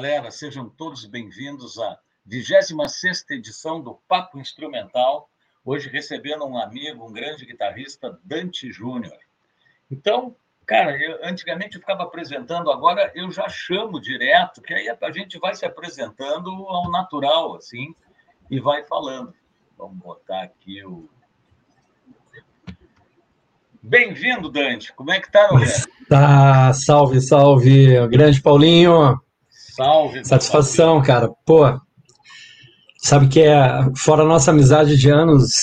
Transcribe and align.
Galera! 0.00 0.30
Sejam 0.30 0.66
todos 0.66 1.04
bem-vindos 1.04 1.78
à 1.78 1.98
26 2.24 3.26
edição 3.32 3.82
do 3.82 4.00
Papo 4.08 4.38
Instrumental. 4.38 5.28
Hoje 5.62 5.90
recebendo 5.90 6.46
um 6.46 6.56
amigo, 6.56 7.06
um 7.06 7.12
grande 7.12 7.44
guitarrista, 7.44 8.18
Dante 8.24 8.72
Júnior. 8.72 9.18
Então, 9.90 10.34
cara, 10.64 10.96
eu, 10.96 11.18
antigamente 11.22 11.74
eu 11.74 11.82
ficava 11.82 12.04
apresentando, 12.04 12.70
agora 12.70 13.12
eu 13.14 13.30
já 13.30 13.46
chamo 13.50 14.00
direto, 14.00 14.62
que 14.62 14.72
aí 14.72 14.88
a 14.88 15.10
gente 15.12 15.38
vai 15.38 15.54
se 15.54 15.66
apresentando 15.66 16.48
ao 16.50 16.90
natural, 16.90 17.56
assim, 17.56 17.94
e 18.50 18.58
vai 18.58 18.82
falando. 18.84 19.34
Vamos 19.76 19.98
botar 19.98 20.44
aqui 20.44 20.82
o. 20.82 21.10
Bem-vindo, 23.82 24.50
Dante. 24.50 24.94
Como 24.94 25.12
é 25.12 25.20
que 25.20 25.30
tá, 25.30 25.52
meu 25.52 25.60
Tá, 26.08 26.72
salve, 26.72 27.20
salve, 27.20 28.08
grande 28.08 28.40
Paulinho. 28.40 29.20
Salve. 29.84 30.24
Satisfação, 30.24 31.02
Paulinho. 31.02 31.06
cara. 31.06 31.30
Pô, 31.46 31.80
sabe 32.98 33.28
que 33.28 33.40
é 33.40 33.58
fora 33.96 34.22
a 34.22 34.26
nossa 34.26 34.50
amizade 34.50 34.96
de 34.96 35.08
anos, 35.08 35.62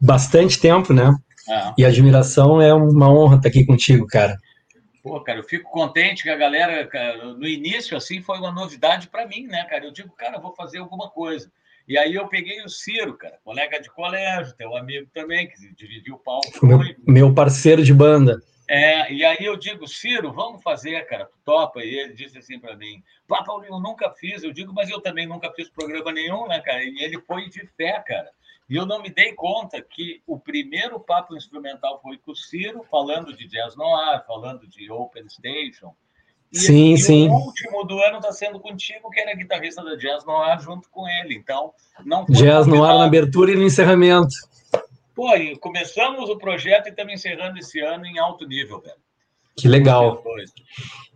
bastante 0.00 0.58
tempo, 0.58 0.92
né? 0.94 1.14
Ah. 1.48 1.74
E 1.76 1.84
admiração 1.84 2.60
é 2.60 2.72
uma 2.72 3.10
honra 3.12 3.36
estar 3.36 3.48
aqui 3.48 3.64
contigo, 3.66 4.06
cara. 4.06 4.38
Pô, 5.02 5.20
cara, 5.20 5.38
eu 5.38 5.44
fico 5.44 5.70
contente 5.70 6.22
que 6.22 6.30
a 6.30 6.36
galera, 6.36 6.86
cara, 6.86 7.34
no 7.34 7.46
início, 7.46 7.96
assim, 7.96 8.20
foi 8.20 8.38
uma 8.38 8.52
novidade 8.52 9.08
para 9.08 9.26
mim, 9.26 9.46
né, 9.46 9.64
cara? 9.64 9.84
Eu 9.84 9.92
digo, 9.92 10.10
cara, 10.16 10.38
vou 10.38 10.54
fazer 10.54 10.78
alguma 10.78 11.08
coisa. 11.08 11.50
E 11.86 11.96
aí 11.96 12.14
eu 12.14 12.28
peguei 12.28 12.62
o 12.62 12.68
Ciro, 12.68 13.16
cara, 13.16 13.38
colega 13.42 13.80
de 13.80 13.90
colégio, 13.90 14.54
teu 14.56 14.76
amigo 14.76 15.08
também, 15.14 15.48
que 15.48 15.54
dividiu 15.74 16.16
o 16.16 16.18
palco. 16.18 16.66
Meu, 16.66 16.80
meu 17.06 17.34
parceiro 17.34 17.82
de 17.82 17.94
banda. 17.94 18.38
É, 18.68 19.10
e 19.10 19.24
aí 19.24 19.38
eu 19.40 19.56
digo, 19.56 19.88
Ciro, 19.88 20.30
vamos 20.32 20.62
fazer, 20.62 21.06
cara, 21.06 21.24
tu 21.24 21.38
topa? 21.44 21.82
E 21.82 21.98
ele 21.98 22.12
disse 22.12 22.36
assim 22.36 22.58
para 22.58 22.76
mim, 22.76 23.02
Pá, 23.26 23.42
Paulinho, 23.42 23.74
eu 23.74 23.80
nunca 23.80 24.10
fiz. 24.10 24.42
Eu 24.42 24.52
digo, 24.52 24.72
mas 24.74 24.90
eu 24.90 25.00
também 25.00 25.26
nunca 25.26 25.50
fiz 25.52 25.70
programa 25.70 26.12
nenhum, 26.12 26.46
né, 26.46 26.60
cara? 26.60 26.84
E 26.84 27.02
ele 27.02 27.18
foi 27.22 27.48
de 27.48 27.66
fé, 27.76 28.02
cara. 28.06 28.30
E 28.68 28.76
eu 28.76 28.84
não 28.84 29.00
me 29.00 29.08
dei 29.08 29.32
conta 29.32 29.80
que 29.80 30.22
o 30.26 30.38
primeiro 30.38 31.00
papo 31.00 31.34
instrumental 31.34 31.98
foi 32.02 32.18
com 32.18 32.32
o 32.32 32.36
Ciro, 32.36 32.84
falando 32.90 33.34
de 33.34 33.48
jazz 33.48 33.74
noir, 33.74 34.22
falando 34.26 34.66
de 34.66 34.90
open 34.90 35.26
station, 35.30 35.94
e, 36.52 36.58
sim, 36.58 36.92
e 36.94 36.98
sim. 36.98 37.28
o 37.28 37.34
último 37.34 37.84
do 37.84 37.98
ano 37.98 38.16
está 38.16 38.32
sendo 38.32 38.58
contigo, 38.58 39.10
que 39.10 39.20
era 39.20 39.34
guitarrista 39.34 39.84
da 39.84 39.96
Jazz 39.96 40.24
Noir, 40.24 40.58
junto 40.60 40.88
com 40.88 41.06
ele. 41.06 41.34
Então, 41.34 41.72
não 42.04 42.24
Jazz 42.24 42.66
Noir 42.66 42.94
na 42.94 43.04
abertura 43.04 43.52
e 43.52 43.56
no 43.56 43.64
encerramento. 43.64 44.34
Pô, 45.18 45.30
começamos 45.60 46.30
o 46.30 46.38
projeto 46.38 46.86
e 46.86 46.90
estamos 46.90 47.12
encerrando 47.12 47.58
esse 47.58 47.80
ano 47.80 48.06
em 48.06 48.20
alto 48.20 48.46
nível, 48.46 48.80
velho. 48.80 48.94
Que 49.56 49.66
legal. 49.66 50.22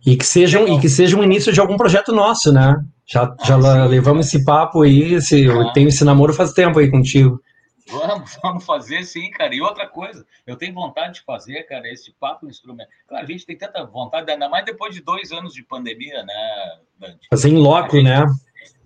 E 0.05 0.17
que 0.17 0.25
seja, 0.25 0.59
legal. 0.59 0.77
e 0.77 0.81
que 0.81 0.89
seja 0.89 1.15
um 1.15 1.23
início 1.23 1.53
de 1.53 1.61
algum 1.61 1.77
projeto 1.77 2.11
nosso, 2.11 2.51
né? 2.51 2.83
Já, 3.05 3.23
ah, 3.23 3.35
já 3.45 3.61
sim, 3.61 3.87
levamos 3.87 4.27
esse 4.27 4.43
papo 4.43 4.81
aí, 4.81 5.13
esse, 5.13 5.49
ah. 5.49 5.53
eu 5.53 5.71
tenho 5.71 5.87
esse 5.87 6.03
namoro 6.03 6.33
faz 6.33 6.51
tempo 6.51 6.79
aí 6.79 6.91
contigo. 6.91 7.41
Vamos, 7.87 8.37
vamos 8.43 8.65
fazer 8.65 9.05
sim, 9.05 9.31
cara. 9.31 9.55
E 9.55 9.61
outra 9.61 9.87
coisa, 9.87 10.25
eu 10.45 10.57
tenho 10.57 10.73
vontade 10.73 11.13
de 11.13 11.21
fazer, 11.21 11.63
cara, 11.63 11.87
esse 11.87 12.11
papo 12.19 12.45
instrumento. 12.49 12.89
Claro, 13.07 13.23
a 13.23 13.27
gente 13.27 13.45
tem 13.45 13.57
tanta 13.57 13.85
vontade, 13.85 14.29
ainda 14.29 14.49
mais 14.49 14.65
depois 14.65 14.93
de 14.93 14.99
dois 14.99 15.31
anos 15.31 15.53
de 15.53 15.63
pandemia, 15.63 16.23
né, 16.23 16.77
Dante? 16.99 17.25
Fazer 17.29 17.47
em 17.47 17.57
loco, 17.57 17.95
gente, 17.95 18.03
né? 18.03 18.25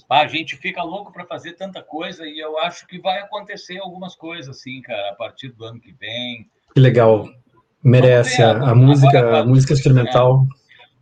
A 0.10 0.26
gente 0.28 0.56
fica 0.56 0.82
louco 0.84 1.12
para 1.12 1.26
fazer 1.26 1.54
tanta 1.54 1.84
coisa 1.84 2.26
e 2.26 2.40
eu 2.40 2.58
acho 2.60 2.88
que 2.88 3.00
vai 3.00 3.20
acontecer 3.20 3.78
algumas 3.80 4.16
coisas, 4.16 4.58
assim, 4.58 4.82
cara, 4.82 5.12
a 5.12 5.16
partir 5.16 5.50
do 5.50 5.66
ano 5.66 5.80
que 5.80 5.92
vem. 5.92 6.50
Que 6.74 6.80
legal. 6.80 7.28
Merece. 7.84 8.42
A, 8.42 8.52
a, 8.52 8.76
música, 8.76 9.20
agora, 9.20 9.40
a 9.40 9.46
música 9.46 9.74
instrumental. 9.74 10.48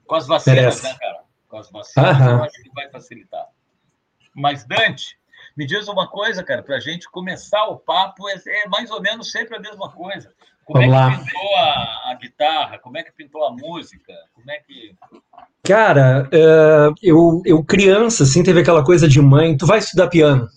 Com 0.08 0.16
as 0.16 0.28
vacinas, 0.28 0.60
merece. 0.60 0.84
né, 0.84 0.98
cara? 1.00 1.20
Com 1.48 1.58
as 1.58 1.72
vacinas, 1.72 2.10
Aham. 2.10 2.32
eu 2.32 2.44
acho 2.44 2.64
que 2.64 2.70
vai 2.74 2.90
facilitar. 2.90 3.46
Mas, 4.34 4.66
Dante, 4.66 5.18
me 5.56 5.66
diz 5.66 5.88
uma 5.88 6.08
coisa, 6.08 6.44
cara, 6.44 6.62
para 6.62 6.76
a 6.76 6.80
gente 6.80 7.10
começar 7.10 7.66
o 7.66 7.78
papo, 7.78 8.28
é, 8.28 8.36
é, 8.48 8.68
mais 8.68 8.92
ou 8.92 9.02
menos 9.02 9.32
sempre 9.32 9.56
a 9.56 9.60
mesma 9.60 9.90
coisa. 9.92 10.34
Como 10.66 10.82
Vamos 10.82 10.96
é 10.96 10.98
que 10.98 11.16
lá. 11.16 11.18
pintou 11.18 11.56
a, 11.58 12.12
a, 12.12 12.18
guitarra? 12.20 12.80
Como 12.80 12.98
é 12.98 13.04
que 13.04 13.12
pintou 13.12 13.46
a 13.46 13.52
música? 13.52 14.14
Como 14.34 14.50
é 14.50 14.58
que. 14.58 14.96
Cara, 15.64 16.28
uh, 16.34 16.96
eu, 17.04 17.42
eu 17.46 17.64
criança, 17.64 18.24
assim, 18.24 18.42
teve 18.42 18.62
aquela 18.62 18.84
coisa 18.84 19.08
de 19.08 19.22
mãe, 19.22 19.56
tu 19.56 19.68
vai 19.68 19.78
estudar 19.78 20.08
piano. 20.08 20.48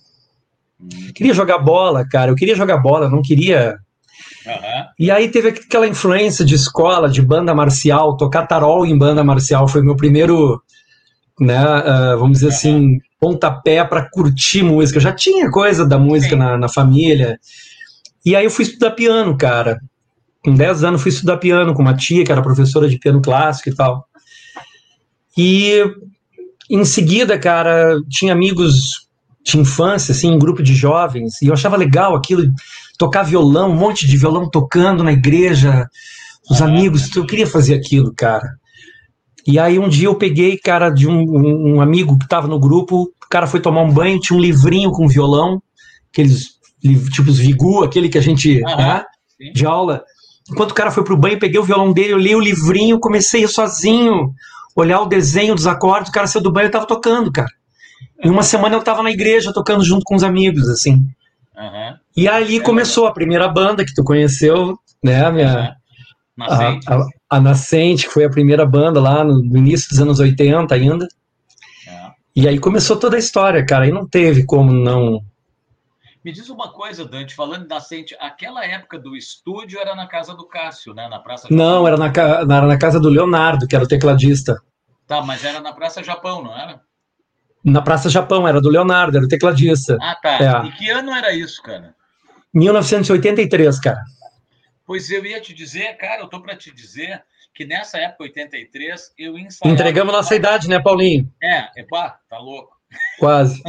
Hum. 0.81 0.89
Queria 1.15 1.35
jogar 1.35 1.59
bola, 1.59 2.09
cara, 2.09 2.31
eu 2.31 2.35
queria 2.35 2.57
jogar 2.57 2.79
bola, 2.79 3.11
não 3.11 3.21
queria. 3.21 3.79
Uhum. 4.47 4.85
E 4.99 5.11
aí 5.11 5.31
teve 5.31 5.51
aquela 5.51 5.87
influência 5.87 6.43
de 6.43 6.55
escola, 6.55 7.11
de 7.11 7.21
banda 7.21 7.55
marcial, 7.55 8.17
tocar 8.17 8.47
tarol 8.47 8.87
em 8.87 8.97
banda 8.97 9.23
marcial, 9.23 9.69
foi 9.69 9.83
meu 9.83 9.95
primeiro, 9.95 10.63
né, 11.39 11.61
uh, 11.61 12.19
vamos 12.19 12.39
dizer 12.39 12.47
uhum. 12.47 12.53
assim, 12.53 12.99
pontapé 13.21 13.85
para 13.85 14.09
curtir 14.09 14.63
música. 14.63 14.97
Eu 14.97 15.03
já 15.03 15.13
tinha 15.13 15.51
coisa 15.51 15.85
da 15.85 15.99
música 15.99 16.35
na, 16.35 16.57
na, 16.57 16.69
família. 16.69 17.39
E 18.25 18.35
aí 18.35 18.45
eu 18.45 18.51
fui 18.51 18.65
estudar 18.65 18.93
piano, 18.93 19.37
cara. 19.37 19.81
Com 20.45 20.55
10 20.55 20.85
anos 20.85 21.03
fui 21.03 21.11
estudar 21.11 21.37
piano 21.39 21.75
com 21.75 21.83
uma 21.83 21.97
tia 21.97 22.25
que 22.25 22.33
era 22.33 22.43
professora 22.43 22.89
de 22.89 22.99
piano 22.99 23.21
clássico 23.21 23.69
e 23.69 23.75
tal. 23.75 24.07
E 25.37 25.85
em 26.71 26.85
seguida, 26.85 27.39
cara, 27.39 27.99
tinha 28.09 28.33
amigos 28.33 29.09
de 29.45 29.59
infância, 29.59 30.13
assim, 30.13 30.31
um 30.31 30.39
grupo 30.39 30.63
de 30.63 30.75
jovens, 30.75 31.41
e 31.41 31.47
eu 31.47 31.55
achava 31.55 31.77
legal 31.77 32.15
aquilo, 32.15 32.43
tocar 32.99 33.23
violão, 33.23 33.71
um 33.71 33.77
monte 33.77 34.07
de 34.07 34.17
violão 34.17 34.51
tocando 34.51 35.03
na 35.03 35.13
igreja, 35.13 35.89
os 36.51 36.61
amigos, 36.61 37.15
eu 37.17 37.25
queria 37.25 37.47
fazer 37.47 37.75
aquilo, 37.75 38.13
cara. 38.15 38.59
E 39.47 39.59
aí 39.59 39.79
um 39.79 39.89
dia 39.89 40.09
eu 40.09 40.15
peguei, 40.15 40.59
cara, 40.59 40.91
de 40.91 41.09
um, 41.09 41.77
um 41.77 41.81
amigo 41.81 42.19
que 42.19 42.25
estava 42.25 42.47
no 42.47 42.59
grupo, 42.59 43.05
o 43.05 43.29
cara 43.31 43.47
foi 43.47 43.61
tomar 43.61 43.83
um 43.83 43.93
banho, 43.93 44.21
tinha 44.21 44.39
um 44.39 44.43
livrinho 44.43 44.91
com 44.91 45.09
violão, 45.09 45.63
aqueles 46.13 46.59
tipo 47.11 47.31
os 47.31 47.39
Vigu, 47.39 47.83
aquele 47.83 48.09
que 48.09 48.19
a 48.19 48.21
gente, 48.21 48.63
uhum, 48.63 48.77
né, 48.77 49.05
de 49.55 49.67
aula. 49.67 50.05
Enquanto 50.51 50.71
o 50.71 50.75
cara 50.75 50.91
foi 50.91 51.05
pro 51.05 51.17
banho, 51.17 51.39
peguei 51.39 51.61
o 51.61 51.65
violão 51.65 51.93
dele, 51.93 52.13
eu 52.13 52.19
li 52.19 52.35
o 52.35 52.41
livrinho, 52.41 52.99
comecei 52.99 53.47
sozinho, 53.47 54.33
olhar 54.75 55.01
o 55.01 55.07
desenho 55.07 55.55
dos 55.55 55.67
acordes, 55.67 56.11
o 56.11 56.13
cara 56.13 56.27
saiu 56.27 56.43
do 56.43 56.53
banho, 56.53 56.67
eu 56.67 56.73
tava 56.73 56.87
tocando, 56.87 57.31
cara. 57.31 57.51
Em 58.25 58.31
uma 58.31 58.43
semana 58.43 58.75
eu 58.75 58.83
tava 58.83 59.03
na 59.03 59.11
igreja 59.11 59.53
tocando 59.53 59.85
junto 59.85 60.03
com 60.05 60.15
os 60.15 60.25
amigos, 60.25 60.69
assim. 60.69 60.95
Uhum. 61.57 61.97
E 62.17 62.29
ali 62.29 62.61
começou 62.61 63.07
a 63.07 63.13
primeira 63.13 63.49
banda 63.49 63.85
que 63.85 63.95
tu 63.95 64.03
conheceu, 64.03 64.79
né, 65.03 65.31
minha, 65.31 65.77
Nascente. 66.39 66.89
A, 66.89 66.95
a, 66.95 67.07
a, 67.31 67.41
Nascente, 67.41 68.07
que 68.07 68.13
foi 68.13 68.25
a 68.25 68.31
primeira 68.31 68.65
banda 68.65 69.01
lá 69.01 69.25
no, 69.25 69.43
no 69.43 69.59
início 69.59 69.89
dos 69.91 69.99
anos 70.01 70.21
80 70.21 70.73
ainda. 70.73 71.09
É. 71.89 72.11
E 72.37 72.47
aí 72.47 72.61
começou 72.61 72.97
toda 72.97 73.17
a 73.17 73.19
história, 73.19 73.67
cara, 73.67 73.89
e 73.89 73.91
não 73.91 74.07
teve 74.07 74.45
como 74.47 74.73
não. 74.73 75.21
Me 76.25 76.33
diz 76.33 76.49
uma 76.49 76.73
coisa, 76.73 77.05
Dante, 77.05 77.35
falando 77.35 77.63
de 77.63 77.69
Nascente, 77.69 78.17
aquela 78.19 78.65
época 78.65 78.99
do 78.99 79.17
estúdio 79.17 79.79
era 79.79 79.95
na 79.95 80.07
casa 80.07 80.35
do 80.35 80.47
Cássio, 80.47 80.93
né? 80.93 81.09
Na 81.09 81.19
Praça 81.19 81.49
Japão. 81.49 81.57
Não, 81.57 81.87
era 81.87 81.97
na, 81.97 82.07
era 82.07 82.67
na 82.67 82.79
casa 82.79 82.99
do 82.99 83.09
Leonardo, 83.09 83.67
que 83.67 83.75
era 83.75 83.85
o 83.85 83.89
tecladista. 83.89 84.61
Tá, 85.07 85.23
mas 85.23 85.45
era 85.45 85.61
na 85.61 85.73
Praça 85.73 86.03
Japão, 86.03 86.43
não 86.43 86.57
era? 86.57 86.81
Na 87.65 87.83
Praça 87.83 88.11
Japão, 88.11 88.47
era 88.47 88.61
do 88.61 88.69
Leonardo, 88.69 89.17
era 89.17 89.25
o 89.25 89.29
tecladista. 89.29 89.97
Ah, 90.01 90.17
tá. 90.21 90.65
É. 90.65 90.67
E 90.67 90.73
que 90.73 90.91
ano 90.91 91.15
era 91.15 91.33
isso, 91.33 91.63
cara? 91.63 91.95
1983, 92.53 93.79
cara. 93.81 94.03
Pois 94.85 95.11
eu 95.11 95.25
ia 95.25 95.41
te 95.41 95.55
dizer, 95.55 95.97
cara, 95.97 96.23
eu 96.23 96.29
tô 96.29 96.41
para 96.41 96.57
te 96.57 96.73
dizer 96.75 97.23
que 97.55 97.65
nessa 97.65 97.99
época, 97.99 98.25
83, 98.25 99.13
eu 99.19 99.39
ensaiava... 99.39 99.75
Entregamos 99.75 100.13
nossa 100.13 100.35
idade, 100.35 100.69
né, 100.69 100.81
Paulinho? 100.81 101.31
É, 101.43 101.81
epá, 101.81 102.19
tá 102.29 102.39
louco. 102.39 102.78
Quase. 103.19 103.63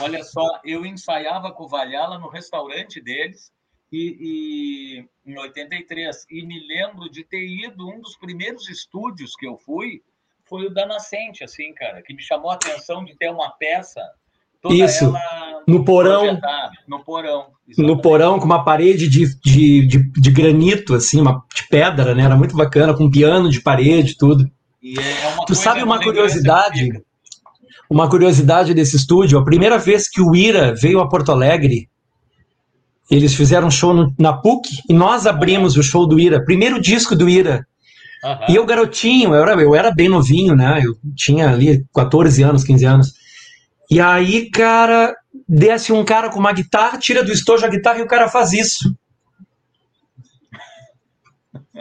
Olha 0.00 0.22
só, 0.24 0.60
eu 0.64 0.84
ensaiava 0.84 1.52
com 1.52 1.64
o 1.64 1.68
Valhalla 1.68 2.18
no 2.18 2.28
restaurante 2.28 3.00
deles 3.00 3.52
e, 3.92 5.04
e, 5.26 5.30
em 5.30 5.38
83. 5.38 6.26
E 6.30 6.44
me 6.44 6.66
lembro 6.66 7.10
de 7.10 7.24
ter 7.24 7.46
ido, 7.46 7.88
um 7.88 8.00
dos 8.00 8.16
primeiros 8.16 8.68
estúdios 8.68 9.34
que 9.36 9.46
eu 9.46 9.56
fui 9.56 10.02
foi 10.44 10.66
o 10.66 10.70
da 10.70 10.86
Nascente, 10.86 11.42
assim, 11.42 11.72
cara, 11.74 12.02
que 12.02 12.14
me 12.14 12.22
chamou 12.22 12.50
a 12.50 12.54
atenção 12.54 13.04
de 13.04 13.16
ter 13.16 13.30
uma 13.30 13.50
peça 13.50 14.00
isso. 14.70 15.12
no 15.66 15.84
porão. 15.84 16.24
No 16.86 17.04
porão. 17.04 17.46
Exatamente. 17.68 17.92
No 17.94 18.00
porão, 18.00 18.38
com 18.38 18.44
uma 18.44 18.64
parede 18.64 19.08
de, 19.08 19.38
de, 19.40 19.86
de, 19.86 20.12
de, 20.12 20.30
granito, 20.30 20.94
assim, 20.94 21.20
uma, 21.20 21.44
de 21.54 21.66
pedra, 21.68 22.14
né? 22.14 22.24
Era 22.24 22.36
muito 22.36 22.56
bacana, 22.56 22.94
com 22.94 23.10
piano 23.10 23.50
de 23.50 23.60
parede, 23.60 24.16
tudo. 24.16 24.50
É 24.82 25.44
tu 25.46 25.54
sabe 25.54 25.82
uma 25.82 26.00
curiosidade? 26.00 27.02
Uma 27.88 28.08
curiosidade 28.08 28.74
desse 28.74 28.96
estúdio, 28.96 29.38
a 29.38 29.44
primeira 29.44 29.78
vez 29.78 30.08
que 30.08 30.20
o 30.20 30.34
Ira 30.34 30.74
veio 30.74 31.00
a 31.00 31.08
Porto 31.08 31.30
Alegre, 31.30 31.88
eles 33.10 33.34
fizeram 33.34 33.68
um 33.68 33.70
show 33.70 33.94
no, 33.94 34.12
na 34.18 34.32
PUC 34.32 34.68
e 34.88 34.92
nós 34.92 35.26
abrimos 35.26 35.76
o 35.76 35.82
show 35.82 36.06
do 36.06 36.18
Ira, 36.18 36.44
primeiro 36.44 36.80
disco 36.80 37.14
do 37.14 37.28
Ira. 37.28 37.66
Uhum. 38.24 38.36
E 38.48 38.56
eu, 38.56 38.66
garotinho, 38.66 39.34
eu 39.34 39.42
era, 39.42 39.62
eu 39.62 39.74
era 39.74 39.92
bem 39.92 40.08
novinho, 40.08 40.56
né? 40.56 40.82
Eu 40.84 40.96
tinha 41.14 41.50
ali 41.50 41.84
14 41.94 42.42
anos, 42.42 42.64
15 42.64 42.84
anos. 42.84 43.14
E 43.88 44.00
aí, 44.00 44.50
cara, 44.50 45.14
desce 45.48 45.92
um 45.92 46.04
cara 46.04 46.28
com 46.28 46.40
uma 46.40 46.52
guitarra, 46.52 46.98
tira 46.98 47.22
do 47.22 47.30
estojo 47.30 47.64
a 47.64 47.68
guitarra 47.68 48.00
e 48.00 48.02
o 48.02 48.08
cara 48.08 48.28
faz 48.28 48.52
isso. 48.52 48.92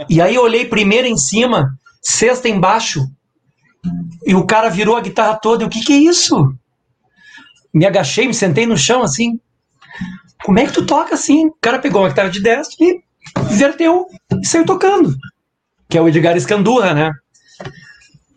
E 0.10 0.22
aí 0.22 0.36
eu 0.36 0.44
olhei 0.44 0.66
primeiro 0.66 1.08
em 1.08 1.18
cima, 1.18 1.78
sexta 2.02 2.48
embaixo. 2.48 3.08
E 4.26 4.36
o 4.36 4.46
cara 4.46 4.70
virou 4.70 4.96
a 4.96 5.02
guitarra 5.02 5.36
toda. 5.36 5.64
E 5.64 5.68
o 5.68 5.70
que 5.70 5.82
que 5.82 5.94
é 5.94 5.98
isso? 5.98 6.54
Me 7.74 7.86
agachei, 7.86 8.28
me 8.28 8.34
sentei 8.34 8.66
no 8.66 8.78
chão 8.78 9.04
assim. 9.04 9.40
Como 10.44 10.60
é 10.60 10.66
que 10.66 10.74
tu 10.74 10.86
toca 10.86 11.16
assim? 11.16 11.48
O 11.48 11.58
cara 11.60 11.80
pegou 11.80 12.02
uma 12.02 12.10
guitarra 12.10 12.30
de 12.30 12.42
10 12.42 12.68
e 12.80 13.02
inverteu 13.52 14.06
e 14.42 14.46
saiu 14.46 14.66
tocando. 14.66 15.16
Que 15.90 15.98
é 15.98 16.02
o 16.02 16.08
Edgar 16.08 16.36
Escandurra, 16.38 16.94
né? 16.94 17.12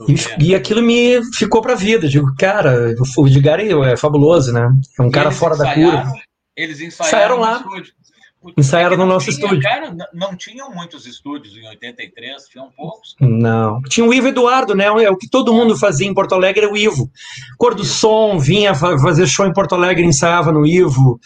E, 0.06 0.49
e, 0.50 0.55
aquilo 0.55 0.83
me 0.83 1.21
ficou 1.35 1.61
pra 1.61 1.75
vida. 1.75 2.09
Digo, 2.09 2.35
cara, 2.39 2.95
o 3.17 3.27
Edgar 3.27 3.61
é, 3.61 3.93
é 3.93 3.97
fabuloso, 3.97 4.53
né? 4.53 4.69
É 4.99 5.03
um 5.03 5.11
cara 5.11 5.31
fora 5.31 5.56
da 5.56 5.75
cura. 5.75 6.05
Eles 6.56 6.81
ensaiaram, 6.81 7.37
ensaiaram 7.37 7.41
lá. 7.41 7.65
Ensaiaram 8.56 8.97
no 8.97 9.06
nosso 9.06 9.27
tinha, 9.27 9.35
estúdio. 9.37 9.62
Cara, 9.62 9.95
não 10.12 10.37
tinham 10.37 10.71
muitos 10.73 11.06
estúdios 11.06 11.56
em 11.56 11.69
83, 11.69 12.45
tinham 12.50 12.71
poucos. 12.77 13.15
Não. 13.21 13.81
Tinha 13.83 14.06
o 14.06 14.12
Ivo 14.12 14.29
Eduardo, 14.29 14.75
né? 14.75 14.87
É 14.87 15.11
o 15.11 15.17
que 15.17 15.29
todo 15.29 15.53
mundo 15.53 15.77
fazia 15.77 16.06
em 16.06 16.15
Porto 16.15 16.35
Alegre, 16.35 16.65
era 16.65 16.73
o 16.73 16.77
Ivo. 16.77 17.11
Cor 17.56 17.75
do 17.75 17.85
Som 17.85 18.39
vinha 18.39 18.75
fazer 18.75 19.27
show 19.27 19.47
em 19.47 19.53
Porto 19.53 19.75
Alegre, 19.75 20.05
ensaiava 20.05 20.53
no 20.53 20.67
Ivo. 20.67 21.21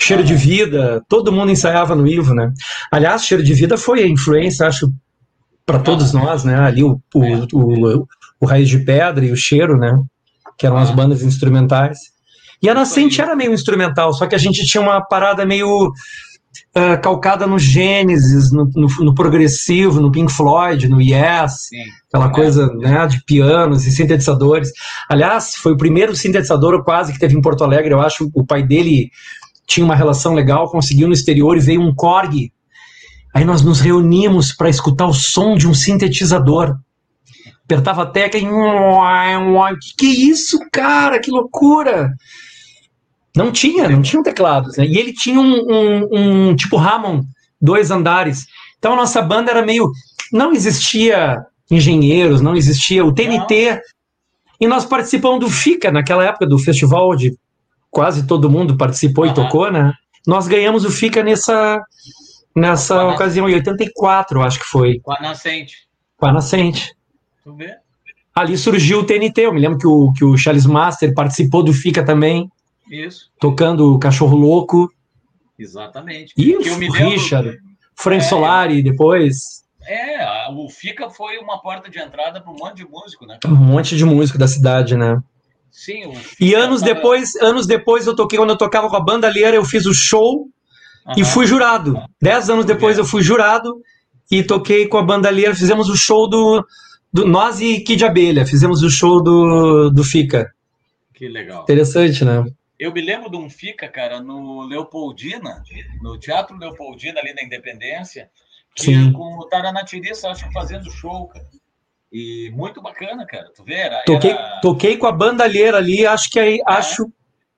Cheiro 0.00 0.24
de 0.24 0.34
Vida, 0.34 1.04
todo 1.08 1.32
mundo 1.32 1.52
ensaiava 1.52 1.94
no 1.94 2.06
Ivo, 2.06 2.34
né? 2.34 2.52
Aliás, 2.90 3.24
Cheiro 3.24 3.42
de 3.42 3.54
Vida 3.54 3.76
foi 3.76 4.02
a 4.02 4.08
influência, 4.08 4.66
acho, 4.66 4.92
para 5.66 5.78
todos 5.78 6.12
nós, 6.12 6.44
né? 6.44 6.58
Ali 6.58 6.82
o, 6.82 7.00
o, 7.14 7.24
é. 7.24 7.46
o, 7.52 8.06
o, 8.40 8.46
Raiz 8.46 8.68
de 8.68 8.78
Pedra 8.78 9.24
e 9.24 9.30
o 9.30 9.36
Cheiro, 9.36 9.76
né? 9.76 10.00
Que 10.58 10.66
eram 10.66 10.76
as 10.76 10.90
bandas 10.90 11.22
instrumentais. 11.22 11.98
E 12.62 12.68
a 12.68 12.74
Nascente 12.74 13.20
era 13.20 13.34
meio 13.34 13.52
instrumental, 13.52 14.12
só 14.12 14.26
que 14.26 14.34
a 14.34 14.38
gente 14.38 14.64
tinha 14.64 14.80
uma 14.80 15.00
parada 15.00 15.44
meio 15.44 15.92
uh, 16.76 17.00
calcada 17.00 17.46
no 17.46 17.58
Gênesis, 17.58 18.52
no, 18.52 18.68
no, 18.74 18.86
no, 19.00 19.14
progressivo, 19.14 20.00
no 20.00 20.12
Pink 20.12 20.32
Floyd, 20.32 20.88
no 20.88 21.00
Yes, 21.00 21.68
Sim. 21.68 21.82
aquela 22.08 22.26
é. 22.26 22.32
coisa 22.32 22.66
né, 22.74 23.06
de 23.06 23.24
pianos 23.24 23.86
e 23.86 23.90
sintetizadores. 23.90 24.70
Aliás, 25.08 25.54
foi 25.56 25.72
o 25.72 25.76
primeiro 25.76 26.14
sintetizador 26.14 26.82
quase 26.84 27.12
que 27.12 27.18
teve 27.18 27.36
em 27.36 27.42
Porto 27.42 27.64
Alegre, 27.64 27.92
eu 27.92 28.00
acho. 28.00 28.30
O 28.34 28.44
pai 28.46 28.62
dele 28.62 29.10
tinha 29.66 29.84
uma 29.84 29.94
relação 29.94 30.34
legal, 30.34 30.70
conseguiu 30.70 31.06
no 31.06 31.14
exterior 31.14 31.56
e 31.56 31.60
veio 31.60 31.80
um 31.80 31.94
Korg 31.94 32.50
Aí 33.34 33.44
nós 33.44 33.62
nos 33.62 33.80
reunimos 33.80 34.52
para 34.52 34.68
escutar 34.68 35.06
o 35.06 35.14
som 35.14 35.54
de 35.54 35.66
um 35.66 35.72
sintetizador. 35.72 36.76
Apertava 37.64 38.02
a 38.02 38.06
tecla 38.06 38.38
e. 38.38 38.44
Que 38.44 39.96
que 39.96 40.06
isso, 40.06 40.58
cara? 40.70 41.18
Que 41.18 41.30
loucura! 41.30 42.12
Não 43.36 43.50
tinha, 43.50 43.88
não 43.88 44.02
tinha 44.02 44.22
teclados. 44.22 44.76
Né? 44.76 44.86
E 44.86 44.98
ele 44.98 45.12
tinha 45.12 45.40
um, 45.40 45.66
um, 45.66 46.08
um 46.50 46.56
tipo 46.56 46.76
Hammond, 46.76 47.26
dois 47.60 47.90
andares. 47.90 48.46
Então 48.78 48.92
a 48.92 48.96
nossa 48.96 49.22
banda 49.22 49.50
era 49.50 49.64
meio. 49.64 49.90
Não 50.32 50.52
existia 50.52 51.44
engenheiros, 51.70 52.40
não 52.40 52.54
existia 52.54 53.04
o 53.04 53.12
TNT. 53.12 53.70
Não. 53.70 53.80
E 54.60 54.66
nós 54.66 54.84
participamos 54.84 55.40
do 55.40 55.50
FICA, 55.50 55.90
naquela 55.90 56.24
época 56.24 56.46
do 56.46 56.58
festival 56.58 57.16
de 57.16 57.36
quase 57.90 58.26
todo 58.26 58.50
mundo 58.50 58.76
participou 58.76 59.24
uhum. 59.24 59.30
e 59.30 59.34
tocou, 59.34 59.70
né? 59.70 59.92
Nós 60.26 60.46
ganhamos 60.46 60.84
o 60.84 60.90
FICA 60.90 61.22
nessa, 61.22 61.82
nessa 62.54 63.04
ocasião, 63.06 63.48
em 63.48 63.54
84, 63.54 64.40
acho 64.42 64.60
que 64.60 64.64
foi. 64.66 65.00
Com 65.00 65.12
a 65.12 65.20
Nascente. 65.20 65.88
Com 66.16 66.26
a 66.26 66.32
Nascente. 66.32 66.94
Ali 68.34 68.56
surgiu 68.56 69.00
o 69.00 69.04
TNT, 69.04 69.42
eu 69.42 69.52
me 69.52 69.60
lembro 69.60 69.78
que 69.78 69.86
o, 69.86 70.12
que 70.12 70.24
o 70.24 70.36
Charles 70.38 70.64
Master 70.64 71.12
participou 71.12 71.62
do 71.62 71.72
FICA 71.72 72.04
também. 72.04 72.50
Isso. 72.92 73.30
Tocando 73.40 73.94
o 73.94 73.98
Cachorro 73.98 74.36
Louco. 74.36 74.92
Exatamente. 75.58 76.34
E 76.36 76.54
o 76.54 76.92
Richard, 76.92 77.58
Frank 77.96 78.22
é, 78.22 78.28
Solari 78.28 78.82
depois. 78.82 79.64
É, 79.86 80.50
o 80.50 80.68
FICA 80.68 81.08
foi 81.08 81.38
uma 81.38 81.60
porta 81.60 81.88
de 81.88 81.98
entrada 81.98 82.40
para 82.40 82.52
um 82.52 82.56
monte 82.56 82.76
de 82.76 82.84
músico, 82.84 83.24
né? 83.24 83.38
Um 83.46 83.54
monte 83.54 83.96
de 83.96 84.04
músico 84.04 84.38
da 84.38 84.46
cidade, 84.46 84.94
né? 84.94 85.18
Sim. 85.70 86.12
E 86.38 86.54
anos 86.54 86.82
tava... 86.82 86.94
depois, 86.94 87.34
anos 87.36 87.66
depois 87.66 88.06
eu 88.06 88.14
toquei 88.14 88.38
quando 88.38 88.50
eu 88.50 88.58
tocava 88.58 88.90
com 88.90 88.96
a 88.96 89.00
banda 89.00 89.26
Leira, 89.28 89.56
eu 89.56 89.64
fiz 89.64 89.86
o 89.86 89.94
show. 89.94 90.48
E 91.16 91.24
fui 91.24 91.46
jurado. 91.46 92.00
Dez 92.20 92.48
anos 92.48 92.64
depois 92.64 92.96
eu 92.96 93.04
fui 93.04 93.22
jurado 93.22 93.82
e 94.30 94.42
toquei 94.42 94.86
com 94.86 94.98
a 94.98 95.02
bandalheira. 95.02 95.52
Fizemos 95.52 95.88
o 95.88 95.96
show 95.96 96.28
do, 96.28 96.64
do. 97.12 97.26
Nós 97.26 97.60
e 97.60 97.80
Kid 97.80 98.04
Abelha. 98.04 98.46
Fizemos 98.46 98.82
o 98.84 98.90
show 98.90 99.20
do, 99.20 99.90
do 99.90 100.04
Fica. 100.04 100.48
Que 101.12 101.26
legal. 101.26 101.62
Interessante, 101.62 102.24
né? 102.24 102.44
Eu 102.78 102.92
me 102.92 103.00
lembro 103.00 103.30
de 103.30 103.36
um 103.36 103.48
Fica, 103.48 103.88
cara, 103.88 104.20
no 104.20 104.62
Leopoldina, 104.62 105.62
no 106.00 106.18
Teatro 106.18 106.56
Leopoldina, 106.56 107.20
ali 107.20 107.32
na 107.34 107.42
Independência, 107.42 108.30
Sim. 108.76 109.12
com 109.12 109.38
o 109.38 109.46
Taranatiriça, 109.46 110.28
acho 110.28 110.46
que 110.46 110.52
fazendo 110.52 110.90
show, 110.90 111.28
cara. 111.28 111.46
E 112.12 112.50
muito 112.54 112.82
bacana, 112.82 113.24
cara. 113.24 113.50
Tu 113.54 113.64
vê? 113.64 113.74
Era, 113.74 114.04
toquei, 114.04 114.32
era... 114.32 114.60
toquei 114.60 114.96
com 114.96 115.06
a 115.06 115.12
bandalheira 115.12 115.78
ali, 115.78 116.06
acho 116.06 116.28
que 116.30 116.38
aí, 116.38 116.56
é. 116.56 116.72
acho 116.72 117.10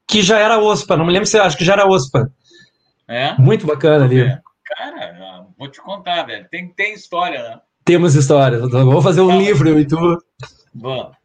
que 0.07 0.23
já 0.23 0.39
era 0.39 0.59
OSPA, 0.59 0.97
não 0.97 1.07
me 1.07 1.13
lembro 1.13 1.27
se 1.27 1.39
acho 1.39 1.57
que 1.57 1.65
já 1.65 1.73
era 1.73 1.87
OSPA. 1.87 2.31
É? 3.09 3.35
Muito 3.39 3.67
bacana 3.67 4.05
ali. 4.05 4.21
É. 4.21 4.41
Cara, 4.65 5.47
vou 5.59 5.69
te 5.69 5.81
contar, 5.81 6.25
velho. 6.25 6.47
Tem, 6.49 6.69
tem 6.69 6.95
história, 6.95 7.43
né? 7.43 7.61
Temos 7.85 8.15
história. 8.15 8.59
Vamos 8.59 9.05
fazer 9.05 9.21
um 9.21 9.39
livro, 9.39 9.69
eu 9.69 9.79
e 9.79 9.87
tu. 9.87 10.19
Vamos. 10.75 11.17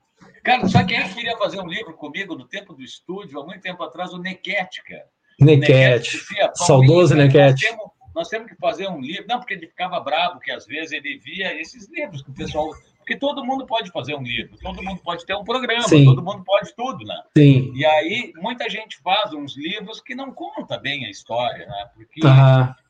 Cara, 0.43 0.67
só 0.67 0.83
quem 0.83 1.01
queria 1.13 1.37
fazer 1.37 1.59
um 1.59 1.67
livro 1.67 1.93
comigo 1.93 2.35
no 2.35 2.45
tempo 2.45 2.73
do 2.73 2.81
estúdio, 2.81 3.39
há 3.39 3.45
muito 3.45 3.61
tempo 3.61 3.83
atrás, 3.83 4.13
o 4.13 4.17
Nequete, 4.17 4.83
cara. 4.83 5.07
Nequete. 5.39 6.19
Saudoso 6.55 7.15
Nequete. 7.15 7.51
Nós 7.51 7.59
temos, 7.59 7.89
nós 8.15 8.29
temos 8.29 8.51
que 8.51 8.55
fazer 8.57 8.87
um 8.87 8.99
livro. 8.99 9.25
Não, 9.27 9.39
porque 9.39 9.53
ele 9.53 9.67
ficava 9.67 9.99
bravo, 9.99 10.39
que 10.39 10.51
às 10.51 10.65
vezes 10.65 10.91
ele 10.91 11.17
via 11.19 11.59
esses 11.59 11.89
livros 11.89 12.21
que 12.21 12.31
o 12.31 12.33
pessoal 12.33 12.69
porque 13.09 13.17
todo 13.17 13.43
mundo 13.43 13.65
pode 13.65 13.89
fazer 13.89 14.13
um 14.13 14.21
livro, 14.21 14.55
todo 14.61 14.83
mundo 14.83 15.01
pode 15.01 15.25
ter 15.25 15.33
um 15.33 15.43
programa, 15.43 15.81
Sim. 15.87 16.05
todo 16.05 16.21
mundo 16.21 16.43
pode 16.43 16.75
tudo, 16.75 17.03
né? 17.03 17.19
Sim. 17.35 17.73
E 17.73 17.83
aí, 17.83 18.31
muita 18.35 18.69
gente 18.69 18.99
faz 19.01 19.33
uns 19.33 19.57
livros 19.57 19.99
que 19.99 20.13
não 20.13 20.31
conta 20.31 20.77
bem 20.77 21.07
a 21.07 21.09
história, 21.09 21.65
né? 21.65 21.89
Porque, 21.95 22.21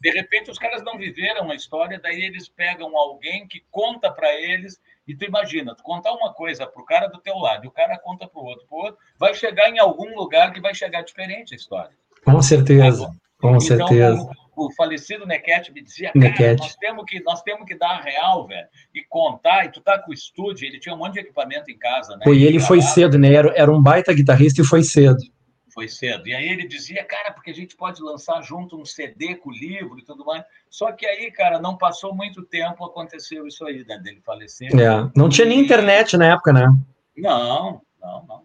de 0.01 0.11
repente, 0.11 0.51
os 0.51 0.59
caras 0.59 0.83
não 0.83 0.97
viveram 0.97 1.49
a 1.49 1.55
história, 1.55 1.97
daí 2.03 2.21
eles 2.21 2.49
pegam 2.49 2.97
alguém 2.97 3.47
que 3.47 3.63
conta 3.71 4.11
para 4.11 4.29
eles 4.35 4.77
e 5.09 5.15
tu 5.15 5.25
imagina, 5.25 5.75
tu 5.75 5.83
contar 5.83 6.13
uma 6.13 6.31
coisa 6.33 6.67
para 6.67 6.81
o 6.81 6.85
cara 6.85 7.07
do 7.07 7.19
teu 7.19 7.35
lado 7.37 7.65
e 7.65 7.67
o 7.67 7.71
cara 7.71 7.97
conta 7.97 8.27
para 8.27 8.39
o 8.41 8.45
outro, 8.45 8.65
pro 8.67 8.77
outro, 8.77 8.97
vai 9.17 9.33
chegar 9.33 9.69
em 9.69 9.79
algum 9.79 10.15
lugar 10.15 10.53
que 10.53 10.61
vai 10.61 10.73
chegar 10.73 11.01
diferente 11.01 11.53
a 11.53 11.57
história. 11.57 11.91
Com 12.23 12.41
certeza, 12.41 13.09
com 13.39 13.55
então, 13.55 13.59
certeza 13.59 14.29
o 14.65 14.71
falecido 14.73 15.25
Nequete 15.25 15.71
me 15.71 15.81
dizia, 15.81 16.11
cara, 16.11 16.55
nós 16.57 16.75
temos, 16.75 17.05
que, 17.07 17.23
nós 17.23 17.41
temos 17.41 17.65
que 17.65 17.75
dar 17.75 17.91
a 17.91 18.01
real, 18.01 18.45
velho, 18.45 18.67
e 18.93 19.03
contar, 19.07 19.65
e 19.65 19.71
tu 19.71 19.81
tá 19.81 19.97
com 19.97 20.11
o 20.11 20.13
estúdio, 20.13 20.67
ele 20.67 20.79
tinha 20.79 20.93
um 20.93 20.97
monte 20.97 21.13
de 21.13 21.19
equipamento 21.21 21.71
em 21.71 21.77
casa, 21.77 22.15
né? 22.17 22.23
Foi, 22.23 22.35
ele, 22.35 22.47
ele 22.47 22.59
foi 22.59 22.81
cedo, 22.81 23.17
né? 23.17 23.33
Era, 23.33 23.53
era 23.55 23.71
um 23.71 23.81
baita 23.81 24.13
guitarrista 24.13 24.61
e 24.61 24.65
foi 24.65 24.83
cedo. 24.83 25.17
Foi 25.79 25.87
cedo. 25.87 26.27
E 26.27 26.35
aí 26.35 26.49
ele 26.49 26.67
dizia, 26.67 27.05
cara, 27.05 27.31
porque 27.31 27.51
a 27.51 27.53
gente 27.53 27.73
pode 27.73 28.01
lançar 28.01 28.41
junto 28.41 28.77
um 28.77 28.83
CD 28.83 29.35
com 29.35 29.49
o 29.49 29.53
livro 29.53 29.97
e 29.97 30.03
tudo 30.03 30.25
mais. 30.25 30.43
Só 30.69 30.91
que 30.91 31.05
aí, 31.05 31.31
cara, 31.31 31.57
não 31.57 31.77
passou 31.77 32.13
muito 32.13 32.43
tempo, 32.43 32.83
aconteceu 32.83 33.47
isso 33.47 33.65
aí, 33.65 33.85
né? 33.87 33.97
Dele 33.97 34.19
falecer. 34.19 34.77
É. 34.77 35.09
Não 35.15 35.29
tinha 35.29 35.47
nem 35.47 35.61
internet 35.61 36.17
na 36.17 36.33
época, 36.33 36.51
né? 36.51 36.67
Não, 37.17 37.81
não, 38.01 38.25
não. 38.27 38.43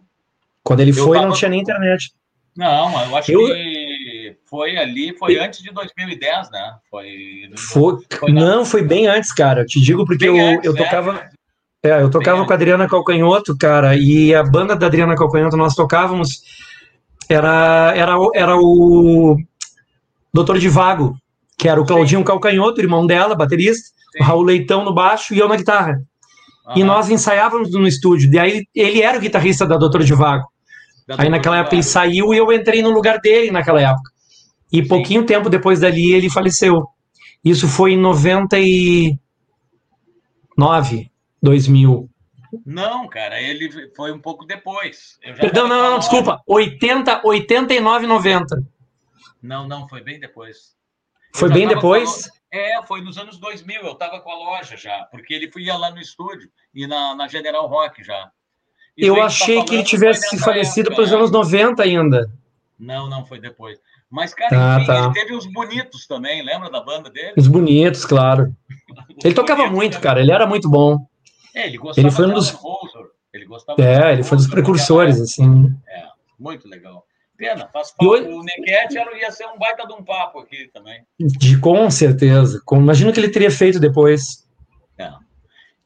Quando 0.63 0.79
ele 0.79 0.91
eu 0.91 1.03
foi, 1.03 1.17
tava... 1.17 1.27
não 1.27 1.35
tinha 1.35 1.49
nem 1.49 1.59
internet. 1.59 2.13
Não, 2.55 3.05
eu 3.05 3.17
acho 3.17 3.31
eu... 3.33 3.45
que 3.47 4.37
foi 4.45 4.77
ali, 4.77 5.13
foi 5.17 5.37
antes 5.37 5.61
de 5.61 5.73
2010, 5.73 6.51
né? 6.51 6.77
Foi. 6.89 7.51
foi, 7.57 7.97
foi 8.17 8.31
não, 8.31 8.63
foi 8.63 8.81
bem 8.81 9.07
antes, 9.07 9.33
cara. 9.33 9.63
Eu 9.63 9.65
te 9.65 9.81
digo 9.81 10.05
porque 10.05 10.29
eu, 10.29 10.39
antes, 10.39 10.63
eu 10.63 10.71
né? 10.71 10.83
tocava. 10.85 11.29
É, 11.83 11.89
é 11.89 12.01
eu 12.01 12.09
tocava 12.09 12.45
com 12.45 12.53
a 12.53 12.55
Adriana 12.55 12.87
Calcanhoto, 12.87 13.57
cara, 13.57 13.93
e 13.97 14.33
a 14.33 14.41
banda 14.41 14.73
da 14.73 14.85
Adriana 14.85 15.17
Calcanhoto 15.17 15.57
nós 15.57 15.75
tocávamos. 15.75 16.54
Era, 17.29 17.93
era, 17.95 18.15
era 18.33 18.57
o 18.57 19.37
Doutor 20.33 20.59
de 20.59 20.69
Vago, 20.69 21.15
que 21.57 21.67
era 21.67 21.81
o 21.81 21.85
Claudinho 21.85 22.19
Sim. 22.19 22.25
Calcanhoto, 22.25 22.81
irmão 22.81 23.07
dela, 23.07 23.35
baterista, 23.35 23.87
Sim. 24.11 24.19
o 24.21 24.23
Raul 24.23 24.43
Leitão 24.43 24.83
no 24.83 24.93
baixo 24.93 25.33
e 25.33 25.39
eu 25.39 25.47
na 25.47 25.55
guitarra. 25.55 26.01
Uhum. 26.67 26.73
E 26.77 26.83
nós 26.83 27.09
ensaiávamos 27.09 27.71
no 27.71 27.87
estúdio. 27.87 28.31
E 28.33 28.39
aí 28.39 28.63
ele 28.75 29.01
era 29.01 29.17
o 29.17 29.21
guitarrista 29.21 29.65
da 29.65 29.77
Doutor 29.77 30.03
de 30.03 30.13
Vago. 30.13 30.45
Da 31.07 31.15
aí 31.19 31.29
naquela 31.29 31.59
época 31.59 31.75
ele 31.75 31.83
saiu 31.83 32.33
e 32.33 32.37
eu 32.37 32.51
entrei 32.51 32.81
no 32.81 32.89
lugar 32.89 33.19
dele 33.19 33.51
naquela 33.51 33.81
época. 33.81 34.11
E 34.71 34.81
Sim. 34.81 34.87
pouquinho 34.87 35.23
tempo 35.25 35.49
depois 35.49 35.79
dali 35.79 36.13
ele 36.13 36.29
faleceu. 36.29 36.83
Isso 37.43 37.67
foi 37.67 37.93
em 37.93 37.97
99, 37.97 39.17
2000. 41.41 42.09
Não, 42.65 43.07
cara, 43.07 43.41
ele 43.41 43.91
foi 43.95 44.11
um 44.11 44.19
pouco 44.19 44.45
depois. 44.45 45.17
Perdão, 45.39 45.67
não, 45.67 45.91
não, 45.91 45.99
desculpa. 45.99 46.41
80, 46.47 47.21
89, 47.23 48.07
90. 48.07 48.63
Não, 49.41 49.67
não, 49.67 49.87
foi 49.87 50.01
bem 50.01 50.19
depois. 50.19 50.75
Foi 51.33 51.49
bem 51.51 51.67
depois? 51.67 52.29
É, 52.51 52.81
foi 52.87 53.01
nos 53.01 53.17
anos 53.17 53.37
2000. 53.37 53.81
Eu 53.81 53.91
estava 53.93 54.21
com 54.21 54.31
a 54.31 54.35
loja 54.35 54.77
já, 54.77 55.05
porque 55.11 55.33
ele 55.33 55.51
ia 55.57 55.75
lá 55.75 55.91
no 55.91 55.99
estúdio 55.99 56.49
e 56.73 56.87
na, 56.87 57.15
na 57.15 57.27
General 57.27 57.67
Rock 57.67 58.03
já. 58.03 58.31
Eu 58.97 59.21
achei 59.21 59.57
tá 59.57 59.65
que 59.65 59.75
ele 59.75 59.83
tivesse 59.83 60.39
falecido 60.39 60.93
para 60.93 61.03
os 61.03 61.11
anos 61.11 61.29
90 61.29 61.83
ainda. 61.83 62.31
Não, 62.79 63.09
não, 63.09 63.25
foi 63.25 63.39
depois. 63.39 63.79
Mas, 64.09 64.33
cara, 64.33 64.49
tá, 64.49 64.77
enfim, 64.77 64.85
tá. 64.87 64.99
ele 64.99 65.13
teve 65.13 65.35
os 65.35 65.45
bonitos 65.45 66.07
também, 66.07 66.43
lembra 66.43 66.69
da 66.69 66.79
banda 66.79 67.09
dele? 67.09 67.33
Os 67.35 67.47
bonitos, 67.47 68.05
claro. 68.05 68.55
ele 69.23 69.33
tocava 69.33 69.67
muito, 69.67 69.99
cara, 69.99 70.21
ele 70.21 70.31
era 70.31 70.45
muito 70.47 70.69
bom. 70.69 71.05
É, 71.55 71.67
ele 71.67 71.77
gostava 71.77 72.05
ele 72.05 72.15
foi 72.15 72.27
um 72.27 72.33
dos... 72.33 72.53
Ele 73.33 73.45
gostava. 73.45 73.81
É, 73.81 74.13
ele 74.13 74.23
foi 74.23 74.37
dos 74.37 74.47
precursores, 74.47 75.19
assim. 75.19 75.73
É, 75.87 76.07
muito 76.37 76.67
legal. 76.67 77.05
Pena, 77.37 77.67
faz 77.67 77.91
falta. 77.91 78.05
Hoje... 78.05 78.29
O 78.29 78.43
Nequete 78.43 78.95
ia 78.95 79.31
ser 79.31 79.45
um 79.47 79.57
baita 79.57 79.85
de 79.85 79.93
um 79.93 80.03
papo 80.03 80.39
aqui 80.39 80.69
também. 80.73 81.05
De, 81.19 81.59
com 81.59 81.89
certeza. 81.91 82.61
Com, 82.65 82.77
imagino 82.77 83.11
que 83.11 83.19
ele 83.19 83.31
teria 83.31 83.51
feito 83.51 83.79
depois. 83.79 84.47
É. 84.97 85.11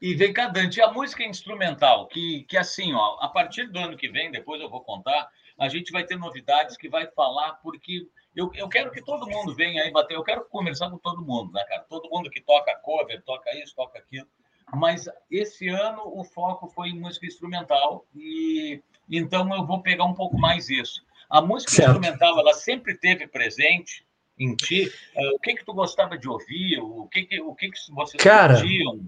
E 0.00 0.14
vem 0.14 0.32
cá, 0.32 0.46
Dante, 0.46 0.80
a 0.80 0.92
música 0.92 1.24
instrumental, 1.24 2.06
que, 2.06 2.44
que 2.48 2.56
assim, 2.56 2.94
ó, 2.94 3.18
a 3.20 3.28
partir 3.28 3.66
do 3.66 3.78
ano 3.78 3.96
que 3.96 4.08
vem, 4.08 4.30
depois 4.30 4.60
eu 4.60 4.70
vou 4.70 4.80
contar, 4.82 5.28
a 5.58 5.68
gente 5.68 5.92
vai 5.92 6.04
ter 6.04 6.16
novidades 6.16 6.76
que 6.76 6.88
vai 6.88 7.06
falar, 7.08 7.54
porque 7.62 8.06
eu, 8.34 8.50
eu 8.54 8.68
quero 8.68 8.90
que 8.90 9.04
todo 9.04 9.28
mundo 9.28 9.54
venha 9.54 9.82
aí 9.82 9.90
bater, 9.90 10.14
eu 10.14 10.22
quero 10.22 10.44
conversar 10.46 10.88
com 10.88 10.98
todo 10.98 11.20
mundo, 11.20 11.52
né, 11.52 11.62
cara? 11.68 11.84
Todo 11.88 12.08
mundo 12.08 12.30
que 12.30 12.40
toca 12.40 12.74
cover, 12.76 13.22
toca 13.24 13.54
isso, 13.58 13.74
toca 13.74 13.98
aquilo. 13.98 14.26
Mas 14.74 15.08
esse 15.30 15.68
ano 15.68 16.02
o 16.04 16.24
foco 16.24 16.68
foi 16.68 16.88
em 16.90 17.00
música 17.00 17.26
instrumental, 17.26 18.06
e 18.14 18.80
então 19.10 19.52
eu 19.54 19.66
vou 19.66 19.82
pegar 19.82 20.04
um 20.04 20.14
pouco 20.14 20.38
mais 20.38 20.68
isso. 20.68 21.02
A 21.28 21.40
música 21.40 21.72
certo. 21.72 21.90
instrumental, 21.90 22.38
ela 22.38 22.54
sempre 22.54 22.94
teve 22.96 23.26
presente 23.26 24.04
em 24.38 24.54
ti. 24.54 24.90
Uh, 25.14 25.36
o 25.36 25.38
que 25.38 25.54
que 25.54 25.64
tu 25.64 25.72
gostava 25.72 26.16
de 26.16 26.28
ouvir? 26.28 26.78
O 26.80 27.06
que 27.06 27.22
que, 27.24 27.40
o 27.40 27.54
que, 27.54 27.70
que 27.70 27.78
vocês 27.92 28.22
Cara, 28.22 28.54
curtiam? 28.54 29.00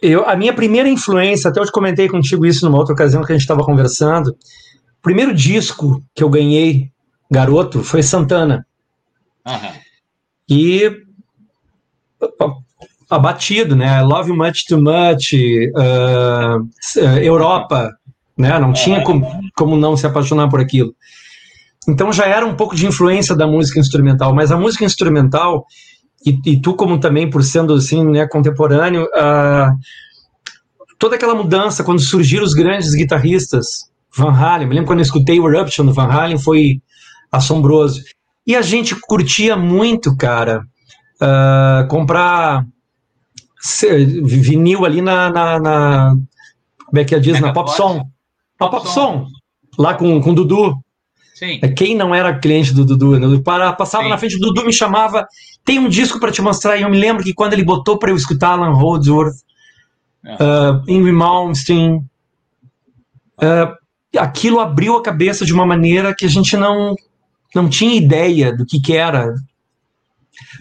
Eu, 0.00 0.28
a 0.28 0.36
minha 0.36 0.54
primeira 0.54 0.88
influência, 0.88 1.50
até 1.50 1.60
eu 1.60 1.64
te 1.64 1.72
comentei 1.72 2.08
contigo 2.08 2.44
isso 2.46 2.64
numa 2.64 2.78
outra 2.78 2.94
ocasião 2.94 3.22
que 3.22 3.32
a 3.32 3.34
gente 3.34 3.42
estava 3.42 3.64
conversando. 3.64 4.28
O 4.28 5.02
primeiro 5.02 5.34
disco 5.34 6.02
que 6.14 6.22
eu 6.22 6.28
ganhei, 6.28 6.90
garoto, 7.30 7.82
foi 7.82 8.02
Santana. 8.02 8.66
Uhum. 9.46 9.80
E 10.48 11.04
abatido, 13.14 13.74
né? 13.76 14.02
Love 14.02 14.30
You 14.30 14.36
Much 14.36 14.64
Too 14.68 14.80
Much, 14.80 15.32
uh, 15.32 17.08
Europa, 17.22 17.90
né? 18.36 18.58
Não 18.58 18.72
tinha 18.72 19.02
como, 19.02 19.26
como 19.56 19.76
não 19.76 19.96
se 19.96 20.06
apaixonar 20.06 20.48
por 20.48 20.60
aquilo. 20.60 20.94
Então 21.88 22.12
já 22.12 22.26
era 22.26 22.46
um 22.46 22.54
pouco 22.54 22.74
de 22.74 22.86
influência 22.86 23.36
da 23.36 23.46
música 23.46 23.78
instrumental, 23.78 24.34
mas 24.34 24.50
a 24.50 24.56
música 24.56 24.84
instrumental 24.84 25.64
e, 26.24 26.40
e 26.46 26.60
tu 26.60 26.74
como 26.74 26.98
também 26.98 27.28
por 27.28 27.44
sendo 27.44 27.74
assim, 27.74 28.04
né, 28.04 28.26
contemporâneo, 28.26 29.04
uh, 29.04 29.76
toda 30.98 31.16
aquela 31.16 31.34
mudança 31.34 31.84
quando 31.84 32.00
surgiram 32.00 32.44
os 32.44 32.54
grandes 32.54 32.94
guitarristas, 32.94 33.90
Van 34.16 34.32
Halen, 34.32 34.66
me 34.66 34.74
lembro 34.74 34.86
quando 34.86 35.00
eu 35.00 35.04
escutei 35.04 35.38
o 35.38 35.48
Eruption 35.48 35.84
do 35.84 35.92
Van 35.92 36.06
Halen 36.06 36.38
foi 36.38 36.80
assombroso. 37.30 38.00
E 38.46 38.56
a 38.56 38.62
gente 38.62 38.94
curtia 38.94 39.56
muito, 39.56 40.16
cara, 40.16 40.62
uh, 41.20 41.86
comprar 41.88 42.64
vinil 44.22 44.84
ali 44.84 45.00
na, 45.00 45.30
na, 45.30 45.58
na 45.58 46.16
como 46.86 47.00
é 47.00 47.04
que 47.04 47.14
é 47.14 47.18
diz, 47.18 47.40
na 47.40 47.52
Pop 47.52 47.70
Song. 47.72 48.02
Pop, 48.58 48.76
Pop 48.76 48.88
Song. 48.88 49.26
Lá 49.78 49.94
com, 49.94 50.20
com 50.20 50.30
o 50.30 50.34
Dudu. 50.34 50.78
Sim. 51.34 51.58
É, 51.60 51.68
quem 51.68 51.96
não 51.96 52.14
era 52.14 52.38
cliente 52.38 52.72
do 52.72 52.84
Dudu, 52.84 53.18
né? 53.18 53.42
para, 53.44 53.72
passava 53.72 54.04
Sim. 54.04 54.10
na 54.10 54.18
frente 54.18 54.38
do 54.38 54.46
Dudu, 54.46 54.64
me 54.64 54.72
chamava, 54.72 55.26
tem 55.64 55.80
um 55.80 55.88
disco 55.88 56.20
para 56.20 56.30
te 56.30 56.40
mostrar, 56.40 56.76
e 56.76 56.82
eu 56.82 56.88
me 56.88 56.96
lembro 56.96 57.24
que 57.24 57.34
quando 57.34 57.54
ele 57.54 57.64
botou 57.64 57.98
para 57.98 58.10
eu 58.10 58.16
escutar 58.16 58.50
Alan 58.50 58.72
Holdsworth, 58.72 59.34
uh, 60.24 60.88
Ingrid 60.88 61.12
Malmsteen, 61.12 61.96
uh, 63.42 63.74
aquilo 64.16 64.60
abriu 64.60 64.96
a 64.96 65.02
cabeça 65.02 65.44
de 65.44 65.52
uma 65.52 65.66
maneira 65.66 66.14
que 66.16 66.24
a 66.24 66.28
gente 66.28 66.56
não, 66.56 66.94
não 67.52 67.68
tinha 67.68 67.96
ideia 67.96 68.56
do 68.56 68.64
que, 68.64 68.80
que 68.80 68.96
era. 68.96 69.34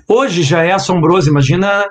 Hoje 0.08 0.42
já 0.42 0.64
é 0.64 0.72
assombroso, 0.72 1.30
imagina 1.30 1.86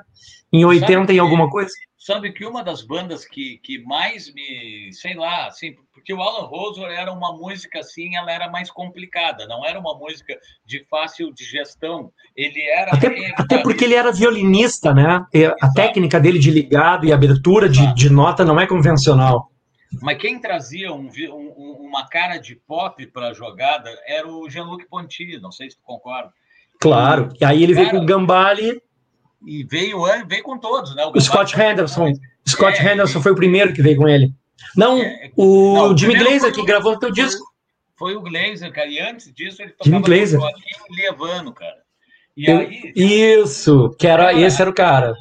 em 0.52 0.64
80 0.64 1.12
e 1.12 1.18
alguma 1.18 1.48
coisa 1.48 1.72
sabe 2.04 2.32
que 2.32 2.44
uma 2.44 2.64
das 2.64 2.82
bandas 2.82 3.24
que, 3.24 3.58
que 3.62 3.78
mais 3.84 4.32
me, 4.34 4.92
sei 4.92 5.14
lá, 5.14 5.46
assim, 5.46 5.74
porque 5.94 6.12
o 6.12 6.20
Alan 6.20 6.46
Roswell 6.46 6.90
era 6.90 7.12
uma 7.12 7.32
música 7.36 7.78
assim, 7.78 8.16
ela 8.16 8.32
era 8.32 8.50
mais 8.50 8.70
complicada, 8.70 9.46
não 9.46 9.64
era 9.64 9.78
uma 9.78 9.96
música 9.96 10.36
de 10.66 10.84
fácil 10.90 11.32
digestão. 11.32 12.10
Ele 12.36 12.60
era 12.60 12.92
até, 12.92 13.34
até 13.36 13.58
porque 13.58 13.84
ele 13.84 13.94
era 13.94 14.10
violinista, 14.10 14.92
né? 14.92 15.24
A 15.60 15.72
técnica 15.72 16.18
dele 16.18 16.40
de 16.40 16.50
ligado 16.50 17.06
e 17.06 17.12
abertura 17.12 17.68
de, 17.68 17.94
de 17.94 18.10
nota 18.10 18.44
não 18.44 18.60
é 18.60 18.66
convencional. 18.66 19.50
Mas 20.00 20.18
quem 20.18 20.40
trazia 20.40 20.92
um, 20.92 21.08
um, 21.08 21.86
uma 21.86 22.08
cara 22.08 22.38
de 22.38 22.56
pop 22.56 23.06
para 23.08 23.28
a 23.28 23.34
jogada 23.34 23.90
era 24.06 24.26
o 24.26 24.48
Jean-Luc 24.50 24.88
Ponty, 24.88 25.38
não 25.38 25.52
sei 25.52 25.70
se 25.70 25.76
tu 25.76 25.82
concorda. 25.84 26.32
Claro, 26.80 27.28
e 27.40 27.44
aí 27.44 27.62
ele 27.62 27.74
cara, 27.74 27.86
veio 27.86 27.96
com 27.96 28.02
o 28.02 28.06
Gambale 28.06 28.82
e 29.46 29.64
veio, 29.64 30.02
veio 30.26 30.42
com 30.42 30.58
todos, 30.58 30.94
né? 30.94 31.04
O, 31.06 31.12
o 31.16 31.20
Scott 31.20 31.58
Henderson. 31.58 32.12
Scott 32.48 32.78
é, 32.78 32.92
Henderson 32.92 33.20
foi 33.20 33.32
o 33.32 33.36
primeiro 33.36 33.72
que 33.72 33.82
veio 33.82 33.96
com 33.96 34.08
ele. 34.08 34.32
Não, 34.76 34.98
é, 34.98 35.30
o 35.36 35.74
não, 35.74 35.96
Jimmy 35.96 36.16
Glazer 36.16 36.52
que 36.52 36.64
gravou 36.64 36.94
o 36.94 36.98
teu 36.98 37.10
disco. 37.10 37.44
Foi 37.96 38.16
o 38.16 38.20
Glazer, 38.20 38.72
cara. 38.72 38.88
E 38.88 38.98
antes 39.00 39.32
disso 39.32 39.62
ele 39.62 39.72
tocava 39.72 39.90
Jimmy 39.90 40.02
Glazer. 40.02 40.40
Levando, 40.90 41.52
cara. 41.52 41.82
E 42.36 42.50
aí, 42.50 42.92
isso, 42.96 43.94
que 43.98 44.06
era, 44.06 44.26
cara, 44.26 44.40
esse 44.40 44.60
era 44.60 44.70
o 44.70 44.74
cara. 44.74 45.14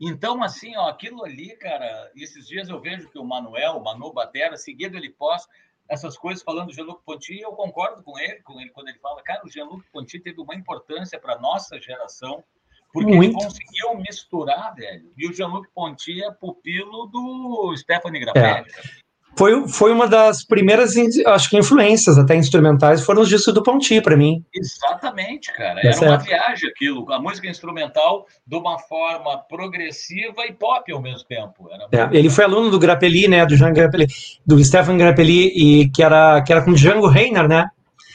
Então, 0.00 0.42
assim, 0.42 0.76
ó, 0.76 0.88
aquilo 0.88 1.24
ali, 1.24 1.56
cara, 1.56 2.10
esses 2.14 2.46
dias 2.46 2.68
eu 2.68 2.80
vejo 2.80 3.08
que 3.08 3.18
o 3.18 3.24
Manuel, 3.24 3.72
o 3.72 3.82
Manu 3.82 4.12
Batera, 4.12 4.56
seguido 4.56 4.96
ele 4.96 5.10
posta 5.10 5.50
essas 5.88 6.16
coisas 6.18 6.42
falando 6.42 6.68
do 6.68 6.74
Jean-Luc 6.74 7.02
Ponty, 7.04 7.34
e 7.34 7.40
eu 7.40 7.52
concordo 7.52 8.02
com 8.02 8.18
ele, 8.18 8.40
com 8.42 8.60
ele 8.60 8.70
quando 8.70 8.88
ele 8.88 8.98
fala, 8.98 9.22
cara, 9.22 9.40
o 9.44 9.50
Jean-Luc 9.50 9.82
Ponty 9.90 10.20
teve 10.20 10.40
uma 10.40 10.54
importância 10.54 11.18
para 11.18 11.38
nossa 11.38 11.80
geração, 11.80 12.44
porque 12.92 13.14
Muito. 13.14 13.36
ele 13.36 13.44
conseguiu 13.44 13.94
misturar, 13.98 14.74
velho. 14.74 15.12
E 15.16 15.28
o 15.28 15.32
Jean-Luc 15.32 15.68
Ponty 15.74 16.22
é 16.22 16.30
pupilo 16.30 17.06
do 17.06 17.74
Stephanie 17.76 18.20
Grappelli. 18.20 18.66
É. 18.68 19.08
Foi, 19.38 19.68
foi 19.68 19.92
uma 19.92 20.08
das 20.08 20.44
primeiras, 20.44 20.94
acho 21.26 21.48
que 21.48 21.56
influências 21.56 22.18
até 22.18 22.34
instrumentais 22.34 23.04
foram 23.04 23.22
os 23.22 23.28
discos 23.28 23.54
do 23.54 23.62
Ponty 23.62 24.00
para 24.00 24.16
mim. 24.16 24.44
Exatamente, 24.52 25.52
cara. 25.52 25.80
Era 25.80 26.00
uma 26.00 26.16
viagem 26.16 26.68
aquilo, 26.68 27.12
a 27.12 27.20
música 27.20 27.46
instrumental 27.46 28.26
de 28.44 28.56
uma 28.56 28.80
forma 28.80 29.38
progressiva 29.48 30.44
e 30.44 30.52
pop 30.52 30.90
ao 30.90 31.00
mesmo 31.00 31.24
tempo. 31.28 31.68
É, 31.92 32.18
ele 32.18 32.28
foi 32.28 32.44
aluno 32.44 32.68
do 32.68 32.80
Grappelli, 32.80 33.28
né, 33.28 33.46
do 33.46 33.56
Jean 33.56 33.72
Grappelli, 33.72 34.08
do 34.44 34.62
Stefan 34.64 34.96
Grappelli 34.96 35.52
e 35.54 35.88
que 35.90 36.02
era 36.02 36.42
que 36.42 36.50
era 36.50 36.64
com 36.64 36.72
Django 36.72 37.06
Reiner, 37.06 37.46
né? 37.46 37.68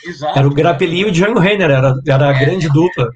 Exato. 0.06 0.38
Era 0.38 0.48
o 0.48 0.54
Grappelli 0.54 1.00
e 1.00 1.06
o 1.06 1.12
Django 1.12 1.40
Reiner, 1.40 1.72
era, 1.72 1.94
era 2.06 2.28
a 2.32 2.36
é, 2.36 2.40
grande 2.40 2.68
dupla. 2.68 3.10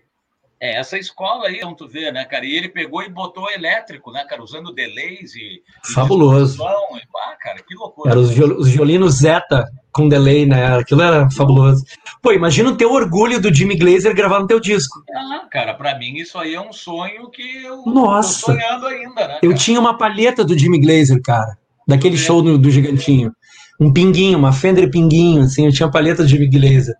É, 0.59 0.79
essa 0.79 0.97
escola 0.97 1.47
aí, 1.47 1.59
como 1.59 1.75
tu 1.75 1.87
vê, 1.87 2.11
né, 2.11 2.25
cara? 2.25 2.45
E 2.45 2.55
ele 2.55 2.67
pegou 2.67 3.03
e 3.03 3.09
botou 3.09 3.49
elétrico, 3.51 4.11
né, 4.11 4.25
cara? 4.27 4.41
Usando 4.41 4.73
delays 4.73 5.35
e. 5.35 5.61
Fabuloso. 5.93 6.61
E, 6.61 6.65
ah, 6.65 7.35
cara, 7.39 7.61
que 7.61 7.75
loucura. 7.75 8.11
Era 8.11 8.19
os, 8.19 8.31
viol 8.31 8.57
os 8.57 8.67
violinos 8.67 9.19
Zeta 9.19 9.69
com 9.91 10.09
delay, 10.09 10.47
né? 10.47 10.77
Aquilo 10.77 11.03
era 11.03 11.29
fabuloso. 11.29 11.83
Pô, 12.21 12.31
imagina 12.31 12.69
o 12.69 12.75
teu 12.75 12.91
orgulho 12.91 13.39
do 13.39 13.53
Jimmy 13.53 13.75
Glazer 13.75 14.15
gravar 14.15 14.39
no 14.39 14.47
teu 14.47 14.59
disco. 14.59 14.99
Ah, 15.15 15.47
cara, 15.51 15.75
pra 15.75 15.97
mim 15.97 16.15
isso 16.15 16.37
aí 16.39 16.55
é 16.55 16.61
um 16.61 16.73
sonho 16.73 17.29
que 17.29 17.63
eu 17.63 17.83
Nossa. 17.85 18.47
tô 18.47 18.53
sonhando 18.53 18.87
ainda, 18.87 19.27
né? 19.27 19.39
Eu 19.43 19.53
tinha 19.53 19.79
uma 19.79 19.95
palheta 19.95 20.43
do 20.43 20.57
Jimmy 20.57 20.79
Glazer, 20.79 21.21
cara, 21.23 21.57
daquele 21.87 22.17
show 22.17 22.41
do, 22.41 22.57
do 22.57 22.71
Gigantinho. 22.71 23.31
Um 23.79 23.93
pinguinho, 23.93 24.39
uma 24.39 24.51
Fender 24.51 24.89
pinguinho, 24.89 25.43
assim, 25.43 25.65
eu 25.65 25.71
tinha 25.71 25.87
a 25.87 25.91
palheta 25.91 26.23
do 26.23 26.29
Jimmy 26.29 26.47
Glazer. 26.47 26.95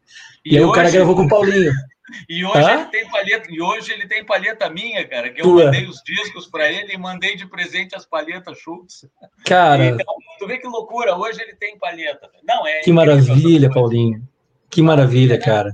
E, 0.46 0.54
e 0.54 0.58
aí 0.58 0.64
hoje... 0.64 0.72
o 0.72 0.74
cara 0.74 0.92
gravou 0.92 1.16
com 1.16 1.24
o 1.24 1.28
Paulinho. 1.28 1.74
E 2.30 2.46
hoje 2.46 2.58
Hã? 2.58 2.82
ele 2.82 2.86
tem 2.86 3.10
palheta, 3.10 3.52
e 3.52 3.62
hoje 3.62 3.92
ele 3.92 4.08
tem 4.08 4.26
palheta 4.26 4.70
minha, 4.70 5.06
cara, 5.08 5.30
que 5.30 5.42
eu 5.42 5.46
Tua. 5.46 5.66
mandei 5.66 5.86
os 5.86 6.02
discos 6.04 6.48
para 6.48 6.72
ele 6.72 6.94
e 6.94 6.98
mandei 6.98 7.36
de 7.36 7.46
presente 7.46 7.96
as 7.96 8.06
palhetas 8.06 8.58
Schultz. 8.60 9.06
Cara, 9.46 9.86
então, 9.86 10.16
tu 10.40 10.48
vê 10.48 10.58
que 10.58 10.68
loucura, 10.68 11.18
hoje 11.18 11.42
ele 11.42 11.56
tem 11.56 11.78
palheta. 11.78 12.30
Não 12.44 12.66
é. 12.66 12.82
Que 12.82 12.92
maravilha, 12.92 13.70
Paulinho. 13.70 14.28
Que 14.70 14.82
maravilha, 14.82 15.36
é, 15.36 15.38
cara. 15.38 15.72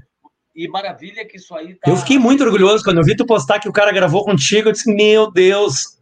E 0.56 0.68
maravilha 0.68 1.26
que 1.26 1.38
isso 1.38 1.56
aí 1.56 1.76
tá... 1.76 1.90
Eu 1.90 1.98
fiquei 1.98 2.18
muito 2.18 2.44
orgulhoso 2.44 2.84
quando 2.84 2.98
eu 2.98 3.04
vi 3.04 3.16
tu 3.16 3.26
postar 3.26 3.60
que 3.60 3.70
o 3.70 3.74
cara 3.74 3.92
gravou 3.92 4.24
contigo, 4.24 4.70
eu 4.70 4.72
disse: 4.72 4.94
"Meu 4.94 5.32
Deus, 5.32 5.98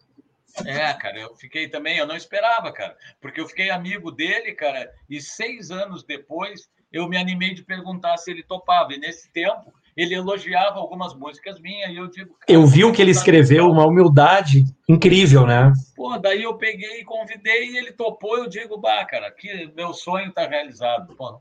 é, 0.66 0.94
cara, 0.94 1.18
eu 1.18 1.34
fiquei 1.36 1.68
também, 1.70 1.98
eu 1.98 2.06
não 2.06 2.16
esperava, 2.16 2.72
cara, 2.72 2.96
porque 3.22 3.40
eu 3.40 3.48
fiquei 3.48 3.70
amigo 3.70 4.12
dele, 4.12 4.54
cara, 4.54 4.92
e 5.10 5.22
seis 5.22 5.72
anos 5.72 6.04
depois 6.04 6.70
eu 6.92 7.08
me 7.08 7.18
animei 7.18 7.54
de 7.54 7.64
perguntar 7.64 8.18
se 8.18 8.30
ele 8.32 8.44
topava. 8.44 8.94
E 8.94 8.98
nesse 8.98 9.32
tempo 9.32 9.74
ele 9.96 10.16
elogiava 10.16 10.80
algumas 10.80 11.14
músicas 11.14 11.60
minhas 11.60 11.92
e 11.92 11.98
eu 11.98 12.08
digo. 12.08 12.36
Eu 12.48 12.66
vi 12.66 12.84
o 12.84 12.92
que 12.92 13.02
ele 13.02 13.12
escreveu, 13.12 13.70
uma 13.70 13.86
humildade 13.86 14.64
incrível, 14.88 15.46
né? 15.46 15.74
Pô, 15.96 16.18
daí 16.18 16.44
eu 16.44 16.56
peguei 16.56 17.02
e 17.02 17.06
convidei 17.06 17.72
e 17.72 17.78
ele 17.78 17.92
topou. 17.92 18.38
Eu 18.38 18.48
digo, 18.48 18.78
bah, 18.78 19.06
cara, 19.06 19.32
que 19.32 19.72
meu 19.76 19.94
sonho 19.94 20.30
está 20.30 20.48
realizado. 20.48 21.16
Pô, 21.16 21.40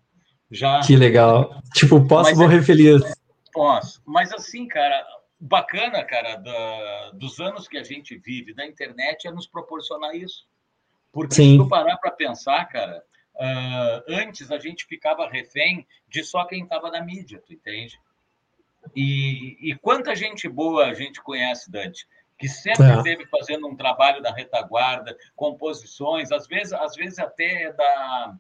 já. 0.51 0.81
Que 0.81 0.97
legal. 0.97 1.63
Tipo, 1.75 2.07
posso 2.07 2.35
morrer 2.37 2.59
é 2.59 2.63
feliz. 2.63 3.03
Posso. 3.53 4.03
Mas 4.05 4.33
assim, 4.33 4.67
cara, 4.67 5.05
bacana, 5.41 6.05
cara, 6.05 6.37
da, 6.37 7.11
dos 7.15 7.41
anos 7.41 7.67
que 7.67 7.79
a 7.79 7.85
gente 7.85 8.17
vive 8.19 8.53
da 8.55 8.67
internet 8.67 9.27
é 9.27 9.31
nos 9.31 9.47
proporcionar 9.47 10.15
isso. 10.15 10.45
Porque 11.13 11.35
Sim. 11.35 11.53
se 11.53 11.59
tu 11.59 11.69
parar 11.69 11.97
para 11.97 12.11
pensar, 12.11 12.65
cara, 12.67 13.03
uh, 13.37 14.05
antes 14.09 14.51
a 14.51 14.59
gente 14.59 14.87
ficava 14.87 15.29
refém 15.29 15.87
de 16.09 16.23
só 16.23 16.45
quem 16.45 16.63
estava 16.63 16.91
na 16.91 17.03
mídia, 17.03 17.43
tu 17.45 17.53
entende? 17.53 17.99
E, 18.95 19.57
e 19.61 19.75
quanta 19.77 20.15
gente 20.17 20.49
boa 20.49 20.87
a 20.87 20.95
gente 20.95 21.23
conhece, 21.23 21.71
Dante, 21.71 22.07
que 22.39 22.49
sempre 22.49 22.87
é. 22.87 22.97
esteve 22.97 23.27
fazendo 23.27 23.69
um 23.69 23.77
trabalho 23.77 24.23
da 24.23 24.33
retaguarda, 24.33 25.17
composições, 25.37 26.33
às 26.33 26.47
vezes, 26.47 26.73
às 26.73 26.97
vezes 26.97 27.19
até 27.19 27.65
é 27.65 27.73
da, 27.73 28.35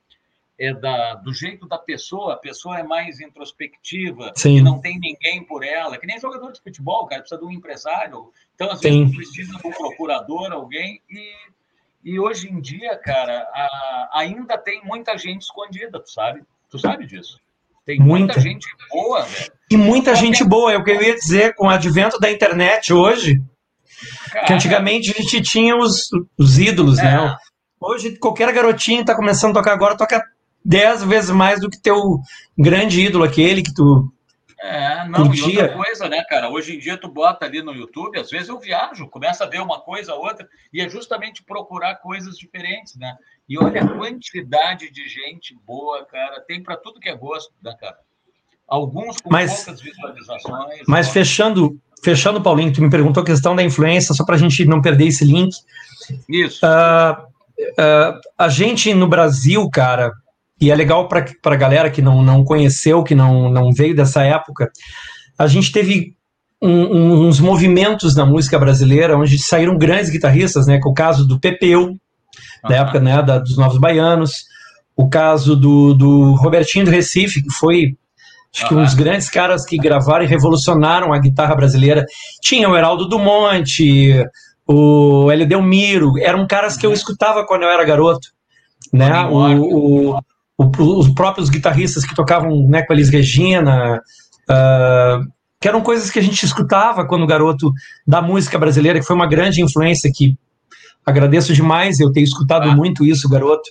é 0.58 0.72
da, 0.72 1.14
do 1.16 1.34
jeito 1.34 1.68
da 1.68 1.78
pessoa, 1.78 2.32
a 2.32 2.38
pessoa 2.38 2.78
é 2.78 2.82
mais 2.82 3.20
introspectiva, 3.20 4.32
Sim. 4.34 4.62
não 4.62 4.80
tem 4.80 4.98
ninguém 4.98 5.44
por 5.44 5.62
ela, 5.62 5.98
que 5.98 6.06
nem 6.06 6.18
jogador 6.18 6.50
de 6.50 6.62
futebol, 6.62 7.06
cara, 7.06 7.20
precisa 7.20 7.40
de 7.40 7.46
um 7.46 7.50
empresário, 7.50 8.32
então 8.54 8.70
às 8.70 8.80
Sim. 8.80 9.04
vezes 9.04 9.16
precisa 9.16 9.58
de 9.58 9.66
um 9.66 9.70
procurador, 9.70 10.50
alguém, 10.50 11.02
e, 11.10 11.34
e 12.02 12.18
hoje 12.18 12.50
em 12.50 12.58
dia, 12.58 12.96
cara, 12.96 13.42
a, 13.52 14.10
ainda 14.14 14.56
tem 14.56 14.82
muita 14.82 15.16
gente 15.18 15.42
escondida, 15.42 16.00
tu 16.00 16.10
sabe? 16.10 16.42
Tu 16.70 16.78
sabe 16.78 17.06
disso? 17.06 17.38
Tem 17.84 17.98
muita, 17.98 18.34
muita 18.34 18.40
gente 18.40 18.66
boa, 18.90 19.22
velho. 19.22 19.59
E 19.70 19.76
muita 19.76 20.16
gente 20.16 20.42
boa, 20.42 20.72
é 20.72 20.76
o 20.76 20.82
que 20.82 20.90
eu 20.90 21.00
ia 21.00 21.14
dizer, 21.14 21.54
com 21.54 21.66
o 21.66 21.70
advento 21.70 22.18
da 22.18 22.30
internet 22.30 22.92
hoje, 22.92 23.40
Cara, 24.32 24.46
que 24.46 24.52
antigamente 24.52 25.10
a 25.10 25.14
gente 25.14 25.40
tinha 25.42 25.76
os, 25.76 26.08
os 26.36 26.58
ídolos, 26.58 26.98
é. 26.98 27.04
né? 27.04 27.36
Hoje, 27.80 28.18
qualquer 28.18 28.52
garotinho 28.52 29.04
tá 29.04 29.14
começando 29.14 29.52
a 29.52 29.60
tocar 29.60 29.72
agora, 29.72 29.96
toca 29.96 30.20
dez 30.64 31.04
vezes 31.04 31.30
mais 31.30 31.60
do 31.60 31.70
que 31.70 31.80
teu 31.80 32.20
grande 32.58 33.00
ídolo, 33.00 33.24
aquele 33.24 33.62
que 33.62 33.72
tu. 33.72 34.12
É, 34.60 35.08
não, 35.08 35.26
curtia. 35.26 35.46
e 35.46 35.56
outra 35.56 35.76
coisa, 35.76 36.08
né, 36.08 36.22
cara? 36.24 36.50
Hoje 36.50 36.76
em 36.76 36.78
dia 36.78 36.98
tu 36.98 37.08
bota 37.08 37.46
ali 37.46 37.62
no 37.62 37.72
YouTube, 37.72 38.18
às 38.18 38.28
vezes 38.28 38.48
eu 38.48 38.58
viajo, 38.58 39.08
começa 39.08 39.44
a 39.44 39.48
ver 39.48 39.62
uma 39.62 39.80
coisa, 39.80 40.14
outra, 40.14 40.46
e 40.70 40.82
é 40.82 40.88
justamente 40.88 41.42
procurar 41.42 41.94
coisas 41.94 42.36
diferentes, 42.36 42.94
né? 42.96 43.16
E 43.48 43.56
olha 43.56 43.82
a 43.82 43.88
quantidade 43.88 44.90
de 44.90 45.08
gente 45.08 45.56
boa, 45.64 46.04
cara, 46.04 46.40
tem 46.42 46.62
para 46.62 46.76
tudo 46.76 47.00
que 47.00 47.08
é 47.08 47.16
gosto, 47.16 47.54
né, 47.62 47.74
cara? 47.80 47.96
Alguns 48.70 49.20
com 49.20 49.28
mas, 49.28 49.64
poucas 49.64 49.82
visualizações. 49.82 50.80
Mas 50.86 51.08
ó. 51.08 51.10
fechando, 51.10 51.76
fechando, 52.04 52.40
Paulinho, 52.40 52.72
tu 52.72 52.80
me 52.80 52.88
perguntou 52.88 53.22
a 53.22 53.26
questão 53.26 53.56
da 53.56 53.64
influência, 53.64 54.14
só 54.14 54.24
para 54.24 54.36
a 54.36 54.38
gente 54.38 54.64
não 54.64 54.80
perder 54.80 55.08
esse 55.08 55.24
link. 55.24 55.54
Isso. 56.28 56.64
Uh, 56.64 57.20
uh, 57.60 58.20
a 58.38 58.48
gente 58.48 58.94
no 58.94 59.08
Brasil, 59.08 59.68
cara, 59.70 60.12
e 60.60 60.70
é 60.70 60.74
legal 60.74 61.08
para 61.08 61.26
a 61.44 61.56
galera 61.56 61.90
que 61.90 62.00
não, 62.00 62.22
não 62.22 62.44
conheceu, 62.44 63.02
que 63.02 63.14
não, 63.14 63.50
não 63.50 63.72
veio 63.72 63.96
dessa 63.96 64.22
época, 64.22 64.70
a 65.36 65.48
gente 65.48 65.72
teve 65.72 66.14
um, 66.62 67.26
uns 67.26 67.40
movimentos 67.40 68.14
na 68.14 68.26
música 68.26 68.58
brasileira 68.58 69.16
onde 69.16 69.38
saíram 69.38 69.78
grandes 69.78 70.10
guitarristas, 70.10 70.66
né? 70.66 70.76
É 70.76 70.88
o 70.88 70.92
caso 70.92 71.26
do 71.26 71.40
Pepeu, 71.40 71.96
da 72.68 72.76
época 72.76 73.00
né, 73.00 73.22
da, 73.22 73.38
dos 73.38 73.56
Novos 73.56 73.78
Baianos, 73.78 74.44
o 74.94 75.08
caso 75.08 75.56
do, 75.56 75.94
do 75.94 76.34
Robertinho 76.34 76.84
do 76.84 76.90
Recife, 76.90 77.42
que 77.42 77.50
foi 77.54 77.96
Acho 78.54 78.68
que 78.68 78.74
dos 78.74 78.94
grandes 78.94 79.30
caras 79.30 79.64
que 79.64 79.76
gravaram 79.76 80.24
e 80.24 80.28
revolucionaram 80.28 81.12
a 81.12 81.18
guitarra 81.18 81.54
brasileira. 81.54 82.04
Tinha 82.42 82.68
o 82.68 82.76
Heraldo 82.76 83.08
Dumont, 83.08 83.64
o 84.66 85.30
Hélio 85.30 85.46
Delmiro, 85.46 86.18
eram 86.18 86.46
caras 86.46 86.76
que 86.76 86.84
eu 86.84 86.90
uhum. 86.90 86.96
escutava 86.96 87.46
quando 87.46 87.62
eu 87.62 87.68
era 87.68 87.84
garoto. 87.84 88.28
Né? 88.92 89.24
O, 89.26 90.14
o, 90.14 90.18
o, 90.58 90.98
os 90.98 91.08
próprios 91.14 91.48
guitarristas 91.48 92.04
que 92.04 92.14
tocavam 92.14 92.66
né, 92.68 92.82
com 92.82 92.92
a 92.92 92.96
Elis 92.96 93.08
Regina, 93.08 94.00
uh, 94.50 95.30
que 95.60 95.68
eram 95.68 95.80
coisas 95.80 96.10
que 96.10 96.18
a 96.18 96.22
gente 96.22 96.44
escutava 96.44 97.06
quando 97.06 97.26
garoto 97.26 97.72
da 98.06 98.20
música 98.20 98.58
brasileira, 98.58 98.98
que 98.98 99.06
foi 99.06 99.14
uma 99.14 99.26
grande 99.26 99.62
influência 99.62 100.10
que 100.12 100.36
agradeço 101.04 101.52
demais 101.52 102.00
eu 102.00 102.12
ter 102.12 102.22
escutado 102.22 102.68
ah. 102.68 102.74
muito 102.74 103.04
isso, 103.04 103.28
garoto. 103.28 103.70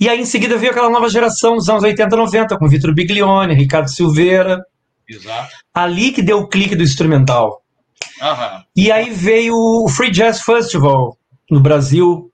E 0.00 0.08
aí, 0.08 0.18
em 0.18 0.24
seguida, 0.24 0.56
veio 0.56 0.72
aquela 0.72 0.88
nova 0.88 1.10
geração 1.10 1.56
dos 1.56 1.68
anos 1.68 1.82
80, 1.82 2.16
90, 2.16 2.56
com 2.56 2.66
Vitor 2.66 2.94
Biglione, 2.94 3.54
Ricardo 3.54 3.90
Silveira. 3.90 4.64
Exato. 5.06 5.54
Ali 5.74 6.10
que 6.10 6.22
deu 6.22 6.38
o 6.38 6.48
clique 6.48 6.74
do 6.74 6.82
instrumental. 6.82 7.62
Uhum. 8.22 8.62
E 8.74 8.90
aí 8.90 9.10
veio 9.10 9.54
o 9.54 9.88
Free 9.88 10.10
Jazz 10.10 10.40
Festival 10.40 11.18
no 11.50 11.60
Brasil. 11.60 12.32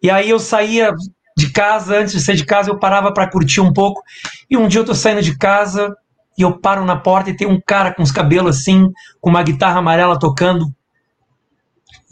E 0.00 0.08
aí 0.08 0.30
eu 0.30 0.38
saía 0.38 0.92
de 1.36 1.50
casa, 1.50 1.98
antes 1.98 2.12
de 2.12 2.20
sair 2.20 2.36
de 2.36 2.46
casa, 2.46 2.70
eu 2.70 2.78
parava 2.78 3.12
para 3.12 3.28
curtir 3.28 3.60
um 3.60 3.72
pouco. 3.72 4.00
E 4.48 4.56
um 4.56 4.68
dia 4.68 4.80
eu 4.80 4.84
tô 4.84 4.94
saindo 4.94 5.20
de 5.20 5.36
casa 5.36 5.92
e 6.38 6.42
eu 6.42 6.60
paro 6.60 6.84
na 6.84 6.96
porta 6.96 7.30
e 7.30 7.36
tem 7.36 7.48
um 7.48 7.60
cara 7.60 7.92
com 7.92 8.04
os 8.04 8.12
cabelos 8.12 8.60
assim, 8.60 8.88
com 9.20 9.30
uma 9.30 9.42
guitarra 9.42 9.80
amarela 9.80 10.16
tocando. 10.16 10.72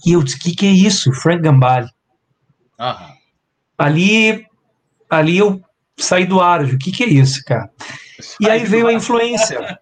E 0.05 0.13
eu 0.13 0.23
disse: 0.25 0.39
o 0.39 0.41
que, 0.41 0.57
que 0.57 0.67
é 0.67 0.71
isso? 0.71 1.13
Frank 1.13 1.41
Gambale. 1.41 1.89
Uhum. 2.81 3.13
Ali 3.79 4.45
ali 5.13 5.39
eu 5.39 5.61
saí 5.99 6.25
do 6.25 6.41
ar. 6.41 6.65
O 6.65 6.79
que, 6.79 6.91
que 6.91 7.05
é 7.05 7.09
isso, 7.09 7.43
cara? 7.45 7.69
E 8.41 8.49
aí 8.49 8.65
veio 8.65 8.87
a 8.87 8.93
influência. 8.93 9.79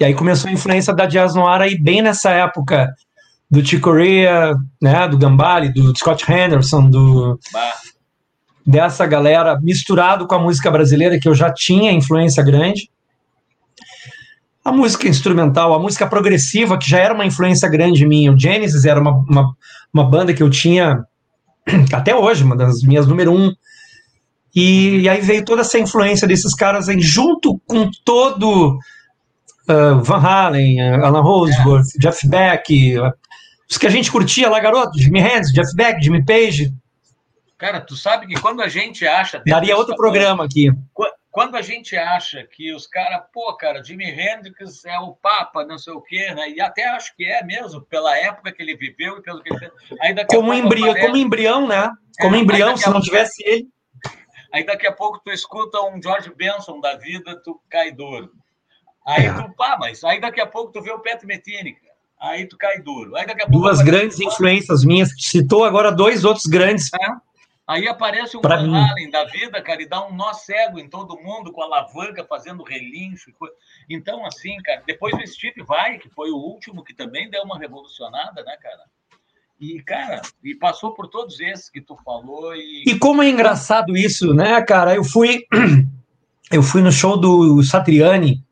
E 0.00 0.04
aí 0.04 0.14
começou 0.14 0.50
a 0.50 0.52
influência 0.52 0.92
da 0.92 1.06
Jazz 1.06 1.34
Noir 1.34 1.60
aí 1.60 1.78
bem 1.78 2.02
nessa 2.02 2.30
época 2.30 2.92
do 3.50 3.64
Chick 3.64 3.80
Corea, 3.80 4.54
né, 4.82 5.06
do 5.08 5.16
Gambale, 5.16 5.72
do 5.72 5.96
Scott 5.96 6.30
Henderson, 6.30 6.90
do 6.90 7.38
dessa 8.66 9.06
galera 9.06 9.58
misturado 9.62 10.26
com 10.26 10.34
a 10.34 10.38
música 10.38 10.70
brasileira 10.70 11.18
que 11.18 11.26
eu 11.26 11.34
já 11.34 11.50
tinha 11.50 11.92
influência 11.92 12.42
grande. 12.42 12.90
A 14.62 14.70
música 14.70 15.08
instrumental, 15.08 15.72
a 15.72 15.78
música 15.78 16.06
progressiva, 16.06 16.76
que 16.76 16.90
já 16.90 16.98
era 16.98 17.14
uma 17.14 17.24
influência 17.24 17.66
grande 17.68 18.04
minha. 18.04 18.30
O 18.30 18.38
Genesis 18.38 18.84
era 18.84 19.00
uma, 19.00 19.12
uma, 19.12 19.56
uma 19.94 20.04
banda 20.04 20.34
que 20.34 20.42
eu 20.42 20.50
tinha 20.50 21.02
até 21.92 22.14
hoje, 22.14 22.44
uma 22.44 22.56
das 22.56 22.82
minhas 22.82 23.06
número 23.06 23.32
um 23.32 23.54
e, 24.54 25.00
e 25.00 25.08
aí 25.08 25.20
veio 25.20 25.44
toda 25.44 25.62
essa 25.62 25.78
influência 25.78 26.26
desses 26.26 26.54
caras 26.54 26.88
aí, 26.88 27.00
junto 27.00 27.60
com 27.66 27.90
todo 28.04 28.78
uh, 29.68 30.02
Van 30.02 30.18
Halen, 30.18 30.80
uh, 30.80 31.04
Alan 31.04 31.20
Roseworth, 31.20 31.86
é. 31.96 31.98
Jeff 31.98 32.26
Beck, 32.28 32.98
uh, 32.98 33.12
os 33.70 33.76
que 33.76 33.86
a 33.86 33.90
gente 33.90 34.10
curtia 34.10 34.48
lá, 34.48 34.58
garoto, 34.60 34.98
Jimmy 34.98 35.20
Hendrix, 35.20 35.52
Jeff 35.52 35.74
Beck, 35.74 36.02
Jimmy 36.02 36.24
Page. 36.24 36.72
Cara, 37.58 37.80
tu 37.80 37.96
sabe 37.96 38.26
que 38.26 38.40
quando 38.40 38.62
a 38.62 38.68
gente 38.68 39.06
acha... 39.06 39.42
Daria 39.44 39.76
outro 39.76 39.96
programa 39.96 40.44
aqui. 40.44 40.70
Quando 41.30 41.56
a 41.56 41.62
gente 41.62 41.96
acha 41.96 42.44
que 42.44 42.72
os 42.74 42.86
caras, 42.86 43.22
pô, 43.32 43.54
cara, 43.56 43.82
Jimi 43.84 44.06
Hendrix 44.06 44.84
é 44.84 44.98
o 44.98 45.12
Papa, 45.12 45.64
não 45.64 45.78
sei 45.78 45.92
o 45.92 46.00
quê, 46.00 46.32
né? 46.34 46.50
E 46.50 46.60
até 46.60 46.88
acho 46.88 47.14
que 47.14 47.24
é 47.24 47.44
mesmo, 47.44 47.80
pela 47.82 48.16
época 48.16 48.52
que 48.52 48.62
ele 48.62 48.76
viveu 48.76 49.18
e 49.18 49.22
pelo 49.22 49.42
que 49.42 49.52
ele 49.52 49.58
fez. 49.58 49.72
como, 50.26 50.52
embrião, 50.54 50.90
aparece... 50.90 51.06
como 51.06 51.16
embrião, 51.16 51.68
né? 51.68 51.90
Como 52.20 52.34
é, 52.34 52.38
embrião, 52.38 52.76
se 52.76 52.90
não 52.90 53.00
tivesse 53.00 53.42
ele. 53.46 53.68
Aí 54.52 54.64
daqui 54.64 54.86
a 54.86 54.92
pouco 54.92 55.20
tu 55.24 55.30
escuta 55.30 55.80
um 55.82 56.02
George 56.02 56.32
Benson 56.34 56.80
da 56.80 56.96
vida, 56.96 57.40
tu 57.42 57.60
cai 57.68 57.92
duro. 57.92 58.32
Aí 59.06 59.26
é. 59.26 59.32
tu, 59.32 59.54
pá, 59.54 59.76
mas 59.78 60.02
aí 60.04 60.20
daqui 60.20 60.40
a 60.40 60.46
pouco 60.46 60.72
tu 60.72 60.82
vê 60.82 60.90
o 60.90 61.00
Pet 61.00 61.24
Metini, 61.26 61.76
Aí 62.20 62.46
tu 62.46 62.56
cai 62.56 62.80
duro. 62.80 63.14
Aí 63.16 63.26
daqui 63.26 63.42
a 63.42 63.46
pouco 63.46 63.60
Duas 63.60 63.80
grandes 63.80 64.18
influências 64.18 64.84
minhas. 64.84 65.10
Citou 65.18 65.64
agora 65.64 65.92
dois 65.92 66.24
outros 66.24 66.46
grandes. 66.46 66.92
É. 66.92 67.28
Aí 67.68 67.86
aparece 67.86 68.36
um 68.36 68.40
Van 68.40 68.74
Halen 68.74 69.10
da 69.10 69.24
vida, 69.24 69.60
cara, 69.60 69.82
e 69.82 69.86
dá 69.86 70.04
um 70.06 70.14
nó 70.14 70.32
cego 70.32 70.78
em 70.78 70.88
todo 70.88 71.20
mundo, 71.20 71.52
com 71.52 71.62
alavanca, 71.62 72.24
fazendo 72.24 72.62
relincho. 72.62 73.30
Então, 73.90 74.24
assim, 74.24 74.56
cara, 74.62 74.82
depois 74.86 75.14
o 75.14 75.26
Steve 75.26 75.62
Vai, 75.62 75.98
que 75.98 76.08
foi 76.08 76.30
o 76.30 76.36
último, 76.36 76.82
que 76.82 76.94
também 76.94 77.28
deu 77.28 77.42
uma 77.42 77.58
revolucionada, 77.58 78.42
né, 78.42 78.56
cara? 78.56 78.84
E, 79.60 79.82
cara, 79.82 80.22
e 80.42 80.54
passou 80.54 80.94
por 80.94 81.08
todos 81.08 81.40
esses 81.40 81.68
que 81.68 81.80
tu 81.80 81.96
falou. 82.04 82.54
E, 82.54 82.84
e 82.86 82.98
como 82.98 83.22
é 83.22 83.28
engraçado 83.28 83.96
isso, 83.96 84.32
né, 84.32 84.62
cara? 84.62 84.94
Eu 84.94 85.02
fui, 85.02 85.44
eu 86.52 86.62
fui 86.62 86.80
no 86.80 86.92
show 86.92 87.16
do 87.16 87.62
Satriani, 87.64 88.44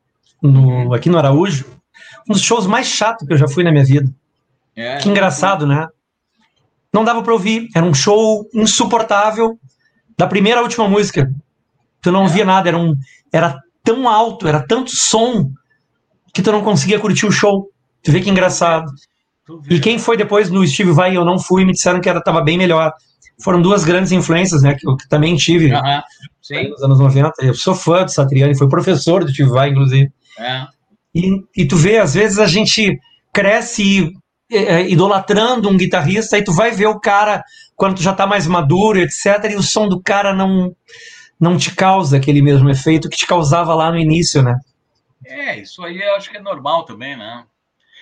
no, 0.43 0.93
aqui 0.93 1.09
no 1.09 1.17
Araújo, 1.17 1.65
um 2.29 2.33
dos 2.33 2.43
shows 2.43 2.67
mais 2.67 2.89
chatos 2.89 3.27
que 3.27 3.33
eu 3.33 3.39
já 3.39 3.47
fui 3.47 3.63
na 3.63 3.71
minha 3.71 3.85
vida. 3.85 4.13
É, 4.75 4.99
que 4.99 5.09
engraçado, 5.09 5.67
né? 5.67 5.89
Não 6.93 7.05
dava 7.05 7.23
para 7.23 7.33
ouvir, 7.33 7.69
era 7.75 7.87
um 7.87 7.95
show 7.95 8.49
insuportável, 8.53 9.59
da 10.19 10.27
primeira 10.27 10.61
à 10.61 10.63
última 10.63 10.89
música. 10.89 11.33
Tu 12.01 12.11
não 12.11 12.25
é. 12.25 12.29
via 12.29 12.45
nada, 12.45 12.69
era, 12.69 12.79
um, 12.79 12.97
era 13.33 13.61
tão 13.85 14.09
alto, 14.09 14.49
era 14.49 14.61
tanto 14.67 14.91
som, 14.95 15.51
que 16.35 16.43
tu 16.43 16.51
não 16.51 16.63
conseguia 16.63 16.99
curtir 16.99 17.27
o 17.27 17.33
show. 17.33 17.71
Tu 18.03 18.11
vê 18.11 18.21
que 18.21 18.31
engraçado. 18.31 18.91
E 19.71 19.79
quem 19.79 19.99
foi 19.99 20.17
depois 20.17 20.51
no 20.51 20.67
Steve 20.67 20.93
Vai 20.93 21.17
eu 21.17 21.25
não 21.25 21.39
fui, 21.39 21.65
me 21.65 21.73
disseram 21.73 22.01
que 22.01 22.09
estava 22.09 22.41
bem 22.41 22.59
melhor. 22.59 22.93
Foram 23.43 23.61
duas 23.61 23.85
grandes 23.85 24.13
influências, 24.13 24.63
né, 24.63 24.75
que 24.75 24.89
eu 24.89 24.97
que 24.97 25.09
também 25.09 25.37
tive 25.37 25.73
uh 25.73 25.81
-huh. 25.81 26.69
nos 26.71 26.83
anos 26.83 26.99
90. 26.99 27.45
Eu 27.45 27.55
sou 27.55 27.75
fã 27.75 28.05
do 28.05 28.11
Satriani, 28.11 28.57
foi 28.57 28.69
professor 28.69 29.25
do 29.25 29.31
Steve 29.31 29.51
Vai, 29.51 29.71
inclusive. 29.71 30.11
É. 30.39 30.67
E, 31.15 31.45
e 31.57 31.67
tu 31.67 31.77
vê, 31.77 31.99
às 31.99 32.15
vezes 32.15 32.39
a 32.39 32.47
gente 32.47 32.99
cresce 33.33 34.13
é, 34.51 34.89
idolatrando 34.89 35.69
um 35.69 35.77
guitarrista, 35.77 36.39
e 36.39 36.45
tu 36.45 36.53
vai 36.53 36.71
ver 36.71 36.87
o 36.87 37.01
cara 37.01 37.43
quando 37.75 37.97
tu 37.97 38.03
já 38.03 38.13
está 38.13 38.27
mais 38.27 38.47
maduro, 38.47 38.99
etc., 38.99 39.51
e 39.51 39.57
o 39.57 39.63
som 39.63 39.89
do 39.89 40.01
cara 40.01 40.35
não, 40.35 40.75
não 41.39 41.57
te 41.57 41.75
causa 41.75 42.17
aquele 42.17 42.41
mesmo 42.41 42.69
efeito 42.71 43.09
que 43.09 43.17
te 43.17 43.27
causava 43.27 43.75
lá 43.75 43.91
no 43.91 43.99
início, 43.99 44.43
né? 44.43 44.59
É, 45.25 45.59
isso 45.61 45.83
aí 45.83 46.01
eu 46.01 46.15
acho 46.15 46.31
que 46.31 46.37
é 46.37 46.41
normal 46.41 46.85
também, 46.85 47.17
né? 47.17 47.45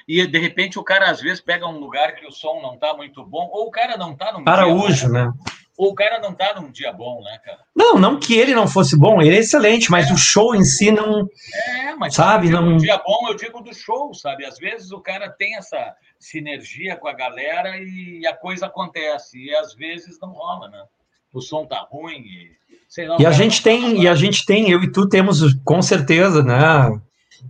E 0.06 0.26
de 0.26 0.38
repente 0.38 0.78
o 0.78 0.84
cara 0.84 1.10
às 1.10 1.20
vezes 1.20 1.40
pega 1.40 1.66
um 1.66 1.78
lugar 1.78 2.14
que 2.14 2.26
o 2.26 2.32
som 2.32 2.60
não 2.60 2.74
está 2.74 2.94
muito 2.94 3.24
bom, 3.24 3.48
ou 3.52 3.68
o 3.68 3.70
cara 3.70 3.96
não 3.96 4.12
está 4.12 4.32
no 4.32 4.48
Araújo, 4.48 5.08
dia, 5.08 5.08
né? 5.08 5.32
Ou 5.76 5.90
o 5.90 5.94
cara 5.94 6.20
não 6.20 6.32
tá 6.32 6.54
num 6.54 6.70
dia 6.70 6.92
bom, 6.92 7.20
né, 7.22 7.36
cara? 7.44 7.58
Não, 7.74 7.98
não 7.98 8.18
que 8.18 8.34
ele 8.34 8.54
não 8.54 8.68
fosse 8.68 8.96
bom, 8.96 9.20
ele 9.20 9.34
é 9.34 9.40
excelente, 9.40 9.90
mas 9.90 10.08
é. 10.08 10.12
o 10.12 10.16
show 10.16 10.54
em 10.54 10.62
si 10.62 10.92
não. 10.92 11.28
É, 11.52 11.94
mas 11.96 12.14
sabe, 12.14 12.48
não. 12.48 12.74
Um 12.74 12.76
dia 12.76 13.00
bom, 13.04 13.26
eu 13.28 13.34
digo 13.34 13.60
do 13.60 13.74
show, 13.74 14.14
sabe? 14.14 14.44
Às 14.44 14.56
vezes 14.56 14.92
o 14.92 15.00
cara 15.00 15.28
tem 15.28 15.56
essa 15.56 15.94
sinergia 16.16 16.96
com 16.96 17.08
a 17.08 17.12
galera 17.12 17.76
e 17.76 18.24
a 18.24 18.34
coisa 18.36 18.66
acontece. 18.66 19.36
E 19.36 19.54
às 19.56 19.74
vezes 19.74 20.18
não 20.20 20.30
rola, 20.30 20.68
né? 20.68 20.84
O 21.32 21.40
som 21.40 21.66
tá 21.66 21.80
ruim 21.90 22.20
e. 22.20 22.52
Sei 22.88 23.08
lá, 23.08 23.16
e 23.18 23.26
a 23.26 23.32
gente 23.32 23.58
tá 23.58 23.70
tem, 23.70 24.02
e 24.02 24.06
a 24.06 24.14
gente 24.14 24.46
tem, 24.46 24.70
eu 24.70 24.80
e 24.80 24.92
tu 24.92 25.08
temos 25.08 25.40
com 25.64 25.82
certeza, 25.82 26.44
né, 26.44 26.56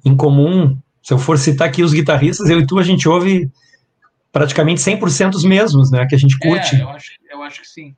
em 0.02 0.16
comum. 0.16 0.78
Se 1.04 1.14
eu 1.14 1.18
for 1.18 1.38
citar 1.38 1.68
aqui 1.68 1.84
os 1.84 1.92
guitarristas, 1.92 2.50
eu 2.50 2.58
e 2.58 2.66
tu 2.66 2.80
a 2.80 2.82
gente 2.82 3.08
ouve 3.08 3.48
praticamente 4.32 4.80
100% 4.80 5.34
os 5.34 5.44
mesmos, 5.44 5.92
né, 5.92 6.04
que 6.06 6.14
a 6.16 6.18
gente 6.18 6.36
curte. 6.36 6.74
É, 6.74 6.82
eu 6.82 6.88
acho, 6.88 7.12
eu 7.30 7.42
acho 7.42 7.60
que 7.60 7.68
sim 7.68 7.94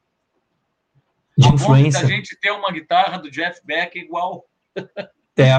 de 1.36 1.48
influência. 1.48 2.00
A 2.00 2.06
gente 2.06 2.36
ter 2.40 2.50
uma 2.50 2.70
guitarra 2.72 3.18
do 3.18 3.30
Jeff 3.30 3.60
Beck 3.64 3.98
igual. 3.98 4.44
É. 4.74 4.82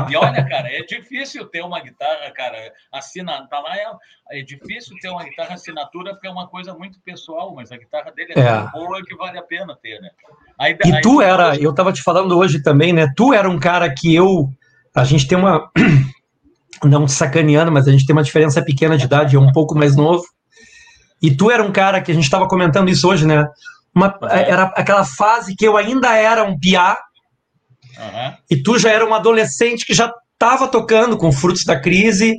E 0.09 0.15
olha, 0.15 0.43
cara, 0.43 0.67
é 0.75 0.81
difícil 0.81 1.45
ter 1.45 1.61
uma 1.61 1.79
guitarra, 1.79 2.31
cara, 2.31 2.57
assina, 2.91 3.47
tá 3.47 3.59
lá, 3.59 3.77
é, 3.77 4.39
é 4.39 4.41
difícil 4.41 4.97
ter 4.99 5.07
uma 5.07 5.23
guitarra 5.23 5.53
assinatura 5.53 6.13
porque 6.13 6.25
é 6.25 6.31
uma 6.31 6.47
coisa 6.47 6.73
muito 6.73 6.99
pessoal, 7.01 7.53
mas 7.53 7.71
a 7.71 7.77
guitarra 7.77 8.11
dele 8.11 8.33
é, 8.35 8.39
é. 8.39 8.43
tão 8.43 8.71
boa 8.71 9.05
que 9.05 9.15
vale 9.15 9.37
a 9.37 9.43
pena 9.43 9.77
ter, 9.79 10.01
né? 10.01 10.09
Aí, 10.57 10.75
e 10.83 10.95
aí, 10.95 11.01
tu 11.01 11.21
era, 11.21 11.55
eu 11.57 11.75
tava 11.75 11.93
te 11.93 12.01
falando 12.01 12.35
hoje 12.35 12.63
também, 12.63 12.91
né? 12.91 13.13
Tu 13.15 13.35
era 13.35 13.47
um 13.47 13.59
cara 13.59 13.93
que 13.93 14.15
eu, 14.15 14.51
a 14.95 15.03
gente 15.03 15.27
tem 15.27 15.37
uma, 15.37 15.71
não 16.83 17.07
sacaneando, 17.07 17.71
mas 17.71 17.87
a 17.87 17.91
gente 17.91 18.05
tem 18.05 18.15
uma 18.15 18.23
diferença 18.23 18.61
pequena 18.61 18.97
de 18.97 19.05
idade, 19.05 19.35
é 19.35 19.39
um 19.39 19.51
pouco 19.51 19.77
mais 19.77 19.95
novo. 19.95 20.23
E 21.21 21.35
tu 21.35 21.49
era 21.49 21.63
um 21.63 21.71
cara 21.71 22.01
que 22.01 22.11
a 22.11 22.15
gente 22.15 22.29
tava 22.29 22.47
comentando 22.47 22.89
isso 22.89 23.07
hoje, 23.07 23.25
né? 23.25 23.47
Uma, 23.93 24.07
uhum. 24.21 24.27
Era 24.29 24.63
aquela 24.75 25.03
fase 25.03 25.55
que 25.55 25.65
eu 25.65 25.75
ainda 25.75 26.15
era 26.15 26.43
um 26.43 26.57
piá 26.57 26.97
uhum. 27.97 28.33
e 28.49 28.61
tu 28.61 28.77
já 28.77 28.91
era 28.91 29.05
um 29.05 29.13
adolescente 29.13 29.85
que 29.85 29.93
já 29.93 30.13
estava 30.33 30.67
tocando 30.67 31.17
com 31.17 31.31
Frutos 31.31 31.63
da 31.63 31.79
Crise, 31.79 32.33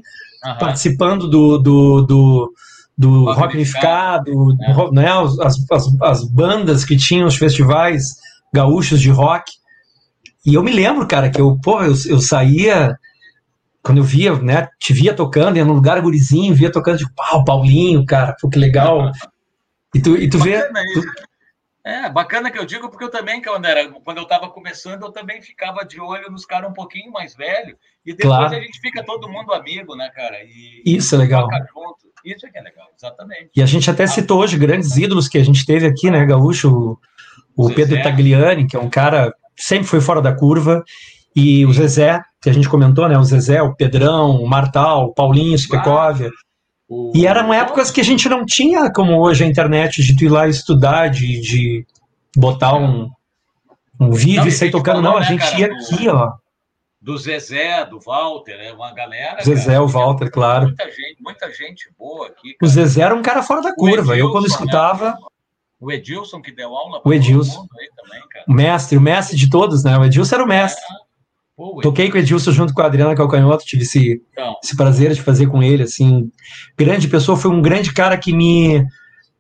uhum. 0.45 0.59
participando 0.59 1.29
do, 1.29 1.59
do, 1.59 2.03
do, 2.03 2.53
do 2.97 3.25
Rock, 3.25 3.41
rock 3.41 3.55
Unificado, 3.57 4.31
é. 4.63 4.91
né, 4.93 5.09
as, 5.41 5.59
as, 5.71 5.87
as 6.01 6.25
bandas 6.25 6.85
que 6.85 6.97
tinham 6.97 7.27
os 7.27 7.37
festivais 7.37 8.05
gaúchos 8.53 9.01
de 9.01 9.11
rock. 9.11 9.51
E 10.47 10.55
eu 10.55 10.63
me 10.63 10.73
lembro, 10.73 11.07
cara, 11.09 11.29
que 11.29 11.41
eu, 11.41 11.59
porra, 11.61 11.87
eu, 11.87 11.95
eu 12.07 12.21
saía 12.21 12.97
quando 13.89 13.99
eu 13.99 14.05
via, 14.05 14.39
né, 14.39 14.69
te 14.79 14.93
via 14.93 15.15
tocando, 15.15 15.57
ia 15.57 15.65
num 15.65 15.73
lugar 15.73 15.99
gurizinho, 16.03 16.55
via 16.55 16.71
tocando, 16.71 16.99
tipo, 16.99 17.11
pau, 17.15 17.43
Paulinho, 17.43 18.05
cara, 18.05 18.37
pô, 18.39 18.47
que 18.47 18.59
legal. 18.59 19.11
E 19.95 20.03
tu, 20.03 20.15
e 20.15 20.29
tu 20.29 20.39
vê. 20.39 20.63
Tu, 20.63 21.03
é, 21.83 22.11
bacana 22.11 22.51
que 22.51 22.59
eu 22.59 22.67
digo, 22.67 22.91
porque 22.91 23.05
eu 23.05 23.11
também, 23.11 23.41
quando, 23.41 23.65
era, 23.65 23.91
quando 23.91 24.19
eu 24.19 24.25
estava 24.25 24.51
começando, 24.51 25.05
eu 25.05 25.11
também 25.11 25.41
ficava 25.41 25.87
de 25.87 25.99
olho 25.99 26.31
nos 26.31 26.45
caras 26.45 26.69
um 26.69 26.75
pouquinho 26.75 27.11
mais 27.11 27.35
velhos, 27.35 27.77
e 28.05 28.13
depois 28.13 28.37
claro. 28.37 28.57
a 28.57 28.61
gente 28.61 28.79
fica 28.79 29.03
todo 29.03 29.27
mundo 29.27 29.55
amigo, 29.55 29.97
né, 29.97 30.11
cara? 30.15 30.37
E, 30.45 30.83
Isso 30.85 31.15
é 31.15 31.19
legal. 31.19 31.49
Isso 32.23 32.47
é 32.47 32.51
que 32.51 32.59
é 32.59 32.61
legal, 32.61 32.89
exatamente. 32.95 33.49
E 33.57 33.63
a 33.63 33.67
gente 33.67 33.91
até 33.91 34.07
citou 34.07 34.43
hoje 34.43 34.59
grandes 34.59 34.99
ídolos 34.99 35.29
que 35.29 35.39
a 35.39 35.45
gente 35.45 35.65
teve 35.65 35.87
aqui, 35.87 36.11
né, 36.11 36.27
Gaúcho? 36.27 37.01
O, 37.57 37.69
o 37.69 37.75
Pedro 37.75 38.03
Tagliani, 38.03 38.67
que 38.67 38.77
é 38.77 38.79
um 38.79 38.91
cara 38.91 39.35
sempre 39.57 39.87
foi 39.87 40.03
fora 40.03 40.21
da 40.21 40.35
curva, 40.35 40.85
e 41.35 41.65
o 41.65 41.73
Zezé, 41.73 42.21
que 42.41 42.49
a 42.49 42.53
gente 42.53 42.69
comentou, 42.69 43.09
né? 43.09 43.19
O 43.19 43.25
Zezé, 43.25 43.61
o 43.63 43.75
Pedrão, 43.75 44.43
o 44.43 44.49
Martal, 44.49 45.07
o 45.07 45.15
Paulinho, 45.15 45.55
o 45.55 45.59
Spekovia. 45.59 46.31
O... 46.89 47.13
E 47.15 47.27
eram 47.27 47.53
épocas 47.53 47.91
que 47.91 48.01
a 48.01 48.05
gente 48.05 48.29
não 48.29 48.47
tinha, 48.47 48.91
como 48.93 49.21
hoje, 49.21 49.45
a 49.45 49.47
internet, 49.47 50.03
de 50.03 50.17
tu 50.17 50.25
ir 50.25 50.29
lá 50.29 50.49
estudar, 50.49 51.09
de, 51.09 51.41
de 51.41 51.87
botar 52.37 52.75
um, 52.75 53.11
um 54.01 54.13
vídeo 54.13 54.43
não, 54.43 54.49
e 54.49 54.53
sair 54.53 54.71
tocando. 54.71 55.03
Falou, 55.03 55.11
não, 55.11 55.17
a 55.17 55.21
né, 55.21 55.27
gente 55.27 55.41
cara, 55.41 55.59
ia 55.59 55.67
aqui, 55.67 56.09
ó. 56.09 56.33
Do 57.01 57.17
Zezé, 57.17 57.85
do 57.85 58.01
Walter, 58.01 58.59
é 58.61 58.73
uma 58.73 58.93
galera. 58.93 59.43
Zezé, 59.43 59.73
cara, 59.73 59.83
o 59.83 59.89
Walter, 59.89 60.31
claro. 60.31 60.67
Muita 60.67 60.91
gente, 60.91 61.17
muita 61.23 61.53
gente 61.53 61.91
boa 61.99 62.27
aqui. 62.29 62.55
Cara. 62.55 62.59
O 62.63 62.67
Zezé 62.67 63.03
era 63.03 63.15
um 63.15 63.23
cara 63.23 63.43
fora 63.43 63.63
da 63.63 63.75
curva. 63.75 64.15
Edilson, 64.15 64.15
Eu, 64.15 64.33
quando 64.33 64.45
né? 64.45 64.51
escutava. 64.51 65.11
Né? 65.11 65.17
O 65.81 65.93
Edilson, 65.93 66.41
que 66.41 66.51
deu 66.51 66.75
aula 66.75 67.01
o 67.05 67.13
Edilson. 67.13 67.67
Também, 67.67 68.23
o 68.49 68.53
mestre, 68.53 68.99
o 68.99 69.01
mestre 69.01 69.37
de 69.37 69.49
todos, 69.49 69.85
né? 69.85 69.97
O 69.97 70.05
Edilson 70.05 70.35
era 70.35 70.45
o 70.45 70.49
mestre. 70.49 70.83
É. 70.83 71.08
Pô, 71.59 71.81
Toquei 71.83 72.09
com 72.09 72.17
o 72.17 72.21
Edilson 72.21 72.53
junto 72.53 72.73
com 72.73 72.83
a 72.83 72.87
Adriana 72.87 73.17
Calcanhoto, 73.17 73.65
tive 73.65 73.83
esse, 73.83 74.23
então. 74.31 74.55
esse 74.63 74.77
prazer 74.77 75.13
de 75.13 75.21
fazer 75.21 75.49
com 75.49 75.61
ele, 75.61 75.83
assim, 75.83 76.31
grande 76.79 77.09
pessoa, 77.09 77.37
foi 77.37 77.51
um 77.51 77.61
grande 77.61 77.93
cara 77.93 78.17
que 78.17 78.33
me, 78.33 78.87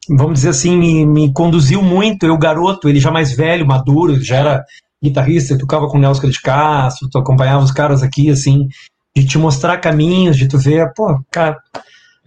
vamos 0.08 0.32
dizer 0.32 0.48
assim, 0.48 0.76
me, 0.76 1.06
me 1.06 1.32
conduziu 1.32 1.80
muito, 1.80 2.26
eu 2.26 2.36
garoto, 2.36 2.88
ele 2.88 2.98
já 2.98 3.12
mais 3.12 3.36
velho, 3.36 3.64
maduro, 3.64 4.20
já 4.20 4.34
era 4.34 4.64
guitarrista, 5.00 5.56
tocava 5.56 5.86
com 5.86 5.96
o 5.96 6.00
Nelson 6.00 6.28
de 6.28 6.42
Castro, 6.42 7.08
tu 7.08 7.18
acompanhava 7.18 7.62
os 7.62 7.70
caras 7.70 8.02
aqui, 8.02 8.28
assim, 8.30 8.66
de 9.14 9.24
te 9.24 9.38
mostrar 9.38 9.78
caminhos, 9.78 10.36
de 10.36 10.48
tu 10.48 10.58
ver, 10.58 10.92
pô, 10.96 11.20
cara, 11.30 11.56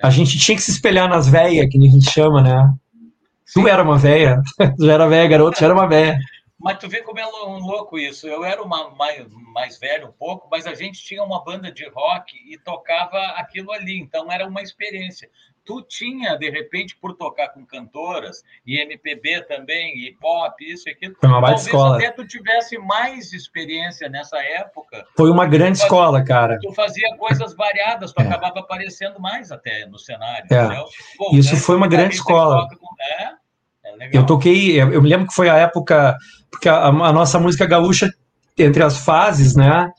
a 0.01 0.09
gente 0.09 0.39
tinha 0.39 0.55
que 0.55 0.63
se 0.63 0.71
espelhar 0.71 1.09
nas 1.09 1.27
velhas, 1.27 1.67
que 1.69 1.77
a 1.77 1.81
gente 1.81 2.09
chama, 2.09 2.41
né? 2.41 2.73
Sim. 3.45 3.59
Tu 3.61 3.67
era 3.67 3.83
uma 3.83 3.97
velha, 3.97 4.41
já 4.79 4.93
era 4.93 5.05
velha, 5.09 5.27
garoto, 5.27 5.59
já 5.59 5.65
era 5.65 5.75
uma 5.75 5.85
velha. 5.85 6.17
Mas 6.61 6.77
tu 6.77 6.87
vê 6.87 7.01
como 7.01 7.19
é 7.19 7.25
um 7.25 7.57
louco 7.57 7.97
isso. 7.97 8.27
Eu 8.27 8.45
era 8.45 8.61
uma, 8.61 8.91
mais, 8.91 9.25
mais 9.53 9.79
velho 9.79 10.09
um 10.09 10.11
pouco, 10.11 10.47
mas 10.49 10.67
a 10.67 10.75
gente 10.75 11.03
tinha 11.03 11.23
uma 11.23 11.43
banda 11.43 11.71
de 11.71 11.87
rock 11.89 12.37
e 12.37 12.57
tocava 12.57 13.17
aquilo 13.37 13.71
ali. 13.71 13.99
Então 13.99 14.31
era 14.31 14.47
uma 14.47 14.61
experiência. 14.61 15.29
Tu 15.63 15.81
tinha, 15.83 16.35
de 16.35 16.49
repente, 16.49 16.95
por 16.95 17.15
tocar 17.15 17.49
com 17.49 17.65
cantoras, 17.65 18.43
e 18.65 18.79
MPB 18.79 19.41
também, 19.43 19.95
e 19.99 20.15
pop, 20.15 20.55
isso 20.63 20.89
e 20.89 20.91
aquilo. 20.91 21.15
Foi 21.19 21.29
uma 21.29 21.39
baita 21.39 21.61
escola. 21.61 21.97
até 21.97 22.11
tu 22.11 22.25
tivesse 22.25 22.77
mais 22.79 23.31
experiência 23.31 24.09
nessa 24.09 24.39
época. 24.39 25.05
Foi 25.15 25.29
uma 25.29 25.45
grande 25.45 25.77
fazia, 25.77 25.85
escola, 25.85 26.23
cara. 26.23 26.57
Tu 26.59 26.73
fazia 26.73 27.15
coisas 27.15 27.55
variadas, 27.55 28.11
tu 28.11 28.21
é. 28.21 28.25
acabava 28.25 28.59
aparecendo 28.59 29.19
mais 29.19 29.51
até 29.51 29.85
no 29.85 29.99
cenário. 29.99 30.47
É. 30.51 31.37
Isso 31.37 31.55
foi 31.57 31.75
uma 31.75 31.87
grande 31.87 32.15
escola. 32.15 32.67
Com... 32.67 32.95
É, 32.99 33.33
é 33.99 34.09
eu 34.11 34.25
toquei, 34.25 34.79
eu 34.79 35.01
me 35.01 35.09
lembro 35.09 35.27
que 35.27 35.33
foi 35.33 35.49
a 35.49 35.55
época 35.55 36.15
porque 36.51 36.67
a, 36.67 36.87
a, 36.87 37.13
nossa 37.13 37.39
música 37.39 37.65
gaúcha, 37.65 38.11
entre 38.57 38.83
as 38.83 38.97
fases, 38.97 39.55
né? 39.55 39.89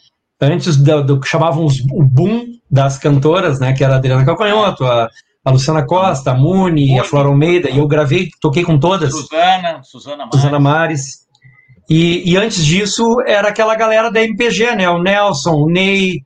Antes 0.40 0.76
do, 0.76 1.02
do 1.02 1.20
que 1.20 1.26
chamavam 1.26 1.66
o 1.66 2.04
boom 2.04 2.46
das 2.70 2.98
cantoras, 2.98 3.58
né? 3.58 3.72
Que 3.72 3.82
era 3.82 3.94
a 3.94 3.96
Adriana 3.96 4.24
Calcanhoto, 4.24 4.84
a, 4.84 5.08
a 5.44 5.50
Luciana 5.50 5.84
Costa, 5.84 6.32
a 6.32 6.34
Muni, 6.34 6.98
a 6.98 7.04
Flora 7.04 7.28
Almeida, 7.28 7.70
e 7.70 7.78
eu 7.78 7.88
gravei, 7.88 8.28
toquei 8.40 8.62
com 8.62 8.78
todas. 8.78 9.12
Suzana, 9.12 9.82
Suzana 9.82 10.18
Mares. 10.18 10.34
Suzana 10.34 10.60
Mares. 10.60 11.22
E, 11.88 12.30
e 12.30 12.36
antes 12.36 12.64
disso 12.64 13.16
era 13.26 13.48
aquela 13.48 13.74
galera 13.74 14.10
da 14.10 14.22
MPG, 14.22 14.76
né? 14.76 14.88
O 14.88 15.02
Nelson, 15.02 15.54
o 15.54 15.70
Ney, 15.70 16.22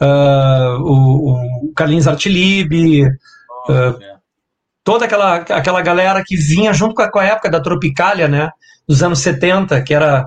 uh, 0.00 0.82
o, 0.82 1.68
o 1.68 1.72
Carlinhos 1.74 2.08
Artilib, 2.08 3.04
uh, 3.04 4.09
toda 4.90 5.04
aquela, 5.04 5.36
aquela 5.36 5.80
galera 5.80 6.20
que 6.26 6.36
vinha 6.36 6.72
junto 6.72 6.96
com 6.96 7.02
a, 7.02 7.08
com 7.08 7.20
a 7.20 7.24
época 7.24 7.48
da 7.48 7.60
Tropicália, 7.60 8.26
né? 8.26 8.50
dos 8.88 9.04
anos 9.04 9.20
70, 9.20 9.80
que 9.82 9.94
era, 9.94 10.26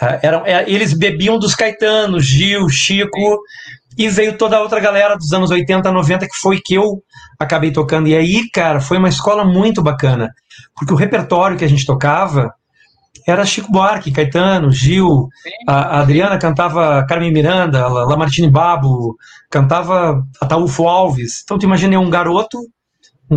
é, 0.00 0.20
era, 0.22 0.42
é, 0.46 0.70
eles 0.70 0.96
bebiam 0.96 1.36
dos 1.36 1.52
Caetano, 1.52 2.20
Gil, 2.20 2.68
Chico, 2.68 3.40
e 3.98 4.08
veio 4.08 4.38
toda 4.38 4.56
a 4.56 4.60
outra 4.60 4.78
galera 4.78 5.16
dos 5.16 5.32
anos 5.32 5.50
80, 5.50 5.90
90, 5.90 6.26
que 6.28 6.36
foi 6.36 6.60
que 6.64 6.74
eu 6.74 7.02
acabei 7.40 7.72
tocando. 7.72 8.06
E 8.06 8.14
aí, 8.14 8.48
cara, 8.52 8.80
foi 8.80 8.98
uma 8.98 9.08
escola 9.08 9.44
muito 9.44 9.82
bacana, 9.82 10.32
porque 10.76 10.92
o 10.92 10.96
repertório 10.96 11.56
que 11.56 11.64
a 11.64 11.68
gente 11.68 11.84
tocava 11.84 12.54
era 13.26 13.44
Chico 13.44 13.72
Buarque, 13.72 14.12
Caetano, 14.12 14.70
Gil, 14.70 15.26
a, 15.66 15.96
a 15.96 16.00
Adriana 16.02 16.38
cantava 16.38 17.04
Carmen 17.08 17.32
Miranda, 17.32 17.88
Lamartine 17.88 18.48
Babo, 18.48 19.16
cantava 19.50 20.24
Ataúfo 20.40 20.86
Alves. 20.86 21.40
Então, 21.42 21.58
tu 21.58 21.64
imagina 21.64 21.98
um 21.98 22.08
garoto 22.10 22.60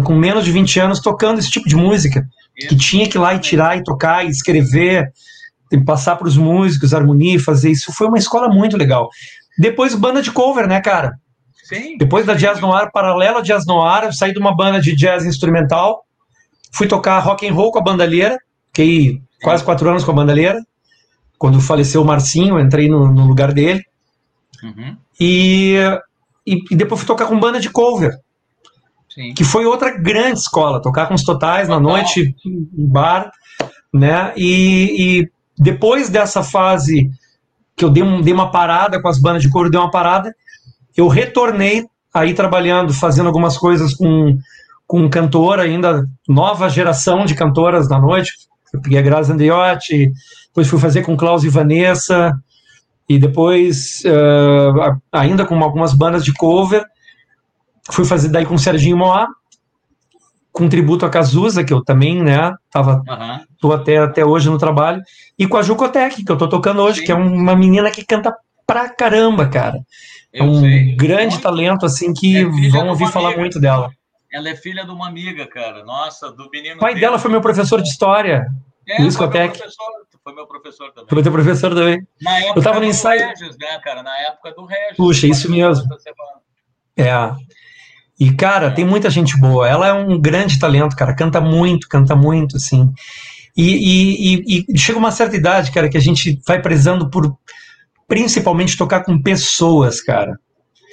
com 0.04 0.16
menos 0.16 0.46
de 0.46 0.52
20 0.52 0.80
anos 0.80 1.00
tocando 1.00 1.40
esse 1.40 1.50
tipo 1.50 1.68
de 1.68 1.76
música 1.76 2.28
que 2.58 2.76
tinha 2.76 3.08
que 3.08 3.18
ir 3.18 3.22
lá 3.22 3.36
e 3.36 3.40
tirar 3.40 3.78
e 3.78 3.84
tocar 3.84 4.26
e 4.26 4.30
escrever, 4.30 5.12
e 5.72 5.78
passar 5.78 6.16
para 6.16 6.28
os 6.28 6.38
músicos, 6.38 6.94
harmonia, 6.94 7.40
fazer 7.40 7.72
isso. 7.72 7.94
Foi 7.94 8.08
uma 8.08 8.18
escola 8.18 8.50
muito 8.50 8.78
legal. 8.78 9.10
Depois 9.58 9.94
banda 9.96 10.22
de 10.22 10.32
cover, 10.32 10.68
né, 10.68 10.82
cara? 10.82 11.14
Sim. 11.64 11.98
Depois 11.98 12.26
da 12.26 12.34
Jazz 12.34 12.60
Noir, 12.62 12.90
paralela 12.92 13.42
Jazz 13.42 13.66
Noir, 13.66 14.06
eu 14.06 14.14
saí 14.14 14.32
de 14.32 14.40
uma 14.40 14.56
banda 14.56 14.80
de 14.80 14.96
jazz 14.96 15.26
instrumental, 15.26 16.06
fui 16.72 16.88
tocar 16.88 17.20
rock 17.20 17.48
and 17.48 17.54
roll 17.54 17.72
com 17.72 17.80
a 17.80 17.84
bandalheira, 17.84 18.38
fiquei 18.68 19.22
quase 19.42 19.64
quatro 19.64 19.90
anos 19.90 20.04
com 20.04 20.12
a 20.12 20.16
bandalheira. 20.16 20.60
Quando 21.38 21.60
faleceu 21.60 22.02
o 22.02 22.06
Marcinho, 22.06 22.60
entrei 22.60 22.90
no, 22.90 23.12
no 23.12 23.26
lugar 23.26 23.54
dele. 23.54 23.84
Uhum. 24.64 24.98
E, 25.20 25.76
e, 26.46 26.64
e, 26.72 26.76
depois 26.76 27.02
fui 27.02 27.08
tocar 27.08 27.28
com 27.28 27.40
banda 27.40 27.60
de 27.60 27.70
cover. 27.70 28.18
Sim. 29.18 29.34
que 29.34 29.44
foi 29.44 29.66
outra 29.66 29.98
grande 29.98 30.38
escola, 30.38 30.80
tocar 30.80 31.08
com 31.08 31.16
os 31.16 31.24
totais 31.24 31.68
na 31.68 31.80
noite, 31.80 32.36
em 32.46 32.88
bar, 32.88 33.32
né? 33.92 34.32
E, 34.38 35.24
e, 35.24 35.30
depois 35.58 36.08
dessa 36.08 36.44
fase 36.44 37.10
que 37.76 37.84
eu 37.84 37.90
dei, 37.90 38.04
um, 38.04 38.22
dei 38.22 38.32
uma 38.32 38.52
parada 38.52 39.02
com 39.02 39.08
as 39.08 39.20
bandas 39.20 39.42
de 39.42 39.50
couro, 39.50 39.72
dei 39.72 39.80
uma 39.80 39.90
parada, 39.90 40.36
eu 40.96 41.08
retornei 41.08 41.88
aí 42.14 42.36
trabalhando, 42.36 42.94
fazendo 42.94 43.26
algumas 43.26 43.58
coisas 43.58 43.96
com, 43.96 44.38
com 44.86 45.10
cantora 45.10 45.64
ainda, 45.64 46.08
nova 46.30 46.70
geração 46.70 47.26
de 47.26 47.34
cantoras 47.34 47.88
da 47.90 48.00
noite, 48.00 48.32
Eu 48.72 48.82
peguei 48.82 49.00
a 49.00 49.02
Grazi 49.02 49.32
Andreotti, 49.32 50.12
depois 50.50 50.68
fui 50.68 50.80
fazer 50.80 51.02
com 51.02 51.18
Klaus 51.18 51.44
e 51.44 51.50
Vanessa, 51.50 52.34
e 53.10 53.18
depois, 53.18 54.04
uh, 54.06 54.96
ainda 55.12 55.44
com 55.44 55.58
algumas 55.64 55.94
bandas 55.94 56.24
de 56.24 56.34
cover, 56.34 56.86
fui 57.92 58.06
fazer 58.06 58.30
daí 58.30 58.46
com 58.46 58.56
o 58.56 58.60
Serginho 58.60 58.98
Moá, 58.98 59.28
com 60.52 60.68
tributo 60.68 61.06
a 61.06 61.10
Cazuza, 61.10 61.64
que 61.64 61.72
eu 61.72 61.84
também, 61.84 62.22
né, 62.22 62.54
tava, 62.72 63.04
uhum. 63.08 63.46
tô 63.60 63.72
até, 63.72 63.98
até 63.98 64.26
hoje 64.26 64.50
no 64.50 64.58
trabalho, 64.58 65.02
e 65.38 65.48
com 65.48 65.58
a 65.58 65.62
Jucotec, 65.62 66.24
que 66.24 66.32
eu 66.32 66.38
tô 66.38 66.50
tocando 66.50 66.82
hoje, 66.82 67.00
Sim. 67.00 67.06
que 67.06 67.12
é 67.12 67.16
uma 67.16 67.56
menina 67.56 67.92
que 67.92 68.04
canta 68.04 68.36
pra 68.66 68.90
caramba, 68.90 69.48
cara. 69.48 69.80
É 70.34 70.44
um 70.44 70.60
sei. 70.60 70.96
grande 70.96 71.36
muito. 71.36 71.42
talento, 71.42 71.86
assim, 71.86 72.14
que 72.14 72.38
é 72.38 72.70
vão 72.70 72.90
ouvir 72.90 73.08
falar 73.12 73.28
amiga. 73.28 73.42
muito 73.42 73.60
dela. 73.60 73.90
Ela 74.32 74.50
é 74.50 74.56
filha 74.56 74.84
de 74.84 74.92
uma 74.92 75.08
amiga, 75.08 75.48
cara. 75.48 75.84
Nossa, 75.86 76.32
do 76.32 76.50
menino. 76.50 76.76
O 76.76 76.80
pai 76.80 76.96
dela 76.96 77.18
foi 77.18 77.32
meu 77.32 77.42
professor 77.42 77.82
de 77.82 77.90
história. 77.90 78.46
É, 78.88 79.02
Luiz 79.02 79.16
foi 79.16 79.26
Cotec. 79.26 79.60
Foi 80.24 80.34
meu 80.34 80.46
professor 80.46 80.92
também. 80.92 81.10
Foi 81.10 81.24
teu 81.24 81.32
professor 81.32 81.74
também. 81.74 82.06
Na 82.22 82.40
época 82.40 82.60
eu 82.60 82.64
tava 82.64 82.80
no 82.80 82.86
ensaio. 82.86 83.26
Regis, 83.28 83.58
né, 83.58 83.80
cara? 83.82 84.04
Na 84.04 84.18
época 84.20 84.54
do 84.54 84.66
Regis. 84.66 84.98
Puxa, 84.98 85.28
isso 85.28 85.50
mesmo. 85.50 85.86
É. 86.98 87.12
E, 88.20 88.32
cara, 88.32 88.72
tem 88.72 88.86
muita 88.86 89.10
gente 89.10 89.40
boa. 89.40 89.68
Ela 89.68 89.88
é 89.88 89.94
um 89.94 90.20
grande 90.20 90.58
talento, 90.58 90.96
cara. 90.96 91.14
Canta 91.14 91.40
muito, 91.40 91.88
canta 91.88 92.16
muito, 92.16 92.58
assim. 92.58 92.92
E, 93.56 93.64
e, 93.64 94.46
e, 94.58 94.66
e 94.70 94.78
chega 94.78 95.00
uma 95.00 95.12
certa 95.12 95.36
idade, 95.36 95.72
cara, 95.72 95.90
que 95.90 95.98
a 95.98 96.02
gente 96.02 96.40
vai 96.48 96.62
prezando 96.62 97.10
por 97.10 97.38
principalmente 98.08 98.78
tocar 98.78 99.04
com 99.04 99.22
pessoas, 99.22 100.02
cara. 100.02 100.40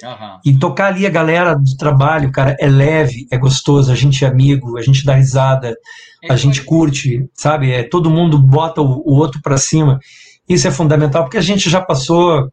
Uhum. 0.03 0.39
E 0.45 0.59
tocar 0.59 0.87
ali 0.87 1.05
a 1.05 1.09
galera 1.09 1.55
do 1.55 1.77
trabalho, 1.77 2.31
cara, 2.31 2.55
é 2.59 2.67
leve, 2.67 3.27
é 3.31 3.37
gostoso, 3.37 3.91
a 3.91 3.95
gente 3.95 4.25
é 4.25 4.27
amigo, 4.27 4.77
a 4.77 4.81
gente 4.81 5.05
dá 5.05 5.15
risada, 5.15 5.75
é 6.23 6.33
a 6.33 6.35
gente 6.35 6.61
curte, 6.63 7.27
sabe? 7.33 7.71
É, 7.71 7.83
todo 7.83 8.09
mundo 8.09 8.37
bota 8.37 8.81
o, 8.81 9.01
o 9.05 9.15
outro 9.15 9.41
para 9.41 9.57
cima. 9.57 9.99
Isso 10.47 10.67
é 10.67 10.71
fundamental, 10.71 11.23
porque 11.23 11.37
a 11.37 11.41
gente 11.41 11.69
já 11.69 11.81
passou, 11.81 12.51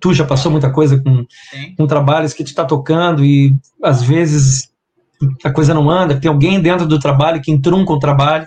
tu 0.00 0.12
já 0.12 0.24
passou 0.24 0.50
muita 0.50 0.70
coisa 0.70 1.02
com, 1.02 1.26
com 1.76 1.86
trabalhos 1.86 2.32
que 2.32 2.44
tu 2.44 2.54
tá 2.54 2.64
tocando 2.64 3.24
e 3.24 3.54
às 3.82 4.02
vezes 4.02 4.72
a 5.44 5.50
coisa 5.50 5.72
não 5.72 5.90
anda, 5.90 6.20
tem 6.20 6.30
alguém 6.30 6.60
dentro 6.60 6.86
do 6.86 6.98
trabalho 6.98 7.40
que 7.40 7.50
entrunca 7.50 7.92
o 7.92 7.98
trabalho. 7.98 8.46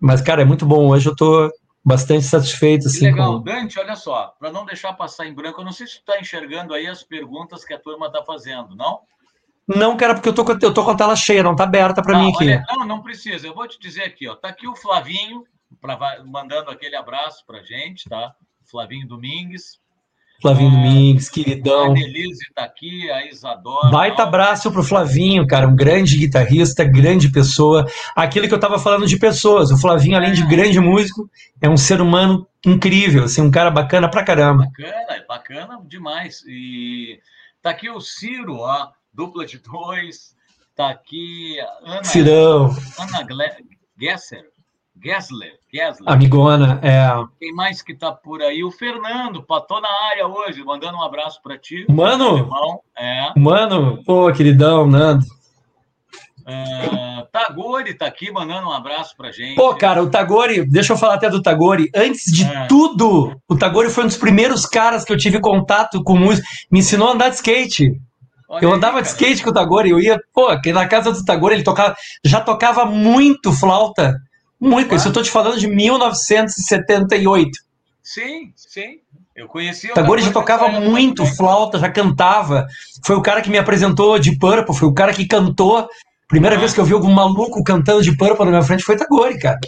Mas, 0.00 0.20
cara, 0.20 0.42
é 0.42 0.44
muito 0.44 0.66
bom. 0.66 0.88
Hoje 0.88 1.08
eu 1.08 1.16
tô 1.16 1.50
bastante 1.84 2.24
satisfeito. 2.24 2.86
Assim, 2.86 3.06
legal. 3.06 3.38
Com... 3.38 3.42
Dante, 3.42 3.78
olha 3.78 3.96
só, 3.96 4.34
para 4.38 4.52
não 4.52 4.64
deixar 4.64 4.92
passar 4.92 5.26
em 5.26 5.34
branco, 5.34 5.60
eu 5.60 5.64
não 5.64 5.72
sei 5.72 5.86
se 5.86 5.94
tu 5.94 6.00
está 6.00 6.20
enxergando 6.20 6.74
aí 6.74 6.86
as 6.86 7.02
perguntas 7.02 7.64
que 7.64 7.74
a 7.74 7.78
turma 7.78 8.06
está 8.06 8.22
fazendo, 8.22 8.74
não? 8.76 9.00
Não, 9.66 9.96
cara, 9.96 10.14
porque 10.14 10.28
eu 10.28 10.34
tô, 10.34 10.44
eu 10.60 10.74
tô 10.74 10.84
com 10.84 10.90
a 10.90 10.96
tela 10.96 11.16
cheia, 11.16 11.42
não 11.42 11.56
tá 11.56 11.64
aberta 11.64 12.02
para 12.02 12.18
mim 12.18 12.30
aqui. 12.30 12.44
Olha, 12.44 12.64
não, 12.68 12.86
não 12.86 13.02
precisa. 13.02 13.46
Eu 13.46 13.54
vou 13.54 13.66
te 13.66 13.80
dizer 13.80 14.02
aqui, 14.02 14.28
ó. 14.28 14.34
Tá 14.34 14.48
aqui 14.48 14.68
o 14.68 14.76
Flavinho, 14.76 15.44
pra, 15.80 16.22
mandando 16.24 16.70
aquele 16.70 16.96
abraço 16.96 17.44
pra 17.46 17.62
gente, 17.62 18.08
tá? 18.08 18.34
Flavinho 18.70 19.08
Domingues. 19.08 19.80
Flavinho 20.40 20.70
Domingues, 20.70 21.28
queridão. 21.28 21.92
A 21.92 21.94
Denise 21.94 22.44
está 22.48 22.64
aqui, 22.64 23.10
a 23.10 23.26
Isadora. 23.26 23.90
Baita 23.90 24.22
abraço 24.24 24.70
pro 24.70 24.82
Flavinho, 24.82 25.46
cara, 25.46 25.66
um 25.66 25.74
grande 25.74 26.18
guitarrista, 26.18 26.84
grande 26.84 27.30
pessoa. 27.30 27.86
Aquilo 28.14 28.46
que 28.46 28.52
eu 28.52 28.58
estava 28.58 28.78
falando 28.78 29.06
de 29.06 29.18
pessoas. 29.18 29.70
O 29.70 29.78
Flavinho, 29.78 30.16
além 30.16 30.32
de 30.32 30.42
é. 30.42 30.46
grande 30.46 30.78
músico, 30.80 31.30
é 31.62 31.68
um 31.68 31.76
ser 31.76 32.00
humano 32.00 32.46
incrível, 32.64 33.24
assim, 33.24 33.40
um 33.40 33.50
cara 33.50 33.70
bacana 33.70 34.10
pra 34.10 34.24
caramba. 34.24 34.64
Bacana, 34.64 35.24
bacana 35.26 35.80
demais. 35.86 36.42
E 36.46 37.20
tá 37.62 37.70
aqui 37.70 37.88
o 37.88 38.00
Ciro, 38.00 38.58
ó, 38.58 38.88
dupla 39.12 39.46
de 39.46 39.58
dois. 39.58 40.34
Tá 40.76 40.90
aqui 40.90 41.58
a 41.60 41.92
Ana, 41.92 42.04
Cirão. 42.04 42.76
Ana 42.98 43.26
Gesser. 43.98 44.53
Gessler, 45.04 45.58
Gessler. 45.70 46.10
Amigona, 46.10 46.80
é. 46.82 47.06
Quem 47.38 47.52
mais 47.52 47.82
que 47.82 47.94
tá 47.94 48.10
por 48.10 48.40
aí? 48.40 48.64
O 48.64 48.70
Fernando, 48.70 49.42
patou 49.42 49.78
na 49.80 49.88
área 50.10 50.26
hoje, 50.26 50.64
mandando 50.64 50.96
um 50.96 51.02
abraço 51.02 51.42
para 51.42 51.58
ti. 51.58 51.84
Mano, 51.90 52.48
é. 52.96 53.32
Mano, 53.36 54.02
pô, 54.02 54.32
queridão, 54.32 54.86
Nando. 54.86 55.26
Uh, 56.46 57.26
Tagore 57.32 57.94
tá 57.94 58.06
aqui 58.06 58.30
mandando 58.30 58.68
um 58.68 58.72
abraço 58.72 59.14
pra 59.16 59.30
gente. 59.30 59.56
Pô, 59.56 59.74
cara, 59.74 60.02
o 60.02 60.10
Tagore, 60.10 60.64
deixa 60.66 60.92
eu 60.92 60.96
falar 60.96 61.14
até 61.14 61.28
do 61.28 61.42
Tagore. 61.42 61.90
Antes 61.94 62.30
de 62.32 62.44
é. 62.44 62.66
tudo, 62.66 63.38
o 63.48 63.56
Tagore 63.56 63.90
foi 63.90 64.04
um 64.04 64.08
dos 64.08 64.16
primeiros 64.16 64.64
caras 64.64 65.04
que 65.04 65.12
eu 65.12 65.18
tive 65.18 65.40
contato 65.40 66.02
com 66.02 66.16
música. 66.16 66.46
Me 66.70 66.80
ensinou 66.80 67.08
a 67.08 67.12
andar 67.12 67.28
de 67.28 67.36
skate. 67.36 67.98
Olha 68.48 68.64
eu 68.64 68.72
andava 68.72 69.02
de 69.02 69.08
skate 69.08 69.42
com 69.42 69.50
o 69.50 69.54
Tagore, 69.54 69.90
eu 69.90 70.00
ia, 70.00 70.20
pô, 70.32 70.48
na 70.72 70.86
casa 70.86 71.12
do 71.12 71.24
Tagore 71.24 71.54
ele 71.54 71.64
tocava, 71.64 71.96
já 72.22 72.40
tocava 72.40 72.84
muito 72.84 73.52
flauta. 73.52 74.14
Muito, 74.64 74.88
claro. 74.88 74.96
isso 74.96 75.08
eu 75.08 75.10
estou 75.10 75.22
te 75.22 75.30
falando 75.30 75.58
de 75.58 75.66
1978. 75.66 77.50
Sim, 78.02 78.52
sim. 78.56 79.00
Eu 79.36 79.46
conheci 79.48 79.90
o 79.90 79.94
Tagore 79.94 80.22
já 80.22 80.32
tocava 80.32 80.68
muito 80.68 81.26
flauta, 81.26 81.78
já 81.78 81.90
cantava. 81.90 82.66
Foi 83.04 83.16
o 83.16 83.22
cara 83.22 83.42
que 83.42 83.50
me 83.50 83.58
apresentou 83.58 84.18
de 84.18 84.38
Purple, 84.38 84.74
foi 84.74 84.88
o 84.88 84.94
cara 84.94 85.12
que 85.12 85.26
cantou. 85.26 85.88
Primeira 86.28 86.56
ah. 86.56 86.58
vez 86.58 86.72
que 86.72 86.80
eu 86.80 86.84
vi 86.84 86.94
algum 86.94 87.10
maluco 87.10 87.62
cantando 87.62 88.02
de 88.02 88.16
Purple 88.16 88.44
na 88.44 88.52
minha 88.52 88.62
frente 88.62 88.84
foi 88.84 88.96
Tagore, 88.96 89.38
cara. 89.38 89.58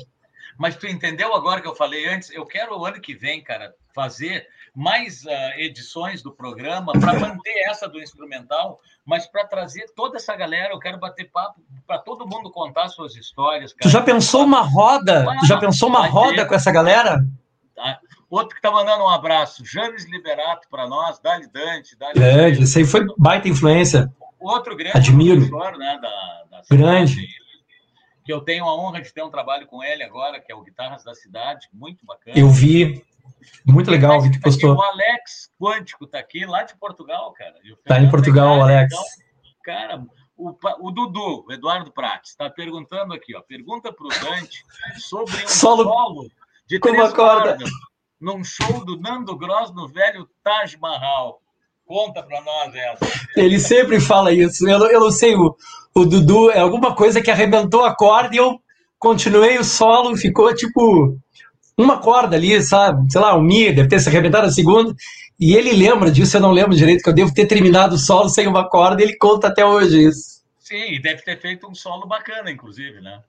Mas 0.56 0.76
tu 0.76 0.86
entendeu 0.86 1.34
agora 1.34 1.60
que 1.60 1.68
eu 1.68 1.74
falei 1.74 2.08
antes? 2.08 2.30
Eu 2.30 2.46
quero 2.46 2.78
o 2.78 2.86
ano 2.86 3.00
que 3.00 3.14
vem, 3.14 3.42
cara, 3.42 3.74
fazer 3.94 4.46
mais 4.76 5.24
uh, 5.24 5.30
edições 5.56 6.22
do 6.22 6.30
programa 6.30 6.92
para 6.92 7.18
manter 7.18 7.64
essa 7.66 7.88
do 7.88 7.98
instrumental, 7.98 8.78
mas 9.06 9.26
para 9.26 9.46
trazer 9.46 9.86
toda 9.96 10.18
essa 10.18 10.36
galera. 10.36 10.74
Eu 10.74 10.78
quero 10.78 10.98
bater 10.98 11.30
papo 11.30 11.62
para 11.86 11.98
todo 11.98 12.28
mundo 12.28 12.50
contar 12.50 12.90
suas 12.90 13.16
histórias. 13.16 13.72
Cara. 13.72 13.80
Tu 13.82 13.88
já 13.88 14.02
pensou 14.02 14.44
uma 14.44 14.60
roda? 14.60 15.24
Ah, 15.30 15.38
tu 15.40 15.46
já 15.46 15.58
pensou 15.58 15.88
uma 15.88 16.06
roda 16.06 16.36
ter... 16.36 16.46
com 16.46 16.54
essa 16.54 16.70
galera? 16.70 17.24
Ah, 17.78 17.98
outro 18.28 18.50
que 18.50 18.58
está 18.58 18.70
mandando 18.70 19.02
um 19.02 19.08
abraço, 19.08 19.64
James 19.64 20.04
Liberato 20.04 20.68
para 20.70 20.86
nós, 20.86 21.18
Dali 21.20 21.48
Dante. 21.50 21.96
Dali 21.96 22.12
grande, 22.12 22.62
isso 22.64 22.76
aí 22.76 22.84
foi 22.84 23.06
baita 23.16 23.48
influência. 23.48 24.12
Outro 24.38 24.76
grande 24.76 24.98
Admiro. 24.98 25.48
professor 25.48 25.78
né, 25.78 25.98
da, 26.02 26.44
da 26.50 26.76
grande. 26.76 27.26
Que 28.26 28.32
eu 28.32 28.40
tenho 28.42 28.64
a 28.64 28.74
honra 28.74 29.00
de 29.00 29.14
ter 29.14 29.22
um 29.22 29.30
trabalho 29.30 29.66
com 29.68 29.82
ele 29.82 30.02
agora, 30.02 30.38
que 30.40 30.52
é 30.52 30.54
o 30.54 30.62
Guitarras 30.62 31.04
da 31.04 31.14
Cidade, 31.14 31.68
muito 31.72 32.04
bacana. 32.04 32.36
Eu 32.36 32.50
vi, 32.50 33.05
muito 33.64 33.90
legal, 33.90 34.18
o 34.18 34.20
Vitor 34.20 34.40
postou. 34.40 34.74
O 34.74 34.82
Alex 34.82 35.50
Quântico 35.60 36.06
tá 36.06 36.18
aqui, 36.18 36.44
lá 36.46 36.62
de 36.62 36.76
Portugal, 36.76 37.32
cara. 37.32 37.54
Tá 37.86 38.00
em 38.00 38.10
Portugal, 38.10 38.58
o 38.58 38.62
Alex. 38.62 38.92
Então, 38.92 39.04
cara, 39.64 40.02
o, 40.36 40.54
o 40.80 40.90
Dudu, 40.90 41.44
o 41.48 41.52
Eduardo 41.52 41.90
Prates, 41.92 42.30
está 42.30 42.50
perguntando 42.50 43.14
aqui, 43.14 43.34
ó. 43.34 43.40
Pergunta 43.40 43.92
para 43.92 44.06
o 44.06 44.08
Dante 44.08 44.62
sobre 44.98 45.44
um 45.44 45.48
solo, 45.48 45.84
solo 45.84 46.30
de 46.66 46.78
Como 46.78 46.94
três 46.94 47.12
cordas 47.12 47.70
num 48.20 48.42
show 48.42 48.84
do 48.84 48.98
Nando 48.98 49.36
Gross 49.36 49.72
no 49.74 49.88
velho 49.88 50.28
Taj 50.42 50.76
Mahal. 50.78 51.40
Conta 51.86 52.22
para 52.22 52.40
nós 52.40 52.74
essa. 52.74 53.06
Ele 53.36 53.60
sempre 53.60 54.00
fala 54.00 54.32
isso. 54.32 54.68
Eu, 54.68 54.78
eu 54.86 55.00
não 55.00 55.10
sei, 55.10 55.36
o, 55.36 55.56
o 55.94 56.04
Dudu 56.04 56.50
é 56.50 56.58
alguma 56.58 56.94
coisa 56.94 57.22
que 57.22 57.30
arrebentou 57.30 57.84
a 57.84 57.94
corda 57.94 58.34
e 58.34 58.38
eu 58.38 58.60
continuei 58.98 59.56
o 59.58 59.64
solo, 59.64 60.16
ficou 60.16 60.52
tipo 60.54 61.16
uma 61.76 61.98
corda 61.98 62.36
ali, 62.36 62.62
sabe? 62.62 63.10
Sei 63.10 63.20
lá, 63.20 63.36
um 63.36 63.42
Mi, 63.42 63.72
deve 63.72 63.88
ter 63.88 64.00
se 64.00 64.08
arrebentado 64.08 64.46
a 64.46 64.50
segunda. 64.50 64.94
E 65.38 65.54
ele 65.54 65.72
lembra 65.72 66.10
disso, 66.10 66.36
eu 66.36 66.40
não 66.40 66.50
lembro 66.50 66.74
direito, 66.74 67.02
que 67.02 67.08
eu 67.08 67.14
devo 67.14 67.34
ter 67.34 67.46
terminado 67.46 67.94
o 67.94 67.98
solo 67.98 68.28
sem 68.28 68.46
uma 68.46 68.68
corda, 68.68 69.02
e 69.02 69.04
ele 69.04 69.16
conta 69.16 69.48
até 69.48 69.64
hoje 69.64 70.06
isso. 70.06 70.36
Sim, 70.58 71.00
deve 71.00 71.22
ter 71.22 71.38
feito 71.38 71.68
um 71.68 71.74
solo 71.74 72.06
bacana, 72.06 72.50
inclusive, 72.50 73.00
né? 73.00 73.20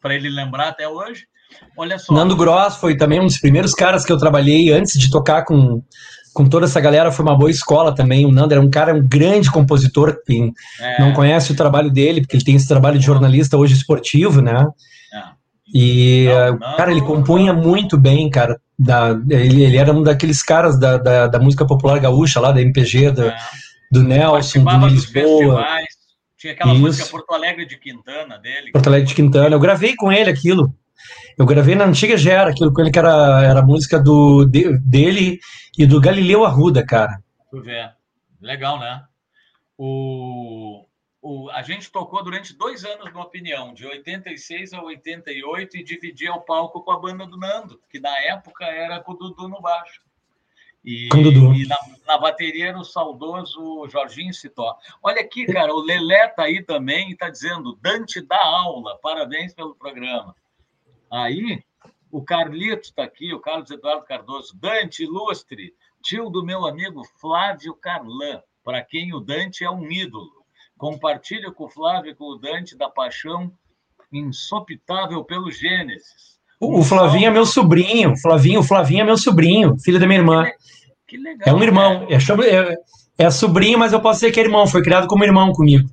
Para 0.00 0.14
ele 0.14 0.30
lembrar 0.30 0.68
até 0.68 0.88
hoje. 0.88 1.26
Olha 1.76 1.98
só. 1.98 2.12
Nando 2.12 2.36
Gross 2.36 2.76
foi 2.76 2.96
também 2.96 3.20
um 3.20 3.26
dos 3.26 3.38
primeiros 3.38 3.74
caras 3.74 4.04
que 4.04 4.12
eu 4.12 4.18
trabalhei 4.18 4.72
antes 4.72 4.98
de 4.98 5.10
tocar 5.10 5.44
com, 5.44 5.82
com 6.32 6.48
toda 6.48 6.66
essa 6.66 6.80
galera. 6.80 7.12
Foi 7.12 7.24
uma 7.24 7.36
boa 7.36 7.50
escola 7.50 7.94
também. 7.94 8.24
O 8.24 8.32
Nando 8.32 8.54
era 8.54 8.60
um 8.60 8.70
cara, 8.70 8.94
um 8.94 9.06
grande 9.06 9.50
compositor. 9.50 10.18
Quem 10.26 10.52
é. 10.80 11.00
não 11.00 11.12
conhece 11.12 11.52
o 11.52 11.56
trabalho 11.56 11.90
dele, 11.90 12.20
porque 12.20 12.36
ele 12.36 12.44
tem 12.44 12.56
esse 12.56 12.68
trabalho 12.68 12.98
de 12.98 13.06
jornalista 13.06 13.56
hoje 13.56 13.74
esportivo, 13.74 14.40
né? 14.40 14.66
E, 15.74 16.26
não, 16.28 16.58
não, 16.58 16.76
cara, 16.76 16.90
ele 16.90 17.02
compunha 17.02 17.52
muito 17.52 17.96
bem, 17.98 18.30
cara. 18.30 18.60
Da, 18.78 19.10
ele, 19.28 19.64
ele 19.64 19.76
era 19.76 19.92
um 19.92 20.02
daqueles 20.02 20.42
caras 20.42 20.78
da, 20.78 20.96
da, 20.96 21.26
da 21.26 21.38
música 21.38 21.66
popular 21.66 21.98
gaúcha 21.98 22.40
lá, 22.40 22.52
da 22.52 22.62
MPG, 22.62 23.10
da, 23.10 23.26
é. 23.26 23.36
do 23.90 24.02
Nelson, 24.02 24.64
do 24.64 24.86
Lisboa. 24.86 25.66
Tinha 26.36 26.52
aquela 26.52 26.72
Isso. 26.72 26.80
música 26.80 27.10
Porto 27.10 27.34
Alegre 27.34 27.66
de 27.66 27.76
Quintana 27.76 28.38
dele. 28.38 28.70
Porto 28.70 28.86
Alegre 28.86 29.08
de 29.08 29.14
Quintana. 29.14 29.56
Eu 29.56 29.60
gravei 29.60 29.96
com 29.96 30.12
ele 30.12 30.30
aquilo. 30.30 30.72
Eu 31.36 31.44
gravei 31.44 31.74
na 31.74 31.84
antiga 31.84 32.16
Gera, 32.16 32.50
aquilo 32.50 32.72
com 32.72 32.80
ele 32.80 32.90
que 32.90 32.98
era, 32.98 33.42
era 33.42 33.60
a 33.60 33.64
música 33.64 33.98
do, 33.98 34.44
de, 34.44 34.78
dele 34.78 35.40
e 35.76 35.86
do 35.86 36.00
Galileu 36.00 36.44
Arruda, 36.44 36.84
cara. 36.84 37.20
Legal, 38.40 38.78
né? 38.78 39.02
O, 39.76 40.84
o, 41.28 41.50
a 41.50 41.60
gente 41.60 41.92
tocou 41.92 42.24
durante 42.24 42.56
dois 42.56 42.86
anos 42.86 43.12
no 43.12 43.20
Opinião, 43.20 43.74
de 43.74 43.86
86 43.86 44.72
a 44.72 44.82
88, 44.82 45.76
e 45.76 45.84
dividia 45.84 46.32
o 46.32 46.40
palco 46.40 46.82
com 46.82 46.90
a 46.90 46.98
banda 46.98 47.26
do 47.26 47.36
Nando, 47.36 47.78
que 47.90 48.00
na 48.00 48.18
época 48.20 48.64
era 48.64 48.98
com 49.00 49.12
o 49.12 49.14
Dudu 49.14 49.46
no 49.46 49.60
baixo. 49.60 50.00
E, 50.82 51.08
e 51.12 51.66
na, 51.66 51.76
na, 52.06 52.16
bateria 52.16 52.68
era 52.68 52.78
o 52.78 52.84
saudoso 52.84 53.86
Jorginho 53.88 54.32
Citó. 54.32 54.78
Olha 55.02 55.20
aqui, 55.20 55.44
cara, 55.44 55.74
o 55.74 55.82
Lelé 55.82 56.28
tá 56.28 56.44
aí 56.44 56.62
também 56.62 57.10
e 57.10 57.16
tá 57.16 57.28
dizendo: 57.28 57.76
Dante 57.82 58.22
dá 58.22 58.42
aula, 58.42 58.96
parabéns 59.02 59.52
pelo 59.52 59.74
programa. 59.74 60.34
Aí, 61.10 61.62
o 62.10 62.22
Carlito 62.22 62.84
está 62.84 63.02
aqui, 63.02 63.34
o 63.34 63.40
Carlos 63.40 63.70
Eduardo 63.70 64.06
Cardoso, 64.06 64.56
Dante 64.56 65.02
Ilustre, 65.02 65.74
tio 66.02 66.30
do 66.30 66.42
meu 66.42 66.64
amigo 66.64 67.04
Flávio 67.20 67.74
Carlan, 67.74 68.42
para 68.64 68.82
quem 68.82 69.12
o 69.12 69.20
Dante 69.20 69.64
é 69.64 69.70
um 69.70 69.90
ídolo. 69.90 70.37
Compartilho 70.78 71.52
com 71.52 71.64
o 71.64 71.68
Flávio 71.68 72.12
e 72.12 72.14
com 72.14 72.24
o 72.24 72.36
Dante 72.36 72.76
da 72.76 72.88
paixão 72.88 73.52
insopitável 74.12 75.22
pelo 75.24 75.50
Gênesis. 75.50 76.38
O, 76.60 76.80
o 76.80 76.82
Flavinho 76.82 77.26
é 77.26 77.30
meu 77.30 77.44
sobrinho, 77.44 78.16
Flavinho, 78.16 78.60
o 78.60 78.64
Flavinho 78.64 79.02
é 79.02 79.04
meu 79.04 79.18
sobrinho, 79.18 79.78
filho 79.78 80.00
da 80.00 80.06
minha 80.06 80.20
irmã. 80.20 80.46
Que, 81.06 81.16
legal. 81.16 81.48
É 81.48 81.52
um 81.52 81.62
irmão, 81.62 82.06
é, 82.08 82.16
é, 82.16 82.76
é 83.18 83.30
sobrinho, 83.30 83.78
mas 83.78 83.92
eu 83.92 84.00
posso 84.00 84.20
dizer 84.20 84.32
que 84.32 84.40
é 84.40 84.44
irmão, 84.44 84.66
foi 84.66 84.82
criado 84.82 85.06
como 85.06 85.24
irmão 85.24 85.52
comigo. 85.52 85.88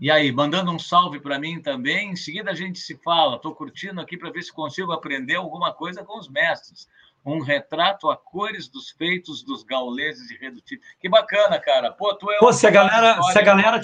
E 0.00 0.10
aí, 0.10 0.32
mandando 0.32 0.70
um 0.70 0.78
salve 0.78 1.20
para 1.20 1.38
mim 1.38 1.60
também. 1.60 2.12
Em 2.12 2.16
seguida 2.16 2.50
a 2.50 2.54
gente 2.54 2.78
se 2.78 2.96
fala. 3.04 3.36
Estou 3.36 3.54
curtindo 3.54 4.00
aqui 4.00 4.16
para 4.16 4.30
ver 4.30 4.42
se 4.42 4.50
consigo 4.50 4.92
aprender 4.92 5.34
alguma 5.34 5.74
coisa 5.74 6.02
com 6.02 6.18
os 6.18 6.26
mestres. 6.26 6.88
Um 7.24 7.42
retrato 7.42 8.08
a 8.10 8.16
cores 8.16 8.68
dos 8.68 8.90
feitos 8.90 9.42
dos 9.44 9.62
gauleses 9.62 10.30
irredutíveis. 10.30 10.86
Que 10.98 11.08
bacana, 11.08 11.58
cara. 11.60 11.92
Pô, 11.92 12.14
tu 12.14 12.30
é 12.30 12.38
Pô, 12.38 12.52
se 12.52 12.66
a 12.66 12.70
galera, 12.70 13.22
se 13.22 13.38
a 13.38 13.42
galera 13.42 13.80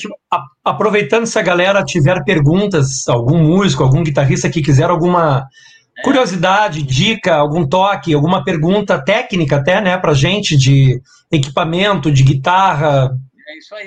aproveitando 0.64 1.26
se 1.26 1.38
a 1.38 1.42
galera 1.42 1.84
tiver 1.84 2.24
perguntas, 2.24 3.06
algum 3.08 3.38
músico, 3.38 3.82
algum 3.82 4.02
guitarrista 4.02 4.48
que 4.48 4.62
quiser 4.62 4.88
alguma 4.88 5.46
é. 5.98 6.02
curiosidade, 6.02 6.82
dica, 6.82 7.36
algum 7.36 7.68
toque, 7.68 8.14
alguma 8.14 8.42
pergunta 8.42 9.02
técnica 9.02 9.56
até, 9.56 9.80
né, 9.80 9.98
pra 9.98 10.14
gente 10.14 10.56
de 10.56 11.00
equipamento, 11.30 12.10
de 12.10 12.22
guitarra. 12.22 13.10
É 13.48 13.58
isso 13.58 13.74
aí. 13.74 13.86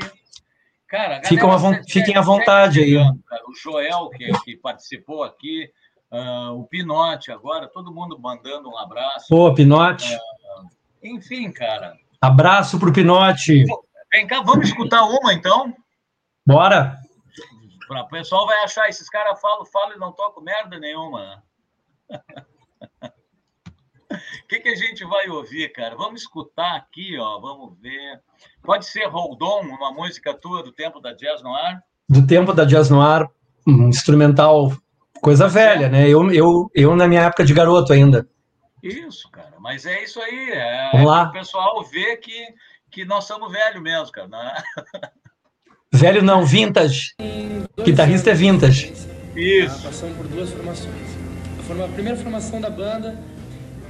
Cara, 0.87 1.21
Ficam 1.23 1.51
a 1.51 1.83
fiquem 1.87 2.15
à 2.17 2.21
vontade 2.21 2.79
aí. 2.81 2.97
O 2.97 3.53
Joel, 3.61 4.09
que, 4.09 4.31
que 4.43 4.57
participou 4.57 5.23
aqui, 5.23 5.69
uh, 6.11 6.59
o 6.59 6.65
Pinote 6.65 7.31
agora, 7.31 7.67
todo 7.67 7.93
mundo 7.93 8.19
mandando 8.19 8.69
um 8.69 8.77
abraço. 8.77 9.27
Pô, 9.29 9.53
Pinote. 9.53 10.13
Uh, 10.13 10.69
enfim, 11.03 11.51
cara. 11.51 11.95
Abraço 12.21 12.79
pro 12.79 12.91
Pinote. 12.91 13.65
Vem 14.11 14.27
cá, 14.27 14.41
vamos 14.41 14.67
escutar 14.67 15.03
uma 15.03 15.33
então? 15.33 15.73
Bora. 16.45 16.97
O 17.89 18.07
pessoal 18.07 18.45
vai 18.45 18.63
achar, 18.63 18.87
esses 18.87 19.09
caras 19.09 19.39
falam, 19.39 19.65
falam 19.65 19.95
e 19.95 19.99
não 19.99 20.11
tocam 20.11 20.43
merda 20.43 20.79
nenhuma. 20.79 21.43
O 22.09 22.19
que, 24.47 24.59
que 24.59 24.69
a 24.69 24.75
gente 24.75 25.03
vai 25.05 25.27
ouvir, 25.29 25.69
cara? 25.69 25.95
Vamos 25.95 26.21
escutar 26.21 26.75
aqui, 26.75 27.17
ó. 27.17 27.39
Vamos 27.39 27.79
ver. 27.79 28.21
Pode 28.63 28.85
ser 28.85 29.07
Hold 29.07 29.41
On, 29.41 29.61
uma 29.61 29.91
música 29.91 30.33
tua 30.33 30.61
do 30.61 30.71
tempo 30.71 30.99
da 30.99 31.13
Jazz 31.13 31.41
no 31.41 31.53
Ar? 31.53 31.83
Do 32.07 32.25
tempo 32.25 32.53
da 32.53 32.65
Jazz 32.65 32.89
no 32.89 33.01
Ar, 33.01 33.29
um 33.67 33.89
instrumental, 33.89 34.71
coisa 35.21 35.47
velha, 35.47 35.89
né? 35.89 36.07
Eu, 36.07 36.31
eu, 36.31 36.71
eu 36.73 36.95
na 36.95 37.07
minha 37.07 37.21
época 37.21 37.45
de 37.45 37.53
garoto 37.53 37.93
ainda. 37.93 38.27
Isso, 38.81 39.29
cara. 39.31 39.53
Mas 39.59 39.85
é 39.85 40.03
isso 40.03 40.21
aí. 40.21 40.51
É, 40.51 40.89
Vamos 40.93 41.07
lá. 41.07 41.23
o 41.23 41.31
pessoal 41.31 41.83
vê 41.83 42.17
que, 42.17 42.47
que 42.89 43.05
nós 43.05 43.25
somos 43.25 43.51
velhos 43.51 43.81
mesmo, 43.81 44.11
cara. 44.11 44.27
Né? 44.27 44.53
Velho 45.91 46.21
não, 46.21 46.45
vintage. 46.45 47.15
Guitarrista 47.83 48.29
é 48.29 48.33
vintage. 48.35 48.93
Isso. 49.35 49.83
Passamos 49.83 50.17
por 50.17 50.27
duas 50.27 50.51
formações. 50.51 51.09
A 51.83 51.93
primeira 51.93 52.17
formação 52.17 52.61
da 52.61 52.69
banda 52.69 53.19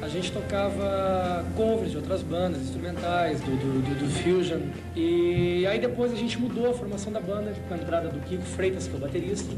a 0.01 0.07
gente 0.07 0.31
tocava 0.31 1.45
covers 1.55 1.91
de 1.91 1.97
outras 1.97 2.23
bandas, 2.23 2.61
instrumentais, 2.61 3.41
do, 3.41 3.51
do, 3.51 3.81
do, 3.81 3.99
do, 3.99 4.09
Fusion. 4.23 4.61
E 4.95 5.67
aí 5.67 5.79
depois 5.79 6.13
a 6.13 6.15
gente 6.15 6.39
mudou 6.39 6.69
a 6.69 6.73
formação 6.73 7.11
da 7.11 7.19
banda 7.19 7.53
com 7.67 7.73
a 7.73 7.77
entrada 7.77 8.07
do 8.07 8.19
Kiko 8.21 8.43
Freitas, 8.43 8.87
que 8.87 8.93
é 8.93 8.97
o 8.97 8.99
baterista, 8.99 9.51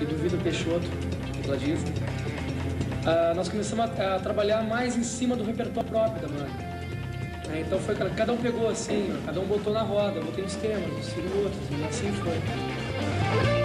e 0.00 0.04
do 0.04 0.16
Vitor 0.16 0.40
Peixoto, 0.40 0.86
tecladista. 1.36 1.90
Uh, 3.00 3.34
nós 3.34 3.48
começamos 3.48 3.90
a, 3.98 4.16
a, 4.16 4.20
trabalhar 4.20 4.62
mais 4.62 4.96
em 4.96 5.02
cima 5.02 5.36
do 5.36 5.44
repertório 5.44 5.88
próprio 5.88 6.22
da 6.22 6.28
banda. 6.28 6.70
É, 7.52 7.60
então 7.60 7.78
foi 7.80 7.94
cada 7.94 8.32
um 8.32 8.36
pegou 8.36 8.68
assim, 8.68 9.12
cada 9.26 9.40
um 9.40 9.44
botou 9.44 9.72
na 9.72 9.82
roda, 9.82 10.20
botei 10.20 10.44
nos 10.44 10.54
temas, 10.54 10.86
nos 10.88 11.34
outros, 11.34 11.62
e 11.70 11.84
assim 11.84 12.12
foi. 12.12 13.59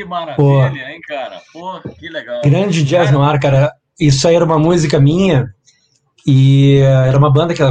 Que 0.00 0.04
maravilha, 0.06 0.36
Pô. 0.36 0.62
hein, 0.64 1.00
cara? 1.06 1.42
Pô, 1.52 1.78
que 1.98 2.08
legal. 2.08 2.40
Grande 2.42 2.82
jazz 2.82 3.10
no 3.10 3.22
ar, 3.22 3.38
cara. 3.38 3.70
Isso 4.00 4.26
aí 4.26 4.34
era 4.34 4.44
uma 4.44 4.58
música 4.58 4.98
minha 4.98 5.52
e 6.26 6.78
era 6.78 7.18
uma 7.18 7.30
banda 7.30 7.52
que 7.52 7.62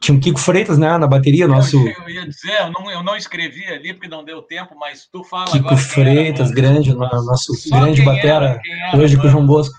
Tinha 0.00 0.16
o 0.16 0.20
Kiko 0.20 0.38
Freitas, 0.38 0.78
né, 0.78 0.96
na 0.96 1.08
bateria, 1.08 1.48
nosso... 1.48 1.76
Eu, 1.76 1.92
eu 2.02 2.10
ia 2.10 2.28
dizer, 2.28 2.60
eu 2.60 2.70
não, 2.70 2.88
eu 2.88 3.02
não 3.02 3.16
escrevi 3.16 3.66
ali 3.66 3.92
porque 3.92 4.06
não 4.06 4.24
deu 4.24 4.40
tempo, 4.40 4.76
mas 4.78 5.08
tu 5.10 5.24
fala 5.24 5.46
Kiko 5.46 5.66
agora. 5.66 5.76
Freitas, 5.76 6.46
era, 6.46 6.54
grande, 6.54 6.94
nosso 6.94 7.54
Só 7.56 7.80
grande 7.80 8.02
batera, 8.02 8.60
era, 8.64 8.96
hoje 8.96 9.16
com 9.16 9.26
o 9.26 9.30
João 9.30 9.44
Bosco. 9.44 9.74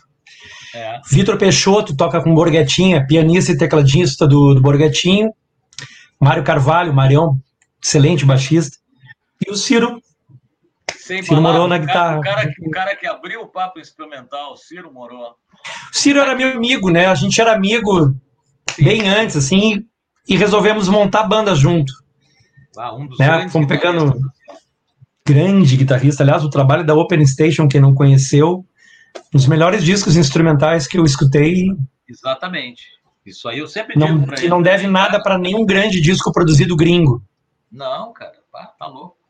É. 0.75 0.99
Vitor 1.09 1.37
Peixoto 1.37 1.95
toca 1.95 2.21
com 2.21 2.35
Borguetinha, 2.35 3.07
pianista 3.07 3.53
e 3.53 3.57
tecladista 3.57 4.27
do, 4.27 4.53
do. 4.53 4.61
Mário 6.19 6.43
Carvalho, 6.43 6.93
Marião, 6.93 7.39
excelente 7.81 8.25
baixista. 8.25 8.77
E 9.47 9.49
o 9.49 9.55
Ciro. 9.55 10.01
Sem 11.01 11.23
Ciro 11.23 11.41
Morou 11.41 11.67
na 11.67 11.79
guitarra. 11.79 12.19
O 12.19 12.21
cara, 12.21 12.53
o 12.61 12.69
cara 12.69 12.95
que 12.95 13.07
abriu 13.07 13.41
o 13.41 13.47
papo 13.47 13.79
instrumental, 13.79 14.55
Ciro 14.55 14.93
Morou. 14.93 15.35
O 15.91 15.97
Ciro 15.97 16.19
era 16.19 16.35
meu 16.35 16.51
amigo, 16.51 16.91
né? 16.91 17.07
A 17.07 17.15
gente 17.15 17.41
era 17.41 17.53
amigo 17.53 18.13
Sim. 18.69 18.83
bem 18.83 19.09
antes, 19.09 19.35
assim, 19.35 19.83
e 20.29 20.37
resolvemos 20.37 20.87
montar 20.87 21.21
a 21.21 21.27
banda 21.27 21.55
junto. 21.55 21.91
Ah, 22.77 22.93
um 22.93 23.07
dos 23.07 23.17
né? 23.17 23.49
Fomos 23.49 23.67
pegando 23.67 24.15
grande 25.27 25.75
guitarrista. 25.75 26.21
Aliás, 26.21 26.43
o 26.43 26.49
trabalho 26.51 26.85
da 26.85 26.93
Open 26.93 27.25
Station, 27.25 27.67
quem 27.67 27.81
não 27.81 27.95
conheceu, 27.95 28.63
um 29.33 29.37
dos 29.37 29.47
melhores 29.47 29.83
discos 29.83 30.15
instrumentais 30.15 30.87
que 30.87 30.99
eu 30.99 31.03
escutei. 31.03 31.65
Exatamente. 32.07 32.83
Isso 33.25 33.49
aí 33.49 33.57
eu 33.57 33.67
sempre 33.67 33.95
digo 33.95 34.07
não, 34.07 34.25
Que 34.27 34.41
ele, 34.41 34.49
não 34.49 34.61
deve 34.61 34.85
nada 34.85 35.21
para 35.21 35.37
nenhum 35.39 35.65
grande 35.65 35.99
disco 35.99 36.31
produzido 36.31 36.75
gringo. 36.75 37.23
Não, 37.71 38.13
cara, 38.13 38.37
tá 38.77 38.85
louco. 38.85 39.20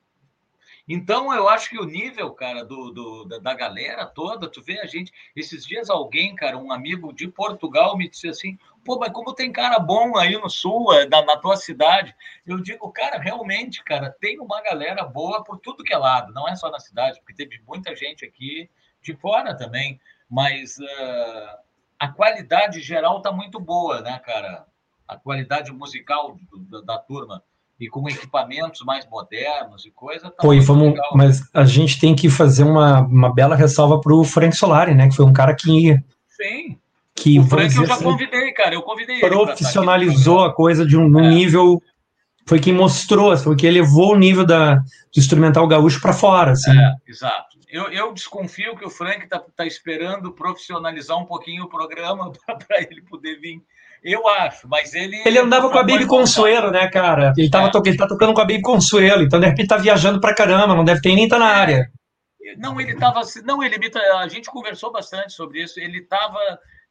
Então, 0.93 1.33
eu 1.33 1.47
acho 1.47 1.69
que 1.69 1.79
o 1.79 1.85
nível, 1.85 2.33
cara, 2.33 2.65
do, 2.65 2.91
do 2.91 3.23
da, 3.23 3.37
da, 3.37 3.53
galera 3.53 4.05
toda, 4.05 4.49
tu 4.49 4.61
vê 4.61 4.77
a 4.81 4.85
gente. 4.85 5.09
Esses 5.33 5.65
dias, 5.65 5.89
alguém, 5.89 6.35
cara, 6.35 6.57
um 6.57 6.69
amigo 6.69 7.13
de 7.13 7.29
Portugal, 7.29 7.95
me 7.95 8.09
disse 8.09 8.27
assim: 8.27 8.59
pô, 8.83 8.99
mas 8.99 9.13
como 9.13 9.33
tem 9.33 9.53
cara 9.53 9.79
bom 9.79 10.17
aí 10.17 10.37
no 10.37 10.49
sul, 10.49 10.91
é, 10.93 11.07
na, 11.07 11.23
na 11.23 11.37
tua 11.37 11.55
cidade? 11.55 12.13
Eu 12.45 12.59
digo, 12.59 12.91
cara, 12.91 13.17
realmente, 13.17 13.81
cara, 13.85 14.13
tem 14.19 14.37
uma 14.41 14.61
galera 14.61 15.05
boa 15.05 15.41
por 15.45 15.59
tudo 15.59 15.81
que 15.81 15.93
é 15.93 15.97
lado, 15.97 16.33
não 16.33 16.45
é 16.45 16.57
só 16.57 16.69
na 16.69 16.79
cidade, 16.79 17.21
porque 17.21 17.33
teve 17.33 17.61
muita 17.65 17.95
gente 17.95 18.25
aqui 18.25 18.69
de 19.01 19.15
fora 19.15 19.55
também, 19.55 19.97
mas 20.29 20.77
uh, 20.77 21.57
a 21.97 22.09
qualidade 22.09 22.81
geral 22.81 23.19
está 23.19 23.31
muito 23.31 23.61
boa, 23.61 24.01
né, 24.01 24.19
cara? 24.19 24.67
A 25.07 25.15
qualidade 25.15 25.71
musical 25.71 26.37
da, 26.69 26.81
da 26.81 26.97
turma 26.99 27.41
e 27.82 27.89
com 27.89 28.07
equipamentos 28.07 28.82
mais 28.82 29.05
modernos 29.09 29.86
e 29.86 29.91
coisa. 29.91 30.29
Tá 30.29 30.38
Pô, 30.39 30.49
vamos, 30.61 30.93
mas 31.13 31.41
a 31.53 31.65
gente 31.65 31.99
tem 31.99 32.15
que 32.15 32.29
fazer 32.29 32.63
uma, 32.63 33.01
uma 33.01 33.34
bela 33.34 33.55
ressalva 33.55 33.99
para 33.99 34.13
o 34.13 34.23
Frank 34.23 34.55
Solari, 34.55 34.93
né? 34.93 35.09
Que 35.09 35.15
foi 35.15 35.25
um 35.25 35.34
cara 35.34 35.55
que. 35.55 35.97
Sim. 36.29 36.77
Que, 37.13 37.39
o 37.39 37.43
Frank 37.43 37.75
eu 37.75 37.86
já 37.86 37.95
assim, 37.95 38.03
convidei, 38.03 38.51
cara. 38.53 38.73
Eu 38.75 38.82
convidei 38.84 39.19
Profissionalizou 39.19 40.45
a 40.45 40.53
coisa 40.53 40.86
de 40.86 40.95
um, 40.95 41.19
é. 41.19 41.29
nível. 41.29 41.82
Foi 42.47 42.59
quem 42.59 42.73
mostrou, 42.73 43.36
foi 43.38 43.55
quem 43.55 43.69
elevou 43.69 44.13
o 44.13 44.17
nível 44.17 44.45
da, 44.45 44.75
do 44.75 45.17
instrumental 45.17 45.67
gaúcho 45.67 45.99
para 46.01 46.13
fora. 46.13 46.51
Assim. 46.51 46.71
É, 46.71 46.93
exato 47.07 47.51
eu, 47.71 47.89
eu 47.89 48.13
desconfio 48.13 48.75
que 48.75 48.86
o 48.86 48.89
Frank 48.89 49.23
está 49.23 49.39
tá 49.39 49.65
esperando 49.65 50.34
profissionalizar 50.34 51.17
um 51.17 51.25
pouquinho 51.25 51.63
o 51.63 51.69
programa 51.69 52.32
para 52.45 52.82
ele 52.82 53.01
poder 53.01 53.39
vir. 53.39 53.63
Eu 54.03 54.27
acho, 54.27 54.67
mas 54.67 54.93
ele. 54.93 55.21
Ele 55.25 55.37
andava 55.37 55.69
com 55.69 55.77
a 55.77 55.83
Baby 55.83 56.07
Consuelo, 56.07 56.71
né, 56.71 56.89
cara? 56.89 57.33
Ele, 57.37 57.49
tava 57.49 57.67
é. 57.67 57.71
to... 57.71 57.81
ele 57.85 57.97
tá 57.97 58.07
tocando 58.07 58.33
com 58.33 58.41
a 58.41 58.45
Baby 58.45 58.61
Consuelo, 58.61 59.21
então 59.21 59.39
de 59.39 59.45
repente 59.45 59.67
tá 59.67 59.77
viajando 59.77 60.19
pra 60.19 60.33
caramba, 60.33 60.75
não 60.75 60.83
deve 60.83 61.01
ter 61.01 61.13
nem 61.13 61.27
tá 61.27 61.37
na 61.37 61.51
é. 61.51 61.55
área. 61.55 61.91
Não, 62.57 62.81
ele 62.81 62.95
tava. 62.95 63.21
Não, 63.43 63.63
ele. 63.63 63.75
A 64.17 64.27
gente 64.27 64.49
conversou 64.49 64.91
bastante 64.91 65.33
sobre 65.33 65.61
isso. 65.61 65.79
Ele 65.79 66.01
tava. 66.01 66.39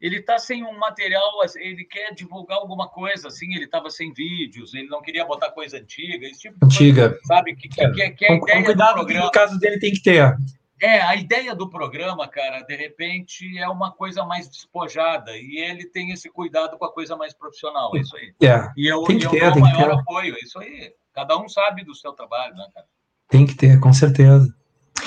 Ele 0.00 0.22
tá 0.22 0.38
sem 0.38 0.64
um 0.64 0.78
material, 0.78 1.30
ele 1.56 1.84
quer 1.84 2.14
divulgar 2.14 2.56
alguma 2.56 2.88
coisa, 2.88 3.28
assim, 3.28 3.54
ele 3.54 3.66
tava 3.66 3.90
sem 3.90 4.10
vídeos, 4.14 4.72
ele 4.72 4.88
não 4.88 5.02
queria 5.02 5.26
botar 5.26 5.50
coisa 5.50 5.76
antiga, 5.76 6.26
esse 6.26 6.40
tipo 6.40 6.58
de 6.58 6.64
antiga. 6.64 7.08
coisa, 7.10 7.24
sabe? 7.26 7.54
Que, 7.54 7.68
que, 7.68 7.90
que, 7.90 8.10
que 8.12 8.24
é 8.24 8.32
a 8.32 8.36
ideia 8.36 8.64
cuidado 8.64 8.88
do 8.88 8.94
programa. 8.94 9.26
No 9.26 9.30
caso 9.30 9.58
dele 9.58 9.78
tem 9.78 9.92
que 9.92 10.02
ter. 10.02 10.34
É, 10.80 11.02
a 11.02 11.14
ideia 11.14 11.54
do 11.54 11.68
programa, 11.68 12.26
cara, 12.26 12.62
de 12.62 12.74
repente 12.74 13.58
é 13.58 13.68
uma 13.68 13.92
coisa 13.92 14.24
mais 14.24 14.48
despojada 14.48 15.36
e 15.36 15.58
ele 15.58 15.86
tem 15.86 16.10
esse 16.10 16.30
cuidado 16.30 16.78
com 16.78 16.84
a 16.86 16.92
coisa 16.92 17.16
mais 17.16 17.34
profissional, 17.34 17.94
é 17.94 18.00
isso 18.00 18.16
aí. 18.16 18.34
É, 18.42 18.68
e 18.76 18.86
eu, 18.86 19.02
tem 19.04 19.18
que 19.18 19.26
eu 19.26 19.30
ter, 19.30 19.52
dou 19.52 19.58
o 19.58 19.60
maior 19.60 19.90
apoio, 19.92 20.34
é 20.34 20.38
isso 20.42 20.58
aí. 20.58 20.92
Cada 21.12 21.36
um 21.36 21.48
sabe 21.48 21.84
do 21.84 21.94
seu 21.94 22.12
trabalho, 22.12 22.54
né, 22.54 22.66
cara? 22.74 22.86
Tem 23.28 23.46
que 23.46 23.54
ter, 23.54 23.78
com 23.78 23.92
certeza. 23.92 24.48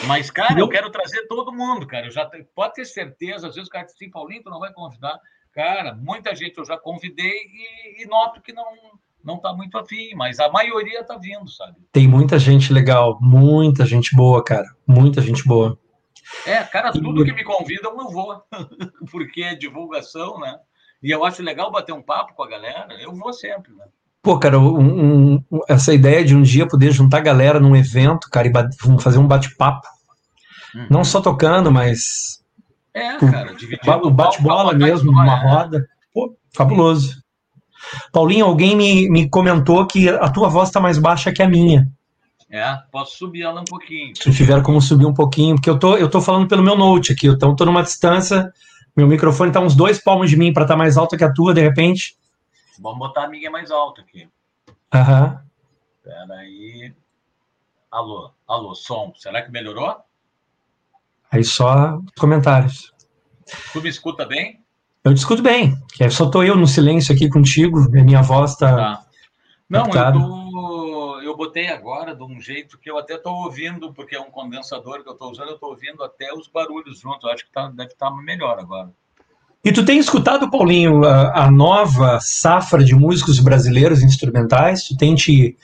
Mas, 0.05 0.29
cara, 0.29 0.59
eu 0.59 0.69
quero 0.69 0.91
trazer 0.91 1.27
todo 1.27 1.53
mundo, 1.53 1.87
cara. 1.87 2.07
Eu 2.07 2.11
já 2.11 2.25
tenho, 2.25 2.45
pode 2.53 2.73
ter 2.75 2.85
certeza, 2.85 3.47
às 3.47 3.55
vezes 3.55 3.67
o 3.67 3.71
cara 3.71 3.85
diz 3.85 3.95
assim, 3.95 4.09
Paulinho, 4.09 4.43
tu 4.43 4.49
não 4.49 4.59
vai 4.59 4.71
convidar. 4.73 5.19
Cara, 5.51 5.93
muita 5.93 6.35
gente 6.35 6.57
eu 6.57 6.65
já 6.65 6.77
convidei 6.77 7.31
e, 7.31 8.03
e 8.03 8.05
noto 8.07 8.41
que 8.41 8.51
não, 8.51 8.65
não 9.23 9.35
está 9.35 9.53
muito 9.53 9.77
afim, 9.77 10.13
mas 10.15 10.39
a 10.39 10.49
maioria 10.49 10.99
está 10.99 11.17
vindo, 11.17 11.49
sabe? 11.49 11.77
Tem 11.91 12.07
muita 12.07 12.37
gente 12.37 12.73
legal, 12.73 13.17
muita 13.21 13.85
gente 13.85 14.15
boa, 14.15 14.43
cara, 14.43 14.67
muita 14.85 15.21
gente 15.21 15.45
boa. 15.47 15.77
É, 16.45 16.63
cara, 16.63 16.91
tudo 16.91 17.23
que 17.23 17.33
me 17.33 17.43
convidam 17.43 17.97
eu 17.99 18.09
vou, 18.09 18.43
porque 19.11 19.43
é 19.43 19.55
divulgação, 19.55 20.39
né? 20.39 20.57
E 21.01 21.11
eu 21.11 21.23
acho 21.23 21.43
legal 21.43 21.71
bater 21.71 21.93
um 21.93 22.01
papo 22.01 22.33
com 22.33 22.43
a 22.43 22.49
galera, 22.49 22.93
eu 23.01 23.13
vou 23.13 23.33
sempre, 23.33 23.73
né? 23.73 23.85
Pô, 24.21 24.39
cara, 24.39 24.57
um, 24.57 25.35
um, 25.35 25.43
essa 25.67 25.93
ideia 25.93 26.23
de 26.23 26.33
um 26.33 26.41
dia 26.41 26.65
poder 26.65 26.91
juntar 26.91 27.17
a 27.17 27.21
galera 27.21 27.59
num 27.59 27.75
evento, 27.75 28.29
cara, 28.29 28.47
e 28.47 28.51
fazer 29.01 29.19
um 29.19 29.27
bate-papo. 29.27 29.85
Uhum. 30.73 30.87
Não 30.89 31.03
só 31.03 31.19
tocando, 31.19 31.69
mas. 31.69 32.41
É, 32.93 33.17
cara, 33.17 33.53
o 34.01 34.09
bate-bola 34.09 34.73
mesmo, 34.73 35.11
numa 35.11 35.35
roda. 35.35 35.85
Pô, 36.13 36.37
fabuloso. 36.55 37.22
Paulinho, 38.11 38.45
alguém 38.45 38.75
me, 38.75 39.09
me 39.09 39.29
comentou 39.29 39.85
que 39.85 40.09
a 40.09 40.29
tua 40.29 40.49
voz 40.49 40.69
está 40.69 40.79
mais 40.79 40.97
baixa 40.97 41.31
que 41.31 41.41
a 41.41 41.49
minha. 41.49 41.87
É, 42.49 42.77
posso 42.91 43.17
subir 43.17 43.41
ela 43.41 43.61
um 43.61 43.65
pouquinho. 43.65 44.13
Se 44.15 44.31
tiver 44.31 44.61
como 44.61 44.79
subir 44.79 45.05
um 45.05 45.13
pouquinho, 45.13 45.55
porque 45.55 45.69
eu 45.69 45.79
tô, 45.79 45.97
eu 45.97 46.09
tô 46.09 46.21
falando 46.21 46.47
pelo 46.47 46.61
meu 46.61 46.77
note 46.77 47.11
aqui, 47.11 47.27
então 47.27 47.49
eu 47.49 47.55
tô 47.55 47.65
numa 47.65 47.81
distância, 47.81 48.53
meu 48.95 49.07
microfone 49.07 49.49
está 49.49 49.59
uns 49.59 49.75
dois 49.75 49.99
palmos 49.99 50.29
de 50.29 50.37
mim 50.37 50.53
para 50.53 50.63
estar 50.63 50.75
tá 50.75 50.77
mais 50.77 50.95
alto 50.95 51.17
que 51.17 51.23
a 51.23 51.33
tua, 51.33 51.53
de 51.53 51.61
repente. 51.61 52.15
Vamos 52.79 52.99
botar 52.99 53.23
a 53.23 53.27
minha 53.27 53.49
mais 53.49 53.71
alta 53.71 54.01
aqui. 54.01 54.29
Aham. 54.93 55.43
Espera 55.97 56.35
aí. 56.35 56.93
Alô, 57.89 58.31
alô, 58.47 58.75
som. 58.75 59.13
Será 59.15 59.41
que 59.41 59.51
melhorou? 59.51 59.95
Aí 61.31 61.43
só 61.43 61.99
comentários. 62.19 62.93
Tu 63.71 63.81
me 63.81 63.89
escuta 63.89 64.25
bem? 64.25 64.62
Eu 65.03 65.13
discuto 65.13 65.43
bem, 65.43 65.75
que 65.93 66.09
só 66.09 66.29
tô 66.29 66.43
eu 66.43 66.55
no 66.55 66.65
silêncio 66.65 67.13
aqui 67.13 67.27
contigo, 67.27 67.89
minha 67.91 68.21
voz 68.21 68.55
tá. 68.55 68.75
tá. 68.75 69.03
Não, 69.69 69.85
eu, 69.85 69.91
tô, 69.91 71.21
eu 71.21 71.35
botei 71.35 71.67
agora 71.67 72.15
de 72.15 72.23
um 72.23 72.39
jeito 72.39 72.77
que 72.77 72.89
eu 72.89 72.97
até 72.97 73.17
tô 73.17 73.31
ouvindo, 73.31 73.91
porque 73.93 74.15
é 74.15 74.21
um 74.21 74.31
condensador 74.31 75.03
que 75.03 75.09
eu 75.09 75.15
tô 75.15 75.29
usando, 75.29 75.49
eu 75.49 75.57
tô 75.57 75.67
ouvindo 75.67 76.03
até 76.03 76.33
os 76.33 76.47
barulhos 76.47 76.99
junto. 76.99 77.27
Eu 77.27 77.33
acho 77.33 77.45
que 77.45 77.51
tá, 77.51 77.67
deve 77.67 77.91
estar 77.91 78.09
tá 78.09 78.15
melhor 78.15 78.59
agora. 78.59 78.91
E 79.65 79.71
tu 79.71 79.83
tem 79.83 79.97
escutado, 79.97 80.51
Paulinho, 80.51 81.03
a, 81.05 81.45
a, 81.45 81.51
nova 81.51 82.19
safra 82.21 82.83
de 82.83 82.93
músicos 82.93 83.39
brasileiros 83.39 84.03
instrumentais? 84.03 84.83
Tu 84.83 84.95
tem 84.95 85.15
te 85.15 85.57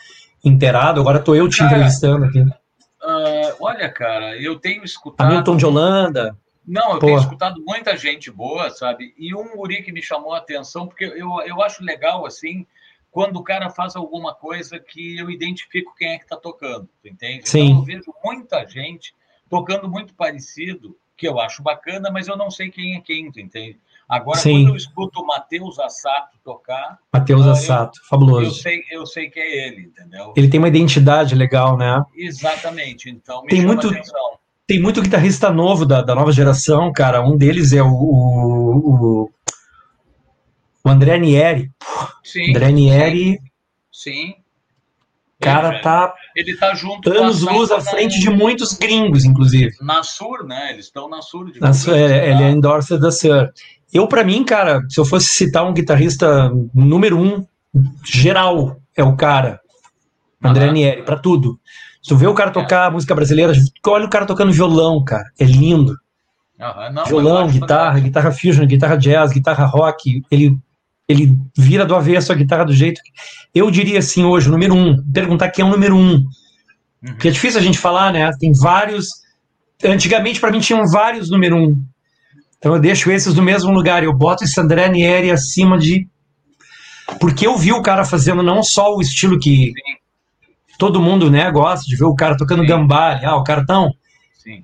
inteirado? 0.44 1.00
Agora 1.00 1.20
tô 1.20 1.36
eu 1.36 1.48
te 1.48 1.58
cara, 1.58 1.72
entrevistando 1.72 2.26
aqui. 2.26 2.40
Uh, 2.40 3.56
olha, 3.60 3.90
cara, 3.90 4.38
eu 4.38 4.58
tenho 4.58 4.84
escutado. 4.84 5.28
Hamilton 5.28 5.58
de 5.58 5.66
Holanda. 5.66 6.38
Não, 6.70 6.94
eu 6.94 7.00
tenho 7.00 7.18
escutado 7.18 7.60
muita 7.66 7.98
gente 7.98 8.30
boa, 8.30 8.70
sabe? 8.70 9.12
E 9.18 9.34
um 9.34 9.56
guri 9.56 9.82
que 9.82 9.92
me 9.92 10.04
chamou 10.04 10.34
a 10.34 10.38
atenção, 10.38 10.88
porque 10.88 11.04
eu, 11.04 11.42
eu 11.44 11.64
acho 11.64 11.84
legal, 11.84 12.28
assim, 12.28 12.64
quando 13.10 13.38
o 13.38 13.44
cara 13.44 13.72
faz 13.72 13.96
alguma 13.96 14.36
coisa 14.36 14.80
que 14.80 15.18
eu 15.18 15.32
identifico 15.32 15.96
quem 15.96 16.10
é 16.10 16.18
que 16.20 16.26
está 16.26 16.38
tocando, 16.38 16.88
entende? 17.04 17.50
Sim. 17.50 17.70
Então 17.70 17.80
eu 17.80 17.84
vejo 17.84 18.14
muita 18.24 18.64
gente 18.68 19.16
tocando 19.50 19.90
muito 19.90 20.14
parecido, 20.14 20.96
que 21.18 21.28
eu 21.28 21.40
acho 21.40 21.64
bacana, 21.64 22.12
mas 22.12 22.28
eu 22.28 22.38
não 22.38 22.52
sei 22.52 22.70
quem 22.70 22.96
é 22.96 23.02
quem, 23.02 23.26
entende? 23.26 23.80
Agora, 24.08 24.38
Sim. 24.38 24.64
quando 24.64 24.70
eu 24.70 24.76
escuto 24.76 25.22
o 25.22 25.26
Matheus 25.26 25.80
Assato 25.80 26.38
tocar. 26.44 27.00
Matheus 27.12 27.48
Assato, 27.48 28.00
fabuloso. 28.08 28.46
Eu 28.46 28.52
sei, 28.52 28.84
eu 28.92 29.06
sei 29.08 29.30
que 29.30 29.40
é 29.40 29.68
ele, 29.68 29.82
entendeu? 29.88 30.34
Ele 30.38 30.50
tem 30.50 30.60
uma 30.60 30.68
identidade 30.68 31.34
legal, 31.34 31.76
né? 31.76 32.04
Exatamente. 32.16 33.10
Então, 33.10 33.42
me 33.42 33.50
tem 33.50 33.66
muito, 33.66 33.88
atenção 33.88 34.39
tem 34.70 34.80
muito 34.80 35.02
guitarrista 35.02 35.50
novo 35.50 35.84
da, 35.84 36.04
da 36.04 36.14
nova 36.14 36.32
geração, 36.32 36.94
cara. 36.94 37.24
Um 37.24 37.36
deles 37.36 37.74
é 37.74 37.82
o, 37.82 37.88
o, 37.92 39.32
o 40.84 40.90
André 40.90 41.18
Nieri. 41.18 41.72
Sim. 42.24 42.52
André 42.52 42.72
Nieri. 42.72 43.40
Sim. 43.92 44.36
Cara, 45.42 45.74
ele, 45.74 45.82
tá. 45.82 46.14
Ele 46.36 46.56
tá 46.56 46.76
junto 46.76 47.12
anos 47.12 47.42
luz 47.42 47.72
à 47.72 47.82
frente 47.82 48.20
de 48.20 48.30
muitos 48.30 48.74
gringos, 48.74 49.26
inclusive. 49.26 49.72
Na 49.82 50.04
Sur, 50.04 50.46
né? 50.46 50.72
Eles 50.72 50.86
estão 50.86 51.10
na 51.10 51.24
Sur. 51.24 51.52
De 51.52 51.60
na 51.60 51.74
Sur 51.74 51.96
é, 51.96 52.30
ele 52.30 52.44
é 52.44 52.52
endorsed 52.52 53.00
da 53.00 53.12
Sur. 53.12 53.50
Eu, 53.92 54.08
para 54.08 54.24
mim, 54.24 54.44
cara, 54.44 54.86
se 54.88 55.00
eu 55.00 55.06
fosse 55.06 55.30
citar 55.30 55.68
um 55.68 55.74
guitarrista 55.74 56.52
número 56.76 57.18
um, 57.18 57.44
geral, 58.06 58.80
é 58.96 59.04
o 59.04 59.16
cara. 59.16 59.60
André 60.44 60.68
uhum. 60.68 60.74
Nieri, 60.74 61.02
para 61.02 61.18
tudo. 61.18 61.60
Tu 62.10 62.18
vê 62.18 62.26
o 62.26 62.34
cara 62.34 62.50
tocar 62.50 62.92
música 62.92 63.14
brasileira, 63.14 63.54
olha 63.86 64.06
o 64.08 64.10
cara 64.10 64.26
tocando 64.26 64.52
violão, 64.52 65.04
cara. 65.04 65.32
É 65.40 65.46
lindo. 65.46 65.96
Uhum, 66.60 66.92
não, 66.92 67.06
violão, 67.06 67.48
guitarra, 67.48 68.00
guitarra 68.00 68.32
fusion, 68.32 68.66
guitarra 68.66 68.98
jazz, 68.98 69.32
guitarra 69.32 69.64
rock. 69.68 70.24
Ele 70.32 70.58
ele 71.08 71.38
vira 71.56 71.86
do 71.86 71.96
avesso 71.96 72.32
a 72.32 72.36
guitarra 72.36 72.66
do 72.66 72.74
jeito 72.74 73.00
que. 73.04 73.12
Eu 73.54 73.70
diria 73.70 74.00
assim 74.00 74.24
hoje, 74.24 74.48
o 74.48 74.52
número 74.52 74.74
um, 74.74 74.98
perguntar 75.14 75.50
quem 75.50 75.64
é 75.64 75.68
o 75.68 75.70
número 75.70 75.96
um. 75.96 76.14
Uhum. 76.14 76.26
Porque 77.12 77.28
é 77.28 77.32
difícil 77.32 77.60
a 77.60 77.64
gente 77.64 77.78
falar, 77.78 78.12
né? 78.12 78.28
Tem 78.40 78.52
vários. 78.54 79.06
Antigamente, 79.86 80.40
para 80.40 80.50
mim, 80.50 80.60
tinham 80.60 80.88
vários 80.88 81.30
número 81.30 81.58
um. 81.58 81.80
Então 82.58 82.74
eu 82.74 82.82
deixo 82.82 83.12
esses 83.12 83.36
no 83.36 83.44
mesmo 83.44 83.70
lugar. 83.70 84.04
Eu 84.04 84.14
boto 84.14 84.44
esse 84.44 84.60
André 84.60 84.90
Nieri 84.90 85.30
acima 85.30 85.78
de. 85.78 86.08
Porque 87.20 87.46
eu 87.46 87.56
vi 87.56 87.72
o 87.72 87.84
cara 87.84 88.04
fazendo 88.04 88.42
não 88.42 88.64
só 88.64 88.96
o 88.96 89.00
estilo 89.00 89.40
que 89.40 89.72
todo 90.80 91.00
mundo 91.00 91.30
né, 91.30 91.52
gosta 91.52 91.86
de 91.86 91.96
ver 91.96 92.06
o 92.06 92.16
cara 92.16 92.36
tocando 92.36 92.66
gambale. 92.66 93.24
Ah, 93.24 93.36
o 93.36 93.44
cara 93.44 93.64
tão. 93.64 93.92
Sim. 94.34 94.64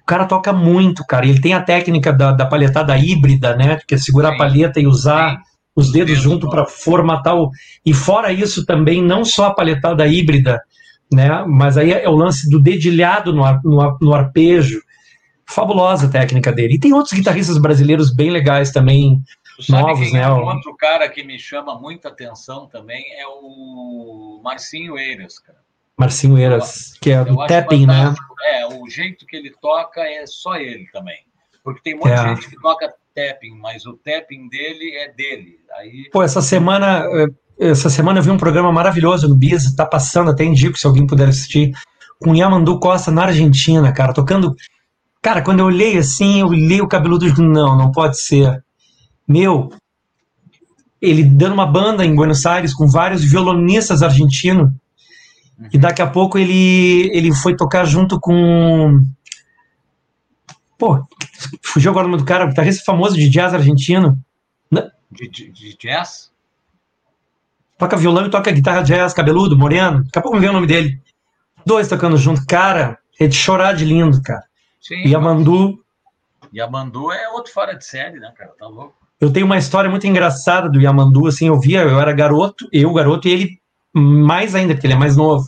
O 0.00 0.06
cara 0.06 0.26
toca 0.26 0.52
muito, 0.52 1.04
cara. 1.04 1.26
Ele 1.26 1.40
tem 1.40 1.54
a 1.54 1.62
técnica 1.62 2.12
da, 2.12 2.30
da 2.30 2.46
palhetada 2.46 2.96
híbrida, 2.96 3.56
né? 3.56 3.78
Que 3.88 3.96
é 3.96 3.98
segurar 3.98 4.28
Sim. 4.28 4.34
a 4.34 4.38
palheta 4.38 4.80
e 4.80 4.86
usar. 4.86 5.32
Sim 5.32 5.54
os 5.76 5.90
dedos 5.90 6.18
junto 6.18 6.48
para 6.48 6.66
formatar 6.66 7.36
o. 7.36 7.50
E 7.84 7.92
fora 7.92 8.32
isso 8.32 8.64
também, 8.64 9.02
não 9.02 9.24
só 9.24 9.46
a 9.46 9.54
palhetada 9.54 10.06
híbrida, 10.06 10.60
né? 11.12 11.44
Mas 11.46 11.76
aí 11.76 11.92
é 11.92 12.08
o 12.08 12.14
lance 12.14 12.48
do 12.48 12.60
dedilhado 12.60 13.32
no, 13.32 13.42
no, 13.64 13.98
no 14.00 14.14
arpejo. 14.14 14.80
Fabulosa 15.46 16.06
a 16.06 16.10
técnica 16.10 16.50
dele. 16.50 16.74
E 16.74 16.78
tem 16.78 16.94
outros 16.94 17.12
guitarristas 17.12 17.58
brasileiros 17.58 18.14
bem 18.14 18.30
legais 18.30 18.70
também, 18.70 19.20
novos, 19.68 20.12
né? 20.12 20.22
É 20.22 20.28
um 20.28 20.44
outro 20.44 20.76
cara 20.76 21.08
que 21.08 21.22
me 21.22 21.38
chama 21.38 21.78
muita 21.78 22.08
atenção 22.08 22.66
também 22.66 23.04
é 23.18 23.26
o 23.26 24.40
Marcinho 24.42 24.98
Eiras, 24.98 25.38
cara. 25.38 25.58
Marcinho 25.96 26.38
Eiras, 26.38 26.94
que 27.00 27.10
é 27.10 27.24
do 27.24 27.36
tapping, 27.46 27.86
né? 27.86 28.14
É, 28.44 28.66
o 28.66 28.88
jeito 28.88 29.24
que 29.26 29.36
ele 29.36 29.52
toca 29.60 30.00
é 30.00 30.26
só 30.26 30.56
ele 30.56 30.86
também. 30.92 31.18
Porque 31.62 31.80
tem 31.82 31.94
muita 31.94 32.10
é. 32.10 32.34
gente 32.34 32.50
que 32.50 32.60
toca 32.60 32.92
tapping, 33.14 33.56
mas 33.58 33.86
o 33.86 33.94
tapping 33.94 34.48
dele 34.48 34.96
é 34.96 35.12
dele. 35.12 35.60
Aí... 35.78 36.10
Pô, 36.12 36.22
essa 36.22 36.42
semana, 36.42 37.04
eh, 37.12 37.70
essa 37.70 37.88
semana 37.88 38.18
eu 38.18 38.22
vi 38.22 38.30
um 38.30 38.36
programa 38.36 38.72
maravilhoso 38.72 39.28
no 39.28 39.36
Biz, 39.36 39.74
tá 39.74 39.86
passando, 39.86 40.30
até 40.30 40.44
indico 40.44 40.76
se 40.76 40.86
alguém 40.86 41.06
puder 41.06 41.28
assistir, 41.28 41.72
com 42.20 42.34
Yamandu 42.34 42.78
Costa 42.78 43.10
na 43.10 43.24
Argentina, 43.24 43.92
cara, 43.92 44.12
tocando. 44.12 44.54
Cara, 45.22 45.40
quando 45.40 45.60
eu 45.60 45.66
olhei 45.66 45.96
assim, 45.96 46.40
eu 46.40 46.48
olhei 46.48 46.80
o 46.80 46.88
cabeludo 46.88 47.24
e 47.24 47.30
digo, 47.30 47.42
não, 47.42 47.78
não 47.78 47.90
pode 47.90 48.20
ser. 48.20 48.62
Meu, 49.26 49.70
ele 51.00 51.24
dando 51.24 51.54
uma 51.54 51.66
banda 51.66 52.04
em 52.04 52.14
Buenos 52.14 52.44
Aires 52.46 52.74
com 52.74 52.88
vários 52.88 53.24
violonistas 53.24 54.02
argentinos, 54.02 54.70
uhum. 55.58 55.68
e 55.72 55.78
daqui 55.78 56.02
a 56.02 56.06
pouco 56.06 56.38
ele, 56.38 57.10
ele 57.12 57.34
foi 57.34 57.56
tocar 57.56 57.84
junto 57.84 58.18
com 58.20 59.04
Pô, 60.78 61.06
fugiu 61.62 61.90
agora 61.90 62.06
o 62.06 62.10
nome 62.10 62.22
do 62.22 62.26
cara, 62.26 62.46
guitarrista 62.46 62.84
famoso 62.84 63.14
de 63.14 63.28
jazz 63.28 63.54
argentino. 63.54 64.18
Né? 64.70 64.90
De, 65.10 65.28
de, 65.28 65.50
de, 65.50 65.76
jazz? 65.78 66.32
Toca 67.78 67.96
violão 67.96 68.26
e 68.26 68.30
toca 68.30 68.50
guitarra 68.50 68.82
jazz, 68.82 69.14
cabeludo, 69.14 69.56
moreno. 69.56 70.04
Daqui 70.04 70.18
a 70.18 70.22
pouco 70.22 70.36
me 70.36 70.40
vem 70.40 70.50
o 70.50 70.54
nome 70.54 70.66
dele. 70.66 71.00
Dois 71.64 71.88
tocando 71.88 72.16
junto. 72.16 72.44
Cara, 72.46 72.98
é 73.18 73.26
de 73.26 73.34
chorar 73.34 73.74
de 73.74 73.84
lindo, 73.84 74.20
cara. 74.22 74.44
Sim. 74.80 75.02
E 75.06 75.14
a 75.14 75.20
Mandu. 75.20 75.82
E 76.52 76.60
a 76.60 76.68
Mandu 76.68 77.10
é 77.10 77.28
outro 77.30 77.52
fora 77.52 77.74
de 77.74 77.84
série, 77.84 78.18
né, 78.18 78.32
cara? 78.36 78.52
Tá 78.58 78.66
louco. 78.66 78.94
Eu 79.20 79.32
tenho 79.32 79.46
uma 79.46 79.58
história 79.58 79.90
muito 79.90 80.06
engraçada 80.06 80.68
do 80.68 80.80
Yamandu, 80.80 81.26
assim, 81.26 81.48
eu 81.48 81.58
via, 81.58 81.82
eu 81.82 82.00
era 82.00 82.12
garoto, 82.12 82.68
eu 82.72 82.92
garoto, 82.92 83.28
e 83.28 83.32
ele 83.32 83.58
mais 83.94 84.54
ainda, 84.54 84.74
porque 84.74 84.86
ele 84.86 84.94
é 84.94 84.98
mais 84.98 85.16
novo. 85.16 85.46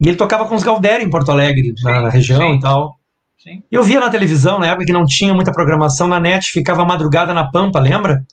E 0.00 0.08
ele 0.08 0.16
tocava 0.16 0.46
com 0.46 0.54
os 0.54 0.62
Galdério 0.62 1.06
em 1.06 1.10
Porto 1.10 1.30
Alegre, 1.30 1.74
sim, 1.76 1.84
na 1.84 2.08
região 2.08 2.40
sim. 2.40 2.56
e 2.56 2.60
tal. 2.60 2.98
Sim. 3.38 3.62
Eu 3.70 3.82
via 3.82 4.00
na 4.00 4.10
televisão, 4.10 4.58
na 4.58 4.66
época 4.66 4.86
que 4.86 4.92
não 4.92 5.06
tinha 5.06 5.32
muita 5.32 5.52
programação 5.52 6.08
na 6.08 6.18
net, 6.18 6.50
ficava 6.50 6.84
madrugada 6.84 7.32
na 7.32 7.50
Pampa, 7.50 7.78
lembra? 7.78 8.24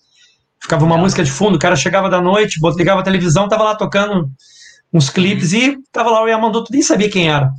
Ficava 0.59 0.84
uma 0.84 0.97
música 0.97 1.23
de 1.23 1.32
fundo, 1.32 1.55
o 1.55 1.59
cara 1.59 1.75
chegava 1.75 2.09
da 2.09 2.19
noite, 2.19 2.59
ligava 2.75 3.01
a 3.01 3.03
televisão, 3.03 3.47
tava 3.47 3.63
lá 3.63 3.75
tocando 3.75 4.30
uns 4.91 5.09
clipes 5.09 5.53
uhum. 5.53 5.59
e 5.59 5.78
tava 5.91 6.09
lá 6.09 6.23
o 6.23 6.28
Yamandu, 6.28 6.63
tu 6.63 6.71
nem 6.71 6.82
sabia 6.82 7.09
quem 7.09 7.30
era. 7.30 7.51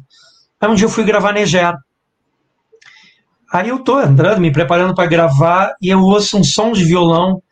Aí 0.61 0.69
um 0.69 0.75
dia 0.75 0.87
eu 0.87 0.91
fui 0.91 1.05
gravar 1.05 1.33
Neger. 1.33 1.75
Aí 3.53 3.69
eu 3.69 3.79
tô 3.79 4.01
entrando, 4.01 4.41
me 4.41 4.53
preparando 4.53 4.95
para 4.95 5.09
gravar 5.09 5.75
e 5.81 5.89
eu 5.89 6.01
ouço 6.01 6.39
um 6.39 6.45
som 6.45 6.73
de 6.73 6.85
violão 6.85 7.43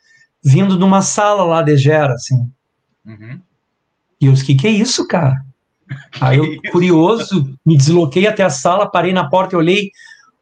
vindo 0.45 0.77
de 0.77 0.85
uma 0.85 1.03
sala 1.03 1.43
lá 1.43 1.63
de 1.63 1.77
Gera, 1.77 2.15
assim. 2.15 2.51
Uhum. 3.05 3.41
E 4.21 4.27
eu 4.27 4.33
disse, 4.33 4.45
que 4.45 4.55
que 4.55 4.67
é 4.67 4.71
isso, 4.71 5.07
cara? 5.07 5.45
Aí 6.21 6.39
eu, 6.39 6.71
curioso, 6.71 7.57
me 7.65 7.77
desloquei 7.77 8.27
até 8.27 8.43
a 8.43 8.51
sala, 8.51 8.91
parei 8.91 9.13
na 9.13 9.29
porta 9.29 9.55
e 9.55 9.59
olhei 9.59 9.91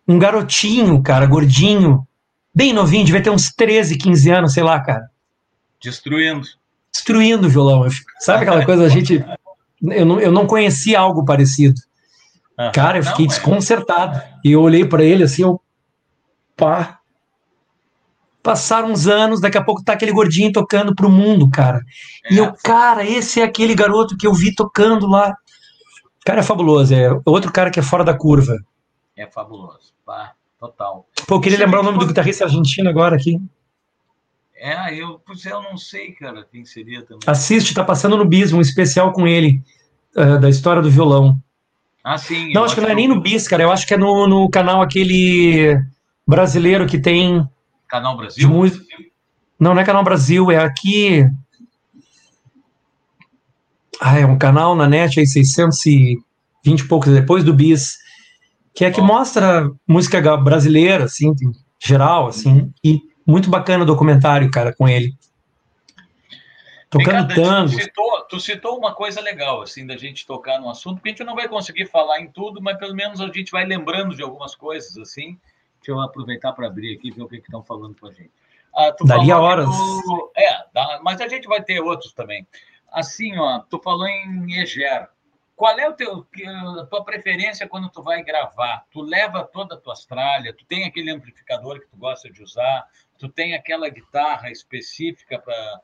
um 0.07 0.19
garotinho, 0.19 1.03
cara, 1.03 1.27
gordinho, 1.27 2.07
bem 2.55 2.73
novinho, 2.73 3.05
devia 3.05 3.23
ter 3.23 3.31
uns 3.31 3.53
13, 3.53 3.97
15 3.97 4.31
anos, 4.31 4.53
sei 4.53 4.63
lá, 4.63 4.81
cara. 4.81 5.09
Destruindo. 5.81 6.47
Destruindo 6.93 7.47
o 7.47 7.51
violão. 7.51 7.87
Sabe 8.21 8.43
aquela 8.43 8.65
coisa, 8.65 8.85
a 8.85 8.89
gente. 8.89 9.25
Eu 9.83 10.07
não, 10.07 10.21
eu 10.21 10.33
não 10.33 10.47
conhecia 10.47 10.99
algo 10.99 11.25
parecido. 11.25 11.81
Cara, 12.73 12.99
eu 12.99 13.03
fiquei 13.03 13.27
não, 13.27 13.35
desconcertado. 13.35 14.23
E 14.45 14.53
eu 14.53 14.63
olhei 14.63 14.85
para 14.85 15.03
ele 15.03 15.25
assim, 15.25 15.43
eu. 15.43 15.61
Pá. 16.57 17.01
Passaram 18.43 18.91
uns 18.91 19.07
anos, 19.07 19.41
daqui 19.41 19.57
a 19.57 19.65
pouco 19.65 19.83
tá 19.83 19.95
aquele 19.95 20.13
gordinho 20.13 20.53
tocando 20.53 20.95
pro 20.95 21.11
mundo, 21.11 21.51
cara. 21.51 21.81
É. 22.25 22.35
E 22.35 22.39
eu, 22.39 22.53
cara, 22.63 23.05
esse 23.05 23.41
é 23.41 23.45
aquele 23.45 23.75
garoto 23.75 24.17
que 24.17 24.27
eu 24.27 24.35
vi 24.35 24.55
tocando 24.55 25.07
lá. 25.07 25.35
Cara, 26.25 26.41
é 26.41 26.43
fabuloso. 26.43 26.95
É 26.95 27.09
outro 27.25 27.51
cara 27.51 27.71
que 27.71 27.81
é 27.81 27.83
fora 27.83 28.05
da 28.05 28.17
curva. 28.17 28.57
É 29.17 29.27
fabuloso. 29.27 29.95
Pá, 30.05 30.33
total. 30.61 31.07
Pô, 31.27 31.37
eu 31.37 31.41
queria 31.41 31.59
Você 31.59 31.65
lembrar 31.65 31.81
o 31.81 31.83
nome 31.83 31.99
do 31.99 32.07
guitarrista 32.07 32.45
argentino 32.45 32.89
agora 32.89 33.17
aqui. 33.17 33.41
É, 34.55 34.95
eu, 34.95 35.21
eu 35.45 35.63
não 35.63 35.77
sei, 35.77 36.13
cara, 36.13 36.47
quem 36.51 36.65
seria 36.65 37.03
também. 37.03 37.21
Assiste, 37.27 37.75
tá 37.75 37.85
passando 37.85 38.17
no 38.17 38.25
Bis, 38.25 38.53
um 38.53 38.61
especial 38.61 39.13
com 39.13 39.27
ele, 39.27 39.61
uh, 40.17 40.39
da 40.39 40.49
história 40.49 40.81
do 40.81 40.91
violão. 40.91 41.39
Ah, 42.05 42.19
sim. 42.19 42.53
Não, 42.53 42.65
acho, 42.65 42.75
que 42.75 42.83
não 42.83 42.91
é 42.91 42.95
nem 42.95 43.09
no 43.09 43.21
Bis, 43.21 43.49
cara. 43.49 43.63
Eu 43.63 43.73
acho 43.73 43.87
que 43.87 43.95
é 43.95 43.97
no, 43.97 44.29
no 44.29 44.51
canal 44.51 44.83
aquele 44.83 45.81
brasileiro 46.29 46.87
que 46.87 46.99
tem 46.99 47.49
Canal 47.89 48.17
Brasil? 48.17 48.49
Música... 48.49 48.85
Não, 49.59 49.73
não 49.73 49.81
é 49.81 49.85
Canal 49.85 50.03
Brasil, 50.05 50.51
é 50.51 50.57
aqui. 50.57 51.25
Ah, 54.01 54.19
é 54.19 54.27
um 54.27 54.37
canal 54.37 54.75
na 54.75 54.89
net 54.89 55.21
aí, 55.21 55.27
620 55.27 56.21
e 56.65 56.89
poucos 56.89 57.13
depois 57.13 57.45
do 57.45 57.55
Bis, 57.55 57.97
que 58.75 58.85
é 58.85 58.91
que 58.91 59.01
oh. 59.01 59.05
mostra 59.05 59.71
música 59.87 60.37
brasileira, 60.37 61.05
assim, 61.05 61.33
geral, 61.83 62.27
assim, 62.27 62.53
uhum. 62.53 62.73
e 62.83 63.01
muito 63.25 63.49
bacana 63.49 63.85
o 63.85 63.87
documentário, 63.87 64.51
cara, 64.51 64.75
com 64.75 64.89
ele. 64.89 65.15
Tocando 66.99 67.35
tango. 67.35 67.71
Tu 67.71 67.83
citou, 67.83 68.25
tu 68.29 68.41
citou 68.41 68.79
uma 68.79 68.95
coisa 68.95 69.21
legal, 69.21 69.63
assim, 69.63 69.87
da 69.87 69.97
gente 69.97 70.27
tocar 70.27 70.61
no 70.61 70.71
assunto, 70.71 70.97
porque 70.97 71.11
a 71.11 71.13
gente 71.13 71.25
não 71.25 71.35
vai 71.35 71.49
conseguir 71.49 71.87
falar 71.87 72.21
em 72.21 72.31
tudo, 72.31 72.63
mas 72.63 72.79
pelo 72.79 72.95
menos 72.95 73.21
a 73.21 73.27
gente 73.27 73.51
vai 73.51 73.65
lembrando 73.65 74.15
de 74.15 74.23
algumas 74.23 74.55
coisas, 74.55 74.97
assim, 74.97 75.39
Deixa 75.85 75.93
eu 75.93 76.01
aproveitar 76.01 76.55
para 76.55 76.67
abrir 76.67 76.97
aqui 76.97 77.09
e 77.09 77.11
ver 77.11 77.23
o 77.23 77.29
que 77.29 77.37
estão 77.37 77.63
falando 77.63 77.95
com 78.01 78.07
a 78.07 78.13
gente. 78.13 78.33
Ah, 78.75 78.97
Daria 79.05 79.39
horas. 79.39 79.69
Tu... 79.69 80.33
É, 80.35 80.65
dá... 80.73 80.99
mas 81.03 81.21
a 81.21 81.29
gente 81.29 81.47
vai 81.47 81.63
ter 81.63 81.79
outros 81.79 82.15
também. 82.15 82.47
Assim, 82.91 83.37
ó, 83.37 83.59
tu 83.59 83.79
falou 83.79 84.09
em 84.09 84.59
Eger. 84.59 85.09
Qual 85.55 85.79
é 85.79 85.87
o 85.87 85.93
teu, 85.93 86.27
a 86.81 86.87
tua 86.87 87.05
preferência 87.05 87.69
quando 87.69 87.91
tu 87.91 88.03
vai 88.03 88.23
gravar? 88.25 88.87
Tu 88.91 89.03
leva 89.03 89.45
toda 89.45 89.75
a 89.75 89.79
tua 89.79 89.93
Austrália, 89.93 90.55
tu 90.55 90.65
tem 90.65 90.85
aquele 90.85 91.11
amplificador 91.11 91.79
que 91.79 91.87
tu 91.87 91.99
gosta 91.99 92.31
de 92.31 92.43
usar, 92.43 92.89
tu 93.19 93.29
tem 93.29 93.55
aquela 93.55 93.89
guitarra 93.91 94.51
específica 94.51 95.39
para 95.39 95.81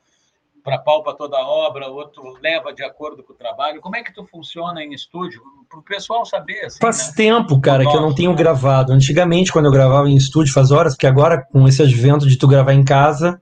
para 0.63 0.79
pau 0.79 1.03
para 1.03 1.15
toda 1.15 1.37
a 1.37 1.47
obra, 1.47 1.87
outro 1.89 2.23
leva 2.43 2.73
de 2.73 2.83
acordo 2.83 3.23
com 3.23 3.33
o 3.33 3.37
trabalho. 3.37 3.81
Como 3.81 3.97
é 3.97 4.03
que 4.03 4.13
tu 4.13 4.25
funciona 4.25 4.83
em 4.83 4.93
estúdio? 4.93 5.41
Para 5.69 5.79
o 5.79 5.83
pessoal 5.83 6.25
saber. 6.25 6.67
Assim, 6.67 6.79
faz 6.81 7.09
né? 7.09 7.15
tempo, 7.17 7.61
cara, 7.61 7.85
que 7.85 7.97
eu 7.97 8.01
não 8.01 8.15
tenho 8.15 8.35
gravado. 8.35 8.93
Antigamente, 8.93 9.53
quando 9.53 9.67
eu 9.67 9.73
gravava 9.73 10.09
em 10.09 10.17
estúdio, 10.17 10.53
faz 10.53 10.71
horas, 10.71 10.95
porque 10.95 11.07
agora, 11.07 11.43
com 11.51 11.67
esse 11.67 11.83
advento 11.83 12.27
de 12.27 12.37
tu 12.37 12.47
gravar 12.47 12.73
em 12.73 12.85
casa, 12.85 13.41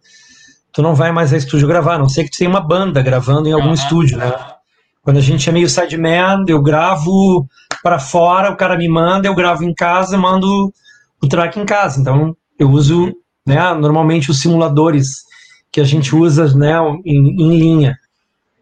tu 0.72 0.82
não 0.82 0.94
vai 0.94 1.12
mais 1.12 1.32
a 1.32 1.36
estúdio 1.36 1.66
gravar, 1.66 1.94
a 1.94 1.98
não 1.98 2.08
sei 2.08 2.24
que 2.24 2.30
tu 2.30 2.38
tenha 2.38 2.50
uma 2.50 2.60
banda 2.60 3.02
gravando 3.02 3.48
em 3.48 3.52
algum 3.52 3.72
estúdio, 3.72 4.18
né? 4.18 4.32
Quando 5.02 5.16
a 5.16 5.22
gente 5.22 5.48
é 5.48 5.52
meio 5.52 5.68
sideman, 5.68 6.44
eu 6.46 6.62
gravo 6.62 7.46
para 7.82 7.98
fora, 7.98 8.50
o 8.50 8.56
cara 8.56 8.76
me 8.76 8.88
manda, 8.88 9.26
eu 9.26 9.34
gravo 9.34 9.64
em 9.64 9.72
casa, 9.72 10.18
mando 10.18 10.72
o 11.22 11.28
track 11.28 11.58
em 11.58 11.64
casa. 11.64 12.00
Então, 12.00 12.36
eu 12.58 12.70
uso, 12.70 13.14
né, 13.46 13.72
normalmente 13.74 14.30
os 14.30 14.40
simuladores 14.40 15.27
que 15.70 15.80
a 15.80 15.84
gente 15.84 16.14
usa 16.14 16.54
né, 16.56 16.74
em, 17.04 17.42
em 17.42 17.58
linha. 17.58 17.98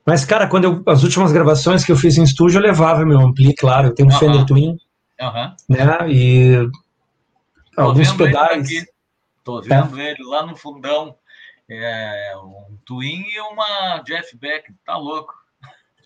Mas, 0.05 0.25
cara, 0.25 0.47
quando 0.47 0.65
eu, 0.65 0.83
as 0.87 1.03
últimas 1.03 1.33
gravações 1.33 1.85
que 1.85 1.91
eu 1.91 1.97
fiz 1.97 2.17
em 2.17 2.23
estúdio, 2.23 2.59
eu 2.59 2.63
levava 2.63 3.05
meu 3.05 3.21
ampli, 3.21 3.55
claro, 3.55 3.89
eu 3.89 3.95
tenho 3.95 4.09
um. 4.09 4.13
Fender 4.13 4.45
Twin, 4.45 4.77
né, 5.69 5.99
e 6.09 6.69
Tô 7.75 7.83
alguns 7.83 8.13
pedais. 8.13 8.69
Tô 9.45 9.61
vendo 9.61 10.01
é. 10.01 10.11
ele 10.11 10.25
lá 10.25 10.45
no 10.45 10.57
fundão, 10.57 11.15
é, 11.69 12.33
um 12.37 12.77
Twin 12.85 13.25
e 13.29 13.41
uma 13.41 14.03
Jeff 14.05 14.37
Beck, 14.37 14.73
tá 14.85 14.97
louco. 14.97 15.35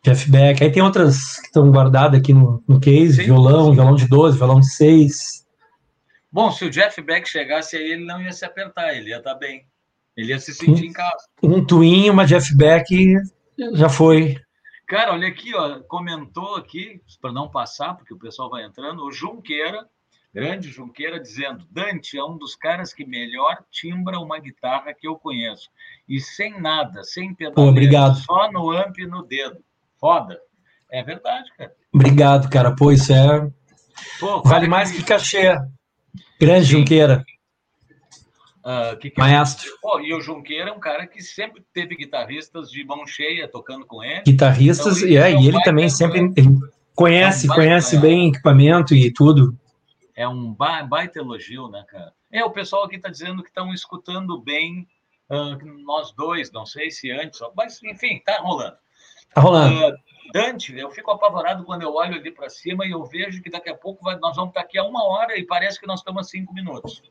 Jeff 0.03 0.31
Beck, 0.31 0.63
aí 0.63 0.73
tem 0.73 0.83
outras 0.83 1.37
que 1.37 1.47
estão 1.47 1.71
guardadas 1.71 2.19
aqui 2.19 2.33
no, 2.33 2.63
no 2.67 2.81
case, 2.81 3.17
sim, 3.17 3.25
violão, 3.25 3.67
sim. 3.67 3.75
violão 3.75 3.95
de 3.95 4.09
12, 4.09 4.37
violão 4.37 4.61
de 4.61 4.71
6. 4.75 5.47
Bom, 6.33 6.51
se 6.51 6.65
o 6.65 6.71
Jeff 6.71 7.01
Beck 7.03 7.29
chegasse 7.29 7.77
aí, 7.77 7.93
ele 7.93 8.05
não 8.05 8.21
ia 8.21 8.33
se 8.33 8.45
apertar, 8.45 8.95
ele 8.95 9.11
ia 9.11 9.19
estar 9.19 9.33
tá 9.33 9.39
bem. 9.39 9.67
Ele 10.17 10.29
ia 10.29 10.39
se 10.39 10.55
sentir 10.55 10.85
um, 10.85 10.89
em 10.89 10.93
casa. 10.93 11.29
Um 11.43 11.65
Twin, 11.65 12.11
uma 12.11 12.27
Jeff 12.27 12.55
Beck, 12.57 13.15
já 13.73 13.89
foi. 13.89 14.37
Cara, 14.87 15.13
olha 15.13 15.29
aqui, 15.29 15.55
ó, 15.55 15.81
comentou 15.81 16.57
aqui, 16.57 17.01
para 17.21 17.33
não 17.33 17.49
passar, 17.49 17.95
porque 17.95 18.13
o 18.13 18.19
pessoal 18.19 18.51
vai 18.51 18.65
entrando, 18.65 19.05
o 19.05 19.13
Junqueira, 19.13 19.87
grande 20.35 20.69
Junqueira, 20.69 21.21
dizendo: 21.21 21.65
Dante 21.71 22.19
é 22.19 22.25
um 22.25 22.37
dos 22.37 22.57
caras 22.57 22.93
que 22.93 23.05
melhor 23.05 23.59
timbra 23.71 24.19
uma 24.19 24.39
guitarra 24.39 24.93
que 24.93 25.07
eu 25.07 25.15
conheço. 25.17 25.69
E 26.09 26.19
sem 26.21 26.61
nada, 26.61 27.05
sem 27.05 27.33
pedaleiro, 27.33 27.71
Obrigado. 27.71 28.17
só 28.17 28.51
no 28.51 28.71
amp 28.71 28.99
e 28.99 29.07
no 29.07 29.23
dedo. 29.23 29.59
Foda. 29.99 30.41
É 30.91 31.05
verdade, 31.05 31.49
cara. 31.57 31.73
Obrigado, 31.93 32.51
cara. 32.51 32.75
Pô, 32.75 32.91
isso 32.91 33.13
é. 33.13 33.49
Pô, 34.19 34.43
vale 34.43 34.67
mais 34.67 34.91
que, 34.91 34.99
que 34.99 35.05
cachê. 35.05 35.55
Grande 36.41 36.67
Sim. 36.67 36.79
Junqueira. 36.79 37.25
Uh, 38.61 38.97
que 38.99 39.11
que 39.11 39.19
Maestro. 39.19 39.71
Pô, 39.81 40.01
e 40.01 40.13
o 40.13 40.21
Junqueira 40.21 40.69
é 40.69 40.73
um 40.73 40.81
cara 40.81 41.07
que 41.07 41.23
sempre 41.23 41.65
teve 41.73 41.97
guitarristas 41.97 42.71
de 42.71 42.85
mão 42.85 43.07
cheia 43.07 43.49
tocando 43.49 43.87
com 43.87 44.05
ele. 44.05 44.23
Guitarristas, 44.23 44.99
então, 44.99 45.09
ele 45.09 45.17
é, 45.17 45.33
e 45.33 45.49
ele 45.49 45.63
também 45.63 45.89
sempre 45.89 46.21
ele 46.37 46.59
conhece, 46.95 47.49
é 47.49 47.51
um 47.51 47.55
conhece 47.55 47.99
bem 47.99 48.29
equipamento 48.29 48.95
e 48.95 49.11
tudo. 49.11 49.57
É 50.15 50.29
um 50.29 50.53
baita 50.53 51.19
elogio, 51.19 51.69
né, 51.69 51.83
cara? 51.89 52.13
É, 52.31 52.45
o 52.45 52.51
pessoal 52.51 52.85
aqui 52.85 52.97
está 52.97 53.09
dizendo 53.09 53.43
que 53.43 53.49
estão 53.49 53.73
escutando 53.73 54.39
bem 54.39 54.87
uh, 55.31 55.85
nós 55.87 56.13
dois, 56.13 56.53
não 56.53 56.67
sei 56.67 56.91
se 56.91 57.11
antes, 57.11 57.41
mas 57.57 57.83
enfim, 57.83 58.21
tá 58.25 58.41
rolando. 58.43 58.77
Tá 59.35 59.41
rolando. 59.41 59.89
Uh, 59.89 59.97
Dante, 60.33 60.77
eu 60.77 60.91
fico 60.91 61.11
apavorado 61.11 61.65
quando 61.65 61.83
eu 61.83 61.95
olho 61.95 62.15
ali 62.15 62.31
para 62.31 62.49
cima 62.49 62.87
e 62.87 62.91
eu 62.91 63.05
vejo 63.05 63.43
que 63.43 63.51
daqui 63.51 63.71
a 63.71 63.75
pouco 63.75 64.05
vai, 64.05 64.17
nós 64.19 64.37
vamos 64.37 64.51
estar 64.51 64.61
aqui 64.61 64.79
a 64.79 64.85
uma 64.85 65.03
hora 65.05 65.37
e 65.39 65.45
parece 65.45 65.81
que 65.81 65.87
nós 65.87 66.01
estamos 66.01 66.27
a 66.27 66.31
cinco 66.31 66.53
minutos. 66.53 67.03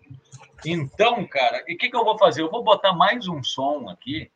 Então, 0.65 1.25
cara, 1.25 1.63
e 1.67 1.75
o 1.75 1.77
que, 1.77 1.89
que 1.89 1.95
eu 1.95 2.03
vou 2.03 2.17
fazer? 2.17 2.41
Eu 2.41 2.49
vou 2.49 2.63
botar 2.63 2.93
mais 2.93 3.27
um 3.27 3.43
som 3.43 3.89
aqui 3.89 4.29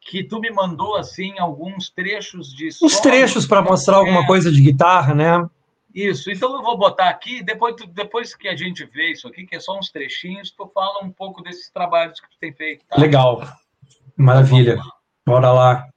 que 0.00 0.24
tu 0.24 0.40
me 0.40 0.50
mandou 0.50 0.96
assim 0.96 1.38
alguns 1.38 1.90
trechos 1.90 2.54
de. 2.54 2.68
Uns 2.82 3.00
trechos 3.00 3.46
para 3.46 3.62
mostrar 3.62 3.96
alguma 3.96 4.22
é... 4.22 4.26
coisa 4.26 4.50
de 4.50 4.60
guitarra, 4.60 5.14
né? 5.14 5.48
Isso, 5.94 6.30
então 6.30 6.54
eu 6.54 6.62
vou 6.62 6.78
botar 6.78 7.08
aqui, 7.08 7.42
depois, 7.42 7.74
tu, 7.74 7.84
depois 7.84 8.32
que 8.32 8.46
a 8.46 8.54
gente 8.54 8.84
vê 8.84 9.10
isso 9.10 9.26
aqui, 9.26 9.44
que 9.44 9.56
é 9.56 9.60
só 9.60 9.76
uns 9.76 9.90
trechinhos, 9.90 10.52
tu 10.52 10.70
fala 10.72 11.04
um 11.04 11.10
pouco 11.10 11.42
desses 11.42 11.68
trabalhos 11.68 12.20
que 12.20 12.28
tu 12.28 12.36
tem 12.40 12.52
feito. 12.52 12.84
Tá? 12.86 12.96
Legal, 12.96 13.42
maravilha. 14.16 14.78
Bora 15.26 15.50
lá. 15.50 15.88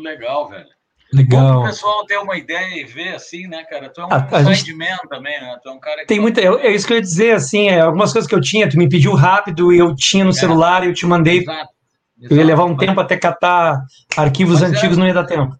Muito 0.00 0.04
legal, 0.04 0.48
velho. 0.48 0.66
Legal. 1.12 1.60
O 1.60 1.64
pessoal 1.64 2.06
ter 2.06 2.18
uma 2.18 2.36
ideia 2.36 2.80
e 2.80 2.84
ver 2.84 3.14
assim, 3.14 3.46
né, 3.48 3.64
cara? 3.64 3.88
Tu 3.88 4.00
é 4.00 4.06
um 4.06 4.08
ah, 4.10 4.54
sideman 4.54 4.86
gente... 4.88 5.08
também, 5.08 5.40
né? 5.40 5.58
Tu 5.60 5.68
é 5.68 5.72
um 5.72 5.80
cara 5.80 6.00
que. 6.00 6.06
Tem 6.06 6.20
muita. 6.20 6.40
É, 6.40 6.46
é 6.66 6.74
isso 6.74 6.86
que 6.86 6.92
eu 6.92 6.96
ia 6.96 7.02
dizer, 7.02 7.32
assim, 7.32 7.68
é, 7.68 7.80
algumas 7.80 8.12
coisas 8.12 8.28
que 8.28 8.34
eu 8.34 8.40
tinha, 8.40 8.68
tu 8.68 8.78
me 8.78 8.88
pediu 8.88 9.12
rápido 9.14 9.72
e 9.72 9.78
eu 9.78 9.94
tinha 9.94 10.24
no 10.24 10.30
é. 10.30 10.34
celular 10.34 10.84
e 10.84 10.86
eu 10.86 10.94
te 10.94 11.06
mandei. 11.06 11.40
Exato. 11.40 11.68
Exato. 12.18 12.34
Eu 12.34 12.36
ia 12.36 12.44
levar 12.44 12.64
um 12.64 12.74
mas... 12.74 12.86
tempo 12.86 13.00
até 13.00 13.16
catar 13.16 13.82
arquivos 14.16 14.60
mas 14.60 14.72
é. 14.72 14.76
antigos, 14.76 14.96
é... 14.96 15.00
não 15.00 15.06
ia 15.06 15.14
dar 15.14 15.24
tempo. 15.24 15.56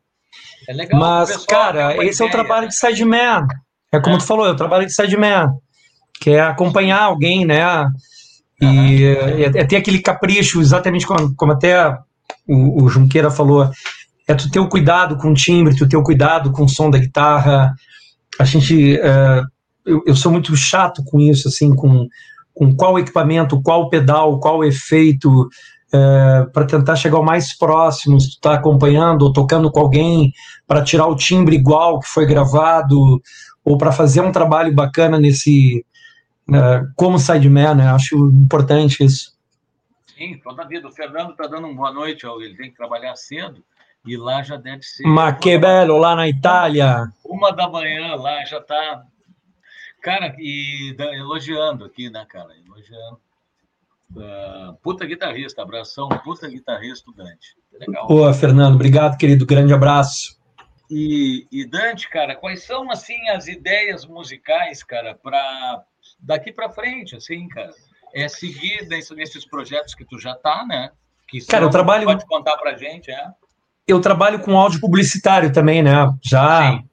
É 0.68 0.72
legal. 0.72 1.00
Mas, 1.00 1.44
cara, 1.46 1.96
esse 2.04 2.22
ideia, 2.22 2.28
é 2.28 2.28
o 2.28 2.30
trabalho 2.30 2.68
de 2.68 2.76
sideman. 2.76 3.46
É 3.92 3.98
como 3.98 4.18
tu 4.18 4.24
falou, 4.24 4.46
é 4.46 4.50
o 4.50 4.56
trabalho 4.56 4.86
de 4.86 4.94
sideman. 4.94 5.48
Que 6.20 6.30
é 6.30 6.40
acompanhar 6.40 7.02
alguém, 7.02 7.44
né? 7.44 7.88
E 8.62 9.04
é, 9.56 9.64
ter 9.64 9.76
aquele 9.76 10.00
capricho, 10.00 10.60
exatamente 10.60 11.06
como, 11.06 11.34
como 11.34 11.52
até 11.52 11.96
o, 12.46 12.84
o 12.84 12.88
Junqueira 12.88 13.30
falou, 13.30 13.70
é 14.30 14.34
tu 14.34 14.48
ter 14.48 14.60
o 14.60 14.68
cuidado 14.68 15.16
com 15.16 15.32
o 15.32 15.34
timbre, 15.34 15.76
tu 15.76 15.88
ter 15.88 15.96
o 15.96 16.04
cuidado 16.04 16.52
com 16.52 16.62
o 16.62 16.68
som 16.68 16.88
da 16.88 16.98
guitarra. 16.98 17.74
A 18.38 18.44
gente, 18.44 18.94
uh, 18.94 19.44
eu, 19.84 20.02
eu, 20.06 20.14
sou 20.14 20.30
muito 20.30 20.54
chato 20.56 21.02
com 21.04 21.18
isso, 21.18 21.48
assim, 21.48 21.74
com, 21.74 22.06
com 22.54 22.76
qual 22.76 22.96
equipamento, 22.96 23.60
qual 23.60 23.90
pedal, 23.90 24.38
qual 24.38 24.64
efeito. 24.64 25.48
é, 25.92 26.46
para 26.52 26.64
tentar 26.64 26.94
chegar 26.94 27.18
o 27.18 27.24
mais 27.24 27.58
próximo, 27.58 28.20
se 28.20 28.36
tu 28.36 28.40
tá 28.40 28.54
acompanhando 28.54 29.22
ou 29.22 29.32
tocando 29.32 29.68
com 29.72 29.80
alguém 29.80 30.32
para 30.64 30.84
tirar 30.84 31.08
o 31.08 31.16
timbre 31.16 31.56
igual 31.56 31.98
que 31.98 32.06
foi 32.06 32.24
gravado 32.24 33.20
ou 33.64 33.76
para 33.76 33.90
fazer 33.90 34.20
um 34.20 34.30
trabalho 34.30 34.72
bacana 34.72 35.18
nesse 35.18 35.84
uh, 36.48 36.86
como 36.94 37.18
sideman, 37.18 37.74
né? 37.74 37.88
Acho 37.88 38.14
importante 38.28 39.02
isso. 39.02 39.32
Sim, 40.16 40.40
toda 40.44 40.68
vida. 40.68 40.86
O 40.86 40.92
Fernando 40.92 41.32
está 41.32 41.48
dando 41.48 41.66
uma 41.66 41.74
boa 41.74 41.92
noite, 41.92 42.24
ele 42.24 42.56
tem 42.56 42.70
que 42.70 42.76
trabalhar 42.76 43.16
cedo 43.16 43.60
e 44.06 44.16
lá 44.16 44.42
já 44.42 44.56
deve 44.56 44.82
ser. 44.82 45.06
Ma 45.06 45.32
que 45.32 45.58
belo, 45.58 45.98
lá 45.98 46.14
na 46.14 46.28
Itália. 46.28 47.08
Uma 47.24 47.52
da 47.52 47.68
manhã 47.68 48.14
lá 48.14 48.44
já 48.44 48.58
está. 48.58 49.04
Cara, 50.02 50.34
e 50.38 50.96
elogiando 50.98 51.84
aqui, 51.84 52.08
né, 52.08 52.24
cara? 52.28 52.50
Elogiando. 52.56 53.20
Uh, 54.12 54.74
puta 54.82 55.06
guitarrista, 55.06 55.62
abração, 55.62 56.08
puta 56.24 56.48
guitarrista, 56.48 57.12
Dante. 57.14 57.56
Legal. 57.72 58.08
Boa, 58.08 58.34
Fernando, 58.34 58.74
obrigado, 58.74 59.16
querido. 59.16 59.46
Grande 59.46 59.72
abraço. 59.72 60.40
E, 60.90 61.46
e, 61.52 61.64
Dante, 61.64 62.08
cara, 62.08 62.34
quais 62.34 62.64
são 62.64 62.90
assim 62.90 63.28
as 63.28 63.46
ideias 63.46 64.04
musicais, 64.04 64.82
cara, 64.82 65.14
para 65.14 65.84
daqui 66.18 66.50
para 66.52 66.70
frente, 66.70 67.14
assim, 67.14 67.46
cara? 67.48 67.70
É 68.12 68.26
seguir 68.26 68.88
nesse, 68.88 69.14
nesses 69.14 69.46
projetos 69.46 69.94
que 69.94 70.04
tu 70.04 70.18
já 70.18 70.34
tá, 70.34 70.66
né? 70.66 70.90
Que 71.28 71.44
cara, 71.46 71.64
eu 71.64 71.70
trabalho. 71.70 72.06
Pode 72.06 72.26
contar 72.26 72.56
para 72.56 72.76
gente, 72.76 73.08
é? 73.12 73.24
Eu 73.90 74.00
trabalho 74.00 74.40
com 74.40 74.58
áudio 74.58 74.80
publicitário 74.80 75.52
também, 75.52 75.82
né? 75.82 76.12
Já 76.22 76.72
Sim. 76.72 76.84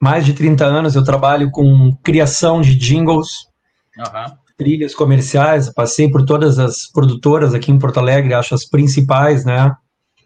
mais 0.00 0.24
de 0.24 0.32
30 0.32 0.64
anos 0.64 0.94
eu 0.94 1.04
trabalho 1.04 1.50
com 1.50 1.94
criação 2.02 2.60
de 2.60 2.74
jingles. 2.74 3.46
Uhum 3.98 4.44
trilhas 4.56 4.94
comerciais, 4.94 5.72
passei 5.72 6.08
por 6.08 6.24
todas 6.24 6.58
as 6.58 6.86
produtoras 6.86 7.54
aqui 7.54 7.72
em 7.72 7.78
Porto 7.78 7.98
Alegre, 7.98 8.34
acho 8.34 8.54
as 8.54 8.64
principais, 8.64 9.44
né, 9.44 9.74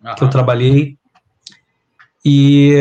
Aham. 0.05 0.15
que 0.15 0.25
eu 0.25 0.29
trabalhei. 0.29 0.97
E 2.25 2.77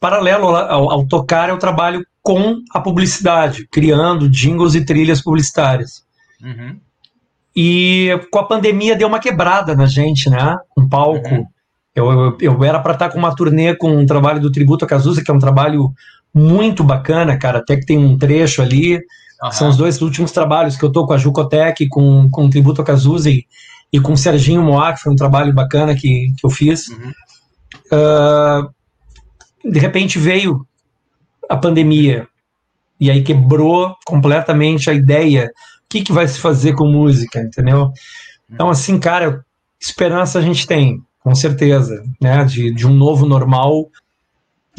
paralelo 0.00 0.48
ao, 0.48 0.90
ao, 0.90 1.06
tocar, 1.06 1.48
eu 1.48 1.58
trabalho 1.58 2.04
com 2.22 2.60
a 2.72 2.80
publicidade, 2.80 3.66
criando 3.68 4.28
jingles 4.28 4.74
e 4.74 4.84
trilhas 4.84 5.22
publicitárias. 5.22 6.04
Uhum. 6.42 6.78
E 7.54 8.10
com 8.30 8.38
a 8.38 8.44
pandemia 8.44 8.96
deu 8.96 9.06
uma 9.06 9.20
quebrada 9.20 9.76
na 9.76 9.86
gente, 9.86 10.28
né? 10.28 10.56
Um 10.76 10.88
palco. 10.88 11.34
Uhum. 11.34 11.46
Eu, 11.94 12.10
eu, 12.10 12.38
eu, 12.40 12.64
era 12.64 12.80
para 12.80 12.94
estar 12.94 13.10
com 13.10 13.18
uma 13.18 13.34
turnê 13.34 13.74
com 13.74 13.96
um 13.96 14.06
trabalho 14.06 14.40
do 14.40 14.50
Tributo 14.50 14.84
a 14.84 14.88
Cazuza, 14.88 15.22
que 15.22 15.30
é 15.30 15.34
um 15.34 15.38
trabalho 15.38 15.92
muito 16.32 16.82
bacana, 16.82 17.36
cara. 17.38 17.58
Até 17.58 17.76
que 17.76 17.86
tem 17.86 17.98
um 17.98 18.18
trecho 18.18 18.60
ali 18.60 19.00
Uhum. 19.44 19.52
São 19.52 19.68
os 19.68 19.76
dois 19.76 20.00
últimos 20.00 20.32
trabalhos 20.32 20.76
que 20.76 20.84
eu 20.84 20.90
tô 20.90 21.06
com 21.06 21.12
a 21.12 21.18
Jucotec, 21.18 21.86
com, 21.88 22.28
com 22.30 22.46
o 22.46 22.50
Tributo 22.50 22.80
a 22.80 22.84
Cazuza 22.84 23.30
e, 23.30 23.46
e 23.92 24.00
com 24.00 24.12
o 24.12 24.16
Serginho 24.16 24.62
Moá, 24.62 24.92
que 24.92 25.00
foi 25.00 25.12
um 25.12 25.16
trabalho 25.16 25.52
bacana 25.52 25.94
que, 25.94 26.32
que 26.36 26.44
eu 26.46 26.50
fiz. 26.50 26.88
Uhum. 26.88 27.12
Uh, 27.92 29.70
de 29.70 29.78
repente 29.78 30.18
veio 30.18 30.66
a 31.48 31.56
pandemia 31.56 32.26
e 32.98 33.10
aí 33.10 33.22
quebrou 33.22 33.94
completamente 34.04 34.88
a 34.88 34.94
ideia. 34.94 35.50
O 35.84 35.88
que, 35.88 36.02
que 36.02 36.12
vai 36.12 36.26
se 36.26 36.40
fazer 36.40 36.74
com 36.74 36.86
música, 36.86 37.40
entendeu? 37.40 37.92
Então, 38.50 38.70
assim, 38.70 38.98
cara, 38.98 39.44
esperança 39.80 40.38
a 40.38 40.42
gente 40.42 40.66
tem, 40.66 41.02
com 41.24 41.34
certeza, 41.34 42.04
né? 42.20 42.44
De, 42.44 42.72
de 42.72 42.86
um 42.86 42.92
novo 42.92 43.26
normal 43.26 43.88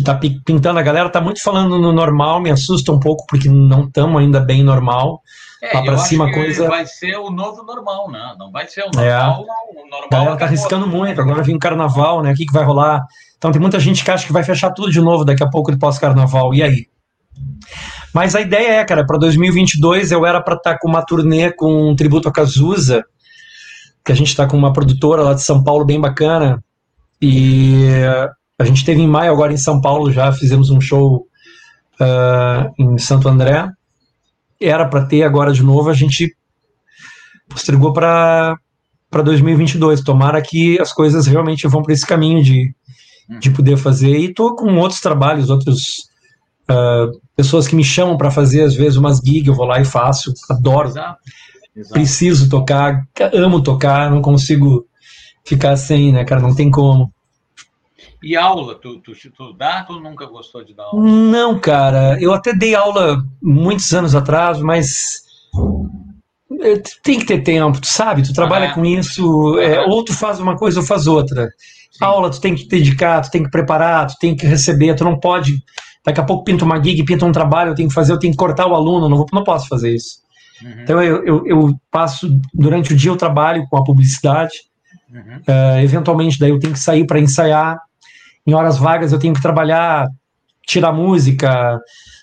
tá 0.03 0.13
pintando, 0.13 0.77
a 0.77 0.83
galera 0.83 1.09
tá 1.09 1.21
muito 1.21 1.41
falando 1.41 1.79
no 1.79 1.93
normal, 1.93 2.41
me 2.41 2.51
assusta 2.51 2.91
um 2.91 2.99
pouco, 2.99 3.25
porque 3.27 3.49
não 3.49 3.85
estamos 3.85 4.21
ainda 4.21 4.39
bem 4.39 4.63
normal. 4.63 5.21
É, 5.63 5.79
lá 5.79 5.97
cima 5.97 6.31
coisa. 6.31 6.67
Vai 6.67 6.85
ser 6.85 7.15
o 7.15 7.31
novo 7.31 7.63
normal, 7.63 8.11
né? 8.11 8.35
Não 8.37 8.51
vai 8.51 8.67
ser 8.67 8.81
o 8.81 8.91
normal, 8.93 9.45
é. 9.47 9.81
o 9.81 9.89
normal. 9.89 10.03
A 10.03 10.09
galera 10.09 10.37
tá 10.37 10.45
arriscando 10.45 10.85
muito, 10.85 11.19
agora 11.19 11.41
vem 11.41 11.55
o 11.55 11.59
carnaval, 11.59 12.21
né? 12.21 12.33
O 12.33 12.35
que, 12.35 12.45
que 12.45 12.53
vai 12.53 12.63
rolar? 12.63 13.03
Então 13.37 13.51
tem 13.51 13.61
muita 13.61 13.79
gente 13.79 14.03
que 14.03 14.11
acha 14.11 14.27
que 14.27 14.33
vai 14.33 14.43
fechar 14.43 14.71
tudo 14.71 14.91
de 14.91 15.01
novo 15.01 15.25
daqui 15.25 15.43
a 15.43 15.49
pouco 15.49 15.71
de 15.71 15.79
pós-carnaval. 15.79 16.53
E 16.53 16.61
aí? 16.61 16.87
Mas 18.13 18.35
a 18.35 18.41
ideia 18.41 18.81
é, 18.81 18.85
cara, 18.85 19.05
para 19.05 19.17
2022 19.17 20.11
eu 20.11 20.25
era 20.25 20.41
para 20.41 20.55
estar 20.55 20.73
tá 20.73 20.79
com 20.79 20.87
uma 20.87 21.03
turnê 21.03 21.51
com 21.51 21.89
um 21.89 21.95
tributo 21.95 22.29
a 22.29 22.31
Cazuza, 22.31 23.03
que 24.05 24.11
a 24.11 24.15
gente 24.15 24.27
está 24.27 24.45
com 24.45 24.55
uma 24.55 24.71
produtora 24.71 25.23
lá 25.23 25.33
de 25.33 25.41
São 25.41 25.63
Paulo 25.63 25.83
bem 25.83 25.99
bacana. 25.99 26.63
E 27.19 27.83
a 28.57 28.63
gente 28.63 28.85
teve 28.85 29.01
em 29.01 29.07
maio 29.07 29.31
agora 29.33 29.51
em 29.51 29.57
São 29.57 29.81
Paulo 29.81 30.11
já, 30.11 30.31
fizemos 30.31 30.69
um 30.69 30.79
show 30.79 31.25
uh, 31.99 32.71
em 32.77 32.97
Santo 32.99 33.27
André. 33.27 33.67
Era 34.61 34.87
para 34.87 35.05
ter 35.05 35.23
agora 35.23 35.51
de 35.51 35.63
novo, 35.63 35.89
a 35.89 35.93
gente 35.93 36.35
postergou 37.49 37.91
para 37.91 38.57
2022. 39.11 40.01
Tomara 40.01 40.39
que 40.39 40.79
as 40.79 40.93
coisas 40.93 41.25
realmente 41.25 41.67
vão 41.67 41.81
para 41.81 41.93
esse 41.93 42.05
caminho 42.05 42.43
de, 42.43 42.73
de 43.39 43.49
poder 43.49 43.75
fazer. 43.75 44.17
E 44.19 44.33
tô 44.33 44.55
com 44.55 44.77
outros 44.77 45.01
trabalhos, 45.01 45.49
outros 45.49 46.07
uh, 46.69 47.19
pessoas 47.35 47.67
que 47.67 47.75
me 47.75 47.83
chamam 47.83 48.17
para 48.17 48.29
fazer 48.29 48.61
às 48.61 48.75
vezes 48.75 48.97
umas 48.97 49.17
gigs, 49.17 49.47
eu 49.47 49.55
vou 49.55 49.65
lá 49.65 49.81
e 49.81 49.85
faço. 49.85 50.31
Adoro. 50.49 50.89
Exato. 50.89 51.19
Exato. 51.75 51.93
Preciso 51.93 52.49
tocar, 52.49 53.05
amo 53.33 53.61
tocar, 53.61 54.09
não 54.09 54.21
consigo 54.21 54.85
ficar 55.45 55.75
sem, 55.75 56.13
né, 56.13 56.23
cara? 56.23 56.41
Não 56.41 56.55
tem 56.55 56.71
como. 56.71 57.11
E 58.23 58.35
aula, 58.35 58.75
tu, 58.75 58.99
tu, 59.01 59.11
tu 59.13 59.53
dá 59.53 59.83
tu 59.83 59.99
nunca 59.99 60.25
gostou 60.25 60.63
de 60.63 60.73
dar 60.73 60.85
aula? 60.85 61.03
Não, 61.03 61.59
cara. 61.59 62.17
Eu 62.19 62.33
até 62.33 62.53
dei 62.53 62.73
aula 62.73 63.23
muitos 63.41 63.93
anos 63.93 64.15
atrás, 64.15 64.59
mas 64.59 65.25
é, 66.61 66.81
tem 67.03 67.19
que 67.19 67.25
ter 67.25 67.41
tempo, 67.43 67.79
tu 67.79 67.87
sabe? 67.87 68.23
Tu 68.23 68.33
trabalha 68.33 68.69
ah, 68.69 68.73
com 68.73 68.85
isso, 68.85 69.59
é, 69.59 69.85
ou 69.85 70.03
tu 70.03 70.13
faz 70.13 70.39
uma 70.39 70.57
coisa 70.57 70.79
ou 70.79 70.85
faz 70.85 71.05
outra. 71.05 71.49
Sim. 71.91 72.03
Aula 72.03 72.29
tu 72.29 72.41
tem 72.41 72.55
que 72.55 72.67
dedicar, 72.67 73.21
tu 73.21 73.29
tem 73.29 73.43
que 73.43 73.51
preparar, 73.51 74.07
tu 74.07 74.15
tem 74.19 74.35
que 74.35 74.47
receber, 74.47 74.95
tu 74.95 75.03
não 75.03 75.19
pode. 75.19 75.63
Daqui 76.03 76.19
a 76.19 76.23
pouco 76.23 76.43
pinta 76.43 76.65
uma 76.65 76.81
gig, 76.81 77.03
pinta 77.03 77.25
um 77.25 77.31
trabalho, 77.31 77.71
eu 77.71 77.75
tenho 77.75 77.89
que 77.89 77.95
fazer, 77.95 78.13
eu 78.13 78.19
tenho 78.19 78.33
que 78.33 78.37
cortar 78.37 78.65
o 78.65 78.75
aluno, 78.75 79.09
não, 79.09 79.17
vou, 79.17 79.25
não 79.33 79.43
posso 79.43 79.67
fazer 79.67 79.93
isso. 79.93 80.24
Uhum. 80.61 80.81
Então 80.81 81.03
eu, 81.03 81.25
eu, 81.25 81.47
eu, 81.47 81.79
passo, 81.91 82.39
durante 82.53 82.93
o 82.93 82.95
dia 82.95 83.11
eu 83.11 83.17
trabalho 83.17 83.67
com 83.67 83.77
a 83.77 83.83
publicidade, 83.83 84.53
uhum. 85.09 85.37
uh, 85.47 85.79
eventualmente 85.83 86.39
daí 86.39 86.49
eu 86.49 86.59
tenho 86.59 86.73
que 86.73 86.79
sair 86.79 87.05
para 87.05 87.19
ensaiar, 87.19 87.79
em 88.45 88.53
horas 88.53 88.77
vagas 88.77 89.11
eu 89.11 89.19
tenho 89.19 89.33
que 89.33 89.41
trabalhar, 89.41 90.07
tirar 90.65 90.91
música, 90.91 91.79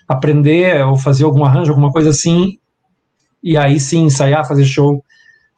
aprender 0.08 0.84
ou 0.84 0.96
fazer 0.96 1.24
algum 1.24 1.44
arranjo, 1.44 1.70
alguma 1.70 1.92
coisa 1.92 2.10
assim, 2.10 2.58
e 3.42 3.56
aí 3.56 3.78
sim 3.80 4.04
ensaiar, 4.04 4.46
fazer 4.46 4.64
show. 4.64 5.04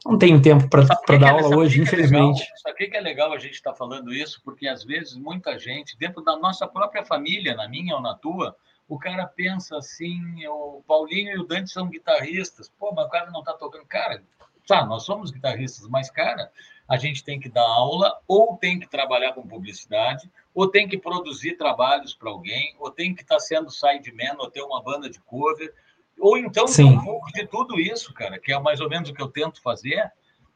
Não 0.05 0.19
tenho 0.19 0.39
tempo 0.39 0.69
para 0.69 0.83
dar 1.17 1.27
é, 1.27 1.29
aula 1.29 1.57
hoje, 1.57 1.81
infelizmente. 1.81 2.43
É 2.43 2.57
sabe 2.57 2.87
que 2.87 2.95
é 2.95 3.01
legal 3.01 3.33
a 3.33 3.39
gente 3.39 3.55
estar 3.55 3.71
tá 3.71 3.75
falando 3.75 4.13
isso? 4.13 4.39
Porque 4.45 4.67
às 4.67 4.83
vezes 4.83 5.15
muita 5.15 5.57
gente, 5.57 5.97
dentro 5.97 6.23
da 6.23 6.37
nossa 6.37 6.67
própria 6.67 7.03
família, 7.03 7.55
na 7.55 7.67
minha 7.67 7.95
ou 7.95 8.01
na 8.01 8.13
tua, 8.13 8.55
o 8.87 8.99
cara 8.99 9.25
pensa 9.25 9.77
assim: 9.77 10.45
o 10.47 10.83
Paulinho 10.87 11.35
e 11.35 11.39
o 11.39 11.43
Dante 11.43 11.71
são 11.71 11.89
guitarristas, 11.89 12.69
pô, 12.79 12.91
mas 12.93 13.05
o 13.05 13.09
cara 13.09 13.31
não 13.31 13.39
está 13.39 13.53
tocando. 13.53 13.85
Cara, 13.85 14.23
tá, 14.67 14.85
nós 14.85 15.03
somos 15.03 15.31
guitarristas, 15.31 15.87
mas, 15.87 16.09
cara, 16.09 16.51
a 16.87 16.97
gente 16.97 17.23
tem 17.23 17.39
que 17.39 17.49
dar 17.49 17.65
aula, 17.65 18.19
ou 18.27 18.57
tem 18.57 18.79
que 18.79 18.87
trabalhar 18.87 19.33
com 19.33 19.47
publicidade, 19.47 20.29
ou 20.53 20.69
tem 20.69 20.87
que 20.87 20.97
produzir 20.97 21.57
trabalhos 21.57 22.13
para 22.13 22.29
alguém, 22.29 22.75
ou 22.79 22.91
tem 22.91 23.13
que 23.13 23.21
estar 23.21 23.35
tá 23.35 23.39
sendo 23.39 23.71
sideman, 23.71 24.35
ou 24.37 24.49
ter 24.49 24.61
uma 24.61 24.81
banda 24.81 25.09
de 25.09 25.19
cover, 25.21 25.73
ou 26.19 26.37
então 26.37 26.65
ter 26.65 26.83
um 26.83 27.03
pouco 27.03 27.31
de 27.33 27.45
tudo 27.47 27.79
isso, 27.79 28.13
cara, 28.13 28.39
que 28.39 28.53
é 28.53 28.59
mais 28.59 28.79
ou 28.79 28.89
menos 28.89 29.09
o 29.09 29.13
que 29.13 29.21
eu 29.21 29.27
tento 29.27 29.61
fazer, 29.61 30.11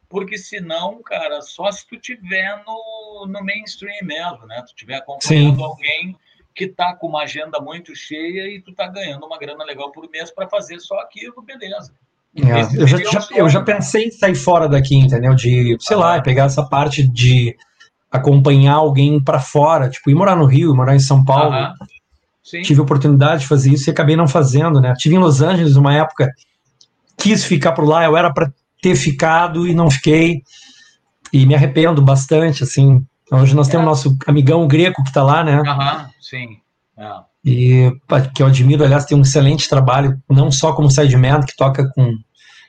porque 0.08 0.38
senão, 0.38 1.02
cara, 1.04 1.42
só 1.42 1.72
se 1.72 1.86
tu 1.88 1.98
tiver 1.98 2.64
no, 2.66 3.28
no 3.28 3.44
mainstream 3.44 4.04
mesmo, 4.04 4.46
né? 4.48 4.64
Tu 4.68 4.76
tiver 4.76 4.96
acompanhando 4.96 5.58
Sim. 5.58 5.64
alguém 5.64 6.20
que 6.60 6.68
tá 6.68 6.94
com 6.94 7.08
uma 7.08 7.24
agenda 7.24 7.62
muito 7.62 7.96
cheia 7.96 8.54
e 8.54 8.62
tu 8.62 8.74
tá 8.74 8.86
ganhando 8.86 9.26
uma 9.26 9.40
grana 9.40 9.64
legal 9.64 9.94
por 9.94 10.10
mês 10.10 10.30
para 10.30 10.50
fazer 10.50 10.78
só 10.82 11.00
aquilo, 11.00 11.42
beleza. 11.42 11.94
É, 12.36 12.82
eu, 12.82 12.86
já, 12.86 12.98
já, 12.98 13.28
eu 13.34 13.48
já 13.48 13.62
pensei 13.62 14.08
em 14.08 14.12
sair 14.12 14.36
fora 14.36 14.68
daqui, 14.68 14.94
entendeu? 14.98 15.34
De, 15.34 15.78
sei 15.80 15.96
ah, 15.96 16.00
lá, 16.00 16.22
pegar 16.22 16.44
essa 16.44 16.62
parte 16.62 17.08
de 17.08 17.56
acompanhar 18.12 18.74
alguém 18.74 19.24
para 19.24 19.40
fora, 19.40 19.90
tipo, 19.90 20.10
ir 20.10 20.16
morar 20.16 20.36
no 20.36 20.46
Rio, 20.46 20.76
morar 20.76 20.96
em 20.96 21.00
São 21.00 21.24
Paulo. 21.24 21.54
Ah, 21.54 21.74
Tive 22.44 22.82
a 22.82 22.84
oportunidade 22.84 23.42
de 23.42 23.48
fazer 23.48 23.72
isso 23.72 23.90
e 23.90 23.92
acabei 23.92 24.18
não 24.18 24.28
fazendo, 24.28 24.82
né? 24.82 24.94
Tive 24.98 25.16
em 25.16 25.20
Los 25.20 25.40
Angeles 25.40 25.78
uma 25.78 25.94
época, 25.94 26.30
quis 27.18 27.46
ficar 27.46 27.72
por 27.72 27.88
lá, 27.88 28.04
eu 28.04 28.18
era 28.18 28.34
para 28.34 28.52
ter 28.82 28.96
ficado 28.96 29.66
e 29.66 29.74
não 29.74 29.90
fiquei. 29.90 30.42
E 31.32 31.46
me 31.46 31.56
arrependo 31.56 32.02
bastante, 32.02 32.64
assim. 32.64 33.06
Hoje 33.32 33.56
nós 33.56 33.68
é. 33.68 33.72
temos 33.72 33.86
nosso 33.86 34.18
amigão 34.26 34.68
greco 34.68 35.04
que 35.04 35.10
está 35.10 35.24
lá, 35.24 35.44
né? 35.44 35.62
Aham, 35.66 36.10
sim. 36.20 36.60
É 36.98 37.30
e 37.44 37.92
que 38.34 38.44
eu 38.44 38.48
admiro, 38.48 38.84
aliás, 38.84 39.06
tem 39.06 39.18
um 39.18 39.22
excelente 39.22 39.70
trabalho, 39.70 40.22
não 40.30 40.52
só 40.52 40.74
como 40.74 40.92
sideman, 40.92 41.42
que 41.42 41.56
toca 41.56 41.90
com, 41.90 42.18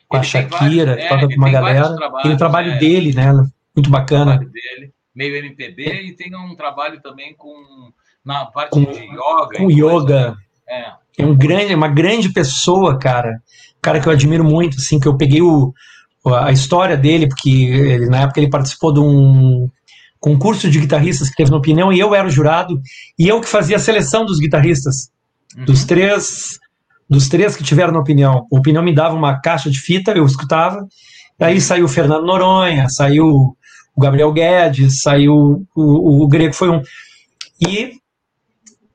com 0.08 0.16
a 0.16 0.22
Shakira, 0.22 0.96
vários, 0.96 1.02
que 1.02 1.08
toca 1.08 1.24
é, 1.24 1.28
com 1.28 1.36
uma 1.36 1.50
galera, 1.50 1.96
tem 2.22 2.32
o 2.32 2.36
trabalho 2.36 2.72
é, 2.72 2.78
dele, 2.78 3.12
né, 3.12 3.32
muito 3.74 3.90
bacana. 3.90 4.38
Dele, 4.38 4.92
meio 5.14 5.36
MPB, 5.36 6.02
e 6.02 6.12
tem 6.12 6.34
um 6.36 6.54
trabalho 6.54 7.00
também 7.00 7.34
com, 7.34 7.52
na 8.24 8.46
parte 8.46 8.70
com, 8.70 8.84
de 8.84 9.00
yoga. 9.00 9.58
Com 9.58 9.70
yoga. 9.70 10.36
É. 10.68 10.92
é 11.18 11.26
um 11.26 11.34
grande, 11.34 11.74
uma 11.74 11.88
grande 11.88 12.32
pessoa, 12.32 12.96
cara, 12.96 13.42
cara 13.82 14.00
que 14.00 14.06
eu 14.06 14.12
admiro 14.12 14.44
muito, 14.44 14.76
assim, 14.76 15.00
que 15.00 15.08
eu 15.08 15.16
peguei 15.16 15.42
o, 15.42 15.74
a 16.24 16.52
história 16.52 16.96
dele, 16.96 17.28
porque 17.28 17.50
ele, 17.50 18.06
na 18.06 18.22
época 18.22 18.38
ele 18.38 18.50
participou 18.50 18.92
de 18.92 19.00
um 19.00 19.68
concurso 20.20 20.70
de 20.70 20.78
guitarristas 20.78 21.30
que 21.30 21.36
teve 21.36 21.50
no 21.50 21.56
Opinião 21.56 21.92
e 21.92 21.98
eu 21.98 22.14
era 22.14 22.28
o 22.28 22.30
jurado 22.30 22.80
e 23.18 23.26
eu 23.26 23.40
que 23.40 23.48
fazia 23.48 23.76
a 23.76 23.80
seleção 23.80 24.24
dos 24.24 24.38
guitarristas, 24.38 25.10
uhum. 25.56 25.64
dos 25.64 25.84
três 25.84 26.58
dos 27.08 27.28
três 27.28 27.56
que 27.56 27.64
tiveram 27.64 27.92
na 27.92 27.98
Opinião. 27.98 28.46
O 28.50 28.58
Opinião 28.58 28.84
me 28.84 28.94
dava 28.94 29.16
uma 29.16 29.40
caixa 29.40 29.68
de 29.68 29.80
fita, 29.80 30.12
eu 30.12 30.24
escutava, 30.24 30.86
aí 31.40 31.60
saiu 31.60 31.86
o 31.86 31.88
Fernando 31.88 32.24
Noronha, 32.24 32.88
saiu 32.88 33.26
o 33.26 34.00
Gabriel 34.00 34.32
Guedes, 34.32 35.00
saiu 35.00 35.34
o, 35.34 35.66
o, 35.74 36.22
o 36.22 36.28
Grego, 36.28 36.54
foi 36.54 36.70
um... 36.70 36.80
E 37.66 37.94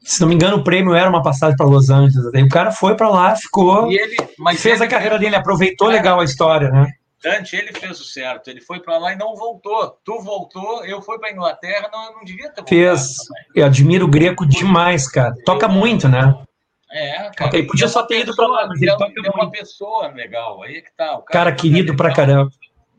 se 0.06 0.22
não 0.22 0.30
me 0.30 0.36
engano, 0.36 0.58
o 0.58 0.64
prêmio 0.64 0.94
era 0.94 1.10
uma 1.10 1.22
passagem 1.22 1.58
para 1.58 1.66
Los 1.66 1.90
Angeles. 1.90 2.34
Aí 2.34 2.44
o 2.44 2.48
cara 2.48 2.72
foi 2.72 2.96
para 2.96 3.10
lá, 3.10 3.36
ficou, 3.36 3.92
ele, 3.92 4.16
fez 4.56 4.76
ele, 4.80 4.86
a 4.86 4.88
carreira 4.88 5.18
dele, 5.18 5.36
aproveitou 5.36 5.88
legal 5.88 6.20
a 6.20 6.24
história, 6.24 6.70
né? 6.70 6.88
Ele 7.54 7.74
fez 7.74 8.00
o 8.00 8.04
certo. 8.04 8.50
Ele 8.50 8.62
foi 8.62 8.80
para 8.80 8.98
lá 8.98 9.14
e 9.14 9.18
não 9.18 9.36
voltou. 9.36 9.98
Tu 10.04 10.20
voltou, 10.22 10.86
eu 10.86 11.02
fui 11.02 11.18
para 11.20 11.32
Inglaterra, 11.32 11.90
não, 11.92 12.16
não 12.16 12.24
devia 12.24 12.50
ter 12.50 12.62
voltado. 12.62 12.70
Fez. 12.70 13.16
Eu 13.56 13.66
admiro 13.66 14.06
o 14.06 14.10
Greco 14.10 14.46
demais, 14.46 15.10
cara. 15.10 15.34
Toca 15.46 15.68
muito, 15.68 16.08
né? 16.08 16.36
É, 16.92 17.30
cara. 17.36 17.52
Podia 17.66 17.88
só 17.88 18.04
ter 18.04 18.22
ido 18.22 18.36
para 18.36 18.48
lá, 18.48 18.68
mas 18.68 18.82
ele, 18.82 18.92
ele 18.92 18.98
toca 18.98 19.14
é 19.26 19.32
uma 19.32 19.52
pessoa 19.52 20.08
legal. 20.08 20.64
Aí 20.64 20.82
que 20.82 20.96
tá. 20.96 21.18
O 21.18 21.24
cara, 21.24 21.46
cara 21.46 21.56
querido 21.56 21.96
pra 21.96 22.14
caramba 22.14 22.52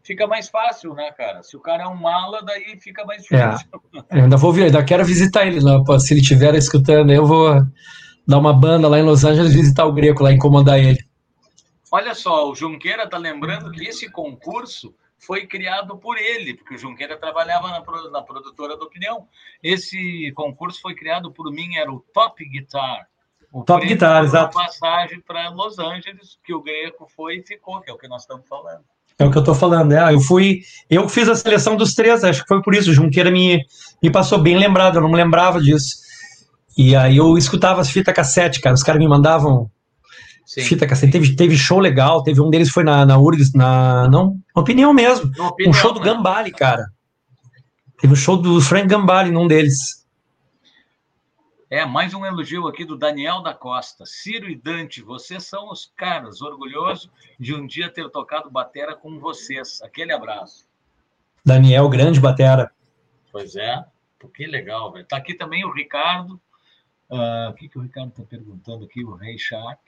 fica 0.06 0.26
mais 0.26 0.48
fácil, 0.48 0.94
né, 0.94 1.10
cara? 1.10 1.42
Se 1.42 1.56
o 1.56 1.60
cara 1.60 1.82
é 1.82 1.86
um 1.86 1.96
mala, 1.96 2.40
daí 2.42 2.78
fica 2.80 3.04
mais 3.04 3.24
é. 3.30 3.48
difícil. 3.48 3.68
É. 4.08 4.18
Eu 4.18 4.22
ainda 4.24 4.36
vou 4.36 4.52
ver, 4.52 4.66
ainda 4.66 4.84
quero 4.84 5.04
visitar 5.04 5.46
ele 5.46 5.60
lá, 5.60 5.82
se 5.98 6.14
ele 6.14 6.20
estiver 6.20 6.54
escutando, 6.54 7.12
eu 7.12 7.26
vou 7.26 7.60
dar 8.26 8.38
uma 8.38 8.52
banda 8.52 8.88
lá 8.88 8.98
em 8.98 9.02
Los 9.02 9.24
Angeles 9.24 9.52
visitar 9.52 9.84
o 9.84 9.92
Greco 9.92 10.22
lá, 10.22 10.32
incomodar 10.32 10.78
ele. 10.78 10.98
Olha 11.90 12.14
só, 12.14 12.50
o 12.50 12.54
Junqueira 12.54 13.08
tá 13.08 13.16
lembrando 13.16 13.70
que 13.70 13.84
esse 13.84 14.10
concurso 14.10 14.94
foi 15.18 15.46
criado 15.46 15.96
por 15.96 16.18
ele, 16.18 16.54
porque 16.54 16.74
o 16.74 16.78
Junqueira 16.78 17.16
trabalhava 17.16 17.68
na, 17.68 17.82
na 18.10 18.22
produtora 18.22 18.76
da 18.76 18.84
Opinião. 18.84 19.26
Esse 19.62 20.32
concurso 20.34 20.80
foi 20.80 20.94
criado 20.94 21.32
por 21.32 21.50
mim, 21.52 21.76
era 21.76 21.90
o 21.90 22.00
Top 22.12 22.44
Guitar. 22.44 23.08
O 23.52 23.64
Top 23.64 23.86
Guitar, 23.86 24.24
exato. 24.24 24.54
passagem 24.54 25.20
para 25.20 25.48
Los 25.50 25.78
Angeles, 25.78 26.38
que 26.44 26.52
o 26.52 26.62
Greco 26.62 27.06
foi 27.14 27.38
e 27.38 27.42
ficou, 27.42 27.80
que 27.80 27.90
é 27.90 27.94
o 27.94 27.98
que 27.98 28.08
nós 28.08 28.22
estamos 28.22 28.46
falando. 28.48 28.84
É 29.18 29.24
o 29.24 29.30
que 29.30 29.38
eu 29.38 29.40
estou 29.40 29.54
falando. 29.54 29.92
É, 29.92 30.12
eu 30.12 30.20
fui. 30.20 30.60
Eu 30.90 31.08
fiz 31.08 31.26
a 31.28 31.34
seleção 31.34 31.74
dos 31.74 31.94
três, 31.94 32.22
acho 32.22 32.42
que 32.42 32.48
foi 32.48 32.60
por 32.60 32.74
isso. 32.74 32.90
O 32.90 32.92
Junqueira 32.92 33.30
me, 33.30 33.64
me 34.02 34.10
passou 34.10 34.38
bem 34.38 34.58
lembrado, 34.58 34.96
eu 34.96 35.02
não 35.02 35.08
me 35.08 35.16
lembrava 35.16 35.58
disso. 35.60 35.96
E 36.76 36.94
aí 36.94 37.16
eu 37.16 37.38
escutava 37.38 37.80
as 37.80 37.90
fitas 37.90 38.14
cassete, 38.14 38.60
cara. 38.60 38.74
Os 38.74 38.82
caras 38.82 39.00
me 39.00 39.08
mandavam 39.08 39.70
Sim. 40.46 40.62
fita 40.62 40.86
cassete. 40.86 41.10
Teve, 41.10 41.34
teve 41.34 41.56
show 41.56 41.80
legal, 41.80 42.22
teve 42.22 42.40
um 42.40 42.48
deles 42.48 42.70
foi 42.70 42.84
na, 42.84 43.04
na 43.04 43.18
URGS, 43.18 43.52
na. 43.52 44.08
Não, 44.08 44.40
opinião 44.54 44.94
mesmo. 44.94 45.28
Opinião, 45.42 45.70
um 45.70 45.72
show 45.72 45.92
do 45.92 45.98
né? 45.98 46.06
Gambale, 46.06 46.52
cara. 46.52 46.86
Teve 47.98 48.12
um 48.12 48.16
show 48.16 48.36
do 48.36 48.60
Frank 48.60 48.86
Gambale 48.86 49.32
num 49.32 49.48
deles. 49.48 50.06
É, 51.68 51.84
mais 51.84 52.14
um 52.14 52.24
elogio 52.24 52.68
aqui 52.68 52.84
do 52.84 52.96
Daniel 52.96 53.42
da 53.42 53.52
Costa. 53.52 54.06
Ciro 54.06 54.48
e 54.48 54.54
Dante, 54.54 55.02
vocês 55.02 55.44
são 55.44 55.68
os 55.68 55.92
caras. 55.96 56.40
Orgulhoso 56.40 57.10
de 57.40 57.52
um 57.52 57.66
dia 57.66 57.90
ter 57.90 58.08
tocado 58.10 58.48
batera 58.48 58.94
com 58.94 59.18
vocês. 59.18 59.82
Aquele 59.82 60.12
abraço. 60.12 60.64
Daniel, 61.44 61.88
grande 61.88 62.20
batera. 62.20 62.70
Pois 63.32 63.56
é. 63.56 63.84
Que 64.32 64.46
legal, 64.46 64.92
velho. 64.92 65.04
Tá 65.06 65.16
aqui 65.16 65.34
também 65.34 65.64
o 65.64 65.72
Ricardo. 65.72 66.40
Uh, 67.10 67.50
o 67.50 67.54
que, 67.54 67.68
que 67.68 67.78
o 67.78 67.82
Ricardo 67.82 68.10
está 68.10 68.22
perguntando 68.22 68.84
aqui? 68.84 69.04
O 69.04 69.14
Rei 69.14 69.36
Shark. 69.36 69.80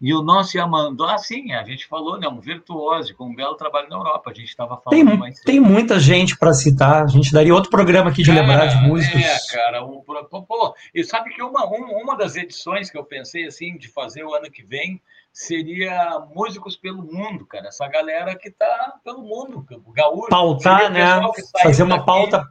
E 0.00 0.14
o 0.14 0.22
nosso 0.22 0.56
Yamandô, 0.56 1.04
ah, 1.04 1.18
sim, 1.18 1.52
a 1.52 1.62
gente 1.62 1.86
falou, 1.86 2.18
né? 2.18 2.26
Um 2.26 2.40
virtuoso, 2.40 3.14
com 3.14 3.26
um 3.26 3.34
belo 3.34 3.54
trabalho 3.54 3.88
na 3.90 3.96
Europa. 3.96 4.30
A 4.30 4.34
gente 4.34 4.48
estava 4.48 4.80
falando 4.80 5.08
tem, 5.08 5.18
mais. 5.18 5.40
Tem 5.40 5.60
muita 5.60 6.00
gente 6.00 6.38
para 6.38 6.54
citar. 6.54 7.04
A 7.04 7.06
gente 7.06 7.30
daria 7.30 7.54
outro 7.54 7.70
programa 7.70 8.08
aqui 8.08 8.22
de 8.22 8.30
cara, 8.30 8.40
lembrar 8.40 8.66
de 8.66 8.76
músicos. 8.88 9.20
É, 9.20 9.38
cara. 9.52 9.84
Um, 9.84 10.00
pô, 10.00 10.74
e 10.94 11.04
sabe 11.04 11.28
que 11.30 11.42
uma, 11.42 11.66
uma 11.66 12.16
das 12.16 12.34
edições 12.34 12.90
que 12.90 12.96
eu 12.96 13.04
pensei, 13.04 13.46
assim, 13.46 13.76
de 13.76 13.88
fazer 13.88 14.24
o 14.24 14.34
ano 14.34 14.50
que 14.50 14.62
vem 14.62 15.02
seria 15.30 16.18
Músicos 16.34 16.76
pelo 16.76 17.02
Mundo, 17.02 17.44
cara. 17.44 17.68
Essa 17.68 17.86
galera 17.86 18.34
que 18.34 18.50
tá 18.50 18.94
pelo 19.04 19.22
mundo, 19.22 19.66
o 19.84 19.92
gaúcho. 19.92 20.28
Pautar, 20.30 20.90
né? 20.90 21.20
Fazer 21.62 21.82
uma 21.82 21.96
daqui. 21.96 22.06
pauta 22.06 22.42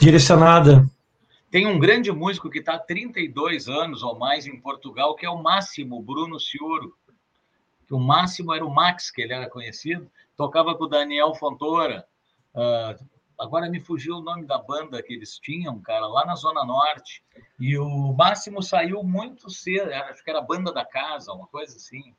direcionada. 0.00 0.88
Tem 1.50 1.66
um 1.66 1.78
grande 1.78 2.12
músico 2.12 2.50
que 2.50 2.58
está 2.58 2.74
há 2.74 2.78
32 2.78 3.68
anos 3.68 4.02
ou 4.02 4.18
mais 4.18 4.46
em 4.46 4.60
Portugal, 4.60 5.14
que 5.14 5.24
é 5.24 5.30
o 5.30 5.42
Máximo 5.42 6.02
Bruno 6.02 6.38
Ciuro. 6.38 6.94
O 7.90 7.98
Máximo 7.98 8.52
era 8.52 8.64
o 8.64 8.74
Max, 8.74 9.10
que 9.10 9.22
ele 9.22 9.32
era 9.32 9.48
conhecido, 9.48 10.10
tocava 10.36 10.74
com 10.74 10.84
o 10.84 10.88
Daniel 10.88 11.34
Fontoura. 11.34 12.04
Uh, 12.54 13.02
agora 13.38 13.70
me 13.70 13.80
fugiu 13.80 14.16
o 14.16 14.20
nome 14.20 14.44
da 14.44 14.58
banda 14.58 15.02
que 15.02 15.14
eles 15.14 15.38
tinham, 15.38 15.80
cara, 15.80 16.06
lá 16.06 16.26
na 16.26 16.34
Zona 16.34 16.64
Norte. 16.66 17.22
E 17.58 17.78
o 17.78 18.12
Máximo 18.12 18.62
saiu 18.62 19.02
muito 19.02 19.48
cedo, 19.50 19.90
acho 19.90 20.22
que 20.22 20.28
era 20.28 20.40
a 20.40 20.42
banda 20.42 20.70
da 20.70 20.84
casa, 20.84 21.32
uma 21.32 21.46
coisa 21.46 21.76
assim. 21.76 22.12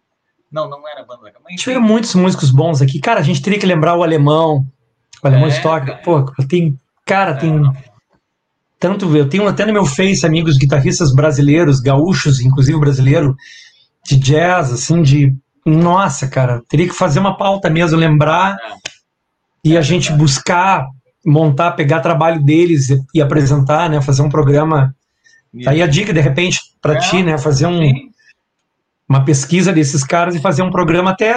Não, 0.52 0.68
não 0.68 0.88
era 0.88 1.02
a 1.02 1.06
banda 1.06 1.24
da 1.24 1.32
casa. 1.32 1.44
Mas, 1.44 1.62
Tiveram 1.62 1.82
muitos 1.82 2.16
músicos 2.16 2.50
bons 2.50 2.82
aqui. 2.82 3.00
Cara, 3.00 3.20
a 3.20 3.24
gente 3.24 3.42
teria 3.42 3.60
que 3.60 3.66
lembrar 3.66 3.96
o 3.96 4.02
alemão. 4.02 4.66
O 5.24 5.28
alemão 5.28 5.50
é, 5.50 5.62
toca. 5.62 5.98
Pô, 5.98 6.26
tem. 6.48 6.80
Cara, 7.06 7.36
tem. 7.36 7.52
É, 7.52 7.89
tanto 8.80 9.16
eu 9.16 9.28
tenho 9.28 9.48
até 9.48 9.66
no 9.66 9.74
meu 9.74 9.86
Face 9.86 10.26
amigos 10.26 10.58
guitarristas 10.58 11.14
brasileiros, 11.14 11.80
gaúchos, 11.80 12.40
inclusive 12.40 12.80
brasileiro, 12.80 13.36
de 14.06 14.16
jazz, 14.16 14.72
assim, 14.72 15.02
de 15.02 15.36
nossa, 15.66 16.28
cara, 16.28 16.62
teria 16.68 16.88
que 16.88 16.96
fazer 16.96 17.20
uma 17.20 17.38
pauta 17.38 17.70
mesmo, 17.70 17.98
lembrar 17.98 18.56
é. 18.56 18.74
e 19.64 19.78
a 19.78 19.82
gente 19.82 20.12
buscar 20.14 20.88
montar, 21.26 21.72
pegar 21.72 22.00
trabalho 22.00 22.42
deles 22.42 22.90
e, 22.90 23.00
e 23.16 23.22
apresentar, 23.22 23.90
né, 23.90 24.02
fazer 24.02 24.22
um 24.22 24.30
programa. 24.30 24.96
Tá 25.64 25.72
aí 25.72 25.82
a 25.82 25.88
dica 25.88 26.14
de 26.14 26.22
repente 26.22 26.60
para 26.82 26.94
é, 26.96 27.00
ti, 27.00 27.22
né, 27.22 27.38
fazer 27.38 27.68
um 27.68 27.80
uma 29.08 29.26
pesquisa 29.26 29.74
desses 29.74 30.04
caras 30.04 30.36
e 30.36 30.40
fazer 30.40 30.62
um 30.62 30.70
programa 30.70 31.10
até 31.10 31.34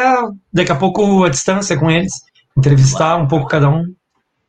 daqui 0.53 0.71
a 0.71 0.77
pouco 0.77 1.25
à 1.25 1.31
distância 1.31 1.75
com 1.79 1.91
eles, 1.91 2.13
entrevistar 2.55 3.17
um 3.17 3.27
pouco 3.27 3.49
cada 3.49 3.71
um. 3.71 3.95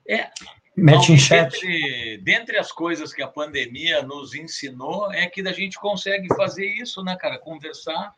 É, 0.08 0.28
Mete 0.76 1.14
em 1.14 1.18
chat. 1.18 1.52
Dentre, 1.52 2.18
dentre, 2.24 2.58
as 2.58 2.72
coisas 2.72 3.14
que 3.14 3.22
a 3.22 3.28
pandemia 3.28 4.02
nos 4.02 4.34
ensinou 4.34 5.12
é 5.12 5.28
que 5.28 5.42
a 5.48 5.52
gente 5.52 5.80
consegue 5.80 6.28
fazer 6.36 6.66
isso, 6.66 7.04
né, 7.04 7.16
cara? 7.16 7.38
Conversar. 7.38 8.14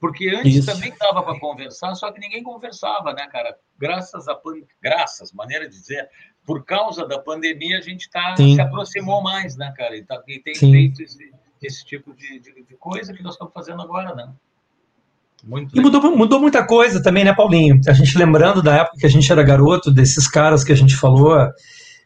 Porque 0.00 0.30
antes 0.30 0.56
isso. 0.56 0.66
também 0.66 0.92
dava 0.98 1.22
para 1.22 1.38
conversar, 1.38 1.94
só 1.94 2.10
que 2.10 2.18
ninguém 2.18 2.42
conversava, 2.42 3.12
né, 3.12 3.28
cara? 3.30 3.54
Graças 3.78 4.28
a 4.28 4.40
graças, 4.82 5.30
maneira 5.30 5.68
de 5.68 5.76
dizer, 5.76 6.08
por 6.46 6.64
causa 6.64 7.06
da 7.06 7.18
pandemia 7.18 7.78
a 7.78 7.82
gente 7.82 8.08
tá, 8.08 8.34
se 8.34 8.58
aproximou 8.58 9.22
mais, 9.22 9.56
né, 9.56 9.72
cara? 9.76 9.94
E, 9.94 10.02
tá, 10.02 10.20
e 10.26 10.40
tem 10.40 10.54
Sim. 10.54 10.72
feito 10.72 11.02
esse, 11.02 11.30
esse 11.62 11.84
tipo 11.84 12.14
de, 12.14 12.40
de, 12.40 12.64
de, 12.64 12.76
coisa 12.76 13.12
que 13.12 13.22
nós 13.22 13.34
estamos 13.34 13.52
fazendo 13.52 13.82
agora, 13.82 14.14
né? 14.14 14.32
Muito 15.44 15.76
e 15.76 15.80
mudou, 15.80 16.16
mudou 16.16 16.40
muita 16.40 16.66
coisa 16.66 17.02
também, 17.02 17.24
né, 17.24 17.34
Paulinho? 17.34 17.78
A 17.86 17.92
gente 17.92 18.16
lembrando 18.16 18.62
da 18.62 18.76
época 18.76 18.98
que 18.98 19.06
a 19.06 19.10
gente 19.10 19.30
era 19.30 19.42
garoto, 19.42 19.90
desses 19.90 20.26
caras 20.26 20.64
que 20.64 20.72
a 20.72 20.76
gente 20.76 20.96
falou, 20.96 21.36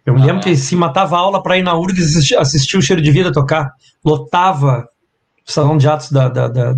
eu 0.06 0.14
me 0.14 0.24
lembro 0.24 0.42
que 0.42 0.54
se 0.56 0.76
matava 0.76 1.16
aula 1.16 1.42
para 1.42 1.56
ir 1.56 1.62
na 1.62 1.74
URGS 1.74 2.16
assistir, 2.16 2.36
assistir, 2.36 2.76
o 2.76 2.82
Cheiro 2.82 3.00
de 3.00 3.10
Vida 3.10 3.32
tocar. 3.32 3.72
Lotava 4.04 4.86
o 5.46 5.50
salão 5.50 5.78
de 5.78 5.88
atos 5.88 6.10
da, 6.10 6.28
da, 6.28 6.48
da 6.48 6.76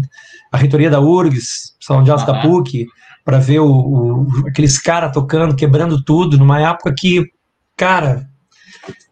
a 0.53 0.57
reitoria 0.57 0.89
da 0.89 1.01
URGS, 1.01 1.75
o 1.81 1.85
salão 1.85 2.05
de 2.05 2.11
atos 2.11 2.25
da 2.25 2.41
PUC, 2.41 2.87
para 3.25 3.39
ver 3.39 3.59
o, 3.59 3.69
o, 3.69 4.29
aqueles 4.47 4.79
caras 4.79 5.13
tocando, 5.13 5.57
quebrando 5.57 6.03
tudo, 6.03 6.39
numa 6.39 6.61
época 6.61 6.95
que, 6.97 7.25
cara, 7.77 8.29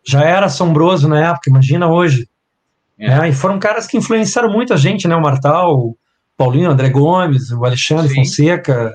já 0.06 0.22
era 0.22 0.46
assombroso 0.46 1.08
na 1.08 1.30
época, 1.30 1.50
imagina 1.50 1.88
hoje. 1.88 2.28
É. 2.96 3.26
É, 3.26 3.28
e 3.28 3.32
foram 3.32 3.58
caras 3.58 3.86
que 3.86 3.96
influenciaram 3.96 4.50
muito 4.52 4.72
a 4.72 4.76
gente, 4.76 5.08
né? 5.08 5.16
O 5.16 5.20
Martal, 5.20 5.76
o 5.76 5.98
Paulinho, 6.36 6.68
o 6.68 6.72
André 6.72 6.90
Gomes, 6.90 7.50
o 7.50 7.64
Alexandre 7.64 8.08
Sim. 8.08 8.14
Fonseca. 8.16 8.92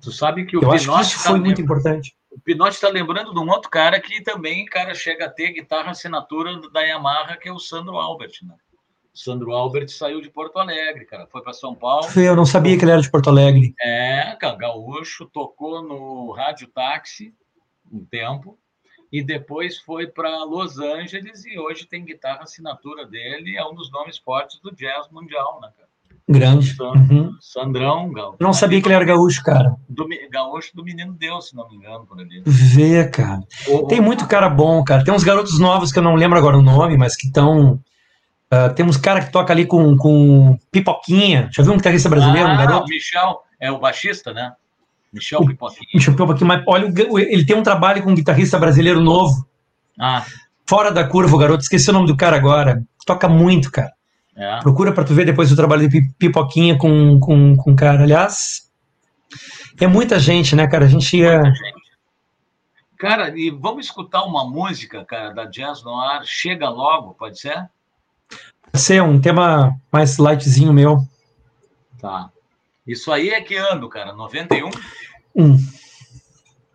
Tu 0.00 0.10
sabe 0.10 0.44
que 0.44 0.56
o 0.56 0.62
Eu 0.62 0.72
acho 0.72 0.90
que 0.90 1.00
isso 1.02 1.18
foi 1.20 1.38
muito 1.38 1.62
importante. 1.62 2.12
O 2.32 2.40
Pinote 2.40 2.74
está 2.74 2.88
lembrando 2.88 3.32
de 3.32 3.38
um 3.38 3.48
outro 3.48 3.68
cara 3.70 4.00
que 4.00 4.22
também, 4.22 4.64
cara, 4.64 4.94
chega 4.94 5.26
a 5.26 5.30
ter 5.30 5.52
guitarra 5.52 5.90
assinatura 5.90 6.58
da 6.70 6.80
Yamaha, 6.80 7.36
que 7.36 7.48
é 7.48 7.52
o 7.52 7.58
Sandro 7.58 7.96
Albert, 7.96 8.38
né? 8.42 8.54
O 9.14 9.18
Sandro 9.18 9.52
Albert 9.52 9.88
saiu 9.88 10.22
de 10.22 10.30
Porto 10.30 10.58
Alegre, 10.58 11.04
cara, 11.04 11.26
foi 11.26 11.42
para 11.42 11.52
São 11.52 11.74
Paulo. 11.74 12.06
Eu 12.16 12.34
não 12.34 12.46
sabia 12.46 12.78
que 12.78 12.84
ele 12.84 12.92
era 12.92 13.02
de 13.02 13.10
Porto 13.10 13.28
Alegre. 13.28 13.74
É, 13.82 14.34
cara, 14.40 14.56
gaúcho, 14.56 15.26
tocou 15.26 15.82
no 15.82 16.32
Rádio 16.32 16.68
Táxi 16.68 17.34
um 17.92 18.02
tempo 18.02 18.58
e 19.12 19.22
depois 19.22 19.76
foi 19.76 20.06
para 20.06 20.42
Los 20.44 20.78
Angeles 20.78 21.44
e 21.44 21.58
hoje 21.58 21.84
tem 21.84 22.02
guitarra 22.02 22.44
assinatura 22.44 23.04
dele, 23.04 23.58
é 23.58 23.64
um 23.64 23.74
dos 23.74 23.90
nomes 23.90 24.16
fortes 24.16 24.58
do 24.60 24.74
jazz 24.74 25.10
mundial, 25.10 25.60
né, 25.60 25.70
cara? 25.76 25.81
Grande. 26.28 26.76
Uhum. 26.80 27.32
Sandrão, 27.40 28.12
gaúcho. 28.12 28.36
Não 28.40 28.52
sabia 28.52 28.80
que 28.80 28.86
ele 28.86 28.94
era 28.94 29.04
gaúcho, 29.04 29.42
cara. 29.42 29.74
Do, 29.88 30.06
gaúcho 30.30 30.70
do 30.74 30.84
Menino 30.84 31.12
Deus, 31.12 31.48
se 31.48 31.56
não 31.56 31.68
me 31.68 31.76
engano, 31.76 32.06
por 32.06 32.18
ali. 32.20 32.42
Vê, 32.46 33.06
cara. 33.08 33.40
O, 33.66 33.86
Tem 33.86 34.00
muito 34.00 34.26
cara 34.26 34.48
bom, 34.48 34.82
cara. 34.84 35.04
Tem 35.04 35.12
uns 35.12 35.24
garotos 35.24 35.58
novos 35.58 35.92
que 35.92 35.98
eu 35.98 36.02
não 36.02 36.14
lembro 36.14 36.38
agora 36.38 36.56
o 36.56 36.62
nome, 36.62 36.96
mas 36.96 37.16
que 37.16 37.26
estão. 37.26 37.72
Uh, 37.74 37.80
ah, 38.50 38.68
tem 38.68 38.86
uns 38.86 38.96
caras 38.96 39.24
que 39.24 39.32
toca 39.32 39.52
ali 39.52 39.66
com, 39.66 39.96
com 39.96 40.58
pipoquinha. 40.70 41.48
Já 41.52 41.62
viu 41.62 41.72
um 41.72 41.76
guitarrista 41.76 42.08
brasileiro, 42.08 42.48
ah, 42.48 42.52
um 42.52 42.56
garoto? 42.56 42.84
O 42.84 42.88
Michel, 42.88 43.42
é 43.60 43.70
o 43.70 43.78
baixista, 43.78 44.32
né? 44.32 44.52
Michel 45.12 45.44
Pipoquinha. 45.44 45.88
Michel 45.94 46.14
Pipoquinha, 46.14 46.48
mas 46.48 46.64
olha, 46.66 46.90
ele 47.28 47.44
tem 47.44 47.56
um 47.56 47.62
trabalho 47.62 48.02
com 48.02 48.10
um 48.10 48.14
guitarrista 48.14 48.58
brasileiro 48.58 49.00
novo. 49.00 49.46
Ah. 50.00 50.24
Fora 50.66 50.90
da 50.90 51.04
curva, 51.04 51.34
o 51.34 51.38
garoto. 51.38 51.62
Esqueci 51.62 51.90
o 51.90 51.92
nome 51.92 52.06
do 52.06 52.16
cara 52.16 52.36
agora. 52.36 52.82
Toca 53.04 53.28
muito, 53.28 53.70
cara. 53.70 53.92
É. 54.36 54.60
Procura 54.60 54.92
para 54.92 55.04
tu 55.04 55.14
ver 55.14 55.26
depois 55.26 55.52
o 55.52 55.56
trabalho 55.56 55.88
de 55.88 56.02
Pipoquinha 56.18 56.76
com, 56.76 57.20
com, 57.20 57.56
com 57.56 57.76
cara. 57.76 58.02
Aliás, 58.02 58.70
é 59.80 59.86
muita 59.86 60.18
gente, 60.18 60.56
né, 60.56 60.66
cara? 60.66 60.86
A 60.86 60.88
gente 60.88 61.16
ia. 61.16 61.40
Cara, 62.98 63.36
e 63.36 63.50
vamos 63.50 63.86
escutar 63.86 64.24
uma 64.24 64.48
música, 64.48 65.04
cara, 65.04 65.34
da 65.34 65.44
Jazz 65.44 65.82
no 65.82 65.98
Ar. 65.98 66.24
Chega 66.24 66.68
logo, 66.68 67.14
pode 67.14 67.38
ser? 67.38 67.68
Pode 68.62 68.82
ser 68.82 69.02
um 69.02 69.20
tema 69.20 69.74
mais 69.92 70.18
lightzinho 70.18 70.72
meu. 70.72 70.98
Tá. 72.00 72.30
Isso 72.86 73.12
aí 73.12 73.30
é 73.30 73.40
que 73.40 73.56
ano, 73.56 73.88
cara? 73.88 74.12
91? 74.12 74.70
Um. 75.34 75.56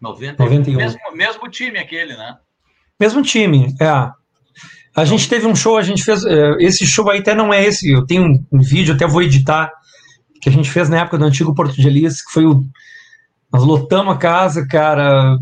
91. 0.02 0.46
91. 0.46 0.78
Mesmo, 0.78 1.00
mesmo 1.14 1.50
time 1.50 1.80
aquele, 1.80 2.16
né? 2.16 2.38
Mesmo 3.00 3.22
time, 3.22 3.76
é. 3.80 4.12
A 4.98 5.06
gente 5.06 5.30
teve 5.30 5.46
um 5.46 5.56
show, 5.56 5.78
a 5.78 5.84
gente 5.84 6.04
fez. 6.04 6.26
É, 6.26 6.56
esse 6.60 6.84
show 6.88 7.08
aí 7.08 7.20
até 7.20 7.36
não 7.36 7.54
é 7.54 7.64
esse, 7.64 7.92
eu 7.92 8.04
tenho 8.04 8.24
um, 8.24 8.46
um, 8.52 8.60
vídeo, 8.60 8.96
até 8.96 9.06
vou 9.06 9.22
editar, 9.22 9.72
que 10.42 10.50
a 10.50 10.52
gente 10.52 10.72
fez 10.72 10.90
na 10.90 11.02
época 11.02 11.20
do 11.20 11.26
antigo 11.26 11.54
Porto 11.54 11.76
de 11.76 11.88
Elis, 11.88 12.26
que 12.26 12.32
foi 12.32 12.48
o. 12.48 12.64
Nós 13.54 13.64
lotamos 13.64 14.16
a 14.16 14.18
casa, 14.18 14.66
cara, 14.68 15.38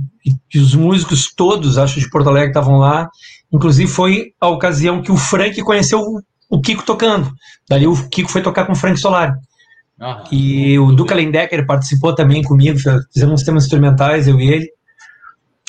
e, 0.53 0.59
os 0.59 0.75
músicos 0.75 1.33
todos, 1.33 1.77
acho, 1.77 2.01
de 2.01 2.09
Porto 2.09 2.27
Alegre 2.27 2.49
estavam 2.49 2.79
lá. 2.79 3.09
Inclusive 3.51 3.89
foi 3.89 4.33
a 4.41 4.49
ocasião 4.49 5.01
que 5.01 5.11
o 5.11 5.15
Frank 5.15 5.59
conheceu 5.61 5.99
o, 5.99 6.21
o 6.49 6.59
Kiko 6.59 6.83
tocando. 6.83 7.31
Dali 7.69 7.87
o 7.87 8.09
Kiko 8.09 8.29
foi 8.29 8.41
tocar 8.41 8.65
com 8.65 8.73
o 8.73 8.75
Frank 8.75 8.99
Solari. 8.99 9.31
e 10.29 10.77
o 10.77 10.91
Duca 10.91 11.15
Lendecker 11.15 11.65
participou 11.65 12.13
também 12.13 12.43
comigo, 12.43 12.77
fizemos 12.77 13.39
uns 13.39 13.43
temas 13.43 13.63
instrumentais, 13.63 14.27
eu 14.27 14.37
e 14.37 14.51
ele. 14.51 14.69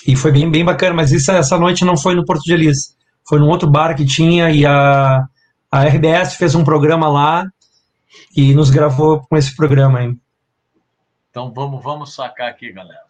E 0.04 0.16
foi 0.16 0.32
bem, 0.32 0.50
bem 0.50 0.64
bacana, 0.64 0.94
mas 0.94 1.12
isso, 1.12 1.30
essa 1.30 1.56
noite 1.56 1.84
não 1.84 1.96
foi 1.96 2.16
no 2.16 2.24
Porto 2.24 2.42
de 2.42 2.52
Elis. 2.52 2.95
Foi 3.28 3.38
num 3.40 3.48
outro 3.48 3.68
bar 3.68 3.96
que 3.96 4.04
tinha 4.04 4.50
e 4.50 4.64
a, 4.64 5.26
a 5.70 5.84
RBS 5.84 6.36
fez 6.36 6.54
um 6.54 6.62
programa 6.62 7.08
lá 7.08 7.46
e 8.36 8.54
nos 8.54 8.70
gravou 8.70 9.20
com 9.28 9.36
esse 9.36 9.54
programa 9.54 9.98
aí. 9.98 10.16
Então 11.30 11.52
vamos, 11.52 11.82
vamos 11.82 12.14
sacar 12.14 12.48
aqui, 12.48 12.72
galera. 12.72 13.04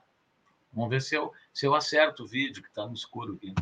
Vamos 0.72 0.90
ver 0.90 1.02
se 1.02 1.14
eu, 1.14 1.32
se 1.52 1.66
eu 1.66 1.74
acerto 1.74 2.24
o 2.24 2.26
vídeo 2.26 2.62
que 2.62 2.68
está 2.68 2.86
no 2.86 2.94
escuro 2.94 3.34
aqui. 3.34 3.54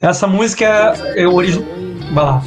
Essa 0.00 0.26
música 0.26 0.94
é, 1.16 1.22
é 1.22 1.26
o 1.26 1.34
original. 1.34 1.68
Vai 2.12 2.24
lá. 2.24 2.42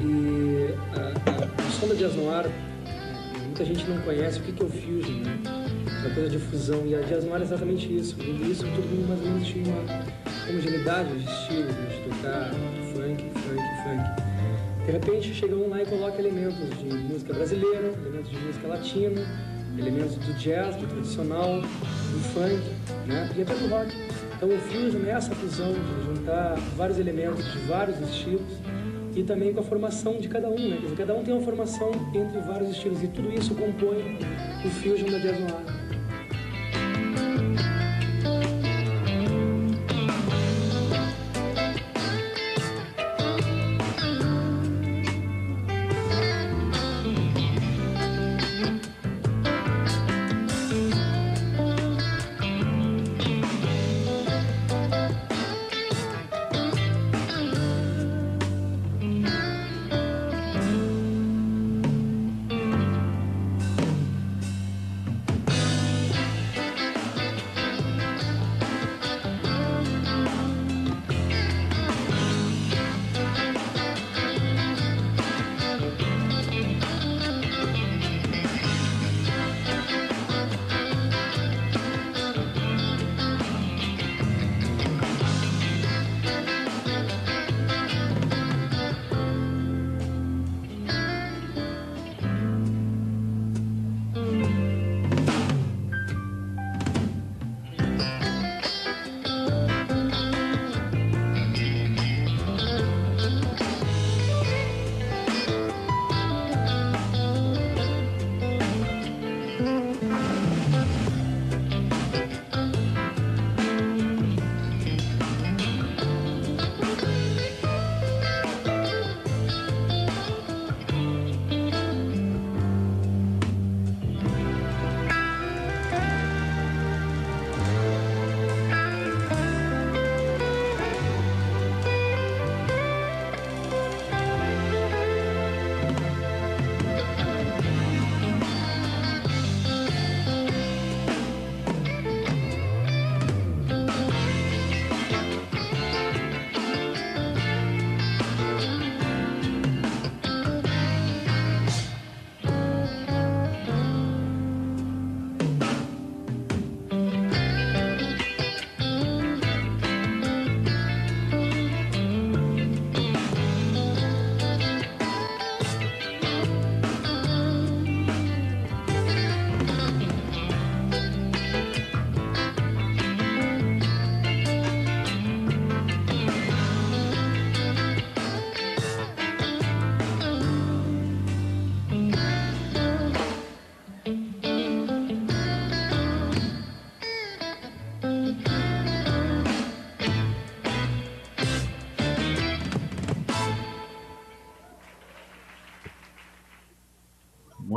E 0.00 0.74
a, 0.94 1.62
a, 1.62 1.70
som 1.70 1.88
da 1.88 1.94
Jazz 1.94 2.14
Noir, 2.16 2.50
muita 3.44 3.64
gente 3.64 3.84
não 3.88 4.00
conhece 4.02 4.40
o 4.40 4.42
que 4.42 4.62
é 4.62 4.64
o 4.64 4.70
Fusion, 4.70 5.20
né? 5.20 5.77
Essa 5.98 6.10
coisa 6.10 6.30
de 6.30 6.38
fusão. 6.38 6.86
E 6.86 6.94
a 6.94 7.00
Noir 7.00 7.40
é 7.40 7.42
exatamente 7.42 7.96
isso. 7.96 8.16
No 8.18 8.24
início 8.24 8.68
todo 8.68 8.86
mundo 8.86 9.08
mais 9.08 9.20
ou 9.20 9.26
menos 9.26 9.48
tinha 9.48 9.64
uma 9.64 10.48
homogeneidade 10.48 11.18
de 11.18 11.24
estilos, 11.24 11.74
né? 11.74 11.88
de 11.90 12.08
tocar 12.08 12.50
funk, 12.94 13.24
funk, 13.40 13.62
funk. 13.82 14.86
De 14.86 14.92
repente 14.92 15.34
chegamos 15.34 15.68
lá 15.68 15.82
e 15.82 15.86
coloca 15.86 16.18
elementos 16.20 16.78
de 16.78 16.86
música 16.86 17.34
brasileira, 17.34 17.92
elementos 18.00 18.30
de 18.30 18.38
música 18.38 18.68
latina, 18.68 19.20
elementos 19.76 20.14
do 20.14 20.32
jazz, 20.34 20.76
do 20.76 20.86
tradicional, 20.86 21.60
do 21.60 22.20
funk, 22.32 22.62
né? 23.06 23.28
E 23.36 23.42
até 23.42 23.54
do 23.54 23.68
rock. 23.68 23.92
Então 24.36 24.48
o 24.48 24.58
fusion 24.58 25.04
é 25.04 25.10
essa 25.10 25.34
fusão 25.34 25.72
de 25.72 26.06
juntar 26.06 26.54
vários 26.76 26.98
elementos 27.00 27.44
de 27.52 27.58
vários 27.66 28.00
estilos 28.08 28.52
e 29.16 29.24
também 29.24 29.52
com 29.52 29.60
a 29.60 29.64
formação 29.64 30.18
de 30.18 30.28
cada 30.28 30.48
um, 30.48 30.56
né? 30.56 30.76
Quer 30.76 30.82
dizer, 30.82 30.96
cada 30.96 31.14
um 31.16 31.24
tem 31.24 31.34
uma 31.34 31.42
formação 31.42 31.90
entre 32.14 32.38
vários 32.40 32.70
estilos 32.70 33.02
e 33.02 33.08
tudo 33.08 33.32
isso 33.32 33.52
compõe 33.56 34.16
o 34.64 34.70
fusion 34.70 35.10
da 35.10 35.18
Jazz 35.18 35.40
Noir. 35.40 35.87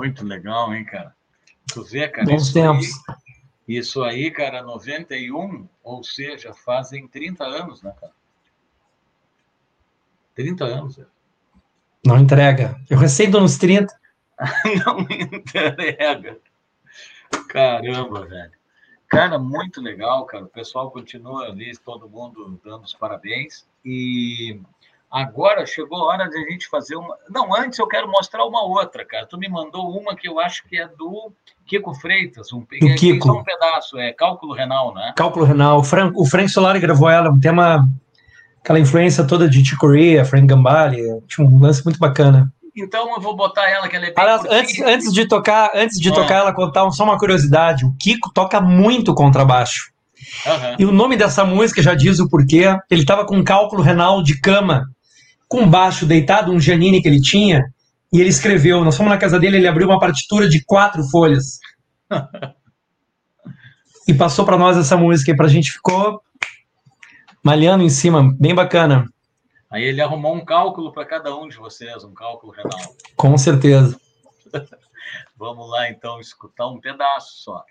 Muito 0.02 0.26
legal, 0.26 0.74
hein, 0.74 0.84
cara? 0.84 1.16
Tu 1.72 1.84
vê, 1.84 2.08
cara, 2.10 2.26
Bons 2.26 2.42
isso 2.42 2.54
tempos. 2.54 2.88
Aí, 3.08 3.16
isso 3.68 4.04
aí, 4.04 4.32
cara, 4.32 4.64
91, 4.64 5.70
ou 5.84 6.04
seja, 6.04 6.56
fazem 6.56 7.08
30 7.08 7.44
anos, 7.44 7.84
né, 7.84 7.94
cara? 8.02 8.12
30 10.34 10.66
anos. 10.66 10.96
Cara. 10.96 11.10
Não 12.04 12.18
entrega. 12.18 12.82
Eu 12.90 12.98
recém 12.98 13.30
nos 13.30 13.60
30. 13.60 13.96
Não 14.84 15.02
entrega. 15.02 16.40
Caramba, 17.48 18.26
velho. 18.26 18.52
Cara, 19.08 19.38
muito 19.38 19.82
legal, 19.82 20.26
cara. 20.26 20.46
O 20.46 20.50
pessoal 20.50 20.90
continua 20.90 21.46
ali, 21.46 21.78
todo 21.78 22.10
mundo 22.10 22.60
dando 22.66 22.86
os 22.86 22.94
parabéns. 22.96 23.68
E 23.86 24.60
agora 25.12 25.66
chegou 25.66 25.98
a 25.98 26.06
hora 26.06 26.30
de 26.30 26.38
a 26.38 26.50
gente 26.50 26.68
fazer 26.68 26.96
uma. 26.96 27.16
Não, 27.30 27.54
antes 27.54 27.78
eu 27.78 27.88
quero 27.88 28.10
mostrar 28.10 28.46
uma 28.46 28.64
outra, 28.64 29.06
cara. 29.06 29.26
Tu 29.26 29.38
me 29.38 29.50
mandou 29.50 29.90
uma 29.90 30.16
que 30.16 30.28
eu 30.28 30.40
acho 30.40 30.64
que 30.68 30.78
é 30.78 30.88
do 30.88 31.34
Kiko 31.68 31.94
Freitas. 31.94 32.54
Um, 32.54 32.60
do 32.60 32.96
Kiko. 32.96 33.28
Só 33.28 33.40
um 33.40 33.44
pedaço, 33.44 33.98
é 34.00 34.14
Cálculo 34.14 34.54
Renal, 34.54 34.94
né? 34.94 35.14
Cálculo 35.18 35.46
Renal. 35.46 35.80
O 35.80 35.84
Frank, 35.84 36.14
o 36.16 36.26
Frank 36.26 36.50
Solari 36.50 36.80
gravou 36.80 37.10
ela, 37.10 37.30
um 37.30 37.40
tema. 37.40 37.88
Aquela 38.64 38.80
influência 38.80 39.26
toda 39.26 39.50
de 39.50 39.66
Chico 39.66 39.82
Corea, 39.82 40.24
Frank 40.24 40.46
Gambale. 40.46 41.02
Tinha 41.28 41.46
um 41.46 41.60
lance 41.60 41.84
muito 41.84 41.98
bacana. 41.98 42.54
Então 42.78 43.14
eu 43.14 43.20
vou 43.20 43.36
botar 43.36 43.70
ela, 43.70 43.88
que 43.88 43.96
ela 43.96 44.06
é 44.06 44.14
bem 44.14 44.24
Aliás, 44.24 44.46
antes, 44.46 44.80
antes 44.82 45.12
de 45.12 45.28
tocar, 45.28 45.72
antes 45.76 46.00
de 46.00 46.10
ah. 46.10 46.14
tocar 46.14 46.36
ela, 46.36 46.54
contar 46.54 46.90
só 46.92 47.04
uma 47.04 47.18
curiosidade. 47.18 47.86
O 47.86 47.94
Kiko 48.00 48.32
toca 48.32 48.62
muito 48.62 49.14
contrabaixo. 49.14 49.92
Uhum. 50.46 50.76
E 50.80 50.86
o 50.86 50.92
nome 50.92 51.18
dessa 51.18 51.44
música 51.44 51.82
já 51.82 51.94
diz 51.94 52.20
o 52.20 52.30
porquê. 52.30 52.66
Ele 52.90 53.02
estava 53.02 53.26
com 53.26 53.36
um 53.36 53.44
cálculo 53.44 53.82
renal 53.82 54.24
de 54.24 54.40
cama, 54.40 54.90
com 55.52 55.70
baixo 55.70 56.06
deitado, 56.06 56.50
um 56.50 56.62
Janine 56.62 57.02
que 57.02 57.10
ele 57.10 57.20
tinha, 57.20 57.66
e 58.12 58.22
ele 58.22 58.30
escreveu. 58.30 58.86
Nós 58.86 58.96
fomos 58.96 59.12
na 59.12 59.18
casa 59.18 59.38
dele, 59.38 59.58
ele 59.58 59.68
abriu 59.68 59.86
uma 59.86 60.00
partitura 60.00 60.48
de 60.48 60.64
quatro 60.64 61.04
folhas. 61.10 61.60
e 64.08 64.14
passou 64.14 64.46
para 64.46 64.58
nós 64.58 64.78
essa 64.78 64.96
música, 64.96 65.30
e 65.30 65.36
para 65.36 65.48
a 65.48 65.50
gente 65.50 65.74
ficou 65.74 66.22
malhando 67.44 67.84
em 67.84 67.90
cima, 67.90 68.34
bem 68.40 68.56
bacana. 68.56 69.06
Aí 69.70 69.84
ele 69.84 70.02
arrumou 70.02 70.34
um 70.34 70.46
cálculo 70.46 70.94
para 70.94 71.06
cada 71.06 71.36
um 71.36 71.50
de 71.50 71.58
vocês, 71.58 72.02
um 72.06 72.14
cálculo 72.14 72.54
renal. 72.54 72.96
Com 73.18 73.38
certeza. 73.38 74.00
Vamos 75.36 75.70
lá, 75.70 75.90
então, 75.90 76.18
escutar 76.22 76.68
um 76.68 76.80
pedaço 76.80 77.44
só. 77.44 77.66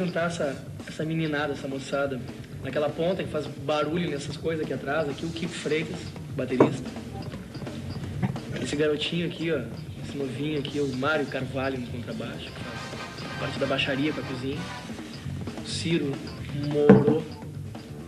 Apresentar 0.00 0.26
essa, 0.26 0.56
essa 0.88 1.04
meninada, 1.04 1.52
essa 1.52 1.68
moçada, 1.68 2.18
naquela 2.62 2.88
ponta 2.88 3.22
que 3.22 3.30
faz 3.30 3.46
barulho 3.46 4.08
nessas 4.08 4.36
coisas 4.36 4.64
aqui 4.64 4.72
atrás, 4.72 5.08
aqui 5.08 5.26
o 5.26 5.30
Kiko 5.30 5.52
Freitas, 5.52 6.00
baterista. 6.34 6.90
Esse 8.62 8.76
garotinho 8.76 9.26
aqui, 9.26 9.52
ó, 9.52 9.60
esse 10.02 10.16
novinho 10.16 10.58
aqui, 10.58 10.80
o 10.80 10.96
Mário 10.96 11.26
Carvalho 11.26 11.78
no 11.78 11.86
contrabaixo, 11.86 12.46
que 12.46 12.60
faz 12.64 13.38
parte 13.40 13.58
da 13.58 13.66
baixaria 13.66 14.12
com 14.12 14.20
a 14.20 14.24
cozinha. 14.24 14.58
O 15.62 15.68
Ciro 15.68 16.12
Moro, 16.72 17.22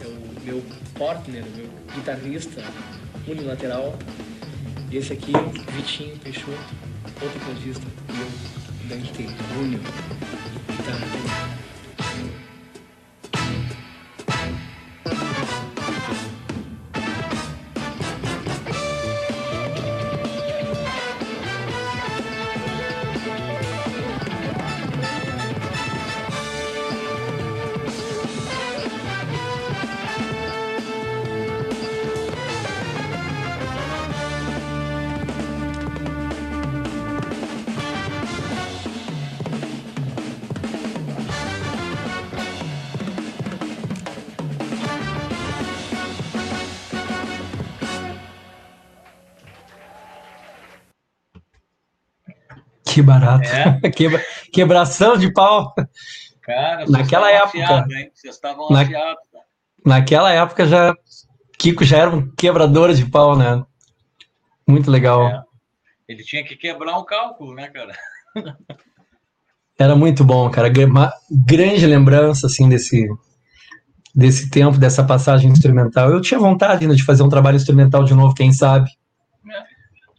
é 0.01 0.07
o 0.07 0.45
meu 0.45 0.63
partner, 0.99 1.45
meu 1.55 1.69
guitarrista 1.95 2.63
unilateral. 3.29 3.99
E 4.91 4.97
esse 4.97 5.13
aqui, 5.13 5.33
Vitinho 5.73 6.19
Peixoto, 6.19 6.53
outro 7.21 7.41
cordista, 7.41 7.87
e 8.09 8.21
eu, 8.21 8.89
Dante 8.89 9.27
Júnior, 9.55 9.81
guitarra. 10.69 11.62
Que 53.03 53.07
barato. 53.07 53.49
É. 53.49 53.81
Quebra, 53.91 54.25
quebração 54.53 55.17
de 55.17 55.33
pau. 55.33 55.75
Cara, 56.41 56.87
naquela 56.89 57.31
época. 57.31 57.49
Afiado, 57.49 57.93
hein? 57.93 58.11
Vocês 58.15 58.35
estavam 58.37 58.69
na, 58.71 58.83
afiados. 58.83 59.23
Naquela 59.85 60.33
época 60.33 60.67
já. 60.67 60.95
Kiko 61.59 61.85
já 61.85 61.99
era 61.99 62.11
um 62.11 62.31
quebrador 62.35 62.93
de 62.95 63.05
pau, 63.05 63.37
né? 63.37 63.63
Muito 64.67 64.91
legal. 64.91 65.27
É. 65.29 65.43
Ele 66.09 66.23
tinha 66.23 66.45
que 66.45 66.57
quebrar 66.57 66.97
o 66.99 67.05
cálculo, 67.05 67.55
né, 67.55 67.69
cara? 67.69 67.93
Era 69.79 69.97
muito 69.97 70.25
bom, 70.25 70.49
cara. 70.51 70.71
Uma 70.87 71.13
grande 71.31 71.87
lembrança, 71.87 72.47
assim, 72.47 72.69
desse, 72.69 73.09
desse 74.15 74.51
tempo, 74.51 74.79
dessa 74.79 75.03
passagem 75.03 75.51
instrumental. 75.51 76.11
Eu 76.11 76.21
tinha 76.21 76.39
vontade 76.39 76.83
ainda 76.83 76.95
de 76.95 77.05
fazer 77.05 77.23
um 77.23 77.29
trabalho 77.29 77.57
instrumental 77.57 78.05
de 78.05 78.15
novo, 78.15 78.35
quem 78.35 78.53
sabe. 78.53 78.91
É. 79.51 79.65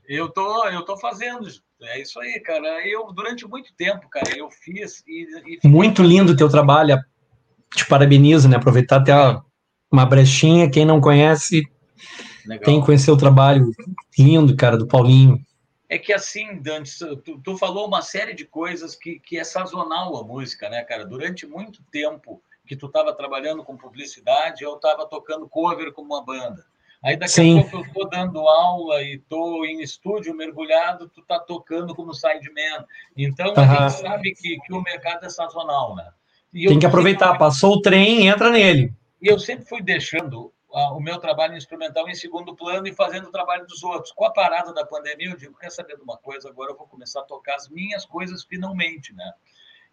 Eu 0.08 0.30
tô, 0.30 0.68
eu 0.68 0.84
tô 0.84 0.98
fazendo 0.98 1.48
é 1.88 2.02
isso 2.02 2.20
aí, 2.20 2.40
cara. 2.40 2.88
Eu, 2.88 3.12
durante 3.12 3.48
muito 3.48 3.74
tempo, 3.76 4.10
cara, 4.10 4.38
eu 4.38 4.50
fiz 4.50 5.04
e. 5.08 5.60
e 5.64 5.68
muito 5.68 6.02
lindo 6.02 6.34
o 6.34 6.36
teu 6.36 6.50
trabalho. 6.50 6.98
Te 7.76 7.86
parabenizo, 7.88 8.48
né? 8.48 8.58
Aproveitar 8.58 8.98
até 8.98 9.14
uma 9.92 10.06
brechinha. 10.06 10.70
Quem 10.70 10.86
não 10.86 11.02
conhece, 11.02 11.64
Legal. 12.46 12.66
tem 12.66 12.80
que 12.80 12.86
conhecer 12.86 13.12
o 13.12 13.18
trabalho 13.18 13.72
lindo, 14.18 14.56
cara, 14.56 14.78
do 14.78 14.88
Paulinho. 14.88 15.40
É 15.90 15.98
que 15.98 16.12
assim, 16.12 16.60
Dante, 16.60 16.98
tu, 17.24 17.40
tu, 17.40 17.58
falou 17.58 17.88
uma 17.88 18.02
série 18.02 18.34
de 18.34 18.46
coisas 18.46 18.96
que, 18.96 19.20
que 19.20 19.38
é 19.38 19.44
sazonal 19.44 20.18
a 20.18 20.24
música, 20.24 20.70
né, 20.70 20.84
cara? 20.84 21.06
Durante 21.06 21.46
muito 21.46 21.84
tempo 21.92 22.42
que 22.66 22.76
tu 22.76 22.88
estava 22.88 23.14
trabalhando 23.14 23.64
com 23.64 23.78
publicidade, 23.78 24.64
eu 24.64 24.76
estava 24.76 25.06
tocando 25.06 25.48
cover 25.48 25.92
com 25.92 26.02
uma 26.02 26.24
banda. 26.24 26.66
Aí 27.04 27.18
daqui 27.18 27.34
Sim. 27.34 27.60
a 27.60 27.62
pouco 27.64 27.78
eu 27.78 27.82
estou 27.82 28.10
dando 28.10 28.40
aula 28.40 29.02
e 29.02 29.16
estou 29.16 29.66
em 29.66 29.82
estúdio 29.82 30.34
mergulhado, 30.34 31.10
tu 31.10 31.20
está 31.20 31.38
tocando 31.38 31.94
como 31.94 32.14
sideman. 32.14 32.86
Então 33.16 33.54
a 33.58 33.66
gente 33.66 34.02
sabe 34.02 34.34
que, 34.34 34.58
que 34.62 34.74
o 34.74 34.82
mercado 34.82 35.26
é 35.26 35.30
sazonal, 35.30 35.96
né? 35.96 36.10
E 36.54 36.68
Tem 36.68 36.80
que 36.80 36.86
aproveitar, 36.86 37.26
sempre... 37.26 37.40
passou 37.40 37.74
o 37.74 37.82
trem, 37.82 38.28
entra 38.28 38.50
nele. 38.50 38.94
E 39.22 39.28
eu 39.28 39.38
sempre 39.38 39.66
fui 39.66 39.82
deixando 39.82 40.54
o 40.70 41.00
meu 41.00 41.20
trabalho 41.20 41.56
instrumental 41.56 42.08
em 42.10 42.16
segundo 42.16 42.56
plano 42.56 42.88
e 42.88 42.94
fazendo 42.94 43.28
o 43.28 43.32
trabalho 43.32 43.66
dos 43.68 43.84
outros. 43.84 44.12
Com 44.12 44.26
a 44.26 44.32
parada 44.32 44.74
da 44.74 44.86
pandemia, 44.86 45.30
eu 45.30 45.38
digo, 45.38 45.58
quer 45.58 45.72
saber 45.72 45.98
de 45.98 46.02
uma 46.02 46.18
coisa? 46.18 46.50
Agora 46.50 46.72
eu 46.72 46.78
vou 46.78 46.88
começar 46.88 47.20
a 47.20 47.26
tocar 47.26 47.56
as 47.56 47.70
minhas 47.70 48.06
coisas 48.06 48.44
finalmente, 48.44 49.14
né? 49.14 49.32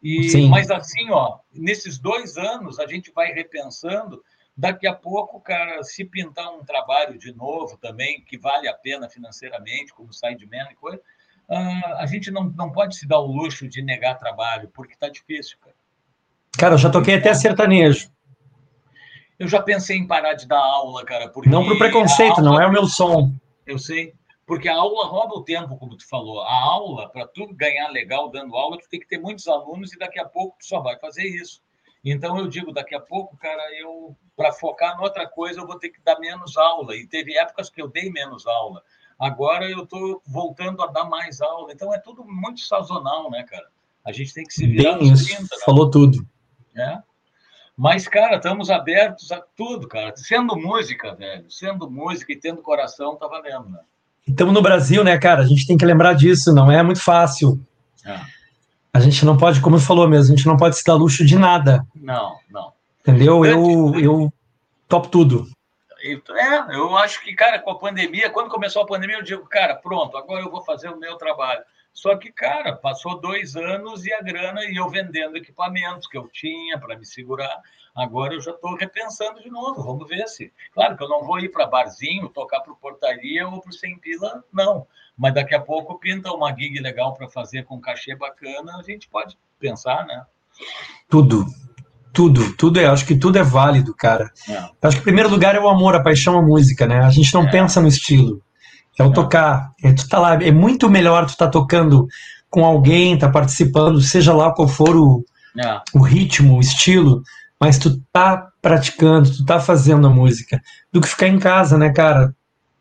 E, 0.02 0.30
Sim. 0.30 0.48
Mas 0.48 0.70
assim, 0.70 1.10
ó, 1.10 1.38
nesses 1.52 1.98
dois 1.98 2.38
anos 2.38 2.78
a 2.78 2.86
gente 2.86 3.12
vai 3.12 3.32
repensando 3.32 4.24
Daqui 4.60 4.86
a 4.86 4.92
pouco, 4.94 5.40
cara, 5.40 5.82
se 5.82 6.04
pintar 6.04 6.52
um 6.52 6.62
trabalho 6.62 7.18
de 7.18 7.32
novo 7.32 7.78
também, 7.78 8.20
que 8.20 8.36
vale 8.36 8.68
a 8.68 8.74
pena 8.74 9.08
financeiramente, 9.08 9.94
como 9.94 10.12
sideman 10.12 10.68
e 10.70 10.74
coisa, 10.74 11.00
uh, 11.48 11.94
a 11.96 12.04
gente 12.04 12.30
não, 12.30 12.44
não 12.44 12.70
pode 12.70 12.94
se 12.94 13.08
dar 13.08 13.20
o 13.20 13.26
luxo 13.26 13.66
de 13.66 13.80
negar 13.80 14.18
trabalho, 14.18 14.68
porque 14.74 14.92
está 14.92 15.08
difícil, 15.08 15.56
cara. 15.62 15.74
Cara, 16.58 16.74
eu 16.74 16.78
já 16.78 16.90
toquei 16.90 17.14
até 17.14 17.32
sertanejo. 17.32 18.10
Eu 19.38 19.48
já 19.48 19.62
pensei 19.62 19.96
em 19.96 20.06
parar 20.06 20.34
de 20.34 20.46
dar 20.46 20.58
aula, 20.58 21.06
cara. 21.06 21.30
Porque 21.30 21.48
não 21.48 21.64
por 21.64 21.78
preconceito, 21.78 22.32
aula, 22.32 22.42
não 22.42 22.60
é 22.60 22.66
o 22.66 22.72
meu 22.72 22.84
som. 22.84 23.32
Eu 23.66 23.78
sei. 23.78 24.12
Porque 24.44 24.68
a 24.68 24.74
aula 24.74 25.06
rouba 25.06 25.36
o 25.36 25.42
tempo, 25.42 25.74
como 25.78 25.96
tu 25.96 26.06
falou. 26.06 26.42
A 26.42 26.52
aula, 26.52 27.08
para 27.08 27.26
tu 27.26 27.46
ganhar 27.54 27.88
legal 27.88 28.30
dando 28.30 28.54
aula, 28.54 28.76
tu 28.76 28.86
tem 28.90 29.00
que 29.00 29.08
ter 29.08 29.18
muitos 29.18 29.48
alunos 29.48 29.94
e 29.94 29.98
daqui 29.98 30.20
a 30.20 30.26
pouco 30.26 30.58
tu 30.58 30.66
só 30.66 30.80
vai 30.80 30.98
fazer 30.98 31.24
isso. 31.24 31.62
Então 32.04 32.38
eu 32.38 32.48
digo, 32.48 32.72
daqui 32.72 32.94
a 32.94 33.00
pouco, 33.00 33.36
cara, 33.36 33.62
eu 33.78 34.16
para 34.36 34.52
focar 34.52 34.96
em 34.96 35.02
outra 35.02 35.28
coisa 35.28 35.60
eu 35.60 35.66
vou 35.66 35.78
ter 35.78 35.90
que 35.90 36.00
dar 36.02 36.18
menos 36.18 36.56
aula. 36.56 36.96
E 36.96 37.06
teve 37.06 37.36
épocas 37.36 37.68
que 37.68 37.80
eu 37.80 37.88
dei 37.88 38.10
menos 38.10 38.46
aula. 38.46 38.82
Agora 39.18 39.68
eu 39.68 39.84
estou 39.84 40.22
voltando 40.26 40.82
a 40.82 40.86
dar 40.86 41.04
mais 41.04 41.42
aula. 41.42 41.72
Então 41.72 41.92
é 41.92 41.98
tudo 41.98 42.24
muito 42.24 42.60
sazonal, 42.60 43.30
né, 43.30 43.44
cara? 43.44 43.66
A 44.04 44.12
gente 44.12 44.32
tem 44.32 44.44
que 44.44 44.54
se 44.54 44.66
virar 44.66 44.96
Bem 44.96 45.12
isso, 45.12 45.26
30, 45.26 45.42
né? 45.42 45.48
falou 45.62 45.90
tudo. 45.90 46.26
É. 46.74 46.98
Mas, 47.76 48.08
cara, 48.08 48.36
estamos 48.36 48.70
abertos 48.70 49.30
a 49.30 49.42
tudo, 49.56 49.86
cara. 49.86 50.14
Sendo 50.16 50.56
música, 50.56 51.14
velho. 51.14 51.50
Sendo 51.50 51.90
música 51.90 52.32
e 52.32 52.36
tendo 52.36 52.62
coração, 52.62 53.16
tá 53.16 53.26
valendo, 53.26 53.68
né? 53.68 53.80
Estamos 54.26 54.54
no 54.54 54.62
Brasil, 54.62 55.02
né, 55.04 55.18
cara? 55.18 55.42
A 55.42 55.46
gente 55.46 55.66
tem 55.66 55.76
que 55.76 55.84
lembrar 55.84 56.14
disso, 56.14 56.54
não 56.54 56.70
é 56.70 56.82
muito 56.82 57.02
fácil. 57.02 57.60
É. 58.04 58.20
A 58.92 59.00
gente 59.00 59.24
não 59.24 59.36
pode, 59.36 59.60
como 59.60 59.78
você 59.78 59.86
falou 59.86 60.08
mesmo, 60.08 60.34
a 60.34 60.36
gente 60.36 60.46
não 60.46 60.56
pode 60.56 60.76
se 60.76 60.84
dar 60.84 60.94
luxo 60.94 61.24
de 61.24 61.38
nada. 61.38 61.86
Não, 61.94 62.38
não. 62.50 62.72
Entendeu? 63.00 63.44
Eu, 63.44 63.98
eu 63.98 64.32
topo 64.88 65.08
tudo. 65.08 65.46
É, 66.02 66.76
eu 66.76 66.96
acho 66.96 67.22
que, 67.22 67.34
cara, 67.34 67.58
com 67.58 67.70
a 67.70 67.78
pandemia, 67.78 68.30
quando 68.30 68.50
começou 68.50 68.82
a 68.82 68.86
pandemia, 68.86 69.16
eu 69.16 69.22
digo, 69.22 69.46
cara, 69.46 69.74
pronto, 69.74 70.16
agora 70.16 70.42
eu 70.42 70.50
vou 70.50 70.64
fazer 70.64 70.88
o 70.88 70.98
meu 70.98 71.16
trabalho. 71.16 71.62
Só 71.92 72.16
que, 72.16 72.32
cara, 72.32 72.74
passou 72.74 73.20
dois 73.20 73.56
anos 73.56 74.06
e 74.06 74.12
a 74.12 74.22
grana 74.22 74.64
e 74.64 74.76
eu 74.76 74.88
vendendo 74.88 75.36
equipamentos 75.36 76.06
que 76.06 76.16
eu 76.16 76.28
tinha 76.28 76.78
para 76.78 76.96
me 76.96 77.04
segurar. 77.04 77.60
Agora 77.94 78.32
eu 78.32 78.40
já 78.40 78.52
estou 78.52 78.74
repensando 78.76 79.42
de 79.42 79.50
novo. 79.50 79.82
Vamos 79.82 80.08
ver 80.08 80.26
se. 80.28 80.52
Claro 80.72 80.96
que 80.96 81.02
eu 81.02 81.08
não 81.08 81.24
vou 81.24 81.38
ir 81.40 81.50
para 81.50 81.66
barzinho, 81.66 82.28
tocar 82.28 82.60
para 82.60 82.72
portaria 82.74 83.46
ou 83.48 83.60
para 83.60 83.70
o 83.70 83.72
sem 83.72 83.98
pila, 83.98 84.44
não. 84.52 84.86
Mas 85.20 85.34
daqui 85.34 85.54
a 85.54 85.60
pouco 85.60 86.00
pinta 86.00 86.32
uma 86.32 86.48
gig 86.56 86.80
legal 86.80 87.12
para 87.12 87.28
fazer 87.28 87.64
com 87.64 87.78
cachê 87.78 88.16
bacana, 88.16 88.78
a 88.78 88.82
gente 88.82 89.06
pode 89.06 89.36
pensar, 89.58 90.06
né? 90.06 90.22
Tudo. 91.10 91.44
Tudo, 92.10 92.56
tudo 92.56 92.80
é, 92.80 92.86
acho 92.86 93.04
que 93.04 93.14
tudo 93.14 93.38
é 93.38 93.42
válido, 93.42 93.94
cara. 93.94 94.32
É. 94.48 94.64
Acho 94.82 94.96
que 94.96 95.02
em 95.02 95.04
primeiro 95.04 95.28
lugar 95.28 95.54
é 95.54 95.60
o 95.60 95.68
amor, 95.68 95.94
a 95.94 96.02
paixão 96.02 96.38
à 96.38 96.42
música, 96.42 96.86
né? 96.86 97.00
A 97.00 97.10
gente 97.10 97.34
não 97.34 97.42
é. 97.42 97.50
pensa 97.50 97.82
no 97.82 97.86
estilo. 97.86 98.42
É 98.98 99.04
o 99.04 99.12
tocar. 99.12 99.70
É, 99.84 99.92
tu 99.92 100.08
tá 100.08 100.18
lá, 100.18 100.34
é 100.42 100.50
muito 100.50 100.88
melhor 100.88 101.26
tu 101.26 101.36
tá 101.36 101.48
tocando 101.48 102.08
com 102.48 102.64
alguém, 102.64 103.18
tá 103.18 103.28
participando, 103.28 104.00
seja 104.00 104.32
lá 104.32 104.52
qual 104.52 104.66
for 104.66 104.96
o, 104.96 105.22
é. 105.62 105.80
o 105.94 106.00
ritmo, 106.00 106.56
o 106.56 106.60
estilo, 106.60 107.22
mas 107.60 107.78
tu 107.78 108.00
tá 108.10 108.48
praticando, 108.62 109.30
tu 109.30 109.44
tá 109.44 109.60
fazendo 109.60 110.06
a 110.06 110.10
música, 110.10 110.60
do 110.90 110.98
que 111.00 111.08
ficar 111.08 111.28
em 111.28 111.38
casa, 111.38 111.76
né, 111.76 111.90
cara? 111.92 112.34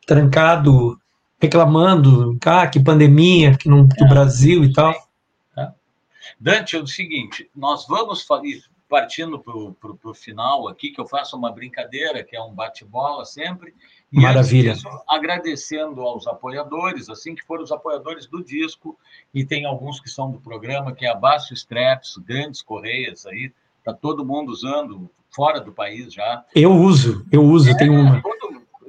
Trancado, 0.07 0.98
reclamando, 1.40 2.38
ah, 2.45 2.68
que 2.68 2.80
pandemia, 2.80 3.56
que 3.57 3.70
não, 3.70 3.86
do 3.86 4.06
é. 4.06 4.07
Brasil 4.07 4.64
e 4.64 4.74
tal. 4.74 4.94
É. 5.57 5.72
Dante, 6.40 6.76
é 6.76 6.80
o 6.80 6.88
seguinte, 6.88 7.49
nós 7.56 7.88
vamos 7.88 8.26
partindo 8.90 9.40
para 9.40 10.10
o 10.10 10.14
final 10.14 10.68
aqui, 10.68 10.90
que 10.90 10.99
eu 10.99 11.07
faço 11.07 11.38
uma 11.38 11.52
brincadeira, 11.52 12.24
que 12.24 12.36
é 12.36 12.41
um 12.41 12.53
bate-bola 12.53 13.24
sempre, 13.24 13.74
e 14.11 14.20
Maravilha. 14.20 14.74
Disso, 14.74 14.90
agradecendo 15.07 16.02
aos 16.02 16.26
apoiadores, 16.26 17.07
assim 17.07 17.36
que 17.36 17.45
foram 17.45 17.64
os 17.64 17.72
apoiadores 17.72 18.26
do 18.26 18.44
disco, 18.44 18.98
e 19.34 19.45
tem 19.45 19.66
alguns 19.66 19.99
que 19.99 20.10
são 20.10 20.32
do 20.32 20.40
programa, 20.40 20.91
que 20.91 21.06
é 21.06 21.10
a 21.10 21.16
Baixo 21.16 21.53
Straps, 21.53 22.18
grandes 22.18 22.64
correias 22.64 23.28
aí, 23.28 23.52
tá 23.84 23.94
todo 23.94 24.26
mundo 24.26 24.49
usando, 24.49 25.10
fora 25.30 25.61
do 25.61 25.72
país 25.72 26.11
já. 26.11 26.44
Eu 26.56 26.74
uso, 26.74 27.26
eu 27.32 27.44
uso, 27.44 27.70
é, 27.70 27.78
tenho 27.78 27.94
uma. 27.94 28.22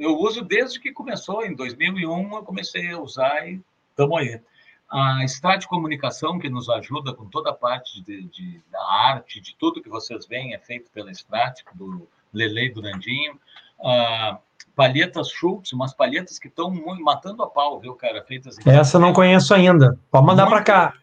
Eu 0.01 0.17
uso 0.17 0.43
desde 0.43 0.81
que 0.81 0.93
começou, 0.93 1.45
em 1.45 1.55
2001 1.55 2.35
eu 2.35 2.43
comecei 2.43 2.91
a 2.91 2.99
usar 2.99 3.47
e 3.47 3.61
estamos 3.91 4.19
aí. 4.19 4.41
A 4.91 5.23
Strat 5.27 5.67
Comunicação, 5.67 6.39
que 6.39 6.49
nos 6.49 6.71
ajuda 6.71 7.13
com 7.13 7.27
toda 7.27 7.51
a 7.51 7.53
parte 7.53 8.01
de, 8.01 8.23
de, 8.23 8.63
da 8.73 8.83
arte, 8.83 9.43
de 9.43 9.55
tudo 9.57 9.83
que 9.83 9.91
vocês 9.91 10.27
veem, 10.27 10.55
é 10.55 10.59
feito 10.59 10.91
pela 10.91 11.11
Strat, 11.11 11.61
do 11.75 12.09
Lele 12.33 12.71
do 12.71 12.81
Nandinho. 12.81 13.35
Uh, 13.79 14.39
palhetas 14.75 15.29
Schultz, 15.29 15.71
umas 15.75 15.93
palhetas 15.93 16.39
que 16.39 16.49
estão 16.49 16.71
matando 17.01 17.43
a 17.43 17.51
pau, 17.51 17.79
viu, 17.79 17.95
cara? 17.95 18.25
Feitas 18.25 18.57
Essa 18.67 18.97
eu 18.97 19.03
não 19.03 19.13
conheço 19.13 19.53
ainda. 19.53 19.99
Pode 20.11 20.25
mandar 20.25 20.47
para 20.47 20.63
cá. 20.63 20.95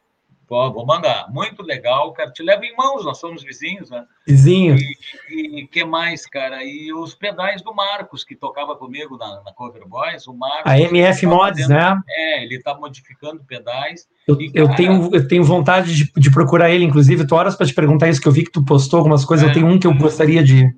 Pô, 0.48 0.72
vou 0.72 0.86
mandar. 0.86 1.30
Muito 1.30 1.61
legal, 1.61 2.14
cara. 2.14 2.32
Te 2.32 2.41
leva 2.41 2.65
em 2.65 2.74
mãos, 2.74 3.03
nós 3.03 3.18
somos 3.18 3.44
vizinhos, 3.44 3.90
né? 3.90 4.06
Vizinhos. 4.26 4.82
E 5.30 5.65
o 5.65 5.68
que 5.68 5.84
mais, 5.84 6.26
cara? 6.26 6.64
E 6.64 6.94
os 6.94 7.14
pedais 7.14 7.61
do 7.61 7.76
Marcos, 7.76 8.24
que 8.24 8.34
tocava 8.34 8.74
comigo 8.78 9.18
na, 9.18 9.44
na 9.44 9.52
Cover 9.52 9.86
Boys. 9.86 10.26
O 10.26 10.34
Marcos. 10.34 10.72
A 10.72 10.80
MF 10.80 11.26
Mods, 11.26 11.68
né? 11.68 12.02
É, 12.10 12.44
ele 12.44 12.61
tá 12.61 12.74
modificando 12.74 13.44
pedais. 13.44 14.07
Eu, 14.26 14.40
e, 14.40 14.49
eu, 14.53 14.74
tenho, 14.74 15.14
eu 15.14 15.28
tenho 15.28 15.44
vontade 15.44 15.94
de, 15.94 16.11
de 16.15 16.32
procurar 16.32 16.72
ele, 16.72 16.86
inclusive. 16.86 17.28
Tu 17.28 17.36
horas 17.36 17.56
para 17.57 17.68
te 17.68 17.74
perguntar 17.74 18.07
isso, 18.07 18.22
que 18.22 18.28
eu 18.28 18.32
vi 18.32 18.45
que 18.45 18.52
tu 18.52 18.64
postou 18.64 18.99
algumas 18.99 19.26
coisas. 19.26 19.45
É, 19.45 19.49
eu 19.49 19.53
tenho 19.53 19.68
um 19.68 19.78
que 19.78 19.86
eu 19.86 19.94
gostaria 19.94 20.41
de. 20.41 20.74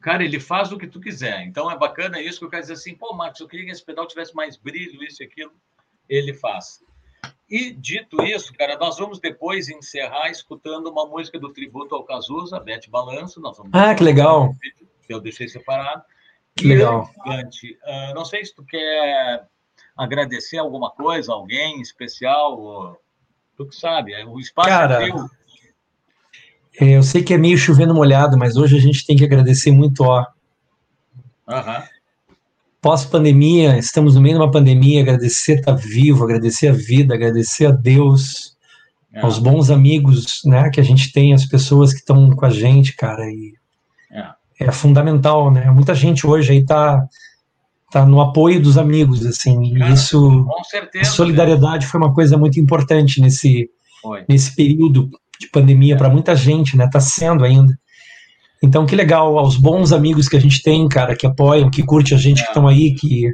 Cara, 0.00 0.24
ele 0.24 0.40
faz 0.40 0.72
o 0.72 0.78
que 0.78 0.86
tu 0.86 1.00
quiser. 1.00 1.42
Então 1.42 1.70
é 1.70 1.76
bacana 1.76 2.18
isso 2.18 2.38
que 2.38 2.46
eu 2.46 2.50
quero 2.50 2.62
dizer 2.62 2.74
assim, 2.74 2.94
pô, 2.94 3.12
Marcos, 3.12 3.40
eu 3.40 3.48
queria 3.48 3.66
que 3.66 3.72
esse 3.72 3.84
pedal 3.84 4.06
tivesse 4.06 4.34
mais 4.34 4.56
brilho, 4.56 5.04
isso 5.04 5.22
e 5.22 5.26
aquilo. 5.26 5.52
Ele 6.08 6.32
faz. 6.32 6.78
E 7.48 7.70
dito 7.70 8.22
isso, 8.24 8.52
cara, 8.54 8.76
nós 8.76 8.98
vamos 8.98 9.20
depois 9.20 9.68
encerrar 9.68 10.30
escutando 10.30 10.88
uma 10.88 11.06
música 11.06 11.38
do 11.38 11.52
tributo 11.52 11.94
ao 11.94 12.04
Cazuza, 12.04 12.58
Bete 12.58 12.90
Balanço. 12.90 13.40
Nós 13.40 13.56
vamos 13.56 13.72
ah, 13.72 13.94
que 13.94 14.02
legal. 14.02 14.52
Eu 15.08 15.20
deixei 15.20 15.48
separado. 15.48 16.02
Que 16.56 16.64
e 16.64 16.68
legal. 16.68 17.08
Gigante, 17.24 17.78
uh, 17.84 18.14
não 18.14 18.24
sei 18.24 18.44
se 18.44 18.54
tu 18.54 18.64
quer 18.64 19.46
agradecer 19.96 20.58
alguma 20.58 20.90
coisa, 20.90 21.32
alguém 21.32 21.80
especial, 21.80 23.00
tu 23.56 23.66
que 23.66 23.76
sabe, 23.76 24.12
é, 24.12 24.24
o 24.24 24.38
espaço 24.40 24.68
cara, 24.68 25.02
é 25.02 25.06
teu. 25.06 25.30
É, 26.80 26.96
eu 26.96 27.02
sei 27.02 27.22
que 27.22 27.32
é 27.32 27.38
meio 27.38 27.56
chovendo 27.56 27.94
molhado, 27.94 28.36
mas 28.36 28.56
hoje 28.56 28.76
a 28.76 28.80
gente 28.80 29.06
tem 29.06 29.16
que 29.16 29.24
agradecer 29.24 29.70
muito, 29.70 30.02
ó. 30.02 30.26
Uhum. 31.48 31.82
Pós-pandemia, 32.86 33.76
estamos 33.78 34.14
no 34.14 34.20
meio 34.20 34.36
de 34.36 34.42
uma 34.44 34.50
pandemia, 34.50 35.02
agradecer 35.02 35.58
estar 35.58 35.74
tá 35.74 35.76
vivo, 35.76 36.22
agradecer 36.22 36.68
a 36.68 36.72
vida, 36.72 37.14
agradecer 37.14 37.66
a 37.66 37.72
Deus, 37.72 38.56
é. 39.12 39.22
aos 39.22 39.40
bons 39.40 39.70
amigos, 39.70 40.42
né, 40.44 40.70
que 40.70 40.78
a 40.78 40.84
gente 40.84 41.10
tem, 41.10 41.34
as 41.34 41.44
pessoas 41.44 41.92
que 41.92 41.98
estão 41.98 42.30
com 42.30 42.46
a 42.46 42.48
gente, 42.48 42.94
cara, 42.94 43.24
e 43.28 43.54
é. 44.12 44.66
é. 44.68 44.70
fundamental, 44.70 45.50
né? 45.50 45.68
Muita 45.68 45.96
gente 45.96 46.24
hoje 46.28 46.52
aí 46.52 46.64
tá 46.64 47.04
tá 47.90 48.06
no 48.06 48.20
apoio 48.20 48.62
dos 48.62 48.78
amigos, 48.78 49.26
assim, 49.26 49.74
cara, 49.74 49.92
isso, 49.92 50.46
certeza, 50.70 51.10
a 51.10 51.12
solidariedade 51.12 51.86
né? 51.86 51.90
foi 51.90 52.00
uma 52.00 52.14
coisa 52.14 52.38
muito 52.38 52.60
importante 52.60 53.20
nesse 53.20 53.68
foi. 54.00 54.24
nesse 54.28 54.54
período 54.54 55.10
de 55.40 55.48
pandemia 55.48 55.96
para 55.96 56.08
muita 56.08 56.36
gente, 56.36 56.76
né? 56.76 56.88
Tá 56.88 57.00
sendo 57.00 57.44
ainda. 57.44 57.76
Então, 58.66 58.84
que 58.84 58.96
legal, 58.96 59.38
aos 59.38 59.56
bons 59.56 59.92
amigos 59.92 60.28
que 60.28 60.36
a 60.36 60.40
gente 60.40 60.60
tem, 60.62 60.88
cara, 60.88 61.14
que 61.14 61.26
apoiam, 61.26 61.70
que 61.70 61.84
curte 61.84 62.14
a 62.14 62.18
gente, 62.18 62.40
é. 62.40 62.42
que 62.42 62.48
estão 62.48 62.66
aí, 62.66 62.94
que, 62.94 63.30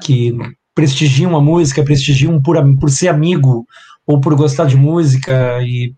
que 0.00 0.36
prestigiam 0.74 1.36
a 1.36 1.40
música, 1.40 1.84
prestigiam 1.84 2.40
por, 2.40 2.56
por 2.78 2.88
ser 2.88 3.08
amigo 3.08 3.66
ou 4.06 4.20
por 4.20 4.34
gostar 4.36 4.66
de 4.66 4.76
música. 4.76 5.60
E 5.62 5.92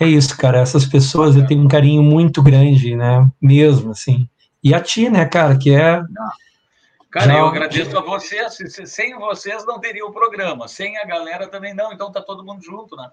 é 0.00 0.06
isso, 0.06 0.36
cara. 0.36 0.58
Essas 0.58 0.84
pessoas 0.84 1.36
eu 1.36 1.46
tenho 1.46 1.62
um 1.62 1.68
carinho 1.68 2.02
muito 2.02 2.42
grande, 2.42 2.96
né? 2.96 3.24
Mesmo, 3.40 3.92
assim. 3.92 4.28
E 4.62 4.74
a 4.74 4.80
ti, 4.80 5.08
né, 5.08 5.24
cara, 5.24 5.56
que 5.56 5.74
é. 5.74 6.02
Cara, 7.10 7.26
Já... 7.26 7.38
eu 7.38 7.46
agradeço 7.46 7.96
a 7.96 8.00
vocês. 8.00 8.58
Sem 8.86 9.16
vocês 9.18 9.64
não 9.66 9.78
teria 9.78 10.04
o 10.04 10.12
programa. 10.12 10.66
Sem 10.66 10.98
a 10.98 11.04
galera 11.04 11.46
também 11.46 11.74
não. 11.74 11.92
Então 11.92 12.10
tá 12.10 12.20
todo 12.20 12.44
mundo 12.44 12.62
junto, 12.62 12.96
né? 12.96 13.08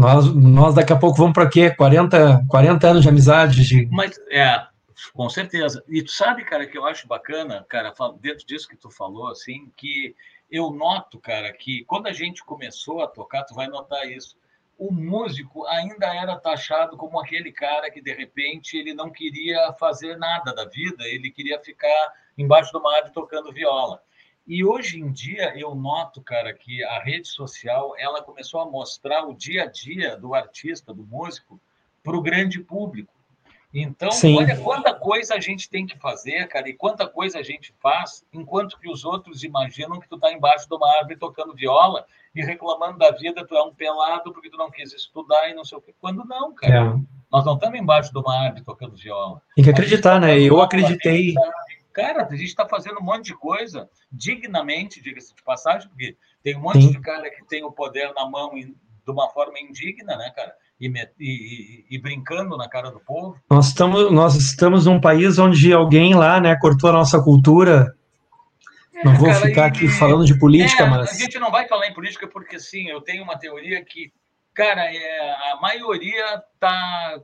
Nós, 0.00 0.34
nós 0.34 0.74
daqui 0.74 0.92
a 0.92 0.96
pouco 0.96 1.18
vamos 1.18 1.34
para 1.34 1.48
quê? 1.48 1.70
40, 1.70 2.44
40 2.48 2.88
anos 2.88 3.02
de 3.02 3.08
amizade? 3.08 3.64
De... 3.64 3.86
Mas, 3.90 4.18
é, 4.30 4.66
com 5.12 5.28
certeza. 5.28 5.84
E 5.88 6.02
tu 6.02 6.10
sabe, 6.10 6.44
cara, 6.44 6.66
que 6.66 6.76
eu 6.76 6.84
acho 6.86 7.06
bacana, 7.06 7.64
cara, 7.68 7.92
dentro 8.20 8.46
disso 8.46 8.68
que 8.68 8.76
tu 8.76 8.90
falou, 8.90 9.28
assim, 9.28 9.70
que 9.76 10.14
eu 10.50 10.70
noto, 10.70 11.18
cara, 11.18 11.52
que 11.52 11.84
quando 11.84 12.06
a 12.06 12.12
gente 12.12 12.44
começou 12.44 13.02
a 13.02 13.06
tocar, 13.06 13.44
tu 13.44 13.54
vai 13.54 13.68
notar 13.68 14.08
isso, 14.10 14.36
o 14.78 14.90
músico 14.90 15.66
ainda 15.66 16.06
era 16.06 16.36
taxado 16.38 16.96
como 16.96 17.20
aquele 17.20 17.52
cara 17.52 17.90
que, 17.90 18.00
de 18.00 18.14
repente, 18.14 18.78
ele 18.78 18.94
não 18.94 19.10
queria 19.10 19.72
fazer 19.78 20.16
nada 20.16 20.54
da 20.54 20.64
vida, 20.64 21.04
ele 21.06 21.30
queria 21.30 21.60
ficar 21.60 22.14
embaixo 22.36 22.72
do 22.72 22.82
mar 22.82 23.10
tocando 23.12 23.52
viola. 23.52 24.02
E 24.50 24.64
hoje 24.64 24.98
em 24.98 25.12
dia 25.12 25.56
eu 25.56 25.76
noto, 25.76 26.20
cara, 26.20 26.52
que 26.52 26.82
a 26.82 26.98
rede 26.98 27.28
social 27.28 27.94
ela 27.96 28.20
começou 28.20 28.60
a 28.60 28.68
mostrar 28.68 29.24
o 29.24 29.32
dia 29.32 29.62
a 29.62 29.66
dia 29.66 30.16
do 30.16 30.34
artista, 30.34 30.92
do 30.92 31.04
músico, 31.04 31.60
para 32.02 32.16
o 32.16 32.20
grande 32.20 32.58
público. 32.58 33.14
Então, 33.72 34.10
Sim. 34.10 34.36
olha 34.36 34.56
quanta 34.56 34.92
coisa 34.92 35.36
a 35.36 35.38
gente 35.38 35.70
tem 35.70 35.86
que 35.86 35.96
fazer, 35.96 36.48
cara, 36.48 36.68
e 36.68 36.72
quanta 36.72 37.06
coisa 37.06 37.38
a 37.38 37.44
gente 37.44 37.72
faz, 37.80 38.26
enquanto 38.32 38.76
que 38.80 38.90
os 38.90 39.04
outros 39.04 39.44
imaginam 39.44 40.00
que 40.00 40.08
tu 40.08 40.16
está 40.16 40.32
embaixo 40.32 40.68
de 40.68 40.74
uma 40.74 40.96
árvore 40.96 41.14
tocando 41.14 41.54
viola 41.54 42.04
e 42.34 42.42
reclamando 42.42 42.98
da 42.98 43.12
vida, 43.12 43.46
tu 43.46 43.54
é 43.54 43.62
um 43.62 43.72
pelado 43.72 44.32
porque 44.32 44.50
tu 44.50 44.56
não 44.56 44.68
quis 44.68 44.92
estudar 44.92 45.48
e 45.48 45.54
não 45.54 45.64
sei 45.64 45.78
o 45.78 45.80
quê. 45.80 45.94
Quando 46.00 46.24
não, 46.24 46.52
cara. 46.52 46.74
É. 46.74 47.20
Nós 47.30 47.44
não 47.44 47.54
estamos 47.54 47.78
embaixo 47.78 48.12
de 48.12 48.18
uma 48.18 48.36
árvore 48.36 48.64
tocando 48.64 48.96
viola. 48.96 49.40
Tem 49.54 49.62
que 49.62 49.70
acreditar, 49.70 50.20
né? 50.20 50.40
Eu 50.40 50.60
acreditei. 50.60 51.34
Cara, 52.00 52.26
a 52.26 52.36
gente 52.36 52.44
está 52.44 52.66
fazendo 52.66 52.98
um 53.00 53.04
monte 53.04 53.26
de 53.26 53.34
coisa 53.34 53.88
dignamente, 54.10 55.02
diga-se 55.02 55.34
de 55.34 55.42
passagem, 55.42 55.88
porque 55.88 56.16
tem 56.42 56.56
um 56.56 56.60
monte 56.60 56.82
Sim. 56.82 56.92
de 56.92 57.00
cara 57.00 57.30
que 57.30 57.44
tem 57.46 57.64
o 57.64 57.72
poder 57.72 58.12
na 58.14 58.28
mão 58.28 58.50
de 58.54 58.74
uma 59.10 59.28
forma 59.28 59.58
indigna, 59.58 60.16
né, 60.16 60.30
cara? 60.34 60.54
E, 60.80 60.88
e, 61.18 61.84
e, 61.90 61.98
brincando 62.00 62.56
na 62.56 62.68
cara 62.68 62.90
do 62.90 63.00
povo. 63.00 63.36
Nós 63.50 63.68
estamos, 63.68 64.10
nós 64.10 64.34
estamos 64.34 64.86
num 64.86 65.00
país 65.00 65.38
onde 65.38 65.72
alguém 65.72 66.14
lá, 66.14 66.40
né, 66.40 66.56
cortou 66.56 66.88
a 66.88 66.94
nossa 66.94 67.22
cultura. 67.22 67.94
É, 68.94 69.04
não 69.04 69.14
vou 69.14 69.28
cara, 69.28 69.40
ficar 69.40 69.66
aqui 69.66 69.88
falando 69.88 70.24
de 70.24 70.38
política, 70.38 70.84
é, 70.84 70.88
mas. 70.88 71.10
A 71.10 71.14
gente 71.14 71.38
não 71.38 71.50
vai 71.50 71.68
falar 71.68 71.86
em 71.86 71.92
política 71.92 72.26
porque, 72.26 72.58
sim, 72.58 72.88
eu 72.88 73.02
tenho 73.02 73.22
uma 73.22 73.38
teoria 73.38 73.84
que, 73.84 74.10
cara, 74.54 74.82
é, 74.84 75.52
a 75.52 75.58
maioria 75.60 76.42
tá 76.58 77.20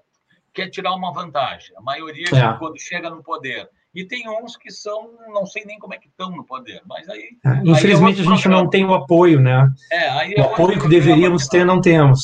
quer 0.57 0.71
tirar 0.71 0.95
uma 0.95 1.13
vantagem. 1.13 1.77
A 1.77 1.83
maioria, 1.83 2.27
é. 2.29 2.59
quando 2.59 2.81
chega 2.81 3.11
no 3.11 3.23
poder. 3.23 3.69
E 3.97 4.05
tem 4.05 4.29
uns 4.29 4.59
que 4.59 4.71
são, 4.71 5.17
não 5.29 5.47
sei 5.47 5.65
nem 5.65 5.79
como 5.79 5.95
é 5.95 5.97
que 5.97 6.07
estão 6.07 6.31
no 6.31 6.45
poder, 6.45 6.83
mas 6.85 7.09
aí. 7.09 7.31
É, 7.47 7.63
infelizmente 7.65 8.21
aí 8.21 8.27
é 8.27 8.31
a 8.31 8.35
gente 8.35 8.47
não 8.47 8.69
tem 8.69 8.85
o 8.85 8.93
apoio, 8.93 9.41
né? 9.41 9.73
É, 9.91 10.11
aí 10.11 10.35
é 10.35 10.43
o 10.43 10.53
apoio 10.53 10.79
que 10.79 10.87
deveríamos 10.87 11.49
ter, 11.49 11.65
não 11.65 11.81
temos. 11.81 12.23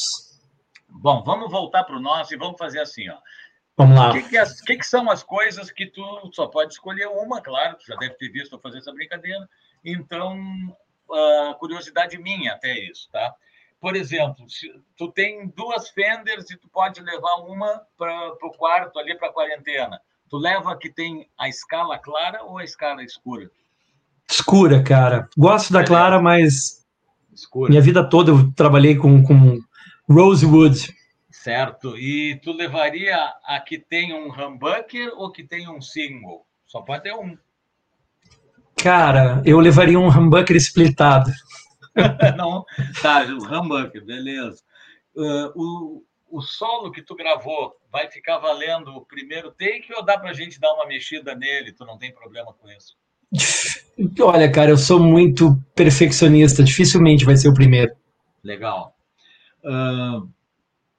Bom, 0.86 1.24
vamos 1.24 1.50
voltar 1.50 1.84
para 1.84 1.96
o 1.96 2.00
nosso 2.00 2.34
e 2.34 2.36
vamos 2.36 2.58
fazer 2.58 2.80
assim, 2.80 3.08
ó. 3.08 3.16
Vamos 3.74 3.98
lá. 3.98 4.10
O 4.10 4.12
que, 4.12 4.22
que, 4.24 4.64
que, 4.66 4.76
que, 4.76 4.86
são 4.86 5.10
as 5.10 5.22
coisas 5.22 5.70
que 5.70 5.86
tu 5.86 6.04
só 6.34 6.46
pode 6.46 6.74
escolher 6.74 7.06
uma, 7.06 7.40
claro, 7.40 7.78
tu 7.78 7.86
já 7.86 7.96
deve 7.96 8.16
ter 8.16 8.28
visto 8.28 8.54
eu 8.54 8.60
fazer 8.60 8.76
essa 8.76 8.92
brincadeira. 8.92 9.48
Então, 9.82 10.36
uh, 11.08 11.54
curiosidade 11.58 12.18
minha 12.18 12.52
até 12.52 12.78
isso, 12.78 13.08
tá? 13.10 13.34
Por 13.80 13.96
exemplo, 13.96 14.48
se 14.50 14.70
tu 14.94 15.10
tem 15.10 15.48
duas 15.48 15.88
fenders 15.88 16.50
e 16.50 16.56
tu 16.58 16.68
pode 16.68 17.00
levar 17.00 17.36
uma 17.36 17.80
para 17.96 18.34
o 18.42 18.52
quarto 18.58 18.98
ali 18.98 19.16
para 19.16 19.28
a 19.28 19.32
quarentena. 19.32 19.98
Tu 20.32 20.38
leva 20.38 20.74
que 20.78 20.88
tem 20.88 21.28
a 21.38 21.46
escala 21.46 21.98
clara 21.98 22.42
ou 22.44 22.56
a 22.56 22.64
escala 22.64 23.04
escura? 23.04 23.50
Escura, 24.30 24.82
cara. 24.82 25.28
Gosto 25.36 25.74
da 25.74 25.84
clara, 25.84 26.22
mas 26.22 26.86
escura. 27.34 27.68
minha 27.68 27.82
vida 27.82 28.02
toda 28.02 28.30
eu 28.30 28.50
trabalhei 28.52 28.96
com, 28.96 29.22
com 29.22 29.60
Rosewood. 30.08 30.90
Certo. 31.30 31.98
E 31.98 32.40
tu 32.42 32.50
levaria 32.52 33.30
a 33.44 33.60
que 33.60 33.76
tem 33.76 34.14
um 34.14 34.32
humbucker 34.32 35.12
ou 35.16 35.30
que 35.30 35.44
tem 35.44 35.68
um 35.68 35.82
single? 35.82 36.46
Só 36.66 36.80
pode 36.80 37.02
ter 37.02 37.12
um. 37.12 37.36
Cara, 38.78 39.42
eu 39.44 39.60
levaria 39.60 40.00
um 40.00 40.08
humbucker 40.08 40.56
splitado. 40.56 41.30
Não, 42.38 42.64
tá, 43.02 43.22
o 43.24 43.36
humbucker, 43.36 44.02
beleza. 44.02 44.62
Uh, 45.14 45.52
o, 45.54 46.04
o 46.30 46.40
solo 46.40 46.90
que 46.90 47.02
tu 47.02 47.14
gravou 47.14 47.76
vai 47.92 48.10
ficar 48.10 48.38
valendo 48.38 48.88
o 48.96 49.04
primeiro 49.04 49.52
take 49.52 49.92
ou 49.94 50.04
dá 50.04 50.18
pra 50.18 50.32
gente 50.32 50.58
dar 50.58 50.72
uma 50.72 50.86
mexida 50.86 51.34
nele? 51.34 51.72
Tu 51.72 51.84
não 51.84 51.98
tem 51.98 52.12
problema 52.12 52.52
com 52.54 52.68
isso? 52.70 52.96
Olha, 54.20 54.50
cara, 54.50 54.70
eu 54.70 54.78
sou 54.78 54.98
muito 54.98 55.56
perfeccionista, 55.74 56.64
dificilmente 56.64 57.24
vai 57.24 57.36
ser 57.36 57.48
o 57.48 57.54
primeiro. 57.54 57.94
Legal. 58.42 58.96
Uh, 59.62 60.28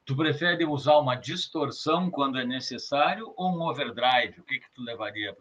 Tu 0.06 0.16
prefere 0.16 0.66
usar 0.66 0.98
uma 0.98 1.16
distorção 1.16 2.10
quando 2.10 2.38
é 2.38 2.46
necessário 2.46 3.32
ou 3.38 3.50
um 3.56 3.62
overdrive? 3.62 4.40
O 4.40 4.44
que, 4.44 4.60
que 4.60 4.66
tu 4.76 4.84
levaria? 4.84 5.34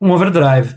Um 0.00 0.10
overdrive. 0.12 0.76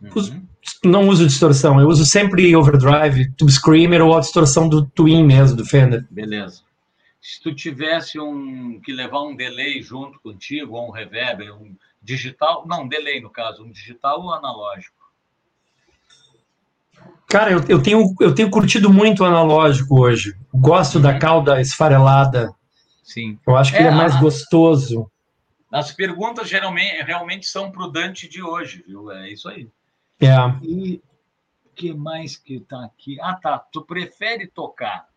Uhum. 0.00 0.46
Não 0.84 1.08
uso 1.08 1.26
distorção, 1.26 1.80
eu 1.80 1.88
uso 1.88 2.04
sempre 2.04 2.54
overdrive, 2.54 3.32
tube 3.32 3.50
screamer 3.50 4.02
ou 4.02 4.16
a 4.16 4.20
distorção 4.20 4.68
do 4.68 4.86
twin 4.86 5.24
mesmo, 5.24 5.56
do 5.56 5.64
Fender. 5.64 6.06
Beleza. 6.10 6.62
Se 7.28 7.42
tu 7.42 7.52
tivesse 7.52 8.20
um 8.20 8.80
que 8.80 8.92
levar 8.92 9.20
um 9.22 9.34
delay 9.34 9.82
junto 9.82 10.20
contigo, 10.20 10.76
ou 10.76 10.86
um 10.86 10.92
reverb, 10.92 11.50
um 11.50 11.74
digital, 12.00 12.64
não, 12.68 12.86
delay 12.86 13.20
no 13.20 13.28
caso, 13.28 13.64
um 13.64 13.72
digital 13.72 14.20
ou 14.20 14.32
analógico? 14.32 14.94
Cara, 17.28 17.50
eu, 17.50 17.64
eu, 17.68 17.82
tenho, 17.82 18.14
eu 18.20 18.32
tenho 18.32 18.48
curtido 18.48 18.92
muito 18.92 19.24
o 19.24 19.26
analógico 19.26 20.00
hoje. 20.00 20.38
Gosto 20.54 20.96
uhum. 20.96 21.02
da 21.02 21.18
cauda 21.18 21.60
esfarelada. 21.60 22.54
Sim. 23.02 23.40
Eu 23.44 23.56
acho 23.56 23.72
que 23.72 23.78
é, 23.78 23.80
ele 23.80 23.88
é 23.88 23.94
mais 23.94 24.14
a... 24.14 24.20
gostoso. 24.20 25.10
As 25.72 25.90
perguntas 25.90 26.48
geralmente 26.48 27.02
realmente 27.02 27.46
são 27.48 27.72
pro 27.72 27.90
Dante 27.90 28.28
de 28.28 28.40
hoje, 28.40 28.84
viu? 28.86 29.10
É 29.10 29.32
isso 29.32 29.48
aí. 29.48 29.68
É. 30.20 30.36
E 30.62 31.02
o 31.64 31.70
que 31.74 31.92
mais 31.92 32.36
que 32.36 32.60
tá 32.60 32.84
aqui? 32.84 33.20
Ah, 33.20 33.34
tá. 33.34 33.58
Tu 33.58 33.82
prefere 33.82 34.46
tocar 34.46 35.08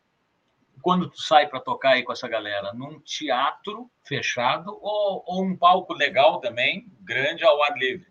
quando 0.81 1.10
tu 1.10 1.22
sai 1.22 1.47
para 1.47 1.60
tocar 1.60 1.91
aí 1.91 2.03
com 2.03 2.11
essa 2.11 2.27
galera, 2.27 2.73
num 2.73 2.99
teatro 3.01 3.89
fechado 4.06 4.72
ou, 4.81 5.23
ou 5.26 5.43
um 5.45 5.56
palco 5.56 5.93
legal 5.93 6.39
também, 6.39 6.85
grande 7.01 7.43
ao 7.43 7.64
ar 7.64 7.77
livre? 7.77 8.10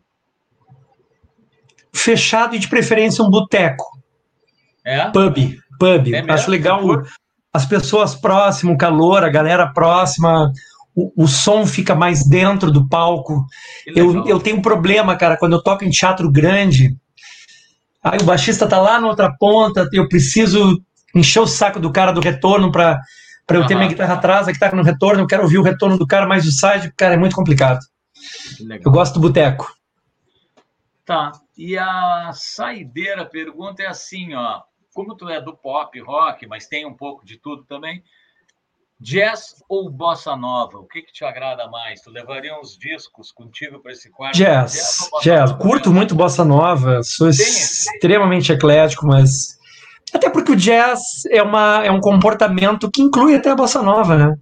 fechado 1.98 2.54
e 2.54 2.58
de 2.58 2.68
preferência 2.68 3.24
um 3.24 3.30
boteco. 3.30 3.84
É? 4.84 5.10
Pub, 5.10 5.36
pub. 5.78 6.14
É 6.14 6.32
Acho 6.32 6.50
legal 6.50 6.80
as 7.52 7.66
pessoas 7.66 8.14
próximas, 8.14 8.74
o 8.74 8.78
calor, 8.78 9.24
a 9.24 9.28
galera 9.28 9.66
próxima, 9.66 10.52
o, 10.94 11.24
o 11.24 11.26
som 11.26 11.66
fica 11.66 11.94
mais 11.94 12.26
dentro 12.26 12.70
do 12.70 12.88
palco. 12.88 13.44
Eu, 13.86 14.26
eu 14.26 14.38
tenho 14.38 14.58
um 14.58 14.62
problema, 14.62 15.16
cara, 15.16 15.36
quando 15.36 15.54
eu 15.54 15.62
toco 15.62 15.84
em 15.84 15.90
teatro 15.90 16.30
grande, 16.30 16.96
aí 18.02 18.18
o 18.20 18.24
baixista 18.24 18.66
tá 18.66 18.80
lá 18.80 19.00
na 19.00 19.08
outra 19.08 19.34
ponta, 19.38 19.88
eu 19.92 20.08
preciso 20.08 20.82
encher 21.14 21.40
o 21.40 21.46
saco 21.46 21.80
do 21.80 21.92
cara 21.92 22.12
do 22.12 22.20
retorno 22.20 22.70
para 22.70 23.02
eu 23.50 23.66
ter 23.66 23.74
minha 23.74 23.88
guitarra 23.88 24.14
atrás, 24.14 24.48
a 24.48 24.52
guitarra 24.52 24.76
no 24.76 24.82
retorno, 24.82 25.22
eu 25.22 25.26
quero 25.26 25.42
ouvir 25.42 25.58
o 25.58 25.62
retorno 25.62 25.98
do 25.98 26.06
cara 26.06 26.26
mais 26.26 26.44
do 26.44 26.50
side, 26.50 26.92
cara, 26.96 27.14
é 27.14 27.16
muito 27.16 27.36
complicado. 27.36 27.80
Eu 28.84 28.90
gosto 28.90 29.14
do 29.14 29.20
boteco. 29.20 29.72
Tá. 31.04 31.32
E 31.56 31.78
a 31.78 32.32
saideira 32.34 33.24
pergunta 33.24 33.82
é 33.82 33.86
assim, 33.86 34.34
ó. 34.34 34.62
Como 34.94 35.14
tu 35.14 35.28
é 35.28 35.40
do 35.40 35.56
pop, 35.56 35.98
rock, 36.00 36.46
mas 36.46 36.66
tem 36.66 36.84
um 36.84 36.92
pouco 36.92 37.24
de 37.24 37.38
tudo 37.38 37.64
também, 37.64 38.02
jazz 39.00 39.62
ou 39.68 39.88
bossa 39.88 40.36
nova? 40.36 40.78
O 40.78 40.86
que, 40.86 41.02
que 41.02 41.12
te 41.12 41.24
agrada 41.24 41.68
mais? 41.68 42.00
Tu 42.00 42.10
levaria 42.10 42.58
uns 42.58 42.76
discos 42.76 43.30
contigo 43.30 43.80
para 43.80 43.92
esse 43.92 44.10
quarto? 44.10 44.36
Jazz, 44.36 44.72
jazz. 44.72 45.22
jazz. 45.22 45.52
Curto 45.52 45.92
muito 45.92 46.14
bossa 46.14 46.44
nova, 46.44 47.02
sou 47.02 47.30
tem, 47.30 47.38
extremamente 47.38 48.48
tem. 48.48 48.56
eclético, 48.56 49.06
mas 49.06 49.57
até 50.14 50.30
porque 50.30 50.52
o 50.52 50.56
jazz 50.56 51.00
é, 51.30 51.42
uma, 51.42 51.84
é 51.84 51.90
um 51.90 52.00
comportamento 52.00 52.90
que 52.90 53.02
inclui 53.02 53.34
até 53.34 53.50
a 53.50 53.56
bossa 53.56 53.82
nova, 53.82 54.16
né? 54.16 54.34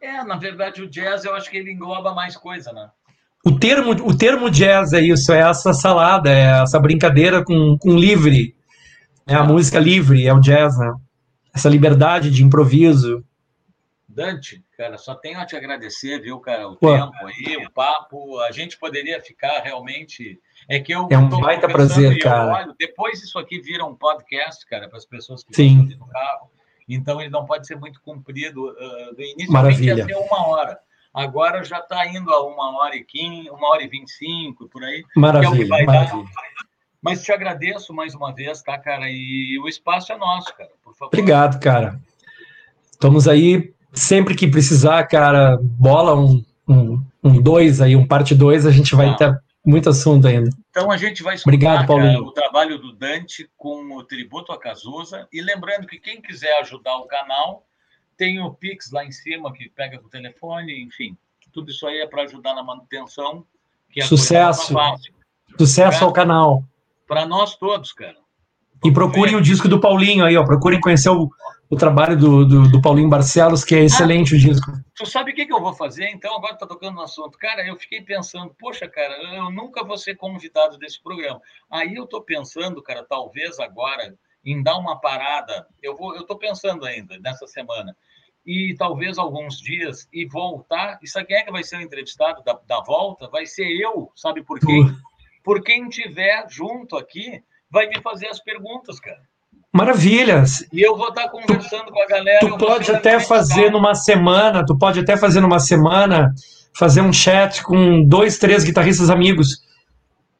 É, 0.00 0.24
na 0.24 0.36
verdade, 0.36 0.82
o 0.82 0.88
jazz 0.88 1.24
eu 1.24 1.34
acho 1.34 1.50
que 1.50 1.56
ele 1.56 1.72
engloba 1.72 2.14
mais 2.14 2.36
coisa, 2.36 2.72
né? 2.72 2.90
O 3.44 3.58
termo, 3.58 3.90
o 3.90 4.16
termo 4.16 4.50
jazz 4.50 4.92
é 4.92 5.00
isso, 5.00 5.32
é 5.32 5.40
essa 5.40 5.72
salada, 5.72 6.30
é 6.30 6.62
essa 6.62 6.78
brincadeira 6.78 7.44
com, 7.44 7.76
com 7.78 7.96
livre. 7.96 8.54
É 9.26 9.34
a 9.34 9.42
música 9.42 9.78
livre, 9.78 10.26
é 10.26 10.32
o 10.32 10.40
jazz, 10.40 10.76
né? 10.78 10.92
Essa 11.54 11.68
liberdade 11.68 12.30
de 12.30 12.44
improviso. 12.44 13.24
Dante, 14.08 14.62
cara, 14.76 14.98
só 14.98 15.14
tenho 15.14 15.40
a 15.40 15.46
te 15.46 15.56
agradecer, 15.56 16.20
viu, 16.20 16.38
cara? 16.38 16.68
O 16.68 16.76
Pô. 16.76 16.92
tempo 16.92 17.16
aí, 17.26 17.56
o 17.64 17.70
papo. 17.70 18.38
A 18.40 18.52
gente 18.52 18.78
poderia 18.78 19.20
ficar 19.20 19.60
realmente. 19.62 20.38
É 20.68 20.78
que 20.80 20.92
eu. 20.92 21.08
É 21.10 21.18
um 21.18 21.28
baita 21.28 21.68
prazer, 21.68 22.18
cara. 22.18 22.54
Olho, 22.54 22.74
depois 22.78 23.22
isso 23.22 23.38
aqui 23.38 23.60
vira 23.60 23.84
um 23.84 23.94
podcast, 23.94 24.64
cara, 24.66 24.88
para 24.88 24.98
as 24.98 25.04
pessoas 25.04 25.42
que 25.42 25.54
Sim. 25.54 25.84
estão 25.84 26.06
no 26.06 26.12
carro. 26.12 26.50
Então 26.88 27.20
ele 27.20 27.30
não 27.30 27.44
pode 27.44 27.66
ser 27.66 27.76
muito 27.76 28.00
comprido. 28.02 28.70
Uh, 28.70 29.14
do 29.14 29.22
início 29.22 29.52
Maravilha. 29.52 29.94
ia 29.94 30.04
ser 30.04 30.16
uma 30.16 30.46
hora 30.48 30.78
agora 31.12 31.62
já 31.62 31.78
está 31.78 32.06
indo 32.06 32.32
a 32.32 32.42
uma 32.46 32.78
hora 32.78 32.96
e 32.96 33.04
quinze, 33.04 33.50
uma 33.50 33.68
hora 33.68 33.82
e 33.82 33.88
vinte 33.88 34.08
e 34.08 34.12
cinco, 34.12 34.68
por 34.68 34.82
aí. 34.82 35.04
Maravilha, 35.14 35.64
é 35.64 35.84
maravilha. 35.84 36.22
Dar. 36.24 36.32
Mas 37.00 37.22
te 37.22 37.32
agradeço 37.32 37.92
mais 37.92 38.14
uma 38.14 38.32
vez, 38.32 38.62
tá, 38.62 38.78
cara? 38.78 39.10
E 39.10 39.58
o 39.62 39.68
espaço 39.68 40.12
é 40.12 40.16
nosso, 40.16 40.56
cara, 40.56 40.70
por 40.82 40.94
favor. 40.94 41.08
Obrigado, 41.08 41.60
cara. 41.60 42.00
Estamos 42.90 43.26
aí 43.26 43.74
sempre 43.92 44.34
que 44.34 44.46
precisar, 44.46 45.04
cara, 45.04 45.58
bola 45.60 46.14
um, 46.14 46.44
um, 46.66 47.02
um 47.22 47.42
dois 47.42 47.80
aí, 47.80 47.96
um 47.96 48.06
parte 48.06 48.34
dois, 48.34 48.64
a 48.64 48.70
gente 48.70 48.94
vai 48.94 49.14
ter 49.16 49.36
muito 49.64 49.88
assunto 49.88 50.26
ainda. 50.26 50.50
Então 50.70 50.90
a 50.90 50.96
gente 50.96 51.22
vai 51.22 51.36
escutar 51.36 51.54
Obrigado, 51.54 51.86
Paulinho. 51.86 52.24
O 52.24 52.32
trabalho 52.32 52.78
do 52.78 52.92
Dante 52.92 53.48
com 53.56 53.96
o 53.96 54.02
tributo 54.02 54.52
a 54.52 54.58
Cazuza. 54.58 55.28
E 55.32 55.40
lembrando 55.40 55.86
que 55.86 55.98
quem 55.98 56.20
quiser 56.20 56.60
ajudar 56.60 56.96
o 56.96 57.06
canal, 57.06 57.64
tem 58.16 58.40
o 58.40 58.52
Pix 58.52 58.90
lá 58.90 59.04
em 59.04 59.12
cima, 59.12 59.52
que 59.52 59.68
pega 59.68 59.98
com 59.98 60.06
o 60.06 60.10
telefone, 60.10 60.82
enfim. 60.82 61.16
Tudo 61.52 61.70
isso 61.70 61.86
aí 61.86 62.00
é 62.00 62.06
para 62.06 62.22
ajudar 62.22 62.54
na 62.54 62.62
manutenção. 62.62 63.44
É 63.96 64.02
Sucesso. 64.02 64.74
Sucesso 65.58 66.04
ao 66.04 66.12
canal. 66.12 66.64
Para 67.06 67.26
nós 67.26 67.56
todos, 67.56 67.92
cara. 67.92 68.16
E 68.84 68.90
procurem 68.90 69.36
o 69.36 69.40
disco 69.40 69.68
do 69.68 69.78
Paulinho 69.78 70.24
aí, 70.24 70.36
ó. 70.36 70.44
Procurem 70.44 70.80
conhecer 70.80 71.10
o, 71.10 71.30
o 71.72 71.76
trabalho 71.76 72.18
do, 72.18 72.44
do, 72.44 72.70
do, 72.70 72.82
Paulinho 72.82 73.08
Barcelos, 73.08 73.64
que 73.64 73.74
é 73.74 73.84
excelente 73.84 74.34
ah, 74.34 74.36
o 74.36 74.38
disco. 74.38 74.72
Tu 74.94 75.06
sabe 75.06 75.30
o 75.30 75.34
que, 75.34 75.46
que 75.46 75.52
eu 75.54 75.60
vou 75.62 75.72
fazer? 75.72 76.06
Então, 76.10 76.36
agora 76.36 76.54
tá 76.54 76.66
tocando 76.66 76.96
no 76.96 77.00
assunto. 77.00 77.38
Cara, 77.38 77.66
eu 77.66 77.74
fiquei 77.78 78.02
pensando, 78.02 78.54
poxa, 78.58 78.86
cara, 78.86 79.14
eu 79.36 79.50
nunca 79.50 79.82
vou 79.82 79.96
ser 79.96 80.14
convidado 80.16 80.76
desse 80.76 81.02
programa. 81.02 81.40
Aí 81.70 81.94
eu 81.94 82.06
tô 82.06 82.20
pensando, 82.20 82.82
cara, 82.82 83.06
talvez 83.08 83.58
agora, 83.58 84.14
em 84.44 84.62
dar 84.62 84.76
uma 84.76 85.00
parada. 85.00 85.66
Eu 85.82 85.96
vou, 85.96 86.14
eu 86.14 86.24
tô 86.24 86.36
pensando 86.36 86.84
ainda, 86.84 87.18
nessa 87.20 87.46
semana 87.46 87.96
e 88.44 88.74
talvez 88.76 89.16
alguns 89.16 89.58
dias 89.58 90.06
e 90.12 90.26
voltar. 90.26 90.98
E 91.02 91.08
sabe 91.08 91.28
quem 91.28 91.36
é 91.38 91.42
que 91.42 91.52
vai 91.52 91.64
ser 91.64 91.78
o 91.78 91.80
entrevistado 91.80 92.42
da, 92.44 92.52
da 92.66 92.82
volta? 92.82 93.30
Vai 93.30 93.46
ser 93.46 93.66
eu, 93.80 94.12
sabe 94.14 94.44
por 94.44 94.60
quê? 94.60 94.66
Por 95.42 95.62
quem 95.62 95.88
tiver 95.88 96.46
junto 96.50 96.98
aqui, 96.98 97.42
vai 97.70 97.86
me 97.86 97.98
fazer 98.02 98.26
as 98.28 98.40
perguntas, 98.40 99.00
cara. 99.00 99.22
Maravilhas. 99.72 100.66
E 100.72 100.82
eu 100.82 100.96
vou 100.96 101.08
estar 101.08 101.28
conversando 101.30 101.86
tu, 101.86 101.92
com 101.92 102.02
a 102.02 102.06
galera. 102.06 102.40
Tu 102.40 102.58
pode 102.58 102.90
até 102.90 103.18
fazer 103.18 103.70
numa 103.70 103.94
semana, 103.94 104.64
tu 104.66 104.76
pode 104.76 105.00
até 105.00 105.16
fazer 105.16 105.40
numa 105.40 105.58
semana, 105.58 106.34
fazer 106.76 107.00
um 107.00 107.12
chat 107.12 107.62
com 107.62 108.04
dois, 108.04 108.38
três 108.38 108.64
guitarristas 108.64 109.08
amigos 109.08 109.62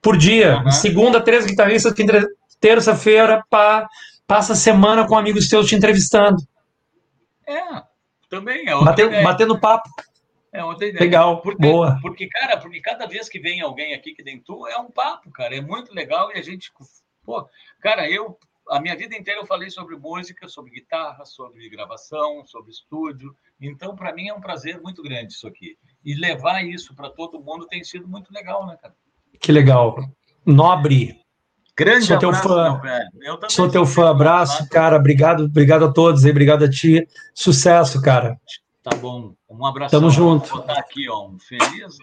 por 0.03 0.19
dia. 0.19 0.59
Uhum. 0.59 0.71
Segunda, 0.71 1.21
três 1.21 1.47
guitarristas, 1.47 1.95
terça-feira, 2.61 3.43
pá, 3.49 3.89
passa 4.27 4.53
a 4.53 4.57
semana 4.57 5.07
com 5.07 5.17
amigos 5.17 5.49
teus 5.49 5.67
te 5.67 5.75
entrevistando. 5.75 6.37
É, 7.47 7.83
também 8.29 8.69
é 8.69 8.85
batendo, 8.85 9.23
batendo 9.23 9.61
papo. 9.61 9.89
É 10.53 10.63
outra 10.63 10.87
ideia. 10.87 11.03
Legal, 11.03 11.41
porque, 11.41 11.67
boa. 11.67 11.99
Porque, 12.03 12.29
cara, 12.29 12.59
porque 12.59 12.81
cada 12.81 13.07
vez 13.07 13.29
que 13.29 13.41
vem 13.41 13.63
alguém 13.63 13.95
aqui 13.95 14.13
que 14.15 14.23
nem 14.23 14.39
tu, 14.39 14.67
é 14.67 14.77
um 14.77 14.91
papo, 14.91 15.31
cara. 15.31 15.57
É 15.57 15.63
muito 15.63 15.95
legal 15.95 16.31
e 16.31 16.39
a 16.39 16.43
gente. 16.43 16.71
Pô, 17.25 17.49
cara, 17.81 18.11
eu. 18.11 18.39
A 18.73 18.81
minha 18.81 18.97
vida 18.97 19.15
inteira 19.15 19.39
eu 19.39 19.47
falei 19.47 19.69
sobre 19.69 19.97
música, 19.97 20.49
sobre 20.49 20.71
guitarra, 20.71 21.27
sobre 21.27 21.69
gravação, 21.69 22.43
sobre 22.47 22.71
estúdio. 22.71 23.37
Então, 23.61 23.95
para 23.95 24.15
mim 24.15 24.29
é 24.29 24.35
um 24.35 24.41
prazer 24.41 24.81
muito 24.81 25.03
grande 25.03 25.35
isso 25.35 25.47
aqui. 25.47 25.77
E 26.03 26.15
levar 26.15 26.65
isso 26.65 26.95
para 26.95 27.11
todo 27.11 27.39
mundo 27.39 27.67
tem 27.67 27.85
sido 27.85 28.09
muito 28.09 28.33
legal, 28.33 28.67
né, 28.67 28.79
cara? 28.81 28.95
Que 29.39 29.53
legal. 29.53 29.95
Nobre. 30.47 31.21
Grande 31.77 32.07
sou 32.07 32.17
abraço, 32.17 32.43
teu 32.43 32.51
fã. 32.51 32.81
Sou 33.51 33.71
teu 33.71 33.85
fã. 33.85 34.09
Abraço, 34.09 34.67
cara. 34.71 34.97
Obrigado, 34.97 35.45
obrigado 35.45 35.85
a 35.85 35.93
todos 35.93 36.25
e 36.25 36.31
obrigado 36.31 36.65
a 36.65 36.71
ti. 36.71 37.07
Sucesso, 37.35 38.01
cara. 38.01 38.41
Tá 38.83 38.97
bom. 38.97 39.35
Um 39.51 39.67
abraço. 39.67 39.91
Tamo 39.91 40.09
junto. 40.09 40.49
Vou 40.49 40.61
botar 40.61 40.79
aqui, 40.79 41.11
ó, 41.11 41.29
um 41.29 41.39
feliz. 41.39 41.99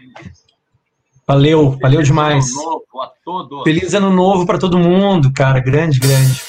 Valeu, 1.28 1.72
valeu 1.72 1.80
feliz 1.80 2.08
demais. 2.08 2.52
Ano 2.52 2.64
novo 2.64 3.02
a 3.02 3.08
todos. 3.26 3.64
Feliz 3.64 3.94
ano 3.96 4.12
novo 4.12 4.46
para 4.46 4.60
todo 4.60 4.78
mundo, 4.78 5.34
cara. 5.34 5.60
Grande, 5.60 6.00
grande. 6.00 6.49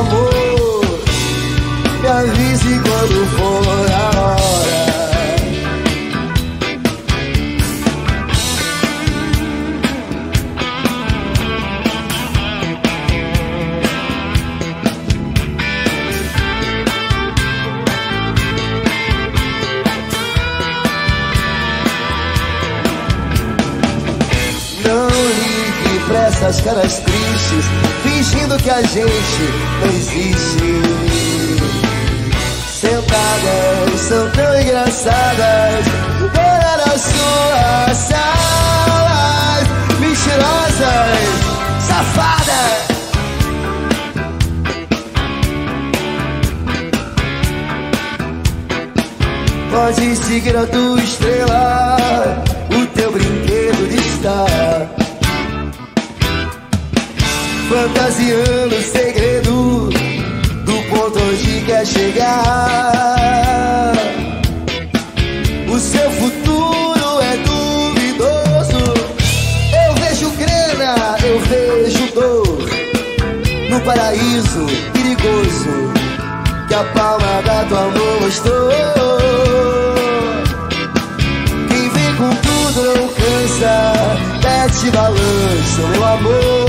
Amor. 0.00 0.80
Me 2.02 2.08
avise 2.08 2.80
quando 2.80 3.26
for 3.36 3.92
a 3.92 4.20
hora. 4.20 4.40
essas 26.42 26.60
caras 26.62 27.02
fingindo 28.50 28.56
que 28.58 28.70
a 28.70 28.82
gente 28.82 29.06
não 29.80 29.88
existe. 29.88 30.80
Sentadas, 32.68 34.00
são 34.00 34.30
tão 34.30 34.60
engraçadas, 34.60 35.86
fora 36.32 36.76
das 36.84 37.00
suas 37.00 37.96
salas, 37.96 39.68
mentirosas, 40.00 41.28
safadas. 41.86 42.90
Pode 49.70 50.16
seguir 50.16 50.56
a 50.56 50.66
tua 50.66 51.00
estrela, 51.00 51.96
o 52.70 52.86
teu 52.86 53.12
brinquedo 53.12 53.88
de 53.88 53.96
estar 53.96 54.99
fantasiando 57.70 58.74
o 58.74 58.82
segredo 58.82 59.88
do 60.64 60.82
ponto 60.90 61.20
onde 61.20 61.60
quer 61.64 61.86
chegar. 61.86 62.32
O 65.72 65.78
seu 65.78 66.10
futuro 66.10 67.20
é 67.22 67.36
duvidoso. 67.36 68.82
Eu 69.86 69.94
vejo 70.02 70.30
grana, 70.30 71.16
eu 71.22 71.38
vejo 71.38 72.12
dor 72.12 72.58
no 73.70 73.80
paraíso 73.82 74.66
perigoso 74.92 75.92
que 76.66 76.74
a 76.74 76.82
palma 76.92 77.40
da 77.44 77.64
tua 77.66 77.82
mão 77.82 78.20
mostrou. 78.20 78.70
Quem 81.68 81.88
vem 81.88 82.16
com 82.16 82.34
tudo 82.34 82.82
não 82.98 83.08
cansa, 83.10 83.92
mete 84.42 84.90
balanço, 84.90 85.86
meu 85.92 86.04
amor. 86.04 86.59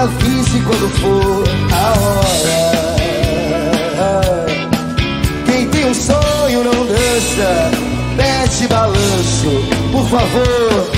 Avise 0.00 0.60
quando 0.60 0.88
for 1.00 1.44
a 1.72 1.92
hora. 1.98 2.96
Quem 5.44 5.68
tem 5.70 5.86
um 5.86 5.94
sonho 5.94 6.62
não 6.62 6.86
dança, 6.86 7.70
mete 8.16 8.68
balanço, 8.68 9.50
por 9.90 10.08
favor. 10.08 10.97